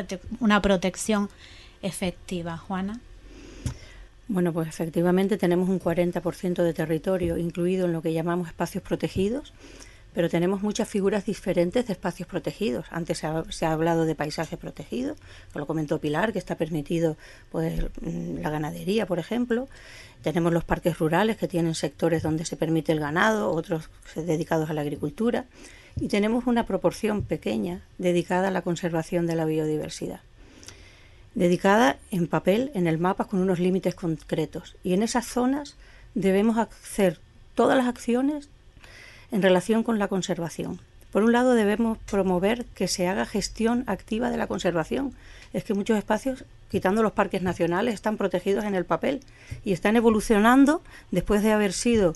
una 0.42 0.62
protección 0.62 1.30
efectiva. 1.82 2.58
Juana. 2.58 3.00
Bueno, 4.28 4.52
pues 4.52 4.68
efectivamente 4.68 5.38
tenemos 5.38 5.70
un 5.70 5.80
40% 5.80 6.64
de 6.64 6.74
territorio 6.74 7.38
incluido 7.38 7.86
en 7.86 7.94
lo 7.94 8.02
que 8.02 8.12
llamamos 8.12 8.50
espacios 8.50 8.84
protegidos, 8.84 9.54
pero 10.14 10.30
tenemos 10.30 10.62
muchas 10.62 10.90
figuras 10.90 11.26
diferentes 11.26 11.88
de 11.88 11.94
espacios 11.94 12.28
protegidos. 12.28 12.86
Antes 12.92 13.20
se 13.50 13.66
ha, 13.66 13.72
hablado 13.72 14.06
de 14.06 14.16
paisajes 14.16 14.60
protegidos, 14.60 15.18
lo 15.56 15.66
comentó 15.66 16.00
Pilar, 16.00 16.34
que 16.34 16.40
está 16.40 16.56
permitido 16.56 17.16
pues, 17.52 17.86
mm, 18.02 18.42
la 18.42 18.50
ganadería, 18.50 19.06
por 19.06 19.18
ejemplo. 19.18 19.70
Tenemos 20.22 20.52
los 20.52 20.64
parques 20.64 20.98
rurales 21.00 21.38
que 21.38 21.48
tienen 21.48 21.76
sectores 21.76 22.24
donde 22.24 22.46
se 22.46 22.58
permite 22.58 22.92
el 22.92 23.00
ganado, 23.00 23.52
otros 23.52 23.90
dedicados 24.16 24.70
a 24.70 24.74
la 24.74 24.82
agricultura. 24.82 25.46
Y 25.96 26.08
tenemos 26.08 26.46
una 26.48 26.66
proporción 26.66 27.24
pequeña 27.24 27.82
dedicada 27.98 28.50
a 28.50 28.52
la 28.52 28.62
conservación 28.62 29.28
de 29.28 29.36
la 29.36 29.46
biodiversidad. 29.46 30.22
Dedicada 31.36 31.98
en 32.12 32.28
papel, 32.28 32.72
en 32.74 32.88
el 32.88 32.98
mapa, 32.98 33.26
con 33.26 33.40
unos 33.40 33.60
límites 33.60 33.96
concretos. 33.96 34.76
Y 34.84 34.94
en 34.94 35.04
esas 35.04 35.26
zonas 35.26 35.76
debemos 36.16 36.58
hacer 36.58 37.20
todas 37.56 37.78
las 37.78 37.88
acciones 37.88 38.50
en 39.32 39.42
relación 39.42 39.84
con 39.84 40.00
la 40.00 40.08
conservación. 40.08 40.80
Por 41.12 41.24
un 41.24 41.32
lado, 41.32 41.54
debemos 41.54 41.98
promover 41.98 42.66
que 42.66 42.88
se 42.88 43.08
haga 43.08 43.26
gestión 43.26 43.84
activa 43.88 44.30
de 44.30 44.38
la 44.38 44.48
conservación. 44.48 45.14
Es 45.54 45.64
que 45.64 45.74
muchos 45.74 45.98
espacios, 45.98 46.46
quitando 46.70 47.02
los 47.04 47.14
parques 47.14 47.42
nacionales, 47.42 47.94
están 47.94 48.18
protegidos 48.18 48.66
en 48.66 48.76
el 48.76 48.86
papel 48.86 49.22
y 49.64 49.74
están 49.74 49.96
evolucionando 49.96 50.82
después 51.12 51.44
de 51.44 51.52
haber 51.52 51.74
sido 51.74 52.16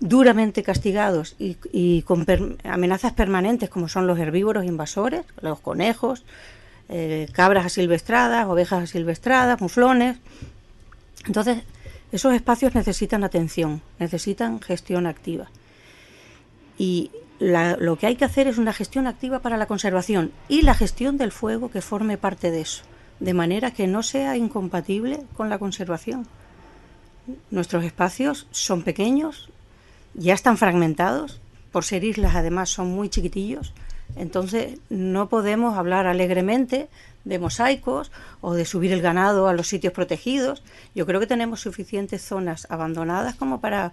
duramente 0.00 0.62
castigados 0.62 1.34
y, 1.38 2.02
con 2.02 2.24
amenazas 2.64 3.12
permanentes 3.12 3.68
como 3.68 3.88
son 3.88 4.06
los 4.06 4.18
herbívoros 4.18 4.64
invasores, 4.64 5.24
los 5.40 5.60
conejos, 5.60 6.24
eh, 6.88 7.28
cabras 7.32 7.66
asilvestradas, 7.66 8.46
ovejas 8.46 8.84
asilvestradas, 8.84 9.60
muflones. 9.60 10.18
Entonces, 11.26 11.62
esos 12.12 12.32
espacios 12.32 12.74
necesitan 12.74 13.24
atención, 13.24 13.82
necesitan 13.98 14.60
gestión 14.60 15.06
activa. 15.06 15.50
Y 16.78 17.10
lo 17.38 17.96
que 17.96 18.06
hay 18.06 18.16
que 18.16 18.24
hacer 18.24 18.48
es 18.48 18.58
una 18.58 18.72
gestión 18.72 19.06
activa 19.06 19.38
para 19.40 19.56
la 19.56 19.66
conservación 19.66 20.32
y 20.48 20.62
la 20.62 20.74
gestión 20.74 21.16
del 21.18 21.32
fuego 21.32 21.70
que 21.70 21.82
forme 21.82 22.18
parte 22.18 22.50
de 22.50 22.62
eso, 22.62 22.82
de 23.20 23.34
manera 23.34 23.70
que 23.70 23.86
no 23.86 24.02
sea 24.02 24.36
incompatible 24.36 25.22
con 25.36 25.48
la 25.48 25.58
conservación. 25.58 26.26
Nuestros 27.50 27.84
espacios 27.84 28.46
son 28.50 28.82
pequeños, 28.82 29.50
ya 30.14 30.34
están 30.34 30.56
fragmentados, 30.56 31.40
por 31.70 31.84
ser 31.84 32.02
islas 32.02 32.34
además 32.34 32.70
son 32.70 32.88
muy 32.88 33.08
chiquitillos, 33.08 33.72
entonces 34.16 34.78
no 34.88 35.28
podemos 35.28 35.76
hablar 35.76 36.06
alegremente 36.06 36.88
de 37.24 37.38
mosaicos 37.38 38.10
o 38.40 38.54
de 38.54 38.64
subir 38.64 38.90
el 38.90 39.02
ganado 39.02 39.48
a 39.48 39.52
los 39.52 39.68
sitios 39.68 39.92
protegidos. 39.92 40.62
Yo 40.94 41.04
creo 41.04 41.20
que 41.20 41.26
tenemos 41.26 41.60
suficientes 41.60 42.22
zonas 42.22 42.66
abandonadas 42.70 43.34
como 43.34 43.60
para, 43.60 43.92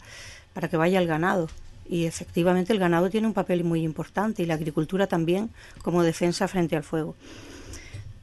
para 0.53 0.69
que 0.69 0.77
vaya 0.77 0.99
el 0.99 1.07
ganado 1.07 1.49
y 1.87 2.05
efectivamente 2.05 2.73
el 2.73 2.79
ganado 2.79 3.09
tiene 3.09 3.27
un 3.27 3.33
papel 3.33 3.63
muy 3.63 3.83
importante 3.83 4.43
y 4.43 4.45
la 4.45 4.55
agricultura 4.55 5.07
también 5.07 5.49
como 5.81 6.03
defensa 6.03 6.47
frente 6.47 6.75
al 6.75 6.83
fuego. 6.83 7.15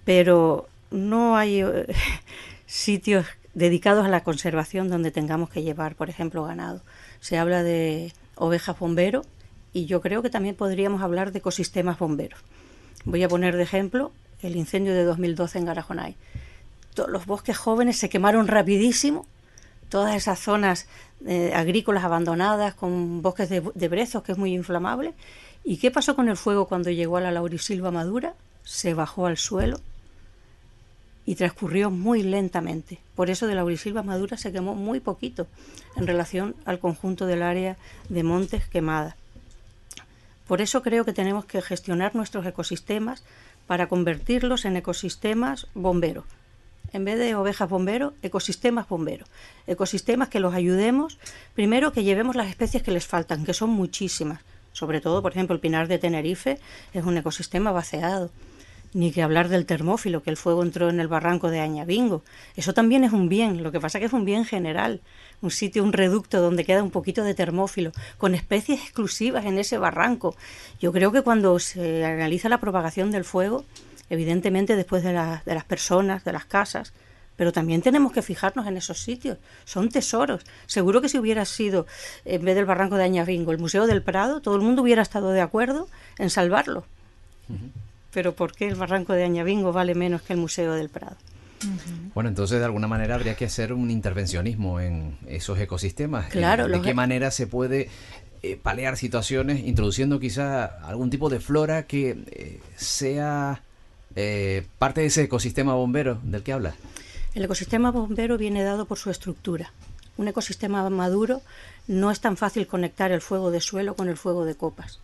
Pero 0.05 0.69
no 0.91 1.37
hay 1.37 1.61
eh, 1.61 1.87
sitios 2.67 3.27
dedicados 3.55 4.05
a 4.05 4.09
la 4.09 4.25
conservación 4.25 4.89
donde 4.89 5.11
tengamos 5.11 5.51
que 5.51 5.63
llevar, 5.63 5.95
por 5.95 6.11
ejemplo, 6.11 6.45
ganado. 6.45 6.81
Se 7.21 7.39
habla 7.39 7.63
de 7.63 8.13
ovejas 8.35 8.79
bombero 8.79 9.23
y 9.73 9.87
yo 9.87 10.01
creo 10.01 10.23
que 10.23 10.31
también 10.31 10.55
podríamos 10.55 11.03
hablar 11.03 11.33
de 11.33 11.39
ecosistemas 11.39 11.99
bomberos. 11.99 12.41
Voy 13.05 13.23
a 13.23 13.29
poner 13.29 13.57
de 13.57 13.63
ejemplo 13.63 14.13
el 14.43 14.57
incendio 14.57 14.93
de 14.93 15.05
2012 15.05 15.59
en 15.59 15.65
Garajonay. 15.67 16.17
Todos 16.95 17.11
los 17.11 17.27
bosques 17.27 17.57
jóvenes 17.57 17.97
se 17.97 18.09
quemaron 18.09 18.49
rapidísimo 18.49 19.27
todas 19.93 20.17
esas 20.17 20.39
zonas 20.39 20.87
eh, 21.27 21.53
agrícolas 21.55 22.03
abandonadas 22.03 22.73
con 22.73 23.21
bosques 23.21 23.51
de, 23.51 23.89
brezos, 23.89 24.23
que 24.23 24.33
es 24.33 24.39
muy 24.39 24.55
inflamable. 24.55 25.13
¿Y 25.65 25.77
qué 25.77 25.91
pasó 25.91 26.17
con 26.17 26.31
el 26.31 26.39
fuego 26.39 26.67
cuando 26.67 26.89
llegó 26.89 27.19
a 27.19 27.21
la 27.21 27.31
laurisilva 27.31 27.91
madura? 27.91 28.35
Se 28.65 28.95
bajó 28.95 29.27
al 29.27 29.37
suelo 29.37 29.81
y 31.27 31.35
transcurrió 31.35 31.91
muy 31.91 32.23
lentamente. 32.23 33.01
Por 33.15 33.29
eso 33.29 33.47
de 33.47 33.55
laurisilva 33.55 34.03
madura 34.03 34.39
se 34.39 34.51
quemó 34.51 34.75
muy 34.75 34.99
poquito 34.99 35.47
en 35.97 36.07
relación 36.07 36.57
al 36.65 36.79
conjunto 36.79 37.27
del 37.27 37.43
área 37.43 37.77
de 38.09 38.23
montes 38.23 38.67
quemada. 38.67 39.17
Por 40.49 40.63
eso 40.63 40.81
creo 40.81 41.05
que 41.05 41.13
tenemos 41.13 41.45
que 41.45 41.61
gestionar 41.61 42.17
nuestros 42.17 42.47
ecosistemas 42.47 43.25
para 43.67 43.89
convertirlos 43.89 44.65
en 44.65 44.79
ecosistemas 44.79 45.67
bomberos, 45.75 46.25
en 46.93 47.05
vez 47.05 47.19
de 47.19 47.35
ovejas 47.35 47.69
bomberos, 47.69 48.15
ecosistemas 48.23 48.89
bomberos. 48.89 49.29
Ecosistemas 49.67 50.29
que 50.29 50.41
los 50.41 50.55
ayudemos, 50.55 51.19
primero 51.55 51.93
que 51.93 52.05
llevemos 52.05 52.37
las 52.37 52.49
especies 52.49 52.83
que 52.83 52.91
les 52.91 53.07
faltan, 53.07 53.45
que 53.45 53.55
son 53.55 53.71
muchísimas. 53.71 54.41
Sobre 54.73 55.01
todo, 55.01 55.23
por 55.23 55.33
ejemplo, 55.33 55.55
el 55.55 55.61
pinar 55.61 55.89
de 55.89 55.99
Tenerife 55.99 56.59
es 56.93 57.05
un 57.05 57.17
ecosistema 57.17 57.73
vaciado. 57.73 58.31
Ni 58.95 59.11
que 59.11 59.23
hablar 59.23 59.49
del 59.49 59.65
termófilo, 59.65 60.23
que 60.23 60.29
el 60.29 60.37
fuego 60.37 60.63
entró 60.63 60.91
en 60.91 61.01
el 61.01 61.09
barranco 61.09 61.49
de 61.49 61.61
Añabingo. 61.61 62.23
Eso 62.57 62.75
también 62.75 63.05
es 63.05 63.13
un 63.13 63.31
bien, 63.31 63.63
lo 63.63 63.73
que 63.73 63.81
pasa 63.81 63.99
que 63.99 64.05
es 64.05 64.13
un 64.13 64.27
bien 64.27 64.45
general. 64.45 65.01
Un 65.41 65.51
sitio, 65.51 65.83
un 65.83 65.95
reducto 65.95 66.43
donde 66.43 66.65
queda 66.65 66.83
un 66.83 66.91
poquito 66.91 67.25
de 67.25 67.33
termófilo, 67.33 67.93
con 68.19 68.35
especies 68.35 68.83
exclusivas 68.83 69.47
en 69.47 69.59
ese 69.59 69.79
barranco. 69.79 70.37
Yo 70.79 70.93
creo 70.93 71.11
que 71.11 71.23
cuando 71.23 71.59
se 71.59 72.05
analiza 72.05 72.51
la 72.51 72.61
propagación 72.61 73.11
del 73.11 73.25
fuego, 73.25 73.65
evidentemente 74.13 74.77
después 74.77 75.03
de, 75.03 75.13
de 75.13 75.55
las 75.55 75.65
personas, 75.65 76.23
de 76.23 76.33
las 76.33 76.45
casas, 76.45 76.93
pero 77.35 77.51
también 77.51 77.81
tenemos 77.81 78.13
que 78.13 78.21
fijarnos 78.21 78.67
en 78.67 78.77
esos 78.77 78.99
sitios. 78.99 79.39
Son 79.65 79.89
tesoros. 79.89 80.43
Seguro 80.67 81.01
que 81.01 81.09
si 81.09 81.19
hubiera 81.19 81.47
sido, 81.47 81.87
en 82.27 82.45
vez 82.45 82.55
del 82.55 82.67
barranco 82.67 82.97
de 82.97 83.05
Añabingo, 83.05 83.53
el 83.53 83.59
Museo 83.59 83.87
del 83.87 84.03
Prado, 84.03 84.43
todo 84.43 84.55
el 84.55 84.61
mundo 84.61 84.83
hubiera 84.83 85.01
estado 85.01 85.31
de 85.31 85.41
acuerdo 85.41 85.89
en 86.19 86.29
salvarlo. 86.29 86.85
Pero 88.13 88.35
¿por 88.35 88.53
qué 88.53 88.69
el 88.69 88.75
barranco 88.75 89.15
de 89.15 89.25
Añabingo 89.25 89.73
vale 89.73 89.95
menos 89.95 90.21
que 90.21 90.35
el 90.35 90.39
Museo 90.39 90.75
del 90.75 90.91
Prado? 90.91 91.17
Bueno, 92.13 92.29
entonces 92.29 92.59
de 92.59 92.67
alguna 92.67 92.89
manera 92.89 93.15
habría 93.15 93.35
que 93.35 93.47
hacer 93.47 93.73
un 93.73 93.91
intervencionismo 93.91 94.79
en 94.79 95.17
esos 95.27 95.59
ecosistemas. 95.59 96.27
Claro. 96.27 96.69
¿De 96.69 96.83
qué 96.83 96.91
e- 96.91 96.95
manera 96.95 97.31
se 97.31 97.47
puede 97.47 97.89
eh, 98.43 98.59
palear 98.63 98.99
situaciones 98.99 99.61
introduciendo 99.61 100.21
quizá 100.21 100.65
algún 100.65 101.09
tipo 101.09 101.31
de 101.31 101.41
flora 101.41 101.85
que 101.87 102.25
eh, 102.31 102.61
sea 102.77 103.63
eh, 104.17 104.67
parte 104.79 105.01
de 105.01 105.07
ese 105.09 105.23
ecosistema 105.23 105.75
bombero 105.75 106.19
del 106.23 106.43
que 106.43 106.53
hablas. 106.53 106.75
El 107.35 107.45
ecosistema 107.45 107.91
bombero 107.91 108.37
viene 108.37 108.63
dado 108.63 108.85
por 108.85 108.99
su 108.99 109.11
estructura. 109.11 109.73
Un 110.17 110.29
ecosistema 110.29 110.89
maduro 110.91 111.41
no 111.89 112.11
es 112.11 112.21
tan 112.21 112.37
fácil 112.37 112.67
conectar 112.67 113.11
el 113.13 113.23
fuego 113.23 113.51
de 113.51 113.61
suelo 113.61 113.95
con 113.97 114.09
el 114.09 114.17
fuego 114.17 114.45
de 114.45 114.55
copas. 114.55 115.01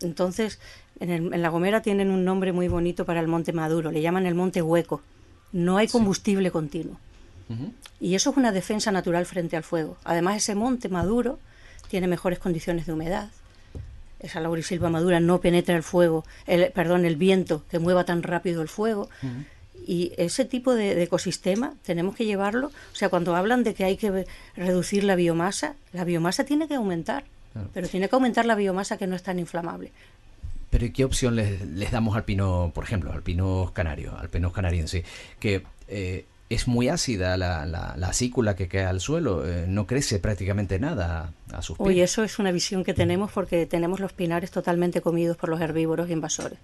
Entonces, 0.00 0.60
en, 1.00 1.40
La 1.40 1.48
Gomera 1.48 1.82
tienen 1.82 2.10
un 2.10 2.24
nombre 2.24 2.52
muy 2.52 2.68
bonito 2.68 3.04
para 3.04 3.20
el 3.20 3.28
monte 3.28 3.52
maduro, 3.52 3.90
le 3.90 4.02
llaman 4.02 4.26
el 4.26 4.34
monte 4.34 4.60
hueco. 4.62 5.00
No 5.52 5.78
hay 5.78 5.88
combustible 5.88 6.50
continuo. 6.50 6.96
Y 7.98 8.14
eso 8.14 8.30
es 8.30 8.36
una 8.36 8.52
defensa 8.52 8.92
natural 8.92 9.26
frente 9.26 9.56
al 9.56 9.64
fuego. 9.64 9.96
Además, 10.04 10.36
ese 10.36 10.54
monte 10.54 10.88
maduro 10.88 11.40
tiene 11.88 12.06
mejores 12.06 12.38
condiciones 12.38 12.86
de 12.86 12.92
humedad, 12.92 13.30
esa 14.20 14.40
laurisilva 14.40 14.90
madura 14.90 15.20
no 15.20 15.40
penetra 15.40 15.76
el 15.76 15.82
fuego, 15.82 16.24
el, 16.46 16.70
perdón, 16.72 17.04
el 17.04 17.16
viento 17.16 17.64
que 17.70 17.78
mueva 17.78 18.04
tan 18.04 18.22
rápido 18.22 18.62
el 18.62 18.68
fuego. 18.68 19.08
Y 19.86 20.12
ese 20.18 20.44
tipo 20.44 20.74
de, 20.74 21.02
ecosistema 21.02 21.74
tenemos 21.84 22.14
que 22.14 22.26
llevarlo, 22.26 22.68
o 22.68 22.94
sea, 22.94 23.08
cuando 23.08 23.34
hablan 23.34 23.64
de 23.64 23.74
que 23.74 23.84
hay 23.84 23.96
que 23.96 24.26
reducir 24.54 25.04
la 25.04 25.16
biomasa, 25.16 25.74
la 25.92 26.04
biomasa 26.04 26.44
tiene 26.44 26.68
que 26.68 26.74
aumentar, 26.74 27.24
pero 27.72 27.88
tiene 27.88 28.08
que 28.08 28.14
aumentar 28.14 28.44
la 28.44 28.54
biomasa 28.54 28.98
que 28.98 29.06
no 29.06 29.16
es 29.16 29.22
tan 29.22 29.38
inflamable. 29.38 29.90
Pero 30.70 30.84
¿y 30.84 30.92
qué 30.92 31.04
opción 31.04 31.34
les, 31.34 31.90
damos 31.90 32.14
al 32.14 32.24
pino, 32.24 32.70
por 32.74 32.84
ejemplo, 32.84 33.12
al 33.12 33.22
pino 33.22 33.72
canario, 33.74 34.16
al 34.16 34.28
pino 34.28 34.52
canariense? 34.52 35.04
Que 35.40 35.64
eh, 35.88 36.26
es 36.50 36.66
muy 36.66 36.88
ácida 36.88 37.36
la, 37.36 37.64
la, 37.64 37.94
la 37.96 38.08
acícula 38.08 38.56
que 38.56 38.66
cae 38.66 38.84
al 38.84 39.00
suelo, 39.00 39.48
eh, 39.48 39.66
no 39.68 39.86
crece 39.86 40.18
prácticamente 40.18 40.80
nada 40.80 41.32
a, 41.52 41.62
sus 41.62 41.78
pies. 41.78 41.88
Uy, 41.88 42.00
eso 42.00 42.24
es 42.24 42.40
una 42.40 42.50
visión 42.50 42.82
que 42.82 42.92
tenemos 42.92 43.30
porque 43.30 43.66
tenemos 43.66 44.00
los 44.00 44.12
pinares 44.12 44.50
totalmente 44.50 45.00
comidos 45.00 45.36
por 45.36 45.48
los 45.48 45.60
herbívoros 45.60 46.10
invasores. 46.10 46.58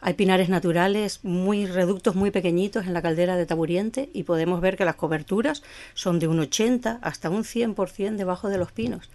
Hay 0.00 0.14
pinares 0.14 0.48
naturales 0.48 1.20
muy 1.22 1.66
reductos, 1.66 2.16
muy 2.16 2.30
pequeñitos 2.30 2.86
en 2.86 2.94
la 2.94 3.02
caldera 3.02 3.36
de 3.36 3.44
Taburiente 3.44 4.08
y 4.14 4.22
podemos 4.22 4.62
ver 4.62 4.78
que 4.78 4.86
las 4.86 4.96
coberturas 4.96 5.62
son 5.92 6.18
de 6.18 6.26
un 6.26 6.40
80 6.40 6.98
hasta 7.02 7.28
un 7.28 7.44
100% 7.44 8.16
debajo 8.16 8.48
de 8.48 8.58
los 8.58 8.72
pinos. 8.72 9.10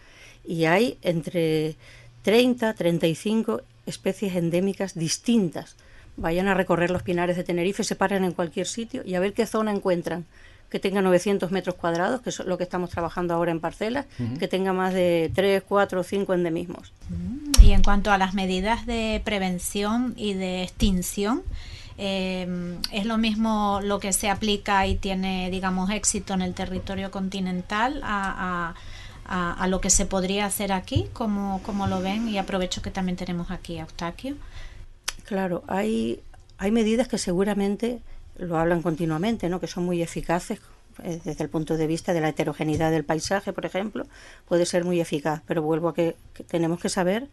Y 0.45 0.65
hay 0.65 0.99
entre 1.01 1.75
30, 2.21 2.75
35 2.75 3.61
especies 3.87 4.35
endémicas 4.35 4.93
distintas 4.93 5.75
vayan 6.17 6.47
a 6.47 6.53
recorrer 6.53 6.91
los 6.91 7.03
pinares 7.03 7.37
de 7.37 7.43
Tenerife, 7.43 7.83
se 7.83 7.95
paren 7.95 8.23
en 8.23 8.33
cualquier 8.33 8.67
sitio 8.67 9.01
y 9.05 9.15
a 9.15 9.19
ver 9.19 9.33
qué 9.33 9.45
zona 9.45 9.71
encuentran 9.71 10.25
que 10.69 10.79
tenga 10.79 11.01
900 11.01 11.49
metros 11.51 11.75
cuadrados, 11.75 12.19
que 12.19 12.29
es 12.29 12.39
lo 12.39 12.57
que 12.57 12.65
estamos 12.65 12.89
trabajando 12.89 13.33
ahora 13.33 13.51
en 13.51 13.61
parcelas, 13.61 14.05
que 14.37 14.49
tenga 14.49 14.73
más 14.73 14.93
de 14.93 15.31
3, 15.33 15.63
4 15.65 16.01
o 16.01 16.03
5 16.03 16.33
endemismos. 16.33 16.91
Y 17.61 17.71
en 17.71 17.81
cuanto 17.81 18.11
a 18.11 18.17
las 18.17 18.33
medidas 18.33 18.85
de 18.85 19.21
prevención 19.23 20.13
y 20.17 20.33
de 20.33 20.63
extinción, 20.63 21.43
Em, 21.97 22.77
es 22.91 23.05
lo 23.05 23.17
mismo 23.17 23.79
lo 23.83 23.99
que 23.99 24.13
se 24.13 24.29
aplica 24.29 24.85
y 24.85 24.95
tiene, 24.95 25.49
digamos, 25.49 25.89
éxito 25.89 26.35
en 26.35 26.43
el 26.43 26.53
territorio 26.53 27.09
continental 27.09 28.01
a, 28.03 28.75
a, 29.25 29.67
lo 29.67 29.81
que 29.81 29.89
se 29.89 30.05
podría 30.05 30.45
hacer 30.45 30.71
aquí, 30.71 31.07
como, 31.11 31.61
como 31.63 31.87
lo 31.87 31.99
ven, 31.99 32.29
y 32.29 32.37
aprovecho 32.37 32.81
que 32.81 32.91
también 32.91 33.17
tenemos 33.17 33.51
aquí 33.51 33.77
a 33.77 33.81
Eustaquio. 33.81 34.35
Claro, 35.27 35.63
hay, 35.67 36.21
hay 36.57 36.71
medidas 36.71 37.07
que 37.07 37.19
seguramente 37.19 38.01
lo 38.37 38.57
hablan 38.57 38.81
continuamente, 38.81 39.49
¿no? 39.49 39.59
que 39.59 39.67
son 39.67 39.85
muy 39.85 40.01
eficaces 40.01 40.59
eh, 41.03 41.19
desde 41.23 41.43
el 41.43 41.49
punto 41.49 41.77
de 41.77 41.85
vista 41.85 42.13
de 42.13 42.21
la 42.21 42.29
heterogeneidad 42.29 42.89
del 42.89 43.03
paisaje, 43.03 43.53
por 43.53 43.65
ejemplo, 43.65 44.07
puede 44.47 44.65
ser 44.65 44.83
muy 44.83 44.99
eficaz, 44.99 45.41
pero 45.45 45.61
vuelvo 45.61 45.89
a 45.89 45.93
que 45.93 46.15
tenemos 46.47 46.79
que 46.79 46.89
saber 46.89 47.27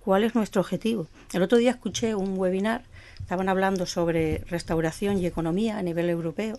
cuál 0.00 0.24
es 0.24 0.34
nuestro 0.34 0.60
objetivo. 0.60 1.06
El 1.32 1.42
otro 1.42 1.58
día 1.58 1.70
escuché 1.70 2.16
un 2.16 2.36
webinar 2.36 2.82
Estaban 3.24 3.48
hablando 3.48 3.86
sobre 3.86 4.44
restauración 4.50 5.18
y 5.18 5.24
economía 5.24 5.78
a 5.78 5.82
nivel 5.82 6.10
europeo 6.10 6.58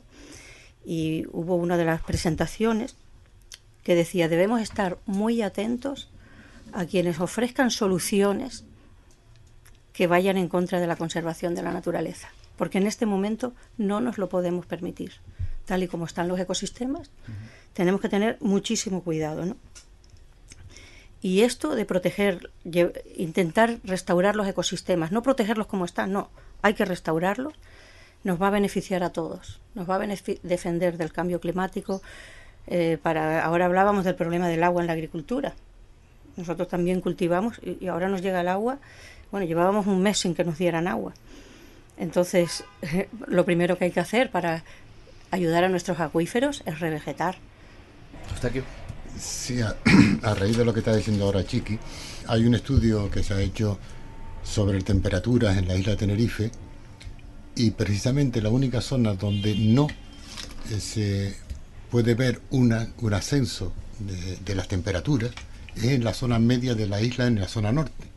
y 0.84 1.26
hubo 1.32 1.56
una 1.56 1.78
de 1.78 1.86
las 1.86 2.02
presentaciones 2.02 2.96
que 3.84 3.94
decía 3.94 4.30
debemos 4.30 4.62
estar 4.62 4.98
muy 5.06 5.44
atentos 5.44 6.10
a 6.74 6.86
quienes 6.86 7.20
ofrezcan 7.20 7.70
soluciones 7.70 8.64
que 9.96 10.08
vayan 10.08 10.38
en 10.38 10.50
contra 10.50 10.80
de 10.80 10.88
la 10.88 10.98
conservación 10.98 11.56
de 11.56 11.64
la 11.64 11.72
naturaleza, 11.72 12.28
porque 12.58 12.78
en 12.78 12.86
este 12.86 13.06
momento 13.06 13.54
no 13.78 14.02
nos 14.02 14.18
lo 14.18 14.28
podemos 14.28 14.66
permitir. 14.66 15.14
Tal 15.66 15.84
y 15.84 15.88
como 15.88 16.06
están 16.06 16.28
los 16.28 16.40
ecosistemas, 16.40 17.10
tenemos 17.74 18.02
que 18.02 18.10
tener 18.10 18.38
muchísimo 18.42 19.02
cuidado, 19.04 19.46
¿no? 19.46 19.56
Y 21.22 21.42
esto 21.42 21.76
de 21.76 21.86
proteger, 21.86 22.52
intentar 23.16 23.80
restaurar 23.84 24.36
los 24.36 24.48
ecosistemas, 24.48 25.12
no 25.12 25.24
protegerlos 25.24 25.66
como 25.66 25.86
están, 25.86 26.12
no, 26.12 26.30
hay 26.62 26.76
que 26.76 26.86
restaurarlos, 26.86 27.54
nos 28.24 28.40
va 28.40 28.48
a 28.48 28.52
beneficiar 28.52 29.02
a 29.02 29.12
todos, 29.12 29.60
nos 29.76 29.90
va 29.90 29.96
a 29.96 30.08
defender 30.44 30.98
del 30.98 31.12
cambio 31.12 31.40
climático. 31.40 32.02
Eh, 32.68 32.98
para 33.02 33.44
ahora 33.46 33.66
hablábamos 33.66 34.04
del 34.04 34.16
problema 34.16 34.48
del 34.50 34.64
agua 34.64 34.82
en 34.82 34.88
la 34.88 34.94
agricultura. 34.94 35.56
Nosotros 36.36 36.68
también 36.68 37.02
cultivamos 37.02 37.60
y, 37.64 37.88
ahora 37.88 38.10
nos 38.10 38.22
llega 38.22 38.42
el 38.42 38.48
agua. 38.48 38.80
Bueno, 39.36 39.50
llevábamos 39.50 39.86
un 39.86 40.02
mes 40.02 40.20
sin 40.20 40.34
que 40.34 40.46
nos 40.46 40.58
dieran 40.58 40.88
agua. 40.88 41.14
Entonces, 41.98 42.64
lo 43.28 43.44
primero 43.44 43.78
que 43.78 43.84
hay 43.84 43.92
que 43.92 44.00
hacer 44.00 44.32
para 44.32 44.64
ayudar 45.30 45.66
a 45.66 45.68
nuestros 45.68 46.00
acuíferos 46.00 46.64
es 46.66 46.80
revegetar. 46.80 47.36
Sí, 49.20 49.60
a, 49.60 49.76
a, 50.24 50.36
raíz 50.36 50.56
de 50.56 50.64
lo 50.64 50.74
que 50.74 50.80
está 50.80 50.96
diciendo 50.96 51.26
ahora 51.26 51.46
Chiqui, 51.46 51.78
hay 52.28 52.46
un 52.46 52.56
estudio 52.56 53.12
que 53.12 53.24
se 53.24 53.34
ha 53.34 53.42
hecho 53.42 53.78
sobre 54.42 54.82
temperaturas 54.82 55.58
en 55.58 55.68
la 55.68 55.76
isla 55.76 55.92
de 55.92 55.98
Tenerife 55.98 56.52
y 57.58 57.72
precisamente 57.72 58.42
la 58.42 58.52
única 58.52 58.80
zona 58.80 59.16
donde 59.16 59.54
no 59.54 59.88
eh, 60.72 60.80
se 60.80 61.36
puede 61.92 62.16
ver 62.16 62.40
una, 62.52 62.88
un 63.02 63.14
ascenso 63.14 63.74
de, 64.00 64.56
las 64.56 64.70
temperaturas 64.70 65.32
es 65.76 65.84
en 65.84 66.06
la 66.06 66.14
zona 66.14 66.40
media 66.40 66.74
de 66.74 66.88
la 66.88 67.02
isla, 67.02 67.28
en 67.28 67.38
la 67.38 67.50
zona 67.50 67.74
norte. 67.74 68.15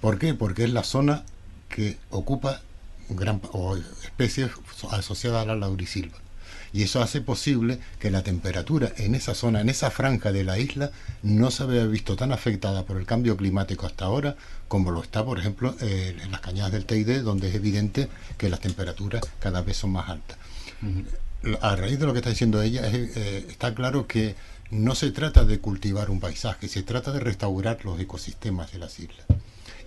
¿Por 0.00 0.18
qué? 0.18 0.34
Porque 0.34 0.64
es 0.64 0.72
la 0.72 0.84
zona 0.84 1.24
que 1.68 1.98
ocupa 2.10 2.60
gran, 3.08 3.40
o 3.52 3.76
especies 3.76 4.50
asociadas 4.90 5.42
a 5.42 5.46
la 5.46 5.56
laurisilva 5.56 6.18
y 6.72 6.82
eso 6.82 7.02
hace 7.02 7.20
posible 7.20 7.78
que 7.98 8.10
la 8.10 8.22
temperatura 8.22 8.92
en 8.96 9.14
esa 9.14 9.34
zona, 9.34 9.60
en 9.60 9.68
esa 9.68 9.90
franja 9.90 10.32
de 10.32 10.44
la 10.44 10.58
isla, 10.58 10.90
no 11.22 11.50
se 11.50 11.62
había 11.64 11.84
visto 11.86 12.16
tan 12.16 12.32
afectada 12.32 12.84
por 12.84 12.96
el 12.96 13.06
cambio 13.06 13.36
climático 13.36 13.86
hasta 13.86 14.04
ahora 14.04 14.36
como 14.68 14.90
lo 14.90 15.02
está, 15.02 15.24
por 15.24 15.38
ejemplo, 15.38 15.74
eh, 15.80 16.16
en 16.22 16.30
las 16.30 16.40
cañadas 16.40 16.72
del 16.72 16.86
Teide, 16.86 17.22
donde 17.22 17.48
es 17.48 17.54
evidente 17.54 18.08
que 18.38 18.48
las 18.48 18.60
temperaturas 18.60 19.22
cada 19.40 19.62
vez 19.62 19.78
son 19.78 19.90
más 19.90 20.08
altas. 20.08 20.38
A 21.60 21.74
raíz 21.74 21.98
de 21.98 22.06
lo 22.06 22.12
que 22.12 22.20
está 22.20 22.30
diciendo 22.30 22.62
ella, 22.62 22.82
eh, 22.84 23.46
está 23.48 23.74
claro 23.74 24.06
que 24.06 24.36
no 24.70 24.94
se 24.94 25.10
trata 25.10 25.44
de 25.44 25.58
cultivar 25.58 26.10
un 26.10 26.20
paisaje, 26.20 26.68
se 26.68 26.84
trata 26.84 27.10
de 27.10 27.18
restaurar 27.18 27.84
los 27.84 27.98
ecosistemas 27.98 28.70
de 28.72 28.78
las 28.78 29.00
islas. 29.00 29.26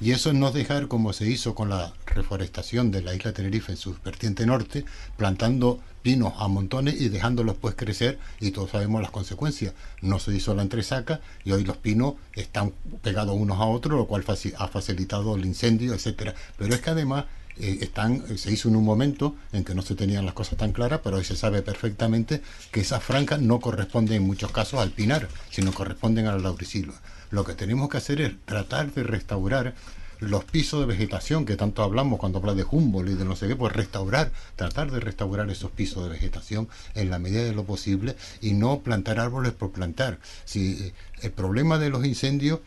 Y 0.01 0.11
eso 0.11 0.33
no 0.33 0.51
dejar 0.51 0.87
como 0.87 1.13
se 1.13 1.27
hizo 1.27 1.55
con 1.55 1.69
la 1.69 1.93
reforestación 2.05 2.91
de 2.91 3.01
la 3.01 3.15
isla 3.15 3.33
Tenerife 3.33 3.71
en 3.71 3.77
su 3.77 3.95
vertiente 4.03 4.45
norte, 4.45 4.85
plantando 5.17 5.79
pinos 6.01 6.33
a 6.37 6.47
montones 6.47 6.99
y 6.99 7.09
dejándolos 7.09 7.55
pues 7.55 7.75
crecer 7.75 8.19
y 8.39 8.51
todos 8.51 8.71
sabemos 8.71 9.01
las 9.01 9.11
consecuencias. 9.11 9.73
No 10.01 10.19
se 10.19 10.35
hizo 10.35 10.53
la 10.53 10.61
entresaca 10.61 11.21
y 11.43 11.51
hoy 11.51 11.63
los 11.63 11.77
pinos 11.77 12.15
están 12.33 12.73
pegados 13.01 13.35
unos 13.35 13.59
a 13.59 13.65
otros, 13.65 13.97
lo 13.97 14.05
cual 14.05 14.25
ha 14.57 14.67
facilitado 14.67 15.35
el 15.35 15.45
incendio, 15.45 15.93
etcétera. 15.93 16.35
Pero 16.57 16.75
es 16.75 16.81
que 16.81 16.89
además 16.89 17.25
eh, 17.57 17.79
están, 17.81 18.37
se 18.37 18.51
hizo 18.51 18.67
en 18.67 18.75
un 18.75 18.83
momento 18.83 19.35
en 19.51 19.63
que 19.63 19.75
no 19.75 19.81
se 19.81 19.95
tenían 19.95 20.25
las 20.25 20.33
cosas 20.33 20.57
tan 20.57 20.71
claras, 20.71 21.01
pero 21.03 21.17
hoy 21.17 21.23
se 21.23 21.35
sabe 21.35 21.61
perfectamente 21.61 22.41
que 22.71 22.81
esas 22.81 23.03
francas 23.03 23.41
no 23.41 23.59
corresponden 23.59 24.17
en 24.17 24.27
muchos 24.27 24.51
casos 24.51 24.79
al 24.79 24.91
pinar, 24.91 25.29
sino 25.51 25.71
corresponden 25.71 26.27
a 26.27 26.31
la 26.33 26.39
laurisilva. 26.39 26.95
Lo 27.33 27.43
que 27.43 27.55
tenemos 27.55 27.89
que 27.89 27.97
hacer 27.97 28.21
es 28.21 28.33
tratar 28.45 28.93
de 28.93 29.01
restaurar 29.01 29.73
los 30.19 30.43
pisos 30.43 30.81
de 30.81 30.85
vegetación 30.85 31.45
que 31.45 31.55
tanto 31.55 31.81
hablamos 31.81 32.19
cuando 32.19 32.37
habla 32.37 32.53
de 32.53 32.63
Humboldt 32.63 33.09
y 33.09 33.15
de 33.15 33.25
no 33.25 33.35
sé 33.35 33.47
qué, 33.47 33.55
pues 33.55 33.73
restaurar, 33.73 34.31
tratar 34.55 34.91
de 34.91 34.99
restaurar 34.99 35.49
esos 35.49 35.71
pisos 35.71 36.03
de 36.03 36.11
vegetación 36.11 36.69
en 36.93 37.09
la 37.09 37.17
medida 37.17 37.43
de 37.43 37.53
lo 37.53 37.63
posible 37.63 38.15
y 38.39 38.53
no 38.53 38.81
plantar 38.81 39.19
árboles 39.19 39.51
por 39.53 39.71
plantar. 39.71 40.19
Si 40.45 40.73
eh, 40.73 40.93
el 41.23 41.31
problema 41.31 41.79
de 41.79 41.89
los 41.89 42.05
incendios 42.05 42.59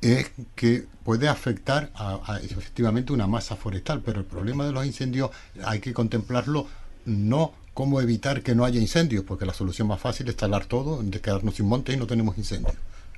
es 0.00 0.32
que 0.56 0.86
puede 1.04 1.28
afectar 1.28 1.92
a, 1.94 2.40
efectivamente 2.42 3.12
una 3.12 3.28
masa 3.28 3.54
forestal, 3.54 4.02
pero 4.04 4.18
el 4.18 4.26
problema 4.26 4.66
de 4.66 4.72
los 4.72 4.84
incendios 4.84 5.30
hay 5.64 5.78
que 5.78 5.94
contemplarlo 5.94 6.66
no 7.04 7.52
como 7.72 8.00
evitar 8.00 8.42
que 8.42 8.56
no 8.56 8.64
haya 8.64 8.80
incendios, 8.80 9.24
porque 9.24 9.46
la 9.46 9.54
solución 9.54 9.86
más 9.86 10.00
fácil 10.00 10.28
es 10.28 10.34
talar 10.34 10.66
todo, 10.66 11.00
de 11.04 11.20
quedarnos 11.20 11.54
sin 11.54 11.66
monte 11.66 11.92
y 11.92 11.96
no 11.96 12.08
tenemos 12.08 12.36
incendios 12.36 12.74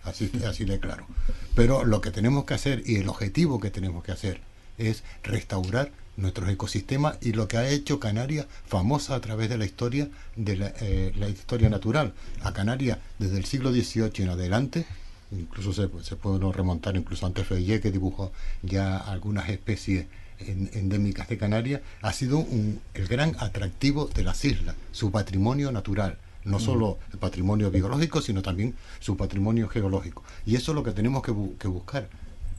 así, 0.07 0.31
así 0.47 0.65
de 0.65 0.79
claro. 0.81 1.07
Pero 1.55 1.85
lo 1.85 2.01
que 2.01 2.11
tenemos 2.11 2.45
que 2.45 2.55
hacer 2.55 2.83
y 2.87 2.97
el 2.97 3.09
objetivo 3.09 3.61
que 3.61 3.71
tenemos 3.71 4.05
que 4.05 4.13
hacer 4.13 4.41
es 4.79 5.03
restaurar 5.23 5.91
nuestros 6.17 6.49
ecosistemas 6.49 7.19
y 7.21 7.33
lo 7.33 7.49
que 7.49 7.59
ha 7.59 7.69
hecho 7.69 8.01
Canarias 8.01 8.47
famosa 8.67 9.15
a 9.15 9.21
través 9.21 9.49
de 9.49 9.59
la 9.59 9.67
historia 9.67 10.09
de 10.35 10.57
la, 10.57 10.73
eh, 10.81 11.13
historia 11.29 11.69
natural. 11.69 12.15
A 12.43 12.53
Canarias 12.53 12.99
desde 13.19 13.37
el 13.37 13.45
siglo 13.45 13.73
XVIII 13.73 14.25
en 14.25 14.31
adelante, 14.31 14.87
incluso 15.31 15.73
se, 15.73 15.89
se 16.03 16.17
puede 16.17 16.53
remontar 16.53 16.97
incluso 16.97 17.27
antes 17.27 17.47
Feyé 17.47 17.81
que 17.81 17.91
dibujó 17.91 18.33
ya 18.63 18.97
algunas 18.97 19.49
especies 19.49 20.07
endémicas 20.39 21.29
de 21.29 21.39
Canarias, 21.39 21.81
ha 22.03 22.13
sido 22.13 22.39
un, 22.39 22.81
el 22.95 23.09
gran 23.09 23.37
atractivo 23.39 24.11
de 24.15 24.23
las 24.23 24.45
islas, 24.45 24.77
su 24.93 25.11
patrimonio 25.11 25.73
natural 25.73 26.19
no 26.47 26.61
solo 26.61 26.99
el 27.13 27.19
patrimonio 27.19 27.71
biológico, 27.71 28.23
sino 28.23 28.41
también 28.41 28.75
su 29.01 29.17
patrimonio 29.17 29.69
geológico. 29.69 30.23
Y 30.47 30.57
eso 30.57 30.73
es 30.73 30.77
lo 30.77 30.83
que 30.83 30.93
tenemos 30.93 31.23
que, 31.23 31.33
buscar, 31.33 32.09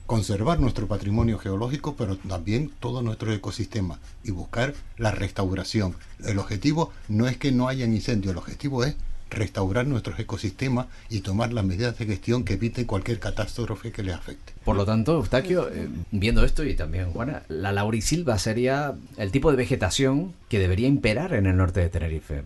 conservar 0.05 0.59
nuestro 0.59 0.87
patrimonio 0.87 1.39
geológico, 1.39 1.95
pero 1.95 2.17
también 2.17 2.71
todo 2.79 3.01
nuestro 3.01 3.33
ecosistema 3.33 3.99
y 4.23 4.31
buscar 4.31 4.75
la 4.97 5.11
restauración. 5.11 5.95
El 6.23 6.37
objetivo 6.37 6.91
no 7.07 7.27
es 7.27 7.37
que 7.37 7.51
no 7.51 7.67
haya 7.67 7.85
incendios, 7.85 8.33
el 8.33 8.37
objetivo 8.37 8.83
es 8.83 8.95
restaurar 9.29 9.87
nuestros 9.87 10.17
ecosistemas 10.19 10.87
y 11.09 11.19
tomar 11.19 11.51
las 11.51 11.65
medidas 11.65 11.97
de 11.97 12.05
gestión 12.05 12.45
que 12.45 12.53
eviten 12.53 12.85
cualquier 12.85 13.19
catástrofe 13.19 13.91
que 13.91 14.03
les 14.03 14.15
afecte. 14.15 14.53
Por 14.63 14.75
lo 14.75 14.85
tanto, 14.85 15.15
Eustaquio, 15.15 15.69
eh, 15.69 15.89
viendo 16.11 16.45
esto 16.45 16.63
y 16.63 16.75
también 16.75 17.11
Juana, 17.11 17.43
la 17.49 17.73
laurisilva 17.73 18.37
sería 18.39 18.95
el 19.17 19.31
tipo 19.31 19.51
de 19.51 19.57
vegetación 19.57 20.33
que 20.49 20.59
debería 20.59 20.87
imperar 20.87 21.33
en 21.33 21.45
el 21.45 21.57
norte 21.57 21.81
de 21.81 21.89
Tenerife. 21.89 22.43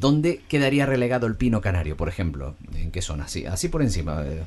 ¿Dónde 0.00 0.40
quedaría 0.48 0.86
relegado 0.86 1.26
el 1.26 1.36
pino 1.36 1.60
canario, 1.60 1.96
por 1.96 2.08
ejemplo? 2.08 2.54
¿En 2.74 2.90
qué 2.90 3.02
zona? 3.02 3.24
Así, 3.24 3.46
así 3.46 3.68
por 3.68 3.82
encima. 3.82 4.24
Eh, 4.26 4.42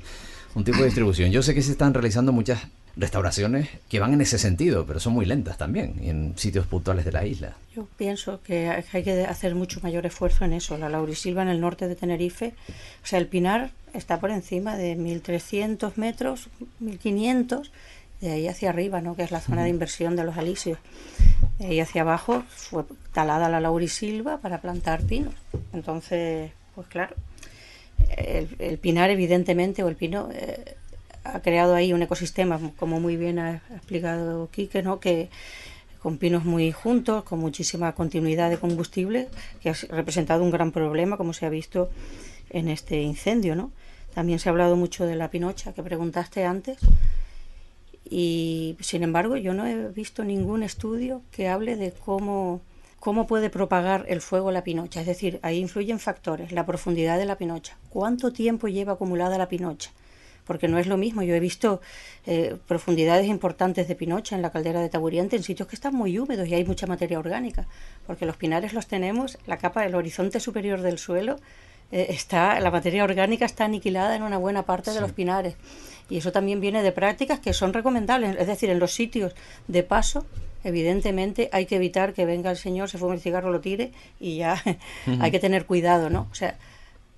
un 0.56 0.64
tipo 0.64 0.80
de 0.80 0.86
distribución. 0.86 1.32
Yo 1.32 1.44
sé 1.44 1.54
que 1.54 1.62
se 1.62 1.72
están 1.72 1.94
realizando 1.94 2.32
muchas 2.32 2.68
restauraciones 2.96 3.70
que 3.90 4.00
van 4.00 4.14
en 4.14 4.22
ese 4.22 4.38
sentido, 4.38 4.86
pero 4.86 5.00
son 5.00 5.14
muy 5.14 5.26
lentas 5.26 5.58
también 5.58 5.96
en 6.02 6.38
sitios 6.38 6.68
puntuales 6.68 7.06
de 7.06 7.12
la 7.12 7.26
isla. 7.26 7.56
Yo 7.76 7.88
pienso 7.98 8.42
que 8.44 8.70
hay 8.70 9.04
que 9.04 9.26
hacer 9.26 9.56
mucho 9.56 9.80
mayor 9.82 10.06
esfuerzo 10.06 10.44
en 10.46 10.54
eso. 10.54 10.78
La 10.78 10.90
laurisilva 10.90 11.42
en 11.42 11.48
el 11.48 11.62
norte 11.62 11.88
de 11.88 11.96
Tenerife, 11.96 12.54
o 13.04 13.08
sea, 13.08 13.20
el 13.20 13.28
pinar 13.28 13.72
está 13.94 14.20
por 14.20 14.32
encima 14.32 14.76
de 14.76 14.98
1.300 14.98 15.94
metros, 15.96 16.50
1.500, 16.82 17.70
de 18.20 18.32
ahí 18.32 18.48
hacia 18.48 18.70
arriba, 18.70 19.02
¿no? 19.02 19.16
que 19.16 19.24
es 19.24 19.32
la 19.32 19.42
zona 19.42 19.64
de 19.64 19.70
inversión 19.70 20.16
de 20.16 20.24
los 20.24 20.38
alisios. 20.38 20.78
De 21.60 21.68
ahí 21.68 21.80
hacia 21.80 22.02
abajo 22.02 22.44
fue 22.50 22.84
talada 23.14 23.50
la 23.50 23.60
laurisilva 23.60 24.38
para 24.38 24.62
plantar 24.62 25.04
pinos. 25.04 25.34
Entonces, 25.74 26.52
pues 26.76 26.88
claro, 26.88 27.16
el, 28.18 28.78
pinar 28.78 29.10
evidentemente, 29.10 29.84
o 29.84 29.88
el 29.88 29.96
pino, 29.96 30.30
eh, 30.34 30.76
ha 31.24 31.42
creado 31.42 31.76
ahí 31.76 31.94
un 31.94 32.02
ecosistema, 32.02 32.60
como 32.78 33.00
muy 33.00 33.16
bien 33.16 33.40
ha 33.40 33.62
explicado 33.76 34.50
Quique, 34.52 34.82
¿no? 34.82 35.00
que 35.00 35.30
con 36.02 36.18
pinos 36.18 36.46
muy 36.46 36.72
juntos, 36.72 37.24
con 37.24 37.40
muchísima 37.40 37.94
continuidad 37.94 38.50
de 38.50 38.58
combustible, 38.58 39.28
que 39.62 39.70
ha 39.70 39.74
representado 39.90 40.44
un 40.44 40.50
gran 40.50 40.72
problema, 40.72 41.16
como 41.16 41.34
se 41.34 41.46
ha 41.46 41.50
visto 41.50 41.92
en 42.50 42.70
este 42.70 43.02
incendio. 43.02 43.56
¿no? 43.56 43.72
También 44.14 44.40
se 44.40 44.50
ha 44.50 44.52
hablado 44.52 44.76
mucho 44.76 45.06
de 45.06 45.16
la 45.16 45.30
pinocha 45.30 45.74
que 45.74 45.84
preguntaste 45.84 46.44
antes 46.44 46.80
Y 48.10 48.78
sin 48.80 49.04
embargo, 49.04 49.38
yo 49.38 49.54
no 49.54 49.68
he 49.68 49.90
visto 49.90 50.24
ningún 50.24 50.64
estudio 50.64 51.22
que 51.32 51.48
hable 51.48 51.76
de 51.76 51.92
cómo, 51.92 52.62
cómo 53.02 53.26
puede 53.26 53.50
propagar 53.50 54.06
el 54.08 54.22
fuego 54.22 54.52
la 54.52 54.64
pinocha. 54.64 55.02
Es 55.02 55.08
decir, 55.08 55.40
ahí 55.42 55.58
influyen 55.58 56.00
factores, 56.00 56.52
la 56.52 56.68
profundidad 56.68 57.18
de 57.18 57.26
la 57.26 57.36
pinocha, 57.36 57.76
cuánto 57.90 58.32
tiempo 58.32 58.68
lleva 58.68 58.94
acumulada 58.94 59.40
la 59.40 59.50
pinocha, 59.50 59.90
porque 60.46 60.68
no 60.68 60.78
es 60.78 60.86
lo 60.86 60.98
mismo. 60.98 61.24
Yo 61.24 61.34
he 61.34 61.40
visto 61.40 61.82
eh, 62.28 62.58
profundidades 62.68 63.26
importantes 63.26 63.88
de 63.88 63.96
pinocha 63.96 64.36
en 64.36 64.44
la 64.44 64.52
caldera 64.52 64.82
de 64.82 64.90
Taburiente 64.90 65.36
en 65.36 65.42
sitios 65.42 65.68
que 65.68 65.76
están 65.76 65.96
muy 65.96 66.20
húmedos 66.20 66.48
y 66.48 66.54
hay 66.54 66.64
mucha 66.64 66.86
materia 66.86 67.18
orgánica, 67.18 67.66
porque 68.06 68.28
los 68.28 68.38
pinares 68.38 68.72
los 68.72 68.86
tenemos, 68.86 69.40
la 69.48 69.58
capa 69.58 69.82
del 69.82 69.96
horizonte 69.96 70.40
superior 70.40 70.84
del 70.84 71.00
suelo 71.00 71.38
eh, 71.92 72.06
está, 72.10 72.60
la 72.60 72.70
materia 72.70 73.04
orgánica 73.04 73.46
está 73.46 73.66
aniquilada 73.66 74.16
en 74.16 74.22
una 74.22 74.38
buena 74.38 74.62
parte 74.62 74.92
de 74.92 75.02
los 75.02 75.12
pinares. 75.12 75.56
Y 76.12 76.18
eso 76.18 76.34
también 76.34 76.60
viene 76.60 76.84
de 76.84 76.92
prácticas 76.92 77.40
que 77.40 77.54
son 77.54 77.72
recomendables, 77.72 78.36
es 78.38 78.46
decir, 78.46 78.70
en 78.70 78.80
los 78.80 78.94
sitios 78.94 79.34
de 79.68 79.82
paso 79.82 80.26
evidentemente 80.64 81.50
hay 81.54 81.66
que 81.66 81.78
evitar 81.78 82.14
que 82.14 82.26
venga 82.26 82.52
el 82.52 82.58
señor, 82.58 82.90
se 82.90 82.98
fume 82.98 83.16
el 83.16 83.22
cigarro, 83.22 83.50
lo 83.50 83.62
tire 83.62 83.94
y 84.20 84.36
ya 84.36 84.62
hay 85.22 85.32
que 85.32 85.40
tener 85.40 85.66
cuidado, 85.66 86.10
¿no? 86.10 86.28
O 86.30 86.36
sea, 86.36 86.58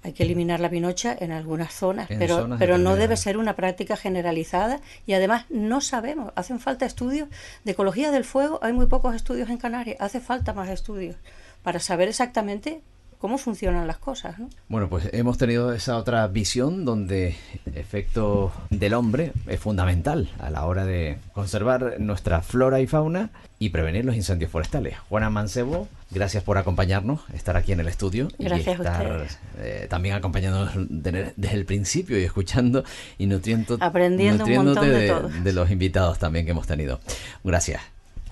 hay 0.03 0.13
que 0.13 0.23
eliminar 0.23 0.59
la 0.59 0.69
pinocha 0.69 1.15
en 1.19 1.31
algunas 1.31 1.73
zonas, 1.73 2.07
pero, 2.07 2.47
pero 2.59 2.77
no 2.77 2.95
debe 2.95 3.17
ser 3.17 3.37
una 3.37 3.55
práctica 3.55 3.97
generalizada 3.97 4.79
y 5.07 5.13
además 5.13 5.45
no 5.49 5.81
sabemos, 5.81 6.31
hacen 6.35 6.59
falta 6.59 6.85
estudios 6.85 7.29
de 7.63 7.71
ecología 7.71 8.11
del 8.11 8.25
fuego, 8.25 8.59
hay 8.61 8.73
muy 8.73 8.85
pocos 8.85 9.15
estudios 9.15 9.49
en 9.49 9.57
Canarias, 9.57 9.97
hace 9.99 10.19
falta 10.19 10.53
más 10.53 10.69
estudios 10.69 11.15
para 11.63 11.79
saber 11.79 12.09
exactamente 12.09 12.81
cómo 13.23 13.37
funcionan 13.37 13.87
las 13.87 13.99
cosas. 13.99 14.37
¿no? 14.37 14.49
Bueno, 14.67 14.89
pues 14.89 15.07
hemos 15.13 15.37
tenido 15.37 15.71
esa 15.71 15.95
otra 15.95 16.27
visión 16.27 16.83
donde 16.83 17.37
el 17.65 17.77
efecto 17.77 18.51
del 18.69 18.93
hombre 18.93 19.31
es 19.47 19.61
fundamental 19.61 20.29
a 20.39 20.49
la 20.49 20.65
hora 20.65 20.83
de 20.83 21.19
conservar 21.31 22.01
nuestra 22.01 22.41
flora 22.41 22.81
y 22.81 22.87
fauna 22.87 23.29
y 23.59 23.69
prevenir 23.69 24.03
los 24.03 24.17
incendios 24.17 24.51
forestales. 24.51 24.97
Juana 25.07 25.29
Mancebo, 25.29 25.87
gracias 26.11 26.43
por 26.43 26.57
acompañarnos, 26.57 27.21
estar 27.33 27.55
aquí 27.55 27.71
en 27.71 27.79
el 27.79 27.87
estudio 27.87 28.27
gracias 28.37 28.67
y 28.67 28.81
estar 28.81 29.27
eh, 29.59 29.87
también 29.89 30.15
acompañándonos 30.15 30.73
desde 30.89 31.55
el 31.55 31.63
principio 31.63 32.19
y 32.19 32.23
escuchando 32.23 32.83
y 33.17 33.27
nutriendo, 33.27 33.77
aprendiendo 33.79 34.43
un 34.43 34.53
montón 34.53 34.85
de, 34.85 34.99
de, 34.99 35.41
de 35.43 35.53
los 35.53 35.71
invitados 35.71 36.19
también 36.19 36.43
que 36.43 36.51
hemos 36.51 36.67
tenido. 36.67 36.99
Gracias. 37.41 37.81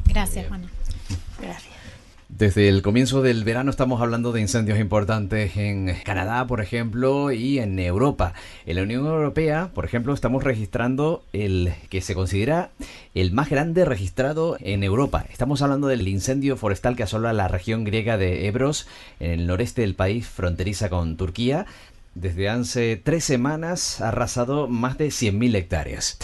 Gracias, 0.06 0.50
Juana. 0.50 0.68
Gracias. 1.40 1.81
Desde 2.38 2.70
el 2.70 2.82
comienzo 2.82 3.22
del 3.22 3.44
verano 3.44 3.70
estamos 3.70 4.02
hablando 4.02 4.32
de 4.32 4.40
incendios 4.40 4.80
importantes 4.80 5.58
en 5.58 5.94
Canadá, 6.06 6.48
por 6.48 6.62
ejemplo, 6.62 7.32
y 7.32 7.60
en 7.60 7.78
Europa. 7.78 8.34
En 8.66 8.78
la 8.78 8.84
Unión 8.84 9.06
Europea, 9.06 9.70
por 9.76 9.84
ejemplo, 9.84 10.14
estamos 10.14 10.44
registrando 10.44 11.24
el 11.34 11.74
que 11.90 12.02
se 12.02 12.16
considera 12.16 12.72
el 13.14 13.34
más 13.34 13.50
grande 13.50 13.84
registrado 13.84 14.56
en 14.62 14.84
Europa. 14.84 15.26
Estamos 15.30 15.62
hablando 15.62 15.88
del 15.88 16.08
incendio 16.08 16.56
forestal 16.56 16.96
que 16.96 17.04
asola 17.04 17.34
la 17.34 17.50
región 17.50 17.84
griega 17.84 18.18
de 18.18 18.48
Ebros, 18.48 18.88
en 19.20 19.32
el 19.32 19.46
noreste 19.46 19.82
del 19.82 19.94
país, 19.94 20.26
fronteriza 20.26 20.90
con 20.90 21.18
Turquía. 21.18 21.66
Desde 22.16 22.50
hace 22.50 22.96
tres 22.96 23.26
semanas 23.26 24.02
ha 24.02 24.08
arrasado 24.08 24.68
más 24.68 24.98
de 24.98 25.08
100.000 25.08 25.56
hectáreas. 25.56 26.18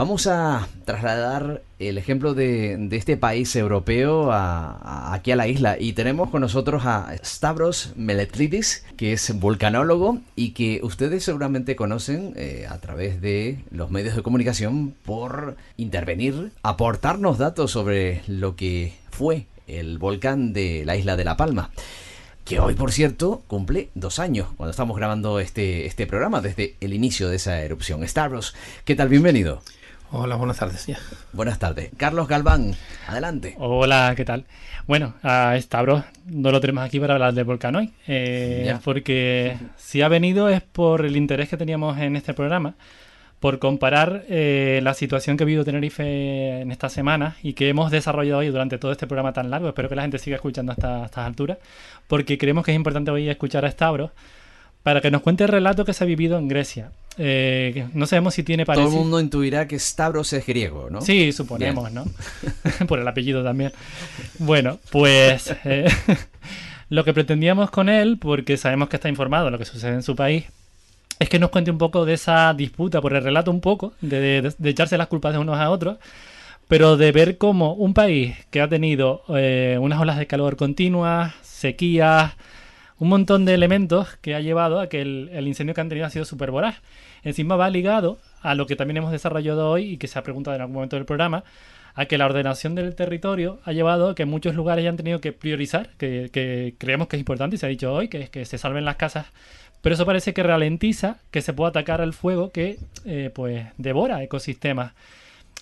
Vamos 0.00 0.26
a 0.26 0.66
trasladar 0.86 1.60
el 1.78 1.98
ejemplo 1.98 2.32
de, 2.32 2.88
este 2.92 3.18
país 3.18 3.54
europeo 3.54 4.30
aquí 4.32 5.30
a 5.30 5.36
la 5.36 5.46
isla 5.46 5.76
y 5.78 5.92
tenemos 5.92 6.30
con 6.30 6.40
nosotros 6.40 6.86
a 6.86 7.14
Stavros 7.22 7.92
Meletlidis, 7.96 8.82
que 8.96 9.12
es 9.12 9.38
volcanólogo 9.38 10.20
y 10.36 10.52
que 10.52 10.80
ustedes 10.82 11.24
seguramente 11.24 11.76
conocen 11.76 12.32
eh, 12.36 12.66
a 12.66 12.78
través 12.78 13.20
de 13.20 13.58
los 13.70 13.90
medios 13.90 14.16
de 14.16 14.22
comunicación 14.22 14.94
por 15.04 15.58
intervenir, 15.76 16.50
aportarnos 16.62 17.36
datos 17.36 17.70
sobre 17.70 18.22
lo 18.26 18.56
que 18.56 18.94
fue 19.10 19.44
el 19.66 19.98
volcán 19.98 20.54
de 20.54 20.82
la 20.86 20.96
isla 20.96 21.16
de 21.16 21.24
La 21.24 21.36
Palma 21.36 21.72
que 22.46 22.58
hoy, 22.58 22.74
por 22.74 22.90
cierto, 22.90 23.42
cumple 23.46 23.90
dos 23.94 24.18
años 24.18 24.48
cuando 24.56 24.70
estamos 24.70 24.96
grabando 24.96 25.38
este, 25.40 25.84
este 25.84 26.06
programa 26.06 26.40
desde 26.40 26.74
el 26.80 26.94
inicio 26.94 27.28
de 27.28 27.36
esa 27.36 27.60
erupción. 27.60 28.02
Stavros, 28.08 28.56
¿qué 28.86 28.96
tal? 28.96 29.08
Bienvenido. 29.08 29.62
Hola, 30.12 30.34
buenas 30.34 30.58
tardes. 30.58 30.86
Ya. 30.86 30.98
Buenas 31.32 31.60
tardes. 31.60 31.90
Carlos 31.96 32.26
Galván, 32.26 32.74
adelante. 33.06 33.54
Hola, 33.58 34.12
¿qué 34.16 34.24
tal? 34.24 34.44
Bueno, 34.88 35.14
a 35.22 35.54
Stavros 35.60 36.02
no 36.26 36.50
lo 36.50 36.60
tenemos 36.60 36.84
aquí 36.84 36.98
para 36.98 37.14
hablar 37.14 37.32
del 37.32 37.44
volcán 37.44 37.76
hoy, 37.76 37.92
eh, 38.08 38.76
porque 38.82 39.56
si 39.76 40.02
ha 40.02 40.08
venido 40.08 40.48
es 40.48 40.62
por 40.62 41.06
el 41.06 41.16
interés 41.16 41.48
que 41.48 41.56
teníamos 41.56 41.96
en 41.98 42.16
este 42.16 42.34
programa, 42.34 42.74
por 43.38 43.60
comparar 43.60 44.24
eh, 44.28 44.80
la 44.82 44.94
situación 44.94 45.36
que 45.36 45.44
ha 45.44 45.46
vivido 45.46 45.64
Tenerife 45.64 46.60
en 46.60 46.72
esta 46.72 46.88
semana 46.88 47.36
y 47.40 47.52
que 47.52 47.68
hemos 47.68 47.92
desarrollado 47.92 48.40
hoy 48.40 48.48
durante 48.48 48.78
todo 48.78 48.90
este 48.90 49.06
programa 49.06 49.32
tan 49.32 49.48
largo. 49.48 49.68
Espero 49.68 49.88
que 49.88 49.94
la 49.94 50.02
gente 50.02 50.18
siga 50.18 50.34
escuchando 50.34 50.72
hasta 50.72 51.04
estas 51.04 51.24
alturas, 51.24 51.58
porque 52.08 52.36
creemos 52.36 52.64
que 52.64 52.72
es 52.72 52.76
importante 52.76 53.12
hoy 53.12 53.28
escuchar 53.28 53.64
a 53.64 53.70
Stavros 53.70 54.10
para 54.82 55.00
que 55.00 55.12
nos 55.12 55.22
cuente 55.22 55.44
el 55.44 55.50
relato 55.50 55.84
que 55.84 55.92
se 55.92 56.02
ha 56.02 56.06
vivido 56.08 56.36
en 56.36 56.48
Grecia. 56.48 56.90
Eh, 57.18 57.88
no 57.92 58.06
sabemos 58.06 58.34
si 58.34 58.42
tiene 58.42 58.64
parecido. 58.64 58.88
Todo 58.88 58.98
el 58.98 59.02
mundo 59.02 59.20
intuirá 59.20 59.66
que 59.66 59.78
Stavros 59.78 60.32
es 60.32 60.46
griego, 60.46 60.88
¿no? 60.90 61.00
Sí, 61.00 61.32
suponemos, 61.32 61.90
¿no? 61.92 62.04
Por 62.88 62.98
el 62.98 63.08
apellido 63.08 63.42
también. 63.42 63.72
Bueno, 64.38 64.78
pues 64.90 65.54
eh, 65.64 65.88
lo 66.88 67.04
que 67.04 67.12
pretendíamos 67.12 67.70
con 67.70 67.88
él, 67.88 68.18
porque 68.18 68.56
sabemos 68.56 68.88
que 68.88 68.96
está 68.96 69.08
informado 69.08 69.46
de 69.46 69.50
lo 69.50 69.58
que 69.58 69.64
sucede 69.64 69.94
en 69.94 70.02
su 70.02 70.16
país, 70.16 70.44
es 71.18 71.28
que 71.28 71.38
nos 71.38 71.50
cuente 71.50 71.70
un 71.70 71.78
poco 71.78 72.04
de 72.06 72.14
esa 72.14 72.54
disputa 72.54 73.00
por 73.00 73.14
el 73.14 73.22
relato 73.22 73.50
un 73.50 73.60
poco, 73.60 73.92
de, 74.00 74.52
echarse 74.64 74.96
las 74.96 75.08
culpas 75.08 75.32
de 75.34 75.38
unos 75.38 75.58
a 75.58 75.70
otros, 75.70 75.98
pero 76.66 76.96
de 76.96 77.12
ver 77.12 77.36
cómo 77.36 77.74
un 77.74 77.92
país 77.92 78.36
que 78.50 78.62
ha 78.62 78.68
tenido 78.68 79.22
eh, 79.28 79.76
unas 79.80 80.00
olas 80.00 80.16
de 80.16 80.26
calor 80.26 80.56
continuas, 80.56 81.34
sequías, 81.42 82.32
un 83.00 83.08
montón 83.08 83.46
de 83.46 83.54
elementos 83.54 84.16
que 84.20 84.34
ha 84.34 84.40
llevado 84.40 84.78
a 84.78 84.88
que 84.88 85.00
el, 85.00 85.48
incendio 85.48 85.74
que 85.74 85.80
han 85.80 85.88
tenido 85.88 86.06
ha 86.06 86.10
sido 86.10 86.26
súper 86.26 86.50
voraz. 86.50 86.82
Encima 87.24 87.56
va 87.56 87.70
ligado 87.70 88.18
a 88.42 88.54
lo 88.54 88.66
que 88.66 88.76
también 88.76 88.98
hemos 88.98 89.10
desarrollado 89.10 89.70
hoy 89.70 89.92
y 89.92 89.96
que 89.96 90.06
se 90.06 90.18
ha 90.18 90.22
preguntado 90.22 90.54
en 90.54 90.60
algún 90.60 90.74
momento 90.74 90.96
del 90.96 91.06
programa, 91.06 91.42
a 91.94 92.04
que 92.04 92.18
la 92.18 92.26
ordenación 92.26 92.74
del 92.74 92.94
territorio 92.94 93.58
ha 93.64 93.72
llevado 93.72 94.10
a 94.10 94.14
que 94.14 94.26
muchos 94.26 94.54
lugares 94.54 94.86
han 94.86 94.98
tenido 94.98 95.18
que 95.20 95.32
priorizar, 95.32 95.88
que, 95.96 96.74
creemos 96.76 97.08
que 97.08 97.16
es 97.16 97.20
importante 97.20 97.56
y 97.56 97.58
se 97.58 97.66
ha 97.66 97.70
dicho 97.70 97.92
hoy, 97.92 98.08
que 98.08 98.20
es 98.20 98.30
que 98.30 98.44
se 98.44 98.58
salven 98.58 98.84
las 98.84 98.96
casas, 98.96 99.26
pero 99.80 99.94
eso 99.94 100.04
parece 100.04 100.34
que 100.34 100.42
ralentiza 100.42 101.16
que 101.30 101.40
se 101.40 101.54
pueda 101.54 101.70
atacar 101.70 102.02
al 102.02 102.12
fuego 102.12 102.50
que 102.50 102.78
eh, 103.06 103.30
pues 103.34 103.66
devora 103.78 104.22
ecosistemas. 104.22 104.92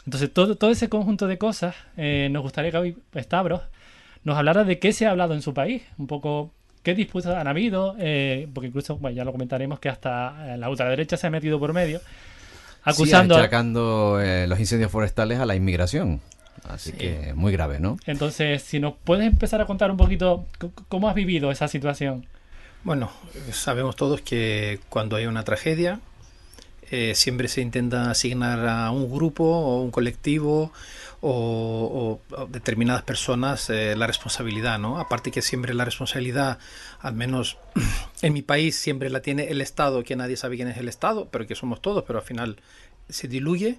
Entonces 0.05 0.33
todo, 0.33 0.57
todo 0.57 0.73
ese 0.73 0.89
conjunto 0.89 1.29
de 1.29 1.39
cosas 1.39 1.77
eh, 1.97 2.29
nos 2.33 2.43
gustaría 2.43 2.73
que 2.73 2.79
hoy 2.79 2.97
Stavros 3.17 3.63
nos 4.25 4.37
hablara 4.37 4.65
de 4.65 4.81
qué 4.81 4.93
se 4.93 5.07
ha 5.07 5.11
hablado 5.11 5.35
en 5.35 5.43
su 5.43 5.55
país, 5.55 5.83
un 5.99 6.09
poco 6.09 6.53
¿Qué 6.89 6.95
disputas 6.95 7.37
han 7.37 7.47
habido? 7.47 7.97
Eh, 7.99 8.49
porque 8.55 8.69
incluso, 8.69 8.99
ya 9.11 9.23
lo 9.23 9.31
comentaremos, 9.31 9.79
que 9.79 9.91
hasta 9.91 10.57
la 10.57 10.71
ultraderecha 10.71 11.19
se 11.19 11.27
ha 11.27 11.31
metido 11.31 11.59
por 11.59 11.75
medio, 11.75 12.01
acusando... 12.83 13.35
Sí, 13.35 13.41
achacando 13.43 14.19
eh, 14.23 14.47
los 14.47 14.59
incendios 14.59 14.91
forestales 14.91 15.39
a 15.39 15.45
la 15.45 15.55
inmigración. 15.55 16.23
Así 16.67 16.93
que 16.93 17.35
muy 17.35 17.53
grave, 17.53 17.79
¿no? 17.79 17.99
Entonces, 18.07 18.63
si 18.63 18.81
nos 18.81 18.95
puedes 19.05 19.27
empezar 19.27 19.61
a 19.61 19.67
contar 19.67 19.91
un 19.91 19.99
poquito 19.99 20.47
cómo 20.89 21.11
has 21.11 21.15
vivido 21.15 21.51
esa 21.51 21.69
situación. 21.69 22.25
Bueno, 22.85 23.13
sabemos 23.53 23.95
todos 23.95 24.23
que 24.23 24.81
cuando 24.89 25.17
hay 25.17 25.27
una 25.27 25.45
tragedia, 25.45 26.01
eh, 26.91 27.15
siempre 27.15 27.49
se 27.49 27.61
intenta 27.61 28.11
asignar 28.11 28.67
a 28.67 28.91
un 28.93 29.13
grupo 29.13 29.45
o 29.45 29.83
un 29.83 29.91
colectivo 29.91 30.73
o, 31.21 32.21
determinadas 32.49 33.03
personas 33.03 33.71
eh, 33.71 33.95
la 33.97 34.07
responsabilidad, 34.07 34.79
¿no? 34.79 34.99
Aparte 34.99 35.31
que 35.31 35.43
siempre 35.43 35.75
la 35.75 35.85
responsabilidad, 35.85 36.59
al 37.01 37.15
menos 37.15 37.59
en 38.23 38.33
mi 38.33 38.43
país, 38.43 38.77
siempre 38.77 39.11
la 39.11 39.21
tiene 39.21 39.49
el 39.49 39.61
Estado, 39.61 40.05
que 40.05 40.17
nadie 40.17 40.37
sabe 40.37 40.57
quién 40.57 40.69
es 40.69 40.79
el 40.79 40.89
Estado, 40.89 41.29
pero 41.31 41.47
que 41.47 41.55
somos 41.55 41.83
todos, 41.83 42.05
pero 42.07 42.21
al 42.21 42.25
final 42.25 42.61
se 43.09 43.29
diluye. 43.29 43.79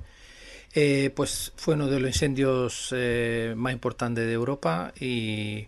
Eh, 0.76 1.12
pues 1.16 1.52
fue 1.56 1.74
uno 1.74 1.88
de 1.88 2.00
los 2.00 2.10
incendios 2.10 2.90
eh, 2.92 3.54
más 3.58 3.74
importantes 3.74 4.28
de 4.28 4.34
Europa 4.34 4.94
y 5.00 5.68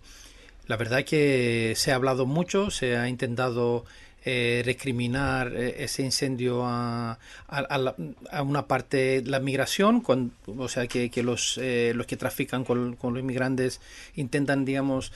la 0.68 0.78
verdad 0.78 1.04
que 1.04 1.74
se 1.76 1.92
ha 1.92 1.96
hablado 1.96 2.28
mucho, 2.28 2.70
se 2.70 2.98
ha 2.98 3.10
intentado 3.10 3.84
eh, 4.24 4.62
recriminar 4.64 5.52
eh, 5.56 5.84
ese 5.84 6.04
incendio 6.04 6.64
a, 6.64 7.18
a, 7.48 8.42
una 8.44 8.68
parte 8.68 9.24
la 9.26 9.40
migración, 9.40 10.04
o 10.46 10.68
sea 10.68 10.86
que, 10.86 11.10
que 11.10 11.24
los, 11.24 11.58
eh, 11.58 11.94
los 11.96 12.06
que 12.06 12.18
trafican 12.18 12.64
con, 12.64 12.96
con, 12.98 13.14
los 13.14 13.22
inmigrantes 13.22 13.82
intentan, 14.16 14.64
digamos, 14.64 15.12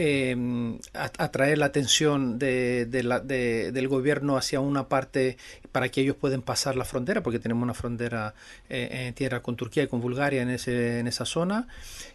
Em, 0.00 0.78
atraer 0.94 1.58
la 1.58 1.66
atención 1.66 2.38
de, 2.38 2.86
del 2.86 3.88
gobierno 3.88 4.36
hacia 4.36 4.60
una 4.60 4.88
parte 4.88 5.36
para 5.72 5.88
que 5.88 6.02
ellos 6.02 6.14
puedan 6.14 6.40
pasar 6.40 6.76
la 6.76 6.84
frontera, 6.84 7.20
porque 7.20 7.40
tenemos 7.40 7.64
una 7.64 7.74
frontera 7.74 8.32
eh, 8.70 9.06
en 9.08 9.14
tierra 9.14 9.42
con 9.42 9.56
Turquía 9.56 9.82
y 9.82 9.88
con 9.88 10.00
Bulgaria 10.00 10.42
en, 10.42 10.50
ese, 10.50 11.00
en 11.00 11.08
esa 11.08 11.24
zona. 11.24 11.66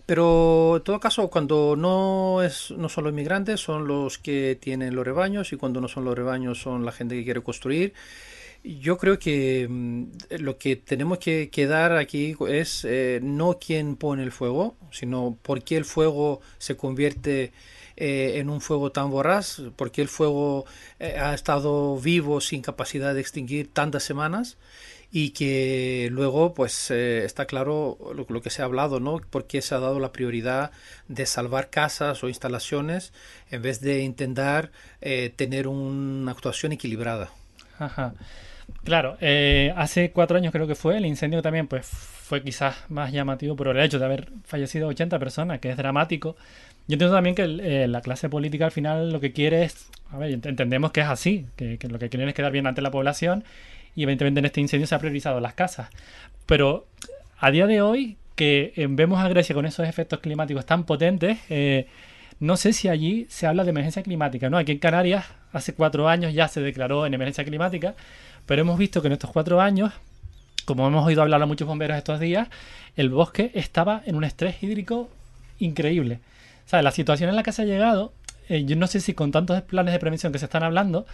Pero 0.06 0.78
en 0.78 0.84
todo 0.84 1.02
caso, 1.02 1.30
cuando 1.30 1.76
no, 1.76 2.42
es, 2.42 2.72
no 2.72 2.88
son 2.88 3.04
los 3.04 3.12
inmigrantes, 3.12 3.60
son 3.60 3.86
los 3.86 4.18
que 4.18 4.58
tienen 4.62 4.96
los 4.96 5.04
rebaños 5.04 5.52
y 5.52 5.58
cuando 5.58 5.82
no 5.82 5.90
son 5.90 6.06
los 6.06 6.16
rebaños 6.16 6.62
son 6.62 6.86
la 6.86 6.94
gente 6.94 7.16
que 7.16 7.26
quiere 7.26 7.42
construir. 7.42 7.94
Yo 8.64 8.98
creo 8.98 9.20
que 9.20 9.68
mm, 9.70 10.06
lo 10.40 10.58
que 10.58 10.78
tenemos 10.78 11.18
que 11.20 11.50
quedar 11.50 11.98
aquí 11.98 12.36
es 12.48 12.86
eh, 12.86 13.20
no 13.22 13.60
quién 13.60 13.98
pone 13.98 14.24
el 14.24 14.32
fuego, 14.32 14.78
sino 14.90 15.38
por 15.42 15.64
qué 15.64 15.76
el 15.76 15.84
fuego 15.84 16.40
se 16.60 16.78
convierte 16.78 17.52
eh, 17.98 18.34
en 18.38 18.50
un 18.50 18.62
fuego 18.62 18.92
tan 18.92 19.12
voraz, 19.12 19.62
por 19.76 19.92
qué 19.92 20.02
el 20.02 20.08
fuego 20.08 20.66
eh, 21.00 21.18
ha 21.20 21.34
estado 21.34 21.98
vivo 22.00 22.40
sin 22.40 22.62
capacidad 22.62 23.14
de 23.14 23.20
extinguir 23.20 23.70
tantas 23.74 24.04
semanas 24.04 24.58
y 25.12 25.32
que 25.32 26.08
luego 26.12 26.54
pues 26.54 26.90
está 26.90 27.46
claro 27.46 27.98
lo, 28.16 28.42
que 28.42 28.50
se 28.50 28.62
ha 28.62 28.66
hablado, 28.66 29.00
¿no? 29.00 29.20
Por 29.30 29.46
qué 29.46 29.62
se 29.62 29.76
ha 29.76 29.80
dado 29.80 30.00
la 30.00 30.12
prioridad 30.12 30.72
de 31.08 31.26
salvar 31.28 31.70
casas 31.70 32.24
o 32.24 32.30
instalaciones 32.30 33.14
en 33.52 33.62
vez 33.62 33.80
de 33.80 34.02
intentar 34.02 34.72
tener 35.36 35.68
una 35.68 36.32
actuación 36.32 36.72
equilibrada. 36.72 37.30
Ajá. 37.78 38.16
Claro, 38.84 39.18
eh, 39.22 39.74
hace 39.78 40.12
cuatro 40.12 40.38
años 40.38 40.52
creo 40.52 40.68
que 40.68 40.76
fue, 40.76 40.98
el 40.98 41.06
incendio 41.06 41.42
también 41.42 41.68
pues 41.68 41.86
fue 41.88 42.44
quizás 42.44 42.76
más 42.90 43.14
llamativo 43.14 43.56
por 43.56 43.70
el 43.70 43.80
hecho 43.80 43.98
de 43.98 44.06
haber 44.06 44.30
fallecido 44.44 44.90
80 44.90 45.20
personas, 45.20 45.60
que 45.60 45.70
es 45.70 45.78
dramático. 45.78 46.36
Yo 46.88 46.96
entiendo 46.96 47.16
también 47.16 47.34
que 47.34 47.44
eh, 47.44 47.88
la 47.88 48.02
clase 48.02 48.28
política 48.28 48.66
al 48.66 48.72
final 48.72 49.12
lo 49.14 49.22
que 49.22 49.32
quiere 49.32 49.64
es, 49.64 49.90
a 50.12 50.18
ver, 50.18 50.32
entendemos 50.32 50.92
que 50.92 51.00
es 51.00 51.08
así, 51.08 51.46
que, 51.56 51.78
lo 51.90 51.98
que 51.98 52.10
quieren 52.10 52.28
es 52.28 52.36
quedar 52.36 52.52
bien 52.52 52.68
ante 52.68 52.82
la 52.82 52.92
población 52.92 53.46
y 53.96 54.04
evidentemente 54.04 54.40
en 54.40 54.46
este 54.46 54.60
incendio 54.60 54.86
se 54.86 54.96
ha 54.96 55.00
priorizado 55.00 55.40
las 55.40 55.54
casas. 55.54 55.90
Pero 56.46 56.86
a 57.40 57.52
día 57.52 57.68
de 57.68 57.82
hoy, 57.82 58.18
que 58.36 58.74
eh, 58.76 58.88
vemos 58.90 59.24
a 59.24 59.30
Grecia 59.30 59.56
con 59.56 59.66
esos 59.66 59.88
efectos 59.88 60.20
climáticos 60.20 60.66
tan 60.66 60.84
potentes, 60.84 61.38
no 62.40 62.58
sé 62.58 62.74
si 62.74 62.90
allí 62.90 63.26
se 63.30 63.48
habla 63.48 63.64
de 63.64 63.70
emergencia 63.70 64.04
climática, 64.04 64.50
¿no? 64.50 64.58
Aquí 64.58 64.74
en 64.74 64.80
Canarias 64.80 65.26
hace 65.54 65.74
cuatro 65.74 66.10
años 66.10 66.34
ya 66.34 66.50
se 66.50 66.60
declaró 66.60 67.06
en 67.06 67.14
emergencia 67.14 67.46
climática, 67.46 67.96
pero 68.46 68.62
hemos 68.62 68.78
visto 68.78 69.02
que 69.02 69.08
en 69.08 69.14
estos 69.14 69.32
cuatro 69.32 69.62
años, 69.62 69.92
como 70.66 70.88
hemos 70.88 71.06
oído 71.06 71.22
hablar 71.22 71.42
a 71.42 71.46
muchos 71.46 71.68
bomberos 71.68 71.98
estos 71.98 72.20
días, 72.20 72.48
el 72.96 73.10
bosque 73.10 73.52
estaba 73.54 74.02
en 74.06 74.16
un 74.16 74.24
estrés 74.24 74.62
hídrico 74.62 75.10
increíble. 75.60 76.20
O 76.66 76.70
sea, 76.70 76.82
la 76.82 76.92
situación 76.92 77.30
en 77.30 77.36
la 77.36 77.44
que 77.44 77.52
se 77.52 77.64
ha 77.64 77.66
llegado, 77.66 78.14
eh, 78.50 78.64
yo 78.66 78.76
no 78.76 78.88
sé 78.88 79.00
si 79.00 79.14
con 79.14 79.32
tantos 79.32 79.62
planes 79.64 79.94
de 79.94 80.00
prevención 80.00 80.32
que 80.32 80.40
se 80.40 80.46
están 80.46 80.64
hablando, 80.64 81.06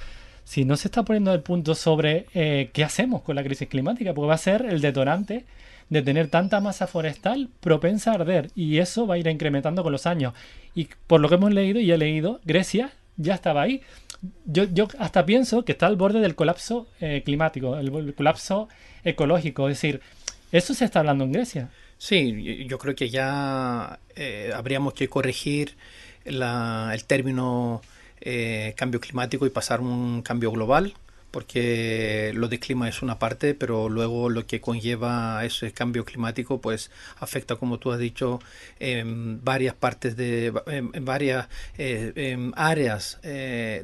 si 0.44 0.66
no 0.66 0.78
se 0.78 0.88
está 0.88 1.04
poniendo 1.04 1.34
el 1.34 1.42
punto 1.42 1.76
sobre 1.76 2.26
eh, 2.34 2.70
qué 2.74 2.84
hacemos 2.84 3.22
con 3.22 3.36
la 3.36 3.44
crisis 3.44 3.68
climática, 3.68 4.14
porque 4.14 4.28
va 4.28 4.36
a 4.36 4.40
ser 4.40 4.66
el 4.66 4.82
detonante 4.82 5.46
de 5.90 6.02
tener 6.02 6.28
tanta 6.28 6.60
masa 6.60 6.88
forestal 6.88 7.50
propensa 7.60 8.12
a 8.12 8.16
arder 8.16 8.52
y 8.56 8.78
eso 8.78 9.08
va 9.08 9.16
a 9.16 9.18
ir 9.18 9.28
incrementando 9.28 9.84
con 9.84 9.92
los 9.92 10.06
años. 10.06 10.34
Y 10.76 10.88
por 11.08 11.20
lo 11.20 11.30
que 11.30 11.36
hemos 11.36 11.52
leído 11.52 11.80
y 11.80 11.92
he 11.92 11.98
leído, 11.98 12.40
Grecia 12.46 12.92
ya 13.18 13.34
estaba 13.34 13.64
ahí 13.64 13.82
yo, 14.46 14.66
yo 14.66 14.88
hasta 15.00 15.26
pienso 15.26 15.64
que 15.64 15.72
está 15.72 15.88
al 15.88 15.96
borde 15.96 16.20
del 16.20 16.36
colapso 16.36 16.88
eh, 17.00 17.22
climático, 17.24 17.78
el, 17.78 18.14
colapso 18.16 18.68
ecológico. 19.04 19.70
Es 19.70 19.78
decir, 19.78 20.02
eso 20.52 20.74
se 20.74 20.86
está 20.86 21.00
hablando 21.00 21.24
en 21.24 21.32
Grecia. 21.32 21.70
Sí, 21.98 22.66
yo 22.66 22.78
creo 22.78 22.96
que 22.96 23.10
ya 23.10 24.00
eh, 24.16 24.52
habríamos 24.56 24.94
que 24.94 25.10
corregir 25.10 25.76
el 26.26 27.04
término 27.08 27.82
eh, 28.22 28.74
cambio 28.78 29.00
climático 29.00 29.46
y 29.46 29.50
pasar 29.50 29.82
un 29.82 30.22
cambio 30.22 30.52
global 30.52 30.94
porque 31.32 32.32
lo 32.36 32.48
de 32.48 32.60
clima 32.60 32.90
es 32.90 33.02
una 33.02 33.20
parte, 33.20 33.54
pero 33.54 33.90
luego 33.90 34.30
lo 34.30 34.46
que 34.46 34.62
conlleva 34.62 35.44
ese 35.46 35.72
cambio 35.72 36.06
climático, 36.06 36.62
pues 36.62 36.92
afecta, 37.20 37.56
como 37.56 37.78
tú 37.78 37.92
has 37.92 38.00
dicho, 38.00 38.40
en 38.80 39.44
varias 39.44 39.76
partes 39.76 40.16
de, 40.16 40.52
varias 41.02 41.48
eh, 41.78 42.52
áreas, 42.56 43.20
eh, 43.24 43.84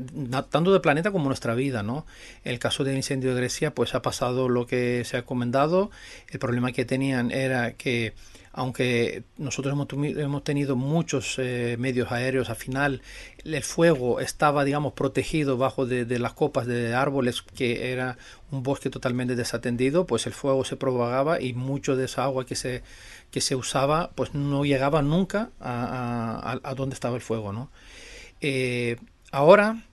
tanto 0.50 0.72
del 0.72 0.82
planeta 0.82 1.12
como 1.12 1.28
nuestra 1.28 1.56
vida, 1.56 1.84
¿no? 1.84 2.06
El 2.44 2.60
caso 2.60 2.84
del 2.84 2.96
incendio 2.96 3.32
de 3.32 3.42
Grecia, 3.42 3.74
pues 3.74 3.96
ha 3.96 4.02
pasado 4.02 4.50
lo 4.50 4.66
que 4.68 5.04
se 5.06 5.18
ha 5.18 5.26
comentado. 5.26 5.92
El 6.30 6.40
problema 6.40 6.72
que 6.72 6.86
tenían 6.86 7.32
era 7.32 7.74
que 7.74 8.14
aunque 8.58 9.24
nosotros 9.38 9.74
hemos, 9.74 10.44
tenido 10.46 10.78
muchos 10.78 11.36
eh, 11.40 11.76
medios 11.78 12.14
aéreos, 12.14 12.50
al 12.50 12.56
final 12.56 13.02
el 13.44 13.64
fuego 13.64 14.22
estaba, 14.22 14.64
digamos, 14.64 14.94
protegido 14.94 15.58
bajo 15.58 15.86
de, 15.86 16.20
las 16.20 16.34
copas 16.34 16.66
de 16.66 16.94
árboles, 16.94 17.42
que 17.42 17.92
era 17.92 18.18
un 18.52 18.64
bosque 18.64 18.90
totalmente 18.90 19.36
desatendido, 19.36 20.06
pues 20.06 20.26
el 20.26 20.32
fuego 20.32 20.64
se 20.64 20.78
propagaba 20.78 21.42
y 21.42 21.52
mucho 21.52 21.98
de 21.98 22.06
esa 22.06 22.24
agua 22.24 22.46
que 22.46 22.56
se, 22.56 22.82
que 23.30 23.42
se 23.42 23.58
usaba, 23.58 24.12
pues 24.16 24.34
no 24.34 24.64
llegaba 24.64 25.02
nunca 25.02 25.50
a, 25.60 26.74
donde 26.78 26.94
estaba 26.94 27.18
el 27.18 27.22
fuego, 27.22 27.52
¿no? 27.52 27.70
Eh, 28.40 28.96
ahora 29.34 29.84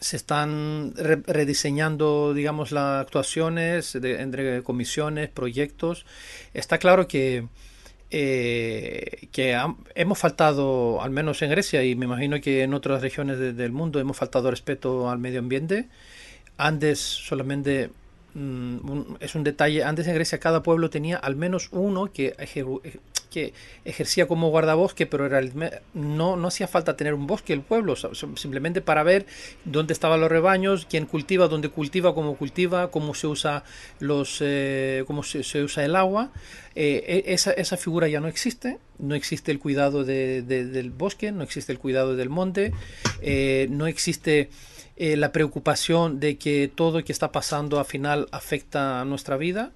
se 0.00 0.16
están 0.16 0.92
rediseñando, 0.96 2.34
digamos, 2.34 2.72
las 2.72 3.00
actuaciones 3.00 3.94
entre 3.94 4.64
comisiones, 4.64 5.28
proyectos. 5.28 6.04
Está 6.52 6.78
claro 6.78 7.06
que 7.06 7.46
eh, 8.10 9.28
que 9.32 9.58
hemos 9.94 10.18
faltado, 10.18 11.02
al 11.02 11.10
menos 11.10 11.42
en 11.42 11.50
Grecia 11.50 11.82
y 11.82 11.94
me 11.96 12.06
imagino 12.06 12.40
que 12.40 12.62
en 12.62 12.74
otras 12.74 13.02
regiones 13.02 13.38
del 13.38 13.72
mundo, 13.72 13.98
hemos 13.98 14.16
faltado 14.16 14.50
respeto 14.50 15.10
al 15.10 15.18
medio 15.18 15.40
ambiente. 15.40 15.88
Antes 16.56 17.00
solamente 17.00 17.90
mm, 18.34 19.16
es 19.20 19.34
un 19.34 19.44
detalle, 19.44 19.84
antes 19.84 20.06
en 20.06 20.14
Grecia 20.14 20.38
cada 20.38 20.62
pueblo 20.62 20.90
tenía 20.90 21.16
al 21.16 21.36
menos 21.36 21.68
uno 21.72 22.12
que 22.12 22.34
que 23.36 23.52
ejercía 23.84 24.26
como 24.26 24.48
guardabosque, 24.48 25.04
pero 25.04 25.26
era 25.26 25.42
no, 25.92 26.36
no 26.36 26.48
hacía 26.48 26.66
falta 26.66 26.96
tener 26.96 27.12
un 27.12 27.26
bosque 27.26 27.52
el 27.52 27.60
pueblo, 27.60 27.94
simplemente 27.94 28.80
para 28.80 29.02
ver 29.02 29.26
dónde 29.66 29.92
estaban 29.92 30.22
los 30.22 30.30
rebaños, 30.30 30.86
quién 30.88 31.04
cultiva, 31.04 31.46
dónde 31.46 31.68
cultiva, 31.68 32.14
cómo 32.14 32.38
cultiva, 32.38 32.90
cómo 32.90 33.12
se 33.12 33.26
usa, 33.26 33.62
los, 34.00 34.38
eh, 34.40 35.04
cómo 35.06 35.22
se, 35.22 35.62
usa 35.62 35.84
el 35.84 35.96
agua. 35.96 36.32
Eh, 36.74 37.24
e, 37.26 37.34
esa, 37.34 37.52
esa, 37.52 37.76
figura 37.76 38.08
ya 38.08 38.20
no 38.20 38.28
existe, 38.28 38.78
no 38.98 39.14
existe 39.14 39.52
el 39.52 39.58
cuidado 39.58 40.02
del 40.02 40.90
bosque, 40.96 41.30
no 41.30 41.42
existe 41.42 41.72
el 41.72 41.78
cuidado 41.78 42.16
del 42.16 42.30
monte, 42.30 42.72
eh, 43.20 43.66
no 43.70 43.86
existe... 43.86 44.48
la 44.96 45.30
preocupación 45.30 46.20
de 46.20 46.38
que 46.38 46.72
todo 46.74 47.00
lo 47.00 47.04
que 47.04 47.12
está 47.12 47.28
pasando 47.30 47.78
al 47.78 47.84
final 47.84 48.28
afecta 48.32 49.02
a 49.02 49.04
nuestra 49.04 49.36
vida 49.36 49.72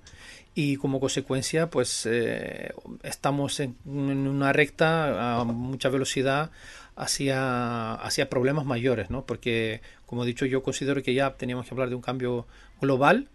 y 0.55 0.77
como 0.77 1.01
consecuencia 1.01 1.70
pues 1.70 2.06
eh, 2.10 2.72
estamos 3.02 3.60
en, 3.60 3.77
una 3.86 4.52
recta 4.52 5.40
a 5.40 5.44
mucha 5.44 5.89
velocidad 5.89 6.51
hacia, 6.97 7.94
hacia 7.94 8.28
problemas 8.28 8.66
mayores, 8.66 9.10
¿no? 9.10 9.24
Porque, 9.24 9.81
como 10.06 10.24
he 10.24 10.27
dicho, 10.27 10.44
yo 10.47 10.62
considero 10.62 11.02
que 11.02 11.14
ya 11.14 11.35
teníamos 11.35 11.66
que 11.66 11.74
hablar 11.74 11.89
de 11.89 11.94
un 11.94 12.02
cambio 12.02 12.47
global, 12.81 13.28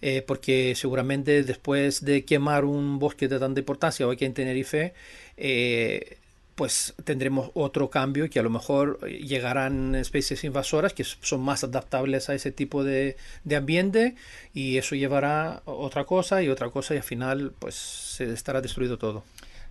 eh, 0.00 0.22
porque 0.22 0.74
seguramente 0.76 1.42
después 1.42 2.04
de 2.04 2.24
quemar 2.24 2.64
un 2.64 2.98
bosque 2.98 3.26
de 3.26 3.38
tanta 3.40 3.60
importancia, 3.60 4.06
o 4.06 4.12
aquí 4.12 4.24
en 4.24 4.34
Tenerife, 4.34 4.94
eh, 5.36 6.18
pues 6.58 6.92
tendremos 7.04 7.52
otro 7.54 7.88
cambio 7.88 8.28
que 8.28 8.40
a 8.40 8.42
lo 8.42 8.50
mejor 8.50 8.98
llegarán 9.08 9.94
especies 9.94 10.42
invasoras 10.42 10.92
que 10.92 11.04
son 11.04 11.40
más 11.40 11.62
adaptables 11.62 12.28
a 12.30 12.34
ese 12.34 12.50
tipo 12.50 12.82
de, 12.82 13.16
ambiente 13.56 14.16
y 14.52 14.76
eso 14.76 14.96
llevará 14.96 15.62
otra 15.66 16.02
cosa 16.02 16.42
y 16.42 16.48
otra 16.48 16.68
cosa 16.70 16.94
y 16.94 16.96
al 16.96 17.04
final 17.04 17.52
pues 17.60 17.76
se 17.76 18.32
estará 18.32 18.60
destruido 18.60 18.98
todo. 18.98 19.22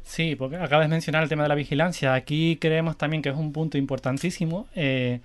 Sí, 0.05 0.37
porque 0.37 0.55
acabas 0.55 0.85
de 0.85 0.87
mencionar 0.87 1.23
el 1.23 1.27
tema 1.27 1.43
de 1.43 1.49
la 1.49 1.55
vigilancia. 1.55 2.13
Aquí 2.13 2.55
creemos 2.55 2.97
también 2.97 3.21
que 3.21 3.27
es 3.27 3.35
un 3.35 3.51
punto 3.51 3.77
importantísimo. 3.77 4.69
Eh, 4.73 5.19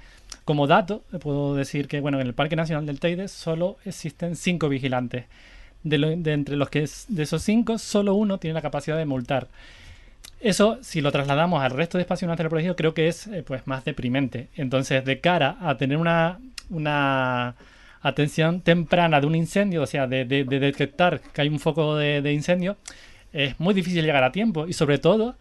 como 0.44 0.66
dato, 0.66 1.05
puedo 1.20 1.55
decir 1.55 1.86
que 1.86 2.01
bueno, 2.01 2.20
en 2.20 2.26
el 2.26 2.34
Parque 2.34 2.56
Nacional 2.56 2.86
del 2.86 2.98
Teide 2.98 3.28
solo 3.28 3.76
existen 3.84 4.34
cinco 4.34 4.68
vigilantes. 4.68 5.26
De, 5.84 6.16
de 6.16 6.32
entre 6.32 6.56
los 6.56 6.70
que 6.70 6.89
de 7.06 7.22
esos 7.22 7.40
cinco, 7.44 7.78
solo 7.78 8.14
uno 8.14 8.39
tiene 8.39 8.55
la 8.55 8.62
capacidad 8.62 8.97
de 8.97 9.06
multar. 9.06 9.47
Eso, 10.43 10.78
si 10.82 11.01
lo 11.01 11.12
trasladamos 11.12 11.62
al 11.62 11.70
resto 11.70 11.98
de 11.98 12.02
espacios 12.02 12.28
naturales 12.28 12.51
protegidos, 12.51 12.77
creo 12.77 12.94
que 12.94 13.06
es 13.06 13.28
eh, 13.28 13.44
pues 13.47 13.64
más 13.69 13.85
deprimente. 13.85 14.48
Entonces, 14.56 15.05
de 15.05 15.20
cara 15.20 15.56
a 15.60 15.77
tener 15.77 15.97
una, 15.97 16.40
una 16.69 17.55
atención 18.02 18.60
temprana 18.60 19.20
de 19.20 19.27
un 19.28 19.36
incendio, 19.36 19.82
o 19.82 19.86
sea, 19.86 20.09
de, 20.09 20.24
detectar 20.24 21.20
que 21.20 21.43
hay 21.43 21.48
un 21.48 21.60
foco 21.60 21.94
de, 21.94 22.32
incendio, 22.32 22.77
es 23.32 23.59
muy 23.60 23.73
difícil 23.73 24.05
llegar 24.05 24.24
a 24.24 24.32
tiempo. 24.32 24.66
Y 24.66 24.73
sobre 24.73 24.98
todo, 24.98 25.36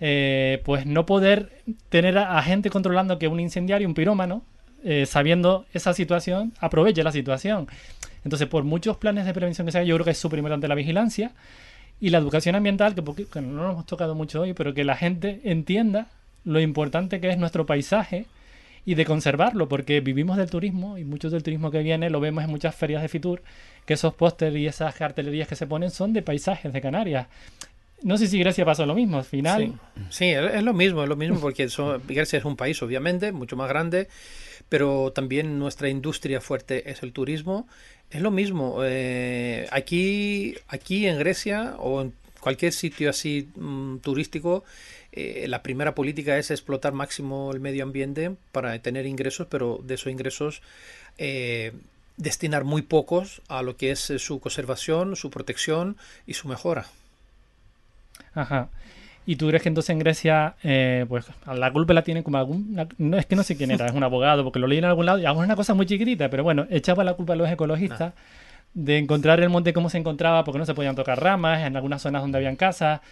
eh, 0.00 0.62
pues 0.64 0.86
no 0.86 1.04
poder 1.04 1.50
tener 1.90 2.16
a, 2.16 2.42
gente 2.42 2.70
controlando 2.70 3.18
que 3.18 3.28
un 3.28 3.40
incendiario, 3.40 3.86
un 3.86 3.92
pirómano, 3.92 4.42
eh, 4.82 5.04
sabiendo 5.04 5.66
esa 5.74 5.92
situación, 5.92 6.54
aproveche 6.58 7.02
la 7.02 7.12
situación. 7.12 7.68
Entonces, 8.24 8.48
por 8.48 8.64
muchos 8.64 8.96
planes 8.96 9.26
de 9.26 9.34
prevención 9.34 9.66
que 9.66 9.72
se 9.72 9.78
hagan, 9.78 9.88
yo 9.88 9.94
creo 9.96 10.06
que 10.06 10.12
es 10.12 10.18
súper 10.18 10.38
importante 10.38 10.68
la 10.68 10.74
vigilancia 10.74 11.32
y 12.00 12.10
la 12.10 12.18
educación 12.18 12.54
ambiental, 12.54 12.94
que, 12.94 13.40
no 13.40 13.62
lo 13.62 13.70
hemos 13.70 13.86
tocado 13.86 14.14
mucho 14.14 14.42
hoy, 14.42 14.54
pero 14.54 14.74
que 14.74 14.84
la 14.84 14.96
gente 14.96 15.40
entienda 15.44 16.08
lo 16.44 16.60
importante 16.60 17.20
que 17.20 17.30
es 17.30 17.38
nuestro 17.38 17.66
paisaje 17.66 18.26
y 18.84 18.94
de 18.94 19.04
conservarlo, 19.04 19.68
porque 19.68 20.00
vivimos 20.00 20.36
del 20.36 20.48
turismo 20.48 20.96
y 20.96 21.04
mucho 21.04 21.28
del 21.28 21.42
turismo 21.42 21.70
que 21.70 21.82
viene 21.82 22.08
lo 22.08 22.20
vemos 22.20 22.44
en 22.44 22.50
muchas 22.50 22.74
ferias 22.74 23.02
de 23.02 23.08
Fitur, 23.08 23.42
que 23.84 23.94
esos 23.94 24.14
pósteres 24.14 24.56
y 24.56 24.66
esas 24.66 24.94
cartelerías 24.94 25.48
que 25.48 25.56
se 25.56 25.66
ponen 25.66 25.90
son 25.90 26.12
de 26.12 26.22
paisajes 26.22 26.72
de 26.72 26.80
Canarias. 26.80 27.26
No 28.02 28.16
sé 28.16 28.28
si 28.28 28.38
Grecia 28.38 28.64
pasó 28.64 28.86
lo 28.86 28.94
mismo 28.94 29.18
al 29.18 29.24
final. 29.24 29.72
Sí, 30.08 30.26
es 30.26 30.62
lo 30.62 30.72
mismo, 30.72 31.02
es 31.02 31.08
lo 31.08 31.16
mismo 31.16 31.40
porque 31.40 31.68
Grecia 32.06 32.38
es 32.38 32.44
un 32.44 32.56
país 32.56 32.80
obviamente 32.80 33.32
mucho 33.32 33.56
más 33.56 33.68
grande, 33.68 34.08
pero 34.68 35.12
también 35.12 35.58
nuestra 35.58 35.88
industria 35.88 36.40
fuerte 36.40 36.90
es 36.90 37.02
el 37.02 37.12
turismo. 37.12 37.66
Es 38.10 38.22
lo 38.22 38.30
mismo. 38.30 38.78
Eh, 38.84 39.68
aquí, 39.70 40.56
aquí 40.68 41.06
en 41.06 41.18
Grecia 41.18 41.74
o 41.78 42.00
en 42.02 42.14
cualquier 42.40 42.72
sitio 42.72 43.10
así 43.10 43.48
mm, 43.54 43.98
turístico, 43.98 44.64
eh, 45.12 45.46
la 45.48 45.62
primera 45.62 45.94
política 45.94 46.38
es 46.38 46.50
explotar 46.50 46.92
máximo 46.92 47.50
el 47.52 47.60
medio 47.60 47.82
ambiente 47.82 48.34
para 48.52 48.78
tener 48.80 49.06
ingresos, 49.06 49.46
pero 49.50 49.80
de 49.82 49.94
esos 49.94 50.12
ingresos 50.12 50.62
eh, 51.18 51.72
destinar 52.16 52.64
muy 52.64 52.82
pocos 52.82 53.42
a 53.48 53.62
lo 53.62 53.76
que 53.76 53.90
es 53.90 54.00
su 54.00 54.40
conservación, 54.40 55.16
su 55.16 55.30
protección 55.30 55.96
y 56.26 56.34
su 56.34 56.48
mejora. 56.48 56.86
Ajá. 58.34 58.70
¿Y 59.28 59.36
tú 59.36 59.46
crees 59.48 59.62
que 59.62 59.68
entonces 59.68 59.90
en 59.90 59.98
Grecia, 59.98 60.54
eh, 60.62 61.04
pues 61.06 61.26
la 61.54 61.70
culpa 61.70 61.92
la 61.92 62.02
tiene 62.02 62.22
como 62.22 62.38
algún... 62.38 62.74
No 62.96 63.18
es 63.18 63.26
que 63.26 63.36
no 63.36 63.42
sé 63.42 63.58
quién 63.58 63.70
era, 63.70 63.84
es 63.84 63.92
un 63.92 64.02
abogado, 64.02 64.42
porque 64.42 64.58
lo 64.58 64.66
leí 64.66 64.78
en 64.78 64.86
algún 64.86 65.04
lado 65.04 65.18
y 65.18 65.26
es 65.26 65.30
una 65.30 65.54
cosa 65.54 65.74
muy 65.74 65.84
chiquitita, 65.84 66.30
pero 66.30 66.44
bueno, 66.44 66.66
echaba 66.70 67.04
la 67.04 67.12
culpa 67.12 67.34
a 67.34 67.36
los 67.36 67.50
ecologistas 67.50 68.14
de 68.72 68.96
encontrar 68.96 69.38
el 69.40 69.50
monte 69.50 69.74
como 69.74 69.90
se 69.90 69.98
encontraba, 69.98 70.44
porque 70.44 70.58
no 70.58 70.64
se 70.64 70.72
podían 70.72 70.96
tocar 70.96 71.22
ramas 71.22 71.66
en 71.66 71.76
algunas 71.76 72.00
zonas 72.00 72.22
donde 72.22 72.38
habían 72.38 72.56
casas. 72.56 73.02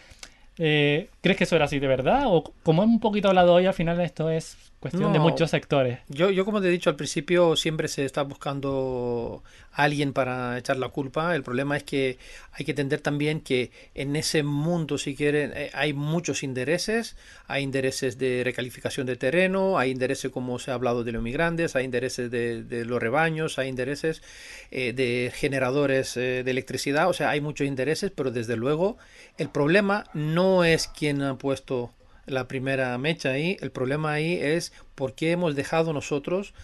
Eh, 0.56 1.10
¿Crees 1.20 1.36
que 1.36 1.44
eso 1.44 1.54
era 1.54 1.66
así 1.66 1.78
de 1.80 1.86
verdad? 1.86 2.22
O 2.28 2.44
como 2.62 2.82
hemos 2.82 2.94
un 2.94 3.00
poquito 3.00 3.28
hablado 3.28 3.52
hoy, 3.52 3.66
al 3.66 3.74
final 3.74 4.00
esto 4.00 4.30
es 4.30 4.56
cuestión 4.80 5.12
de 5.12 5.18
muchos 5.18 5.50
sectores. 5.50 5.98
Yo, 6.08 6.30
yo, 6.30 6.46
como 6.46 6.62
te 6.62 6.68
he 6.68 6.70
dicho 6.70 6.88
al 6.88 6.96
principio, 6.96 7.56
siempre 7.56 7.88
se 7.88 8.06
está 8.06 8.22
buscando 8.22 9.42
alguien 9.76 10.14
para 10.14 10.56
echar 10.56 10.78
la 10.78 10.88
culpa. 10.88 11.36
El 11.36 11.42
problema 11.42 11.76
es 11.76 11.84
que 11.84 12.18
hay 12.52 12.64
que 12.64 12.72
entender 12.72 13.00
también 13.00 13.42
que 13.42 13.70
en 13.94 14.16
ese 14.16 14.42
mundo, 14.42 14.96
si 14.96 15.14
quieren, 15.14 15.52
eh, 15.54 15.70
hay 15.74 15.92
muchos 15.92 16.42
intereses. 16.42 17.14
Hay 17.46 17.62
intereses 17.62 18.16
de 18.16 18.42
recalificación 18.42 19.06
de 19.06 19.16
terreno, 19.16 19.78
hay 19.78 19.90
intereses, 19.90 20.32
como 20.32 20.58
se 20.58 20.70
ha 20.70 20.74
hablado, 20.74 21.04
de 21.04 21.12
los 21.12 21.22
migrantes, 21.22 21.76
hay 21.76 21.84
intereses 21.84 22.30
de, 22.30 22.84
los 22.86 23.00
rebaños, 23.00 23.58
hay 23.58 23.68
intereses 23.68 24.22
eh, 24.70 24.94
de 24.94 25.30
generadores 25.34 26.16
eh, 26.16 26.42
de 26.42 26.50
electricidad. 26.50 27.10
O 27.10 27.12
sea, 27.12 27.28
hay 27.28 27.42
muchos 27.42 27.66
intereses, 27.66 28.10
pero 28.10 28.30
desde 28.30 28.56
luego 28.56 28.96
el 29.36 29.50
problema 29.50 30.06
no 30.14 30.64
es 30.64 30.88
quien 30.88 31.20
ha 31.20 31.36
puesto 31.36 31.92
la 32.24 32.48
primera 32.48 32.96
mecha 32.96 33.30
ahí. 33.30 33.56
El 33.60 33.70
problema 33.70 34.12
ahí 34.12 34.38
es 34.40 34.72
por 34.94 35.14
qué 35.14 35.32
hemos 35.32 35.54
dejado 35.54 35.92
nosotros 35.92 36.54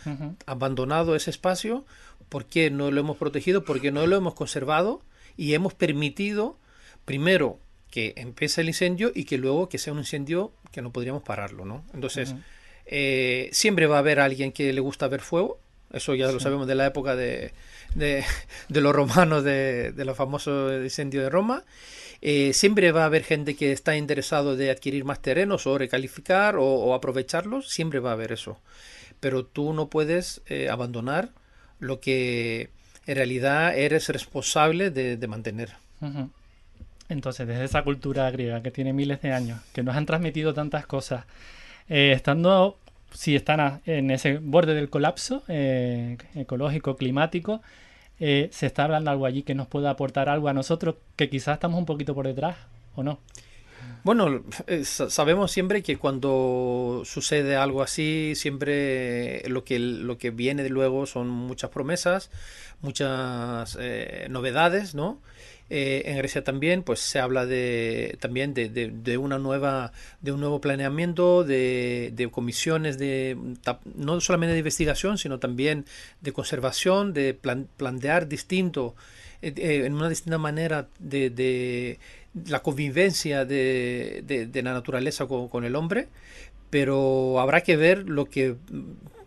abandonado 0.47 1.14
ese 1.14 1.30
espacio, 1.30 1.84
por 2.32 2.46
qué 2.46 2.70
no 2.70 2.90
lo 2.90 2.98
hemos 2.98 3.18
protegido, 3.18 3.62
por 3.62 3.78
qué 3.78 3.92
no 3.92 4.06
lo 4.06 4.16
hemos 4.16 4.32
conservado 4.32 5.02
y 5.36 5.52
hemos 5.52 5.74
permitido 5.74 6.56
primero 7.04 7.59
que 7.90 8.14
empiece 8.16 8.62
el 8.62 8.68
incendio 8.68 9.12
y 9.14 9.24
que 9.24 9.36
luego 9.36 9.68
que 9.68 9.76
sea 9.76 9.92
un 9.92 9.98
incendio 9.98 10.50
que 10.70 10.80
no 10.80 10.94
podríamos 10.94 11.22
pararlo, 11.22 11.66
¿no? 11.66 11.84
Entonces, 11.92 12.34
eh, 12.86 13.50
siempre 13.52 13.86
va 13.86 13.96
a 13.96 13.98
haber 13.98 14.18
alguien 14.18 14.50
que 14.50 14.72
le 14.72 14.80
gusta 14.80 15.09
ver 15.09 15.20
fuego, 15.20 15.60
eso 15.92 16.14
ya 16.14 16.32
lo 16.32 16.40
sabemos 16.40 16.66
de 16.66 16.74
la 16.74 16.86
época 16.86 17.16
de, 17.16 17.52
de, 17.94 18.24
los 18.70 18.94
romanos, 18.96 19.44
de, 19.44 19.92
de 19.92 20.04
los 20.06 20.16
famosos 20.16 20.82
incendios 20.82 21.24
de 21.24 21.28
Roma, 21.28 21.64
eh, 22.22 22.54
siempre 22.54 22.92
va 22.92 23.02
a 23.02 23.06
haber 23.06 23.24
gente 23.24 23.56
que 23.56 23.72
está 23.72 23.94
interesado 23.94 24.56
de 24.56 24.70
adquirir 24.70 25.04
más 25.04 25.20
terrenos 25.20 25.66
o 25.66 25.76
recalificar 25.76 26.56
o, 26.59 26.94
aprovecharlos, 26.94 27.68
siempre 27.68 28.00
va 28.00 28.09
a 28.09 28.14
haber 28.14 28.32
eso. 28.32 28.59
Pero 29.20 29.44
tú 29.44 29.74
no 29.74 29.90
puedes 29.90 30.40
eh, 30.46 30.70
abandonar 30.70 31.32
lo 31.82 32.00
que 32.00 32.70
en 33.06 33.16
realidad 33.16 33.76
eres 33.76 34.09
responsable 34.09 34.90
de, 34.90 35.26
mantener. 35.26 35.70
Entonces, 37.09 37.46
desde 37.46 37.64
esa 37.64 37.82
cultura 37.82 38.30
griega 38.30 38.62
que 38.62 38.70
tiene 38.70 38.92
miles 38.92 39.20
de 39.20 39.32
años, 39.32 39.60
que 39.74 39.82
nos 39.82 39.96
han 39.96 40.06
transmitido 40.06 40.54
tantas 40.54 40.86
cosas, 40.86 41.24
eh, 41.88 42.12
estando, 42.14 42.78
si 43.12 43.34
están 43.34 43.80
en 43.84 44.12
ese 44.12 44.38
borde 44.38 44.74
del 44.74 44.90
colapso 44.90 45.42
ecológico, 45.48 46.96
climático, 46.96 47.60
eh, 48.20 48.48
¿se 48.52 48.66
está 48.66 48.84
hablando 48.84 49.10
algo 49.10 49.26
allí 49.26 49.42
que 49.42 49.56
nos 49.56 49.66
pueda 49.66 49.90
aportar 49.90 50.28
algo 50.28 50.48
a 50.48 50.52
nosotros 50.52 50.94
que 51.16 51.28
quizás 51.28 51.54
estamos 51.54 51.78
un 51.78 51.86
poquito 51.86 52.14
por 52.14 52.28
detrás 52.28 52.56
o 52.94 53.02
no? 53.02 53.18
Bueno, 54.04 54.42
eh, 54.66 54.84
sabemos 54.84 55.52
siempre 55.52 55.82
que 55.84 55.96
cuando 55.96 57.02
sucede 57.04 57.54
algo 57.54 57.82
así, 57.82 58.32
siempre 58.34 59.48
lo 59.48 59.62
que, 59.62 59.78
lo 59.78 60.18
que 60.18 60.30
viene 60.30 60.64
de 60.64 60.70
luego 60.70 61.06
son 61.06 61.28
muchas 61.28 61.70
promesas, 61.70 62.28
muchas 62.80 63.78
eh, 63.80 64.26
novedades, 64.28 64.96
¿no? 64.96 65.20
Eh, 65.70 66.02
en 66.06 66.18
Grecia 66.18 66.42
también 66.42 66.82
pues 66.82 66.98
se 66.98 67.20
habla 67.20 67.46
de 67.46 68.18
también 68.20 68.52
de, 68.52 69.16
una 69.18 69.38
nueva 69.38 69.92
de 70.20 70.32
un 70.32 70.40
nuevo 70.40 70.60
planeamiento 70.60 71.44
de, 71.44 72.28
comisiones 72.30 72.98
de 72.98 73.38
no 73.94 74.20
solamente 74.20 74.52
de 74.52 74.58
investigación 74.58 75.16
sino 75.16 75.38
también 75.38 75.86
de 76.20 76.32
conservación 76.32 77.14
de 77.14 77.32
plantear 77.32 78.28
distinto 78.28 78.96
en 79.40 79.94
una 79.94 80.10
distinta 80.10 80.36
manera 80.36 80.88
de, 80.98 81.98
la 82.46 82.60
convivencia 82.60 83.44
de, 83.44 84.50
la 84.54 84.72
naturaleza 84.72 85.26
con, 85.26 85.64
el 85.64 85.76
hombre 85.76 86.09
pero 86.70 87.38
habrá 87.38 87.60
que 87.60 87.76
ver 87.76 88.09
lo 88.09 88.24
que 88.24 88.56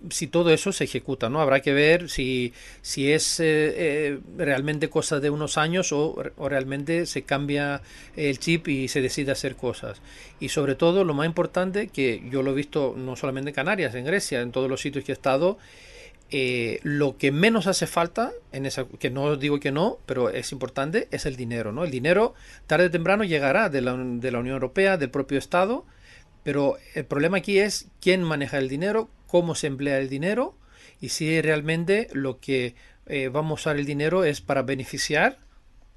si 0.09 0.27
todo 0.27 0.49
eso 0.51 0.71
se 0.71 0.83
ejecuta, 0.83 1.29
¿no? 1.29 1.41
Habrá 1.41 1.61
que 1.61 1.73
ver 1.73 2.09
si, 2.09 2.53
si 2.81 3.11
es 3.11 3.39
eh, 3.39 3.73
eh, 3.75 4.19
realmente 4.37 4.89
cosa 4.89 5.19
de 5.19 5.29
unos 5.29 5.57
años 5.57 5.91
o, 5.91 6.23
realmente 6.49 7.05
se 7.05 7.23
cambia 7.23 7.81
el 8.15 8.39
chip 8.39 8.67
y 8.67 8.87
se 8.87 9.01
decide 9.01 9.31
hacer 9.31 9.55
cosas. 9.55 10.01
Y 10.39 10.49
sobre 10.49 10.75
todo, 10.75 11.03
lo 11.03 11.13
más 11.13 11.25
importante, 11.25 11.87
que 11.87 12.23
yo 12.31 12.43
lo 12.43 12.51
he 12.51 12.55
visto 12.55 12.95
no 12.97 13.15
solamente 13.15 13.49
en 13.49 13.55
Canarias, 13.55 13.95
en 13.95 14.05
Grecia, 14.05 14.41
en 14.41 14.51
todos 14.51 14.69
los 14.69 14.81
sitios 14.81 15.05
que 15.05 15.11
he 15.11 15.13
estado, 15.13 15.57
eh, 16.31 16.79
lo 16.83 17.17
que 17.17 17.31
menos 17.31 17.67
hace 17.67 17.87
falta, 17.87 18.31
en 18.51 18.65
esa, 18.65 18.85
que 18.85 19.09
no 19.09 19.35
digo 19.35 19.59
que 19.59 19.71
no, 19.71 19.99
pero 20.05 20.29
es 20.29 20.51
importante, 20.51 21.07
es 21.11 21.25
el 21.25 21.35
dinero, 21.35 21.71
¿no? 21.71 21.83
El 21.83 21.91
dinero 21.91 22.33
tarde 22.67 22.87
o 22.87 22.91
temprano 22.91 23.23
llegará 23.23 23.69
de 23.69 23.81
la, 23.81 23.95
de 23.95 24.31
la 24.31 24.39
Unión 24.39 24.55
Europea, 24.55 24.97
del 24.97 25.11
propio 25.11 25.37
Estado, 25.37 25.85
pero 26.43 26.77
el 26.93 27.05
problema 27.05 27.37
aquí 27.37 27.59
es 27.59 27.87
quién 28.01 28.23
maneja 28.23 28.57
el 28.57 28.69
dinero, 28.69 29.09
cómo 29.27 29.55
se 29.55 29.67
emplea 29.67 29.97
el 29.97 30.09
dinero 30.09 30.55
y 31.01 31.09
si 31.09 31.41
realmente 31.41 32.07
lo 32.13 32.39
que 32.39 32.75
eh, 33.07 33.29
vamos 33.29 33.51
a 33.51 33.61
usar 33.61 33.77
el 33.77 33.85
dinero 33.85 34.23
es 34.23 34.41
para 34.41 34.63
beneficiar 34.63 35.37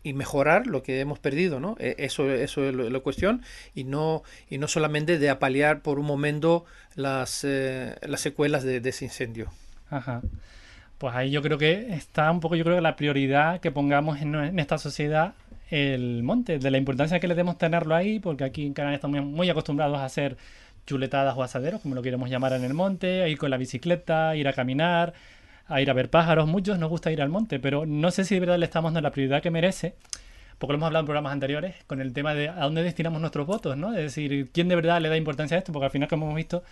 y 0.02 0.12
mejorar 0.12 0.66
lo 0.66 0.82
que 0.82 1.00
hemos 1.00 1.18
perdido, 1.18 1.60
¿no? 1.60 1.76
E, 1.78 1.96
eso, 1.98 2.30
eso 2.30 2.68
es 2.68 2.74
la 2.74 3.00
cuestión 3.00 3.42
y 3.74 3.84
no, 3.84 4.22
y 4.48 4.59
no 4.59 4.68
solamente 4.68 5.18
de 5.18 5.30
apalear 5.30 5.82
por 5.82 5.98
un 5.98 6.06
momento 6.06 6.64
las, 6.94 7.44
eh, 7.44 7.96
las 8.02 8.20
secuelas 8.20 8.62
de, 8.64 8.76
ese 8.84 9.05
incendio. 9.05 9.50
Ajá. 9.90 10.23
Pues 10.98 11.15
ahí 11.15 11.31
yo 11.31 11.43
creo 11.43 11.59
que 11.59 11.94
está 11.94 12.31
un 12.31 12.40
poco, 12.40 12.56
yo 12.56 12.65
creo 12.65 12.77
que 12.77 12.82
la 12.82 12.97
prioridad 12.97 13.60
que 13.60 13.70
pongamos 13.70 14.20
en, 14.20 14.59
esta 14.59 14.78
sociedad 14.78 15.35
el 15.70 16.23
monte, 16.23 16.59
de 16.59 16.70
la 16.70 16.78
importancia 16.78 17.20
que 17.20 17.28
le 17.28 17.35
debemos 17.35 17.59
tenerlo 17.59 17.94
ahí, 17.94 18.19
porque 18.20 18.44
aquí 18.44 18.66
en 18.66 18.73
Canadá 18.73 18.94
estamos 18.94 19.23
muy 19.23 19.51
acostumbrados 19.51 19.98
a 19.98 20.05
hacer 20.05 20.36
chuletadas 20.86 21.36
o 21.36 21.43
asaderos, 21.43 21.82
como 21.82 21.94
lo 21.94 22.02
queremos 22.02 22.31
llamar 22.31 22.55
en 22.55 22.65
el 22.65 22.74
monte, 22.74 23.23
a 23.23 23.28
ir 23.28 23.39
con 23.39 23.51
la 23.51 23.59
bicicleta, 23.59 24.35
ir 24.35 24.48
a 24.48 24.55
caminar, 24.55 25.12
a 25.66 25.81
ir 25.82 25.90
a 25.90 25.93
ver 25.93 26.10
pájaros. 26.10 26.48
Muchos 26.48 26.78
nos 26.78 26.89
gusta 26.89 27.12
ir 27.12 27.20
al 27.23 27.28
monte, 27.28 27.60
pero 27.60 27.86
no 27.86 28.10
sé 28.10 28.24
si 28.24 28.35
de 28.35 28.40
verdad 28.40 28.59
le 28.59 28.65
estamos 28.65 28.93
dando 28.93 29.06
la 29.06 29.12
prioridad 29.12 29.43
que 29.43 29.51
merece, 29.51 29.94
porque 30.59 30.73
lo 30.73 30.78
hemos 30.78 30.86
hablado 30.86 31.02
en 31.02 31.06
programas 31.06 31.32
anteriores, 31.32 31.77
con 31.86 32.01
el 32.01 32.12
tema 32.12 32.35
de 32.35 32.48
a 32.48 32.60
dónde 32.60 32.82
destinamos 32.82 33.20
nuestros 33.20 33.47
votos, 33.47 33.77
¿no? 33.77 33.90
Es 33.90 34.02
decir, 34.02 34.51
quién 34.52 34.69
de 34.69 34.77
verdad 34.77 35.01
le 35.01 35.10
da 35.10 35.16
importancia 35.16 35.56
a 35.56 35.59
esto, 35.59 35.73
porque 35.73 35.85
al 35.85 35.93
final, 35.93 36.09
como 36.09 36.27
hemos 36.27 36.36
visto, 36.36 36.65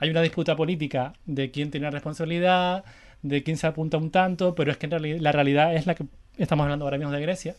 hay 0.00 0.10
una 0.10 0.22
disputa 0.22 0.56
política 0.56 1.12
de 1.26 1.50
quién 1.50 1.70
tiene 1.70 1.84
la 1.84 1.90
responsabilidad, 1.90 2.84
de 3.22 3.42
quién 3.42 3.56
se 3.58 3.66
apunta 3.66 3.98
un 3.98 4.10
tanto, 4.10 4.54
pero 4.54 4.72
es 4.72 4.78
que 4.78 4.86
en 4.86 5.22
la 5.22 5.30
realidad 5.30 5.74
es 5.74 5.86
la 5.86 5.94
que 5.94 6.04
estamos 6.38 6.64
hablando 6.64 6.86
ahora 6.86 6.98
mismo 6.98 7.12
de 7.12 7.20
Grecia, 7.20 7.54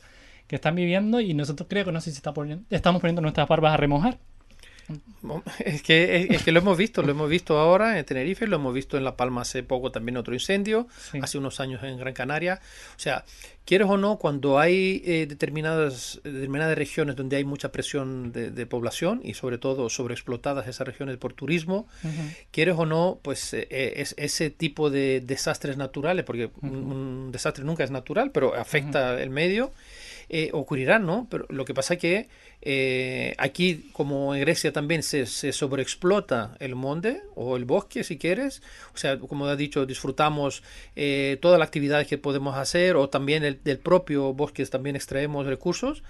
que 0.48 0.56
están 0.56 0.76
viviendo 0.76 1.22
y 1.22 1.34
nosotros 1.36 1.68
creo 1.70 1.86
que 1.86 1.92
no 1.92 2.02
sé 2.02 2.12
si 2.12 2.22
poniendo, 2.22 2.66
estamos 2.72 3.00
poniendo 3.00 3.22
nuestras 3.22 3.48
barbas 3.48 3.74
a 3.74 3.78
remojar. 3.78 4.18
Es 5.60 5.82
que, 5.82 6.28
es, 6.30 6.44
que 6.44 6.52
lo 6.52 6.60
hemos 6.60 6.78
visto, 6.78 7.02
lo 7.02 7.12
hemos 7.12 7.30
visto 7.30 7.58
ahora 7.60 7.98
en 8.00 8.06
Tenerife, 8.06 8.48
lo 8.48 8.58
hemos 8.58 8.74
visto 8.74 8.98
en 8.98 9.04
La 9.04 9.16
Palma 9.16 9.42
hace 9.42 9.64
poco 9.64 9.92
también 9.92 10.18
otro 10.18 10.34
incendio, 10.34 10.88
hace 11.22 11.38
unos 11.38 11.60
años 11.60 11.84
en 11.84 11.98
Gran 11.98 12.14
Canaria. 12.14 12.60
O 12.96 13.00
sea, 13.00 13.24
quieres 13.66 13.88
o 13.88 13.98
no, 13.98 14.18
cuando 14.18 14.60
hay 14.60 15.02
eh, 15.06 15.26
determinadas, 15.28 16.20
determinadas 16.24 16.78
regiones 16.78 17.16
donde 17.16 17.38
hay 17.38 17.46
mucha 17.46 17.72
presión 17.72 18.32
de, 18.32 18.66
población 18.66 19.22
y 19.24 19.34
sobre 19.34 19.58
todo 19.58 19.90
sobreexplotadas 19.90 20.68
esas 20.68 20.88
regiones 20.88 21.18
por 21.18 21.34
turismo, 21.34 21.88
quieres 22.52 22.76
o 22.78 22.86
no, 22.86 23.20
pues 23.22 23.54
eh, 23.54 23.68
eh, 23.70 23.94
es, 23.98 24.16
ese 24.18 24.50
tipo 24.50 24.90
de 24.90 25.22
desastres 25.22 25.78
naturales, 25.78 26.26
porque 26.26 26.52
un, 26.62 27.32
desastre 27.32 27.64
nunca 27.64 27.84
es 27.84 27.92
natural, 27.92 28.32
pero 28.32 28.56
afecta 28.56 29.22
el 29.22 29.30
medio 29.30 29.72
eh, 30.34 30.50
ocurrirán, 30.54 31.06
¿no? 31.06 31.28
Pero 31.30 31.46
lo 31.50 31.66
que 31.66 31.74
pasa 31.74 31.96
es 31.96 32.00
que 32.00 32.30
eh, 32.62 33.34
aquí, 33.38 33.90
como 33.94 34.36
en 34.36 34.42
Grecia 34.42 34.72
también 34.72 35.02
se, 35.04 35.26
se, 35.26 35.52
sobreexplota 35.52 36.56
el 36.60 36.76
monte 36.76 37.24
o 37.36 37.58
el 37.58 37.66
bosque, 37.66 38.04
si 38.04 38.18
quieres, 38.18 38.62
o 38.94 38.98
sea, 38.98 39.20
como 39.20 39.48
has 39.48 39.58
dicho, 39.58 39.86
disfrutamos 39.86 40.62
eh, 40.96 41.40
todas 41.42 41.60
las 41.60 41.68
actividades 41.68 42.08
que 42.08 42.18
podemos 42.18 42.56
hacer 42.56 42.96
o 42.96 43.10
también 43.10 43.44
el, 43.44 43.64
del 43.64 43.80
propio 43.80 44.34
bosque 44.34 44.66
también 44.68 44.96
extraemos 44.96 45.48
recursos, 45.48 46.04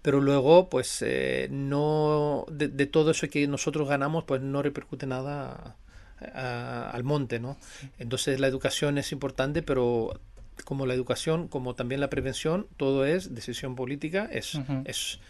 pero 0.00 0.20
luego, 0.20 0.68
pues, 0.70 1.04
no, 1.50 2.46
de, 2.50 2.68
de, 2.68 2.86
todo 2.86 3.10
eso 3.10 3.28
que 3.28 3.46
nosotros 3.46 3.88
ganamos, 3.88 4.24
pues 4.24 4.40
no 4.40 4.62
repercute 4.62 5.06
nada 5.06 5.76
al 6.20 7.04
monte, 7.04 7.38
¿no? 7.38 7.58
Entonces 7.98 8.40
la 8.40 8.48
educación 8.48 8.98
es 8.98 9.12
importante, 9.12 9.62
pero 9.62 10.18
como 10.64 10.86
la 10.86 10.94
educación, 10.94 11.48
como 11.48 11.74
también 11.74 12.00
la 12.00 12.10
prevención, 12.10 12.66
todo 12.76 13.06
es 13.06 13.34
decisión 13.34 13.74
política, 13.76 14.28
es, 14.30 14.58
es, 14.84 15.20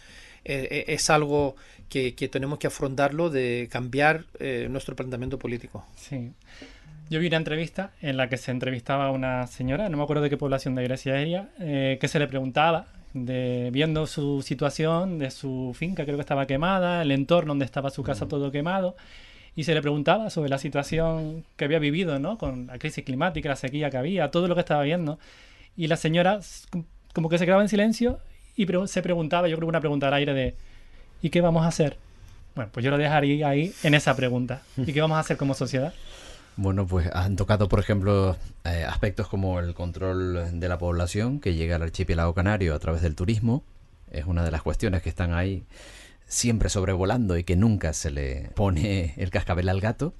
eh, 0.49 0.67
eh, 0.71 0.85
es 0.87 1.11
algo 1.11 1.55
que, 1.89 2.15
que, 2.15 2.27
tenemos 2.27 2.57
que 2.57 2.65
afrontarlo 2.65 3.29
de 3.29 3.69
cambiar 3.71 4.25
eh, 4.39 4.65
nuestro 4.67 4.95
planteamiento 4.95 5.37
político. 5.37 5.85
Sí. 5.95 6.31
Yo 7.11 7.19
vi 7.19 7.27
una 7.27 7.37
entrevista 7.37 7.91
en 8.01 8.17
la 8.17 8.29
que 8.29 8.37
se 8.37 8.49
entrevistaba 8.49 9.05
a 9.05 9.11
una 9.11 9.45
señora, 9.45 9.89
no 9.89 9.97
me 9.97 10.03
acuerdo 10.03 10.23
de 10.23 10.31
qué 10.31 10.37
población 10.37 10.73
de 10.73 10.83
Grecia 10.83 11.21
era, 11.21 11.49
que 11.59 12.07
se 12.07 12.17
le 12.17 12.27
preguntaba, 12.27 12.87
de, 13.13 13.69
viendo 13.71 14.07
su 14.07 14.41
situación 14.41 15.19
de 15.19 15.29
su 15.29 15.75
finca, 15.75 16.03
creo 16.03 16.17
que 16.17 16.21
estaba 16.21 16.47
quemada, 16.47 17.03
el 17.03 17.11
entorno 17.11 17.51
donde 17.51 17.65
estaba 17.65 17.91
su 17.91 18.01
casa 18.01 18.27
todo 18.27 18.51
quemado, 18.51 18.95
y 19.55 19.65
se 19.65 19.75
le 19.75 19.81
preguntaba 19.81 20.31
sobre 20.31 20.49
la 20.49 20.57
situación 20.57 21.45
que 21.57 21.65
había 21.65 21.79
vivido, 21.79 22.17
¿no? 22.17 22.39
Con 22.39 22.67
la 22.67 22.79
crisis 22.79 23.03
climática, 23.03 23.49
la 23.49 23.55
sequía 23.55 23.91
que 23.91 23.97
había, 23.97 24.31
todo 24.31 24.47
lo 24.47 24.55
que 24.55 24.61
estaba 24.61 24.81
viendo. 24.83 25.19
Y 25.75 25.87
la 25.87 25.95
señora 25.95 26.39
como 27.13 27.29
que 27.29 27.37
se 27.37 27.45
quedaba 27.45 27.61
en 27.61 27.69
silencio 27.69 28.19
y 28.59 28.67
se 28.87 29.01
preguntaba, 29.01 29.47
yo 29.47 29.55
creo 29.55 29.67
que 29.67 29.69
una 29.69 29.79
pregunta 29.79 30.09
al 30.09 30.13
aire 30.15 30.33
de 30.33 30.55
¿y 31.21 31.29
qué 31.29 31.39
vamos 31.39 31.63
a 31.63 31.69
hacer? 31.69 31.97
Bueno, 32.55 32.69
pues 32.73 32.83
yo 32.83 32.91
lo 32.91 32.97
dejaría 32.97 33.47
ahí 33.47 33.73
en 33.83 33.93
esa 33.93 34.17
pregunta. 34.17 34.63
¿Y 34.75 34.91
qué 34.91 34.99
vamos 34.99 35.15
a 35.15 35.21
hacer 35.21 35.37
como 35.37 35.53
sociedad? 35.53 35.93
Bueno, 36.57 36.85
pues 36.85 37.09
han 37.13 37.37
tocado, 37.37 37.69
por 37.69 37.79
ejemplo, 37.79 38.35
eh, 38.65 38.83
aspectos 38.85 39.29
como 39.29 39.61
el 39.61 39.73
control 39.73 40.59
de 40.59 40.67
la 40.67 40.77
población 40.77 41.39
que 41.39 41.53
llega 41.53 41.77
al 41.77 41.83
archipiélago 41.83 42.33
canario 42.33 42.75
a 42.75 42.79
través 42.79 43.01
del 43.01 43.15
turismo. 43.15 43.63
Es 44.11 44.25
una 44.25 44.43
de 44.43 44.51
las 44.51 44.61
cuestiones 44.61 45.01
que 45.01 45.07
están 45.07 45.33
ahí 45.33 45.63
siempre 46.29 46.69
sobrevolando 46.69 47.37
y 47.37 47.43
que 47.43 47.57
nunca 47.57 47.91
se 47.91 48.11
le 48.11 48.51
pone 48.55 49.13
el 49.17 49.31
cascabel 49.31 49.67
al 49.67 49.81
gato. 49.81 50.13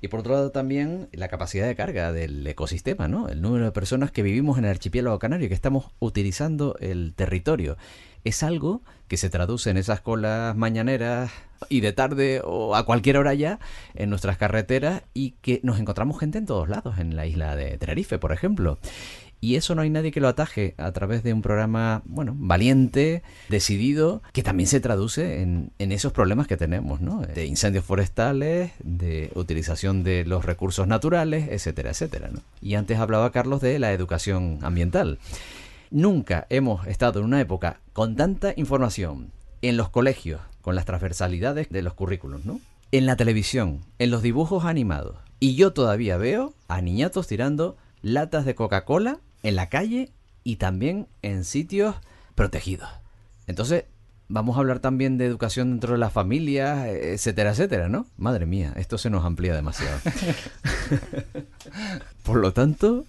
Y 0.00 0.08
por 0.08 0.20
otro 0.20 0.32
lado 0.32 0.50
también 0.50 1.08
la 1.12 1.28
capacidad 1.28 1.66
de 1.66 1.76
carga 1.76 2.12
del 2.12 2.46
ecosistema, 2.46 3.08
¿no? 3.08 3.28
El 3.28 3.42
número 3.42 3.66
de 3.66 3.72
personas 3.72 4.10
que 4.10 4.22
vivimos 4.22 4.56
en 4.56 4.64
el 4.64 4.70
archipiélago 4.70 5.18
canario, 5.18 5.48
que 5.48 5.54
estamos 5.54 5.90
utilizando 5.98 6.76
el 6.80 7.12
territorio. 7.14 7.76
Es 8.24 8.42
algo 8.42 8.82
que 9.08 9.16
se 9.16 9.30
traduce 9.30 9.70
en 9.70 9.76
esas 9.76 10.00
colas 10.00 10.56
mañaneras 10.56 11.30
y 11.68 11.80
de 11.80 11.92
tarde 11.92 12.42
o 12.44 12.74
a 12.74 12.84
cualquier 12.84 13.16
hora 13.18 13.34
ya 13.34 13.58
en 13.94 14.10
nuestras 14.10 14.36
carreteras 14.36 15.02
y 15.14 15.32
que 15.42 15.60
nos 15.62 15.78
encontramos 15.78 16.18
gente 16.18 16.38
en 16.38 16.46
todos 16.46 16.68
lados, 16.68 16.98
en 16.98 17.16
la 17.16 17.26
isla 17.26 17.56
de 17.56 17.78
Tenerife, 17.78 18.18
por 18.18 18.32
ejemplo. 18.32 18.78
Y 19.40 19.56
eso 19.56 19.74
no 19.74 19.82
hay 19.82 19.90
nadie 19.90 20.12
que 20.12 20.20
lo 20.20 20.28
ataje 20.28 20.74
a 20.78 20.92
través 20.92 21.22
de 21.22 21.32
un 21.32 21.42
programa, 21.42 22.02
bueno, 22.06 22.34
valiente, 22.36 23.22
decidido, 23.48 24.22
que 24.32 24.42
también 24.42 24.66
se 24.66 24.80
traduce 24.80 25.42
en, 25.42 25.72
esos 25.78 26.12
problemas 26.12 26.46
que 26.46 26.56
tenemos, 26.56 27.00
¿no? 27.00 27.20
De 27.20 27.46
incendios 27.46 27.84
forestales, 27.84 28.72
de 28.82 29.30
utilización 29.34 30.04
de 30.04 30.24
los 30.24 30.44
recursos 30.44 30.86
naturales, 30.86 31.48
etcétera, 31.50 31.90
etcétera. 31.90 32.30
Y 32.60 32.74
antes 32.74 32.98
hablaba 32.98 33.30
Carlos 33.30 33.60
de 33.60 33.78
la 33.78 33.92
educación 33.92 34.58
ambiental. 34.62 35.18
Nunca 35.90 36.46
hemos 36.50 36.86
estado 36.86 37.20
en 37.20 37.26
una 37.26 37.40
época 37.40 37.80
con 37.92 38.16
tanta 38.16 38.52
información 38.56 39.30
en 39.62 39.76
los 39.76 39.88
colegios, 39.90 40.40
con 40.62 40.74
las 40.74 40.84
transversalidades 40.84 41.68
de 41.70 41.82
los 41.82 41.94
currículos, 41.94 42.44
¿no? 42.44 42.60
En 42.90 43.06
la 43.06 43.16
televisión, 43.16 43.80
en 43.98 44.10
los 44.10 44.22
dibujos 44.22 44.64
animados. 44.64 45.16
Y 45.38 45.54
yo 45.54 45.72
todavía 45.72 46.16
veo 46.16 46.54
a 46.68 46.80
niñatos 46.80 47.26
tirando 47.26 47.76
latas 48.02 48.44
de 48.44 48.54
Coca-Cola 48.54 49.18
en 49.42 49.56
la 49.56 49.68
calle 49.68 50.12
y 50.44 50.56
también 50.56 51.08
en 51.22 51.44
sitios 51.44 51.96
protegidos. 52.34 52.88
Entonces, 53.46 53.84
vamos 54.28 54.56
a 54.56 54.60
hablar 54.60 54.80
también 54.80 55.18
de 55.18 55.26
educación 55.26 55.70
dentro 55.70 55.92
de 55.92 55.98
las 55.98 56.12
familias, 56.12 56.86
etcétera, 56.86 57.50
etcétera, 57.50 57.88
¿no? 57.88 58.06
Madre 58.16 58.46
mía, 58.46 58.72
esto 58.76 58.98
se 58.98 59.10
nos 59.10 59.24
amplía 59.24 59.54
demasiado. 59.54 59.98
Por 62.22 62.38
lo 62.38 62.52
tanto, 62.52 63.04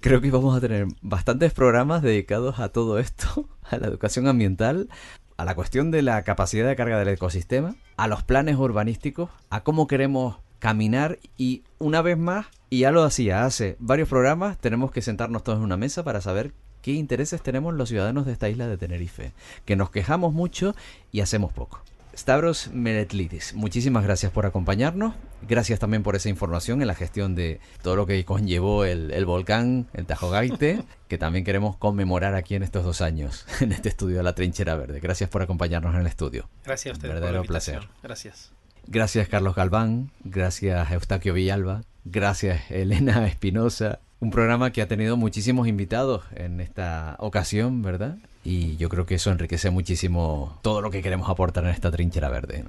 creo 0.00 0.20
que 0.20 0.30
vamos 0.30 0.56
a 0.56 0.60
tener 0.60 0.86
bastantes 1.00 1.52
programas 1.52 2.02
dedicados 2.02 2.58
a 2.58 2.70
todo 2.70 2.98
esto, 2.98 3.48
a 3.70 3.76
la 3.76 3.86
educación 3.86 4.26
ambiental, 4.26 4.88
a 5.36 5.44
la 5.44 5.54
cuestión 5.54 5.90
de 5.90 6.02
la 6.02 6.22
capacidad 6.22 6.68
de 6.68 6.76
carga 6.76 6.98
del 6.98 7.08
ecosistema, 7.08 7.74
a 7.96 8.08
los 8.08 8.22
planes 8.22 8.56
urbanísticos, 8.56 9.30
a 9.50 9.62
cómo 9.62 9.86
queremos 9.86 10.36
caminar 10.62 11.18
y 11.36 11.64
una 11.80 12.02
vez 12.02 12.16
más, 12.16 12.46
y 12.70 12.78
ya 12.78 12.92
lo 12.92 13.02
hacía 13.02 13.44
hace 13.44 13.74
varios 13.80 14.08
programas, 14.08 14.58
tenemos 14.58 14.92
que 14.92 15.02
sentarnos 15.02 15.42
todos 15.42 15.58
en 15.58 15.64
una 15.64 15.76
mesa 15.76 16.04
para 16.04 16.20
saber 16.20 16.52
qué 16.82 16.92
intereses 16.92 17.42
tenemos 17.42 17.74
los 17.74 17.88
ciudadanos 17.88 18.26
de 18.26 18.32
esta 18.32 18.48
isla 18.48 18.68
de 18.68 18.78
Tenerife, 18.78 19.32
que 19.64 19.74
nos 19.74 19.90
quejamos 19.90 20.32
mucho 20.32 20.76
y 21.10 21.20
hacemos 21.20 21.52
poco. 21.52 21.82
Stavros 22.16 22.70
Meretlidis, 22.72 23.54
muchísimas 23.54 24.04
gracias 24.04 24.30
por 24.30 24.46
acompañarnos. 24.46 25.16
Gracias 25.48 25.80
también 25.80 26.04
por 26.04 26.14
esa 26.14 26.28
información 26.28 26.80
en 26.80 26.86
la 26.86 26.94
gestión 26.94 27.34
de 27.34 27.58
todo 27.82 27.96
lo 27.96 28.06
que 28.06 28.24
conllevó 28.24 28.84
el, 28.84 29.24
volcán, 29.26 29.88
el 29.94 30.06
Tajogaite, 30.06 30.84
que 31.08 31.18
también 31.18 31.44
queremos 31.44 31.76
conmemorar 31.76 32.36
aquí 32.36 32.54
en 32.54 32.62
estos 32.62 32.84
dos 32.84 33.00
años, 33.00 33.46
en 33.60 33.72
este 33.72 33.88
estudio 33.88 34.18
de 34.18 34.22
la 34.22 34.36
Trinchera 34.36 34.76
Verde. 34.76 35.00
Gracias 35.00 35.28
por 35.28 35.42
acompañarnos 35.42 35.92
en 35.92 36.02
el 36.02 36.06
estudio. 36.06 36.48
Gracias 36.64 36.92
a 36.92 36.96
ustedes. 36.98 37.14
Verdadero 37.14 37.42
placer. 37.42 37.88
Gracias. 38.00 38.52
Gracias 38.86 39.28
Carlos 39.28 39.54
Galván, 39.54 40.10
gracias 40.24 40.90
Eustaquio 40.90 41.34
Villalba, 41.34 41.82
gracias 42.04 42.70
Elena 42.70 43.26
Espinosa. 43.26 44.00
Un 44.20 44.30
programa 44.30 44.70
que 44.70 44.82
ha 44.82 44.86
tenido 44.86 45.16
muchísimos 45.16 45.66
invitados 45.66 46.24
en 46.34 46.60
esta 46.60 47.16
ocasión, 47.18 47.82
¿verdad? 47.82 48.18
Y 48.44 48.76
yo 48.76 48.88
creo 48.88 49.04
que 49.06 49.16
eso 49.16 49.30
enriquece 49.30 49.70
muchísimo 49.70 50.58
todo 50.62 50.80
lo 50.80 50.90
que 50.90 51.02
queremos 51.02 51.28
aportar 51.28 51.64
en 51.64 51.70
esta 51.70 51.90
trinchera 51.90 52.28
verde. 52.28 52.64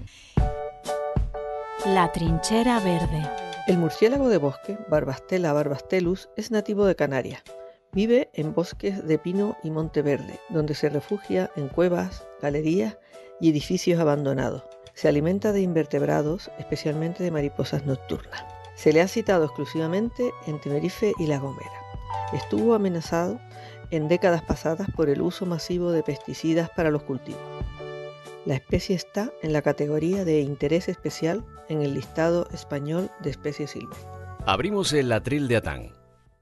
La 1.86 2.12
trinchera 2.12 2.80
verde. 2.80 3.30
El 3.68 3.78
murciélago 3.78 4.30
de 4.30 4.38
bosque, 4.38 4.78
Barbastela 4.90 5.54
barbastelus, 5.54 6.30
es 6.38 6.50
nativo 6.50 6.86
de 6.86 6.96
Canarias. 6.96 7.44
Vive 7.92 8.30
en 8.34 8.56
bosques 8.56 9.06
de 9.08 9.20
pino 9.20 9.56
y 9.64 9.70
monte 9.70 10.02
verde, 10.02 10.40
donde 10.50 10.74
se 10.74 10.90
refugia 10.90 11.52
en 11.56 11.68
cuevas, 11.68 12.26
galerías 12.42 12.98
y 13.40 13.50
edificios 13.50 14.00
abandonados. 14.00 14.64
Se 14.94 15.08
alimenta 15.08 15.52
de 15.52 15.62
invertebrados, 15.62 16.52
especialmente 16.60 17.24
de 17.24 17.32
mariposas 17.32 17.86
nocturnas. 17.86 18.46
Se 18.76 18.94
le 18.94 19.02
ha 19.02 19.08
citado 19.08 19.46
exclusivamente 19.46 20.32
en 20.48 20.60
Tenerife 20.60 21.14
y 21.20 21.28
La 21.28 21.40
Gomera. 21.40 21.70
Estuvo 22.34 22.74
amenazado 22.74 23.40
en 23.92 24.08
décadas 24.08 24.42
pasadas 24.44 24.88
por 24.96 25.10
el 25.10 25.22
uso 25.22 25.46
masivo 25.46 25.92
de 25.92 26.04
pesticidas 26.04 26.70
para 26.72 26.92
los 26.92 27.04
cultivos. 27.04 27.42
La 28.46 28.56
especie 28.56 28.96
está 28.96 29.32
en 29.42 29.54
la 29.54 29.62
categoría 29.62 30.26
de 30.26 30.42
interés 30.42 30.90
especial 30.90 31.46
en 31.70 31.82
el 31.82 31.94
listado 31.94 32.48
español 32.52 33.10
de 33.22 33.30
especies 33.30 33.72
silvestres. 33.72 34.08
Abrimos 34.46 34.92
el 34.94 35.12
atril 35.12 35.48
de 35.48 35.58
Atán. 35.58 35.92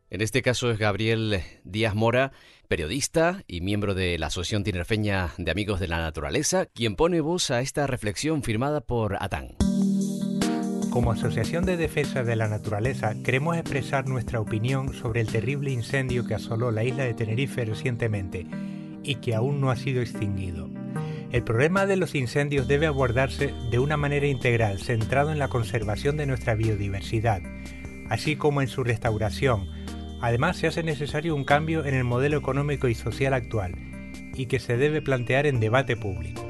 En 0.10 0.22
este 0.22 0.42
caso 0.42 0.72
es 0.72 0.80
Gabriel 0.80 1.42
Díaz 1.64 1.94
Mora, 1.94 2.32
periodista 2.72 3.44
y 3.48 3.60
miembro 3.60 3.96
de 3.96 4.18
la 4.18 4.28
Asociación 4.28 4.64
Tinerfeña 4.64 5.34
de 5.38 5.52
Amigos 5.52 5.82
de 5.82 5.90
la 5.90 6.00
Naturaleza, 6.00 6.68
quien 6.68 6.96
pone 6.96 7.20
voz 7.20 7.52
a 7.52 7.60
esta 7.60 7.86
reflexión 7.86 8.44
firmada 8.44 8.80
por 8.80 9.18
Atán. 9.22 9.58
Como 10.90 11.12
Asociación 11.12 11.66
de 11.66 11.76
Defensa 11.76 12.24
de 12.24 12.38
la 12.38 12.48
Naturaleza, 12.48 13.14
queremos 13.26 13.58
expresar 13.58 14.08
nuestra 14.08 14.40
opinión 14.40 14.94
sobre 14.94 15.20
el 15.20 15.28
terrible 15.28 15.72
incendio 15.72 16.26
que 16.26 16.34
asoló 16.34 16.72
la 16.72 16.86
isla 16.86 17.04
de 17.04 17.14
Tenerife 17.14 17.66
recientemente 17.66 18.48
y 19.04 19.16
que 19.16 19.36
aún 19.36 19.60
no 19.60 19.70
ha 19.70 19.76
sido 19.76 20.02
extinguido. 20.02 20.70
El 21.34 21.44
problema 21.44 21.86
de 21.86 21.98
los 21.98 22.16
incendios 22.16 22.70
debe 22.70 22.88
abordarse 22.88 23.54
de 23.70 23.80
una 23.80 23.98
manera 23.98 24.28
integral, 24.28 24.80
centrado 24.80 25.34
en 25.34 25.40
la 25.40 25.50
conservación 25.50 26.16
de 26.16 26.26
nuestra 26.26 26.56
biodiversidad, 26.56 27.42
así 28.10 28.38
como 28.38 28.62
en 28.62 28.70
su 28.70 28.86
restauración, 28.86 29.68
Además, 30.22 30.58
se 30.58 30.68
hace 30.68 30.84
necesario 30.84 31.36
un 31.36 31.44
cambio 31.44 31.86
en 31.86 31.96
el 31.96 32.04
modelo 32.04 32.38
económico 32.38 32.88
y 32.88 32.96
social 32.96 33.34
actual, 33.34 33.76
y 34.36 34.46
que 34.46 34.60
se 34.60 34.78
debe 34.78 35.02
plantear 35.02 35.48
en 35.48 35.60
debate 35.60 35.98
público. 35.98 36.48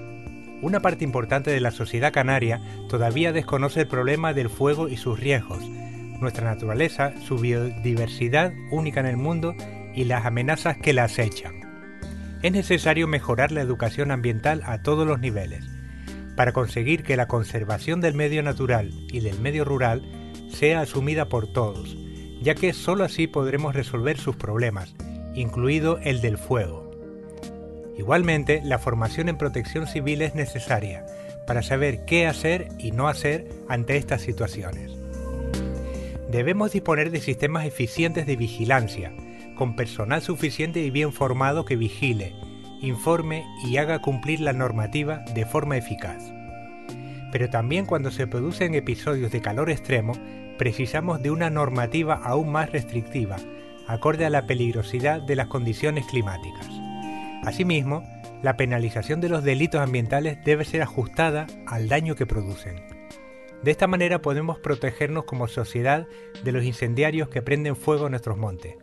Una 0.62 0.82
parte 0.82 1.04
importante 1.04 1.52
de 1.52 1.60
la 1.60 1.72
sociedad 1.72 2.14
canaria 2.14 2.62
todavía 2.90 3.32
desconoce 3.32 3.82
el 3.82 3.88
problema 3.88 4.34
del 4.34 4.50
fuego 4.50 4.90
y 4.90 4.98
sus 4.98 5.20
riesgos, 5.20 5.64
nuestra 6.20 6.46
naturaleza, 6.46 7.14
su 7.22 7.38
biodiversidad 7.38 8.54
única 8.72 9.00
en 9.00 9.08
el 9.08 9.18
mundo 9.18 9.56
y 9.96 10.04
las 10.04 10.26
amenazas 10.26 10.78
que 10.78 10.94
la 10.94 11.06
acechan. 11.06 11.62
Es 12.44 12.52
necesario 12.52 13.08
mejorar 13.08 13.52
la 13.52 13.62
educación 13.62 14.12
ambiental 14.12 14.62
a 14.66 14.84
todos 14.84 15.08
los 15.08 15.20
niveles, 15.20 15.66
para 16.36 16.54
conseguir 16.54 17.04
que 17.04 17.18
la 17.18 17.28
conservación 17.28 18.02
del 18.02 18.14
medio 18.14 18.44
natural 18.44 18.92
y 19.12 19.20
del 19.20 19.40
medio 19.40 19.66
rural 19.66 20.04
sea 20.50 20.82
asumida 20.82 21.28
por 21.28 21.52
todos, 21.52 21.98
ya 22.42 22.56
que 22.56 22.74
sólo 22.74 23.04
así 23.04 23.28
podremos 23.28 23.76
resolver 23.76 24.18
sus 24.18 24.36
problemas, 24.36 24.96
incluido 25.36 26.00
el 26.00 26.22
del 26.22 26.38
fuego. 26.38 26.92
Igualmente, 27.98 28.62
la 28.64 28.80
formación 28.80 29.30
en 29.30 29.38
protección 29.38 29.88
civil 29.88 30.22
es 30.24 30.34
necesaria 30.34 31.06
para 31.46 31.62
saber 31.62 32.04
qué 32.06 32.28
hacer 32.28 32.70
y 32.80 32.92
no 32.92 33.08
hacer 33.08 33.48
ante 33.70 33.98
estas 33.98 34.22
situaciones. 34.22 34.92
Debemos 36.32 36.72
disponer 36.72 37.12
de 37.12 37.20
sistemas 37.20 37.66
eficientes 37.66 38.26
de 38.26 38.36
vigilancia, 38.36 39.12
con 39.56 39.76
personal 39.76 40.22
suficiente 40.22 40.80
y 40.80 40.90
bien 40.90 41.14
formado 41.14 41.66
que 41.66 41.76
vigile, 41.76 42.34
informe 42.82 43.46
y 43.66 43.78
haga 43.78 44.00
cumplir 44.00 44.40
la 44.40 44.54
normativa 44.54 45.24
de 45.36 45.46
forma 45.46 45.78
eficaz. 45.78 46.24
Pero 47.32 47.50
también 47.50 47.86
cuando 47.86 48.12
se 48.12 48.28
producen 48.28 48.74
episodios 48.74 49.32
de 49.32 49.42
calor 49.42 49.70
extremo, 49.70 50.14
precisamos 50.62 51.24
de 51.24 51.32
una 51.32 51.50
normativa 51.50 52.14
aún 52.14 52.52
más 52.52 52.72
restrictiva, 52.72 53.38
acorde 53.88 54.28
a 54.28 54.30
la 54.30 54.46
peligrosidad 54.46 55.20
de 55.20 55.36
las 55.36 55.48
condiciones 55.48 56.06
climáticas. 56.06 56.70
Asimismo, 57.44 58.04
la 58.44 58.58
penalización 58.58 59.22
de 59.22 59.30
los 59.30 59.44
delitos 59.44 59.82
ambientales 59.82 60.38
debe 60.46 60.64
ser 60.64 60.84
ajustada 60.84 61.48
al 61.66 61.90
daño 61.90 62.14
que 62.14 62.28
producen. 62.28 62.76
De 63.64 63.72
esta 63.72 63.88
manera 63.88 64.22
podemos 64.22 64.60
protegernos 64.60 65.24
como 65.24 65.48
sociedad 65.48 66.06
de 66.44 66.52
los 66.52 66.64
incendiarios 66.64 67.28
que 67.30 67.42
prenden 67.42 67.76
fuego 67.76 68.06
en 68.06 68.12
nuestros 68.12 68.38
montes. 68.38 68.76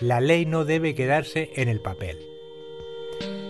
La 0.00 0.20
ley 0.20 0.46
no 0.46 0.64
debe 0.64 0.96
quedarse 0.96 1.52
en 1.54 1.68
el 1.68 1.80
papel. 1.80 2.18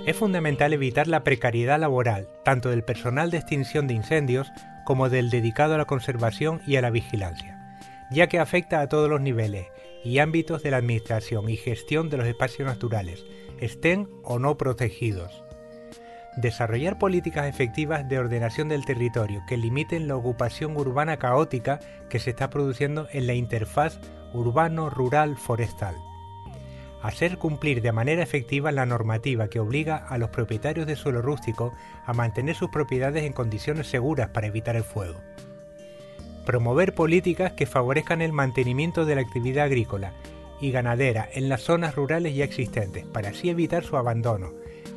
Es 0.05 0.15
fundamental 0.19 0.75
evitar 0.75 1.09
la 1.09 1.25
precariedad 1.25 1.81
laboral, 1.81 2.29
tanto 2.45 2.69
del 2.69 2.85
personal 2.85 3.31
de 3.31 3.39
extinción 3.39 3.87
de 3.87 3.95
incendios 3.95 4.53
como 4.89 5.11
del 5.11 5.29
dedicado 5.29 5.75
a 5.75 5.77
la 5.77 5.85
conservación 5.85 6.63
y 6.67 6.77
a 6.77 6.81
la 6.81 6.89
vigilancia, 6.89 7.79
ya 8.11 8.27
que 8.27 8.39
afecta 8.39 8.81
a 8.81 8.89
todos 8.89 9.11
los 9.11 9.21
niveles 9.21 9.67
y 10.03 10.19
ámbitos 10.19 10.63
de 10.63 10.71
la 10.71 10.79
administración 10.79 11.51
y 11.51 11.59
gestión 11.59 12.09
de 12.09 12.17
los 12.17 12.27
espacios 12.27 12.67
naturales, 12.67 13.23
estén 13.61 14.09
o 14.25 14.39
no 14.39 14.57
protegidos. 14.57 15.45
Desarrollar 16.39 16.99
políticas 16.99 17.49
efectivas 17.49 18.09
de 18.09 18.19
ordenación 18.19 18.71
del 18.71 18.87
territorio 18.87 19.43
que 19.47 19.59
limiten 19.59 20.09
la 20.09 20.17
ocupación 20.17 20.75
urbana 20.75 21.19
caótica 21.19 21.81
que 22.09 22.19
se 22.19 22.31
está 22.31 22.49
produciendo 22.49 23.09
en 23.13 23.27
la 23.27 23.35
interfaz 23.35 24.01
urbano-rural-forestal 24.33 25.97
hacer 27.03 27.39
cumplir 27.39 27.83
de 27.83 27.93
manera 27.93 28.23
efectiva 28.23 28.73
la 28.73 28.87
normativa 28.87 29.49
que 29.49 29.61
obliga 29.61 29.97
a 29.97 30.19
los 30.19 30.31
propietarios 30.31 30.87
de 30.87 30.97
suelo 30.97 31.23
rústico 31.23 31.73
a 32.05 32.13
mantener 32.13 32.55
sus 32.55 32.71
propiedades 32.71 33.25
en 33.25 33.33
condiciones 33.33 33.87
seguras 33.87 34.31
para 34.31 34.49
evitar 34.49 34.77
el 34.77 34.85
fuego. 34.85 35.21
Promover 36.45 36.95
políticas 36.95 37.53
que 37.53 37.67
favorezcan 37.67 38.23
el 38.23 38.33
mantenimiento 38.33 39.05
de 39.05 39.15
la 39.15 39.21
actividad 39.21 39.67
agrícola 39.67 40.13
y 40.61 40.71
ganadera 40.71 41.29
en 41.33 41.49
las 41.49 41.63
zonas 41.63 41.95
rurales 41.95 42.35
ya 42.35 42.45
existentes, 42.45 43.05
para 43.05 43.29
así 43.29 43.51
evitar 43.51 43.85
su 43.85 43.97
abandono, 43.97 44.53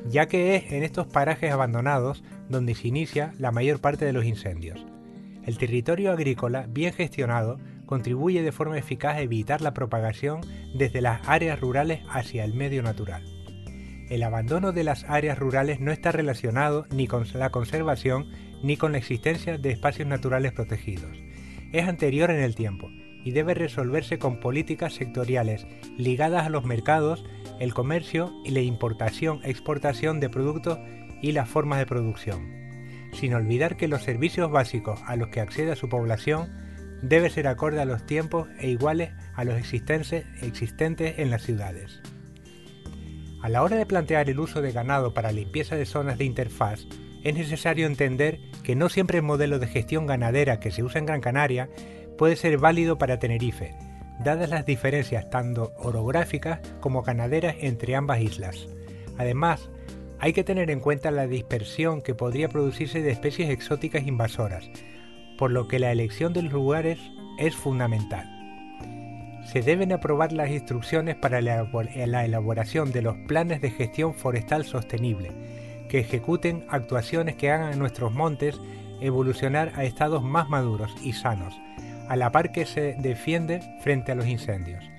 ya 0.09 0.27
que 0.27 0.55
es 0.55 0.71
en 0.71 0.83
estos 0.83 1.07
parajes 1.07 1.51
abandonados 1.51 2.23
donde 2.49 2.73
se 2.73 2.87
inicia 2.87 3.33
la 3.37 3.51
mayor 3.51 3.79
parte 3.79 4.05
de 4.05 4.13
los 4.13 4.25
incendios. 4.25 4.85
El 5.45 5.57
territorio 5.57 6.11
agrícola 6.11 6.65
bien 6.69 6.93
gestionado 6.93 7.59
contribuye 7.91 8.41
de 8.41 8.53
forma 8.53 8.77
eficaz 8.77 9.17
a 9.17 9.21
evitar 9.21 9.59
la 9.59 9.73
propagación 9.73 10.39
desde 10.73 11.01
las 11.01 11.27
áreas 11.27 11.59
rurales 11.59 11.99
hacia 12.09 12.45
el 12.45 12.53
medio 12.53 12.81
natural. 12.83 13.21
El 14.09 14.23
abandono 14.23 14.71
de 14.71 14.85
las 14.85 15.03
áreas 15.09 15.37
rurales 15.37 15.81
no 15.81 15.91
está 15.91 16.13
relacionado 16.13 16.85
ni 16.89 17.05
con 17.05 17.25
la 17.33 17.49
conservación 17.49 18.31
ni 18.63 18.77
con 18.77 18.93
la 18.93 18.97
existencia 18.97 19.57
de 19.57 19.71
espacios 19.71 20.07
naturales 20.07 20.53
protegidos. 20.53 21.17
Es 21.73 21.85
anterior 21.85 22.31
en 22.31 22.39
el 22.39 22.55
tiempo 22.55 22.89
y 23.25 23.31
debe 23.31 23.55
resolverse 23.55 24.19
con 24.19 24.39
políticas 24.39 24.93
sectoriales 24.93 25.67
ligadas 25.97 26.45
a 26.45 26.49
los 26.49 26.63
mercados, 26.63 27.25
el 27.59 27.73
comercio 27.73 28.31
y 28.45 28.51
la 28.51 28.61
importación-exportación 28.61 30.21
de 30.21 30.29
productos 30.29 30.79
y 31.21 31.33
las 31.33 31.49
formas 31.49 31.79
de 31.79 31.87
producción, 31.87 32.53
sin 33.11 33.33
olvidar 33.33 33.75
que 33.75 33.89
los 33.89 34.01
servicios 34.01 34.49
básicos 34.49 35.01
a 35.07 35.17
los 35.17 35.27
que 35.27 35.41
accede 35.41 35.73
a 35.73 35.75
su 35.75 35.89
población 35.89 36.60
debe 37.01 37.29
ser 37.29 37.47
acorde 37.47 37.81
a 37.81 37.85
los 37.85 38.05
tiempos 38.05 38.47
e 38.59 38.69
iguales 38.69 39.11
a 39.35 39.43
los 39.43 39.55
existentes, 39.55 40.25
en 41.17 41.29
las 41.31 41.43
ciudades. 41.43 42.01
A 43.41 43.49
la 43.49 43.63
hora 43.63 43.75
de 43.75 43.85
plantear 43.85 44.29
el 44.29 44.39
uso 44.39 44.61
de 44.61 44.71
ganado 44.71 45.13
para 45.13 45.31
limpieza 45.31 45.75
de 45.75 45.85
zonas 45.85 46.17
de 46.17 46.25
interfaz, 46.25 46.85
es 47.23 47.33
necesario 47.33 47.87
entender 47.87 48.39
que 48.63 48.75
no 48.75 48.89
siempre 48.89 49.17
el 49.17 49.23
modelo 49.23 49.59
de 49.59 49.67
gestión 49.67 50.05
ganadera 50.05 50.59
que 50.59 50.71
se 50.71 50.83
usa 50.83 50.99
en 50.99 51.05
Gran 51.05 51.21
Canaria 51.21 51.69
puede 52.17 52.35
ser 52.35 52.57
válido 52.57 52.97
para 52.97 53.19
Tenerife, 53.19 53.73
dadas 54.23 54.49
las 54.49 54.65
diferencias 54.65 55.29
tanto 55.29 55.73
orográficas 55.77 56.59
como 56.79 57.01
ganaderas 57.01 57.55
entre 57.59 57.95
ambas 57.95 58.21
islas. 58.21 58.67
Además, 59.17 59.69
hay 60.19 60.33
que 60.33 60.43
tener 60.43 60.69
en 60.69 60.79
cuenta 60.79 61.09
la 61.09 61.25
dispersión 61.25 62.01
que 62.01 62.13
podría 62.13 62.47
producirse 62.47 63.01
de 63.01 63.11
especies 63.11 63.49
exóticas 63.49 64.05
invasoras, 64.05 64.69
por 65.41 65.49
lo 65.49 65.67
que 65.67 65.79
la 65.79 65.91
elección 65.91 66.33
de 66.33 66.43
los 66.43 66.53
lugares 66.53 66.99
es 67.39 67.55
fundamental. 67.55 68.29
Se 69.43 69.63
deben 69.63 69.91
aprobar 69.91 70.31
las 70.33 70.51
instrucciones 70.51 71.15
para 71.15 71.41
la 71.41 72.25
elaboración 72.25 72.91
de 72.91 73.01
los 73.01 73.17
planes 73.27 73.59
de 73.59 73.71
gestión 73.71 74.13
forestal 74.13 74.65
sostenible, 74.65 75.31
que 75.89 75.97
ejecuten 75.97 76.63
actuaciones 76.69 77.37
que 77.37 77.49
hagan 77.49 77.73
a 77.73 77.75
nuestros 77.75 78.13
montes 78.13 78.61
evolucionar 79.01 79.71
a 79.75 79.83
estados 79.83 80.21
más 80.21 80.47
maduros 80.47 80.93
y 81.01 81.13
sanos, 81.13 81.59
a 82.07 82.15
la 82.15 82.31
par 82.31 82.51
que 82.51 82.67
se 82.67 82.95
defiende 82.99 83.61
frente 83.81 84.11
a 84.11 84.15
los 84.15 84.27
incendios. 84.27 84.91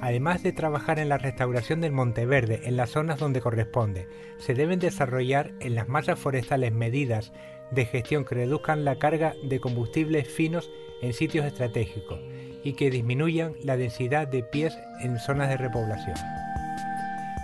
Además 0.00 0.42
de 0.42 0.52
trabajar 0.52 0.98
en 0.98 1.10
la 1.10 1.18
restauración 1.18 1.82
del 1.82 1.92
Monte 1.92 2.24
Verde 2.24 2.62
en 2.64 2.78
las 2.78 2.88
zonas 2.88 3.20
donde 3.20 3.42
corresponde, 3.42 4.08
se 4.38 4.54
deben 4.54 4.80
desarrollar 4.80 5.52
en 5.60 5.74
las 5.74 5.90
masas 5.90 6.18
forestales 6.18 6.72
medidas 6.72 7.34
de 7.72 7.86
gestión 7.86 8.24
que 8.24 8.34
reduzcan 8.34 8.84
la 8.84 8.96
carga 8.96 9.34
de 9.42 9.60
combustibles 9.60 10.28
finos 10.28 10.70
en 11.00 11.12
sitios 11.12 11.46
estratégicos 11.46 12.20
y 12.62 12.74
que 12.74 12.90
disminuyan 12.90 13.54
la 13.62 13.76
densidad 13.76 14.28
de 14.28 14.42
pies 14.42 14.78
en 15.00 15.18
zonas 15.18 15.48
de 15.48 15.56
repoblación. 15.56 16.16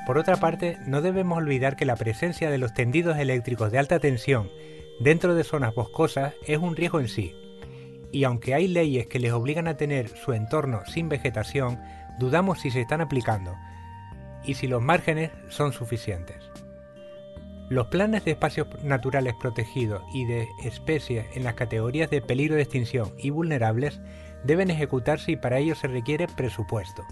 Por 0.06 0.16
otra 0.16 0.36
parte, 0.36 0.78
no 0.86 1.02
debemos 1.02 1.38
olvidar 1.38 1.76
que 1.76 1.84
la 1.84 1.96
presencia 1.96 2.50
de 2.50 2.58
los 2.58 2.72
tendidos 2.72 3.18
eléctricos 3.18 3.72
de 3.72 3.78
alta 3.78 3.98
tensión 3.98 4.50
dentro 5.00 5.34
de 5.34 5.44
zonas 5.44 5.74
boscosas 5.74 6.34
es 6.46 6.58
un 6.58 6.76
riesgo 6.76 7.00
en 7.00 7.08
sí, 7.08 7.34
y 8.10 8.24
aunque 8.24 8.54
hay 8.54 8.68
leyes 8.68 9.06
que 9.06 9.18
les 9.18 9.32
obligan 9.32 9.68
a 9.68 9.76
tener 9.76 10.08
su 10.08 10.32
entorno 10.32 10.82
sin 10.86 11.08
vegetación, 11.08 11.78
dudamos 12.18 12.60
si 12.60 12.70
se 12.70 12.80
están 12.80 13.00
aplicando 13.00 13.54
y 14.44 14.54
si 14.54 14.66
los 14.66 14.82
márgenes 14.82 15.30
son 15.48 15.72
suficientes. 15.72 16.47
Los 17.68 17.88
planes 17.88 18.24
de 18.24 18.30
espacios 18.30 18.66
naturales 18.82 19.34
protegidos 19.34 20.02
y 20.14 20.24
de 20.24 20.48
especies 20.64 21.26
en 21.34 21.44
las 21.44 21.52
categorías 21.52 22.08
de 22.08 22.22
peligro 22.22 22.56
de 22.56 22.62
extinción 22.62 23.12
y 23.18 23.28
vulnerables 23.28 24.00
deben 24.42 24.70
ejecutarse 24.70 25.32
y 25.32 25.36
para 25.36 25.58
ello 25.58 25.74
se 25.74 25.86
requiere 25.86 26.28
presupuesto. 26.28 27.04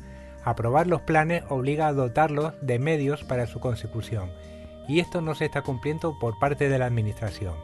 Aprobar 0.45 0.87
los 0.87 1.03
planes 1.03 1.43
obliga 1.51 1.89
a 1.89 1.93
dotarlos 1.93 2.55
de 2.63 2.79
medios 2.79 3.23
para 3.23 3.47
su 3.47 3.61
consecución, 3.61 4.31
y 4.89 5.01
esto 5.01 5.21
no 5.21 5.35
se 5.35 5.45
está 5.45 5.61
cumpliendo 5.61 6.19
por 6.19 6.39
parte 6.39 6.71
de 6.71 6.79
la 6.79 6.87
Administración. 6.87 7.55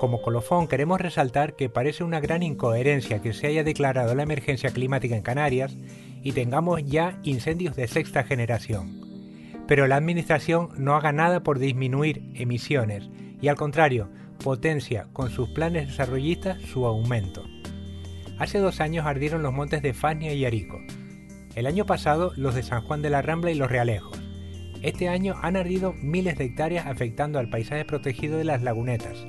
Como 0.00 0.22
colofón 0.22 0.66
queremos 0.66 1.00
resaltar 1.00 1.54
que 1.54 1.68
parece 1.68 2.02
una 2.02 2.18
gran 2.18 2.42
incoherencia 2.42 3.22
que 3.22 3.32
se 3.32 3.46
haya 3.46 3.62
declarado 3.62 4.16
la 4.16 4.24
emergencia 4.24 4.70
climática 4.70 5.14
en 5.14 5.22
Canarias 5.22 5.76
y 6.22 6.32
tengamos 6.32 6.82
ya 6.84 7.20
incendios 7.22 7.76
de 7.76 7.86
sexta 7.86 8.24
generación 8.24 9.05
pero 9.66 9.86
la 9.86 9.96
Administración 9.96 10.70
no 10.76 10.94
haga 10.94 11.12
nada 11.12 11.42
por 11.42 11.58
disminuir 11.58 12.22
emisiones 12.34 13.08
y 13.40 13.48
al 13.48 13.56
contrario, 13.56 14.08
potencia 14.42 15.08
con 15.12 15.30
sus 15.30 15.48
planes 15.50 15.88
desarrollistas 15.88 16.60
su 16.62 16.86
aumento. 16.86 17.44
Hace 18.38 18.58
dos 18.58 18.80
años 18.80 19.06
ardieron 19.06 19.42
los 19.42 19.52
montes 19.52 19.82
de 19.82 19.94
Fania 19.94 20.32
y 20.34 20.44
Arico. 20.44 20.78
El 21.54 21.66
año 21.66 21.86
pasado 21.86 22.32
los 22.36 22.54
de 22.54 22.62
San 22.62 22.82
Juan 22.82 23.02
de 23.02 23.10
la 23.10 23.22
Rambla 23.22 23.50
y 23.50 23.54
los 23.54 23.70
Realejos. 23.70 24.20
Este 24.82 25.08
año 25.08 25.36
han 25.42 25.56
ardido 25.56 25.94
miles 25.94 26.36
de 26.36 26.44
hectáreas 26.44 26.86
afectando 26.86 27.38
al 27.38 27.48
paisaje 27.48 27.84
protegido 27.84 28.36
de 28.36 28.44
las 28.44 28.62
lagunetas, 28.62 29.26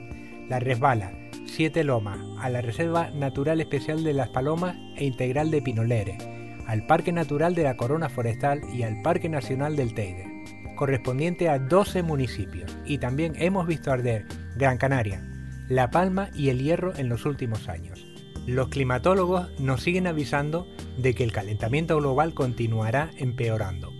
la 0.49 0.59
Resbala, 0.59 1.13
Siete 1.45 1.85
Lomas, 1.85 2.19
a 2.39 2.49
la 2.49 2.61
Reserva 2.61 3.09
Natural 3.11 3.61
Especial 3.61 4.03
de 4.03 4.13
las 4.13 4.29
Palomas 4.29 4.75
e 4.97 5.05
Integral 5.05 5.49
de 5.49 5.61
Pinolere, 5.61 6.36
al 6.67 6.85
Parque 6.85 7.13
Natural 7.13 7.55
de 7.55 7.63
la 7.63 7.77
Corona 7.77 8.09
Forestal 8.09 8.61
y 8.73 8.83
al 8.83 9.01
Parque 9.01 9.29
Nacional 9.29 9.77
del 9.77 9.93
Teide, 9.93 10.43
correspondiente 10.75 11.49
a 11.49 11.59
12 11.59 12.03
municipios, 12.03 12.77
y 12.85 12.97
también 12.97 13.33
hemos 13.37 13.65
visto 13.65 13.91
arder 13.91 14.25
Gran 14.57 14.77
Canaria, 14.77 15.23
La 15.69 15.89
Palma 15.89 16.29
y 16.35 16.49
El 16.49 16.61
Hierro 16.61 16.93
en 16.95 17.07
los 17.07 17.25
últimos 17.25 17.69
años. 17.69 18.05
Los 18.45 18.67
climatólogos 18.67 19.49
nos 19.59 19.81
siguen 19.81 20.07
avisando 20.07 20.67
de 20.97 21.13
que 21.15 21.23
el 21.23 21.31
calentamiento 21.31 21.97
global 21.97 22.33
continuará 22.33 23.11
empeorando. 23.17 23.91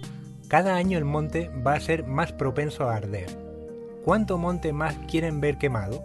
Cada 0.49 0.75
año 0.75 0.97
el 0.97 1.05
monte 1.05 1.49
va 1.65 1.73
a 1.73 1.79
ser 1.79 2.05
más 2.05 2.33
propenso 2.33 2.89
a 2.89 2.95
arder. 2.95 3.27
¿Cuánto 4.03 4.37
monte 4.37 4.71
más 4.71 4.97
quieren 5.09 5.41
ver 5.41 5.57
quemado? 5.57 6.03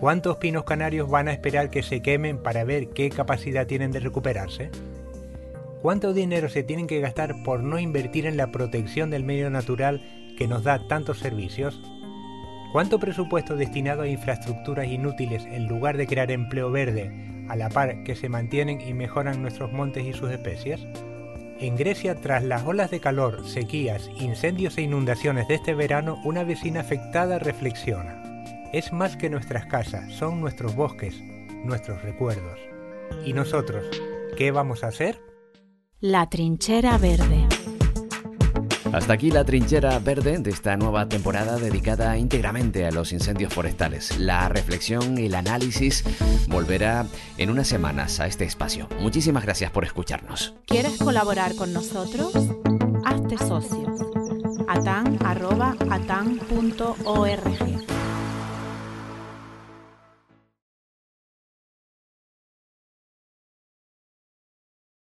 ¿Cuántos 0.00 0.36
pinos 0.38 0.64
canarios 0.64 1.08
van 1.08 1.28
a 1.28 1.32
esperar 1.32 1.70
que 1.70 1.82
se 1.82 2.02
quemen 2.02 2.42
para 2.42 2.64
ver 2.64 2.88
qué 2.90 3.08
capacidad 3.08 3.66
tienen 3.66 3.92
de 3.92 4.00
recuperarse? 4.00 4.70
¿Cuánto 5.82 6.12
dinero 6.12 6.48
se 6.48 6.62
tienen 6.62 6.86
que 6.86 7.00
gastar 7.00 7.42
por 7.42 7.64
no 7.64 7.76
invertir 7.76 8.24
en 8.26 8.36
la 8.36 8.52
protección 8.52 9.10
del 9.10 9.24
medio 9.24 9.50
natural 9.50 10.00
que 10.38 10.46
nos 10.46 10.62
da 10.62 10.86
tantos 10.86 11.18
servicios? 11.18 11.82
¿Cuánto 12.70 13.00
presupuesto 13.00 13.56
destinado 13.56 14.02
a 14.02 14.06
infraestructuras 14.06 14.86
inútiles 14.86 15.44
en 15.44 15.66
lugar 15.66 15.96
de 15.96 16.06
crear 16.06 16.30
empleo 16.30 16.70
verde, 16.70 17.10
a 17.48 17.56
la 17.56 17.68
par 17.68 18.04
que 18.04 18.14
se 18.14 18.28
mantienen 18.28 18.80
y 18.80 18.94
mejoran 18.94 19.42
nuestros 19.42 19.72
montes 19.72 20.06
y 20.06 20.12
sus 20.12 20.30
especies? 20.30 20.86
En 21.58 21.74
Grecia, 21.74 22.14
tras 22.14 22.44
las 22.44 22.64
olas 22.64 22.92
de 22.92 23.00
calor, 23.00 23.44
sequías, 23.48 24.08
incendios 24.20 24.78
e 24.78 24.82
inundaciones 24.82 25.48
de 25.48 25.56
este 25.56 25.74
verano, 25.74 26.20
una 26.22 26.44
vecina 26.44 26.82
afectada 26.82 27.40
reflexiona. 27.40 28.22
Es 28.72 28.92
más 28.92 29.16
que 29.16 29.28
nuestras 29.28 29.66
casas, 29.66 30.12
son 30.12 30.40
nuestros 30.40 30.76
bosques, 30.76 31.20
nuestros 31.64 32.00
recuerdos. 32.02 32.60
¿Y 33.24 33.32
nosotros? 33.32 33.84
¿Qué 34.36 34.52
vamos 34.52 34.84
a 34.84 34.88
hacer? 34.88 35.31
La 36.02 36.28
trinchera 36.28 36.98
verde. 36.98 37.46
Hasta 38.92 39.12
aquí 39.12 39.30
la 39.30 39.44
trinchera 39.44 40.00
verde 40.00 40.38
de 40.38 40.50
esta 40.50 40.76
nueva 40.76 41.08
temporada 41.08 41.58
dedicada 41.58 42.18
íntegramente 42.18 42.84
a 42.84 42.90
los 42.90 43.12
incendios 43.12 43.54
forestales. 43.54 44.18
La 44.18 44.48
reflexión 44.48 45.16
y 45.16 45.26
el 45.26 45.36
análisis 45.36 46.02
volverá 46.48 47.06
en 47.38 47.50
unas 47.50 47.68
semanas 47.68 48.18
a 48.18 48.26
este 48.26 48.44
espacio. 48.44 48.88
Muchísimas 48.98 49.44
gracias 49.44 49.70
por 49.70 49.84
escucharnos. 49.84 50.54
¿Quieres 50.66 50.98
colaborar 50.98 51.54
con 51.54 51.72
nosotros? 51.72 52.32
Hazte 53.04 53.38
socio. 53.38 53.94
atan.atan.org 54.66 55.22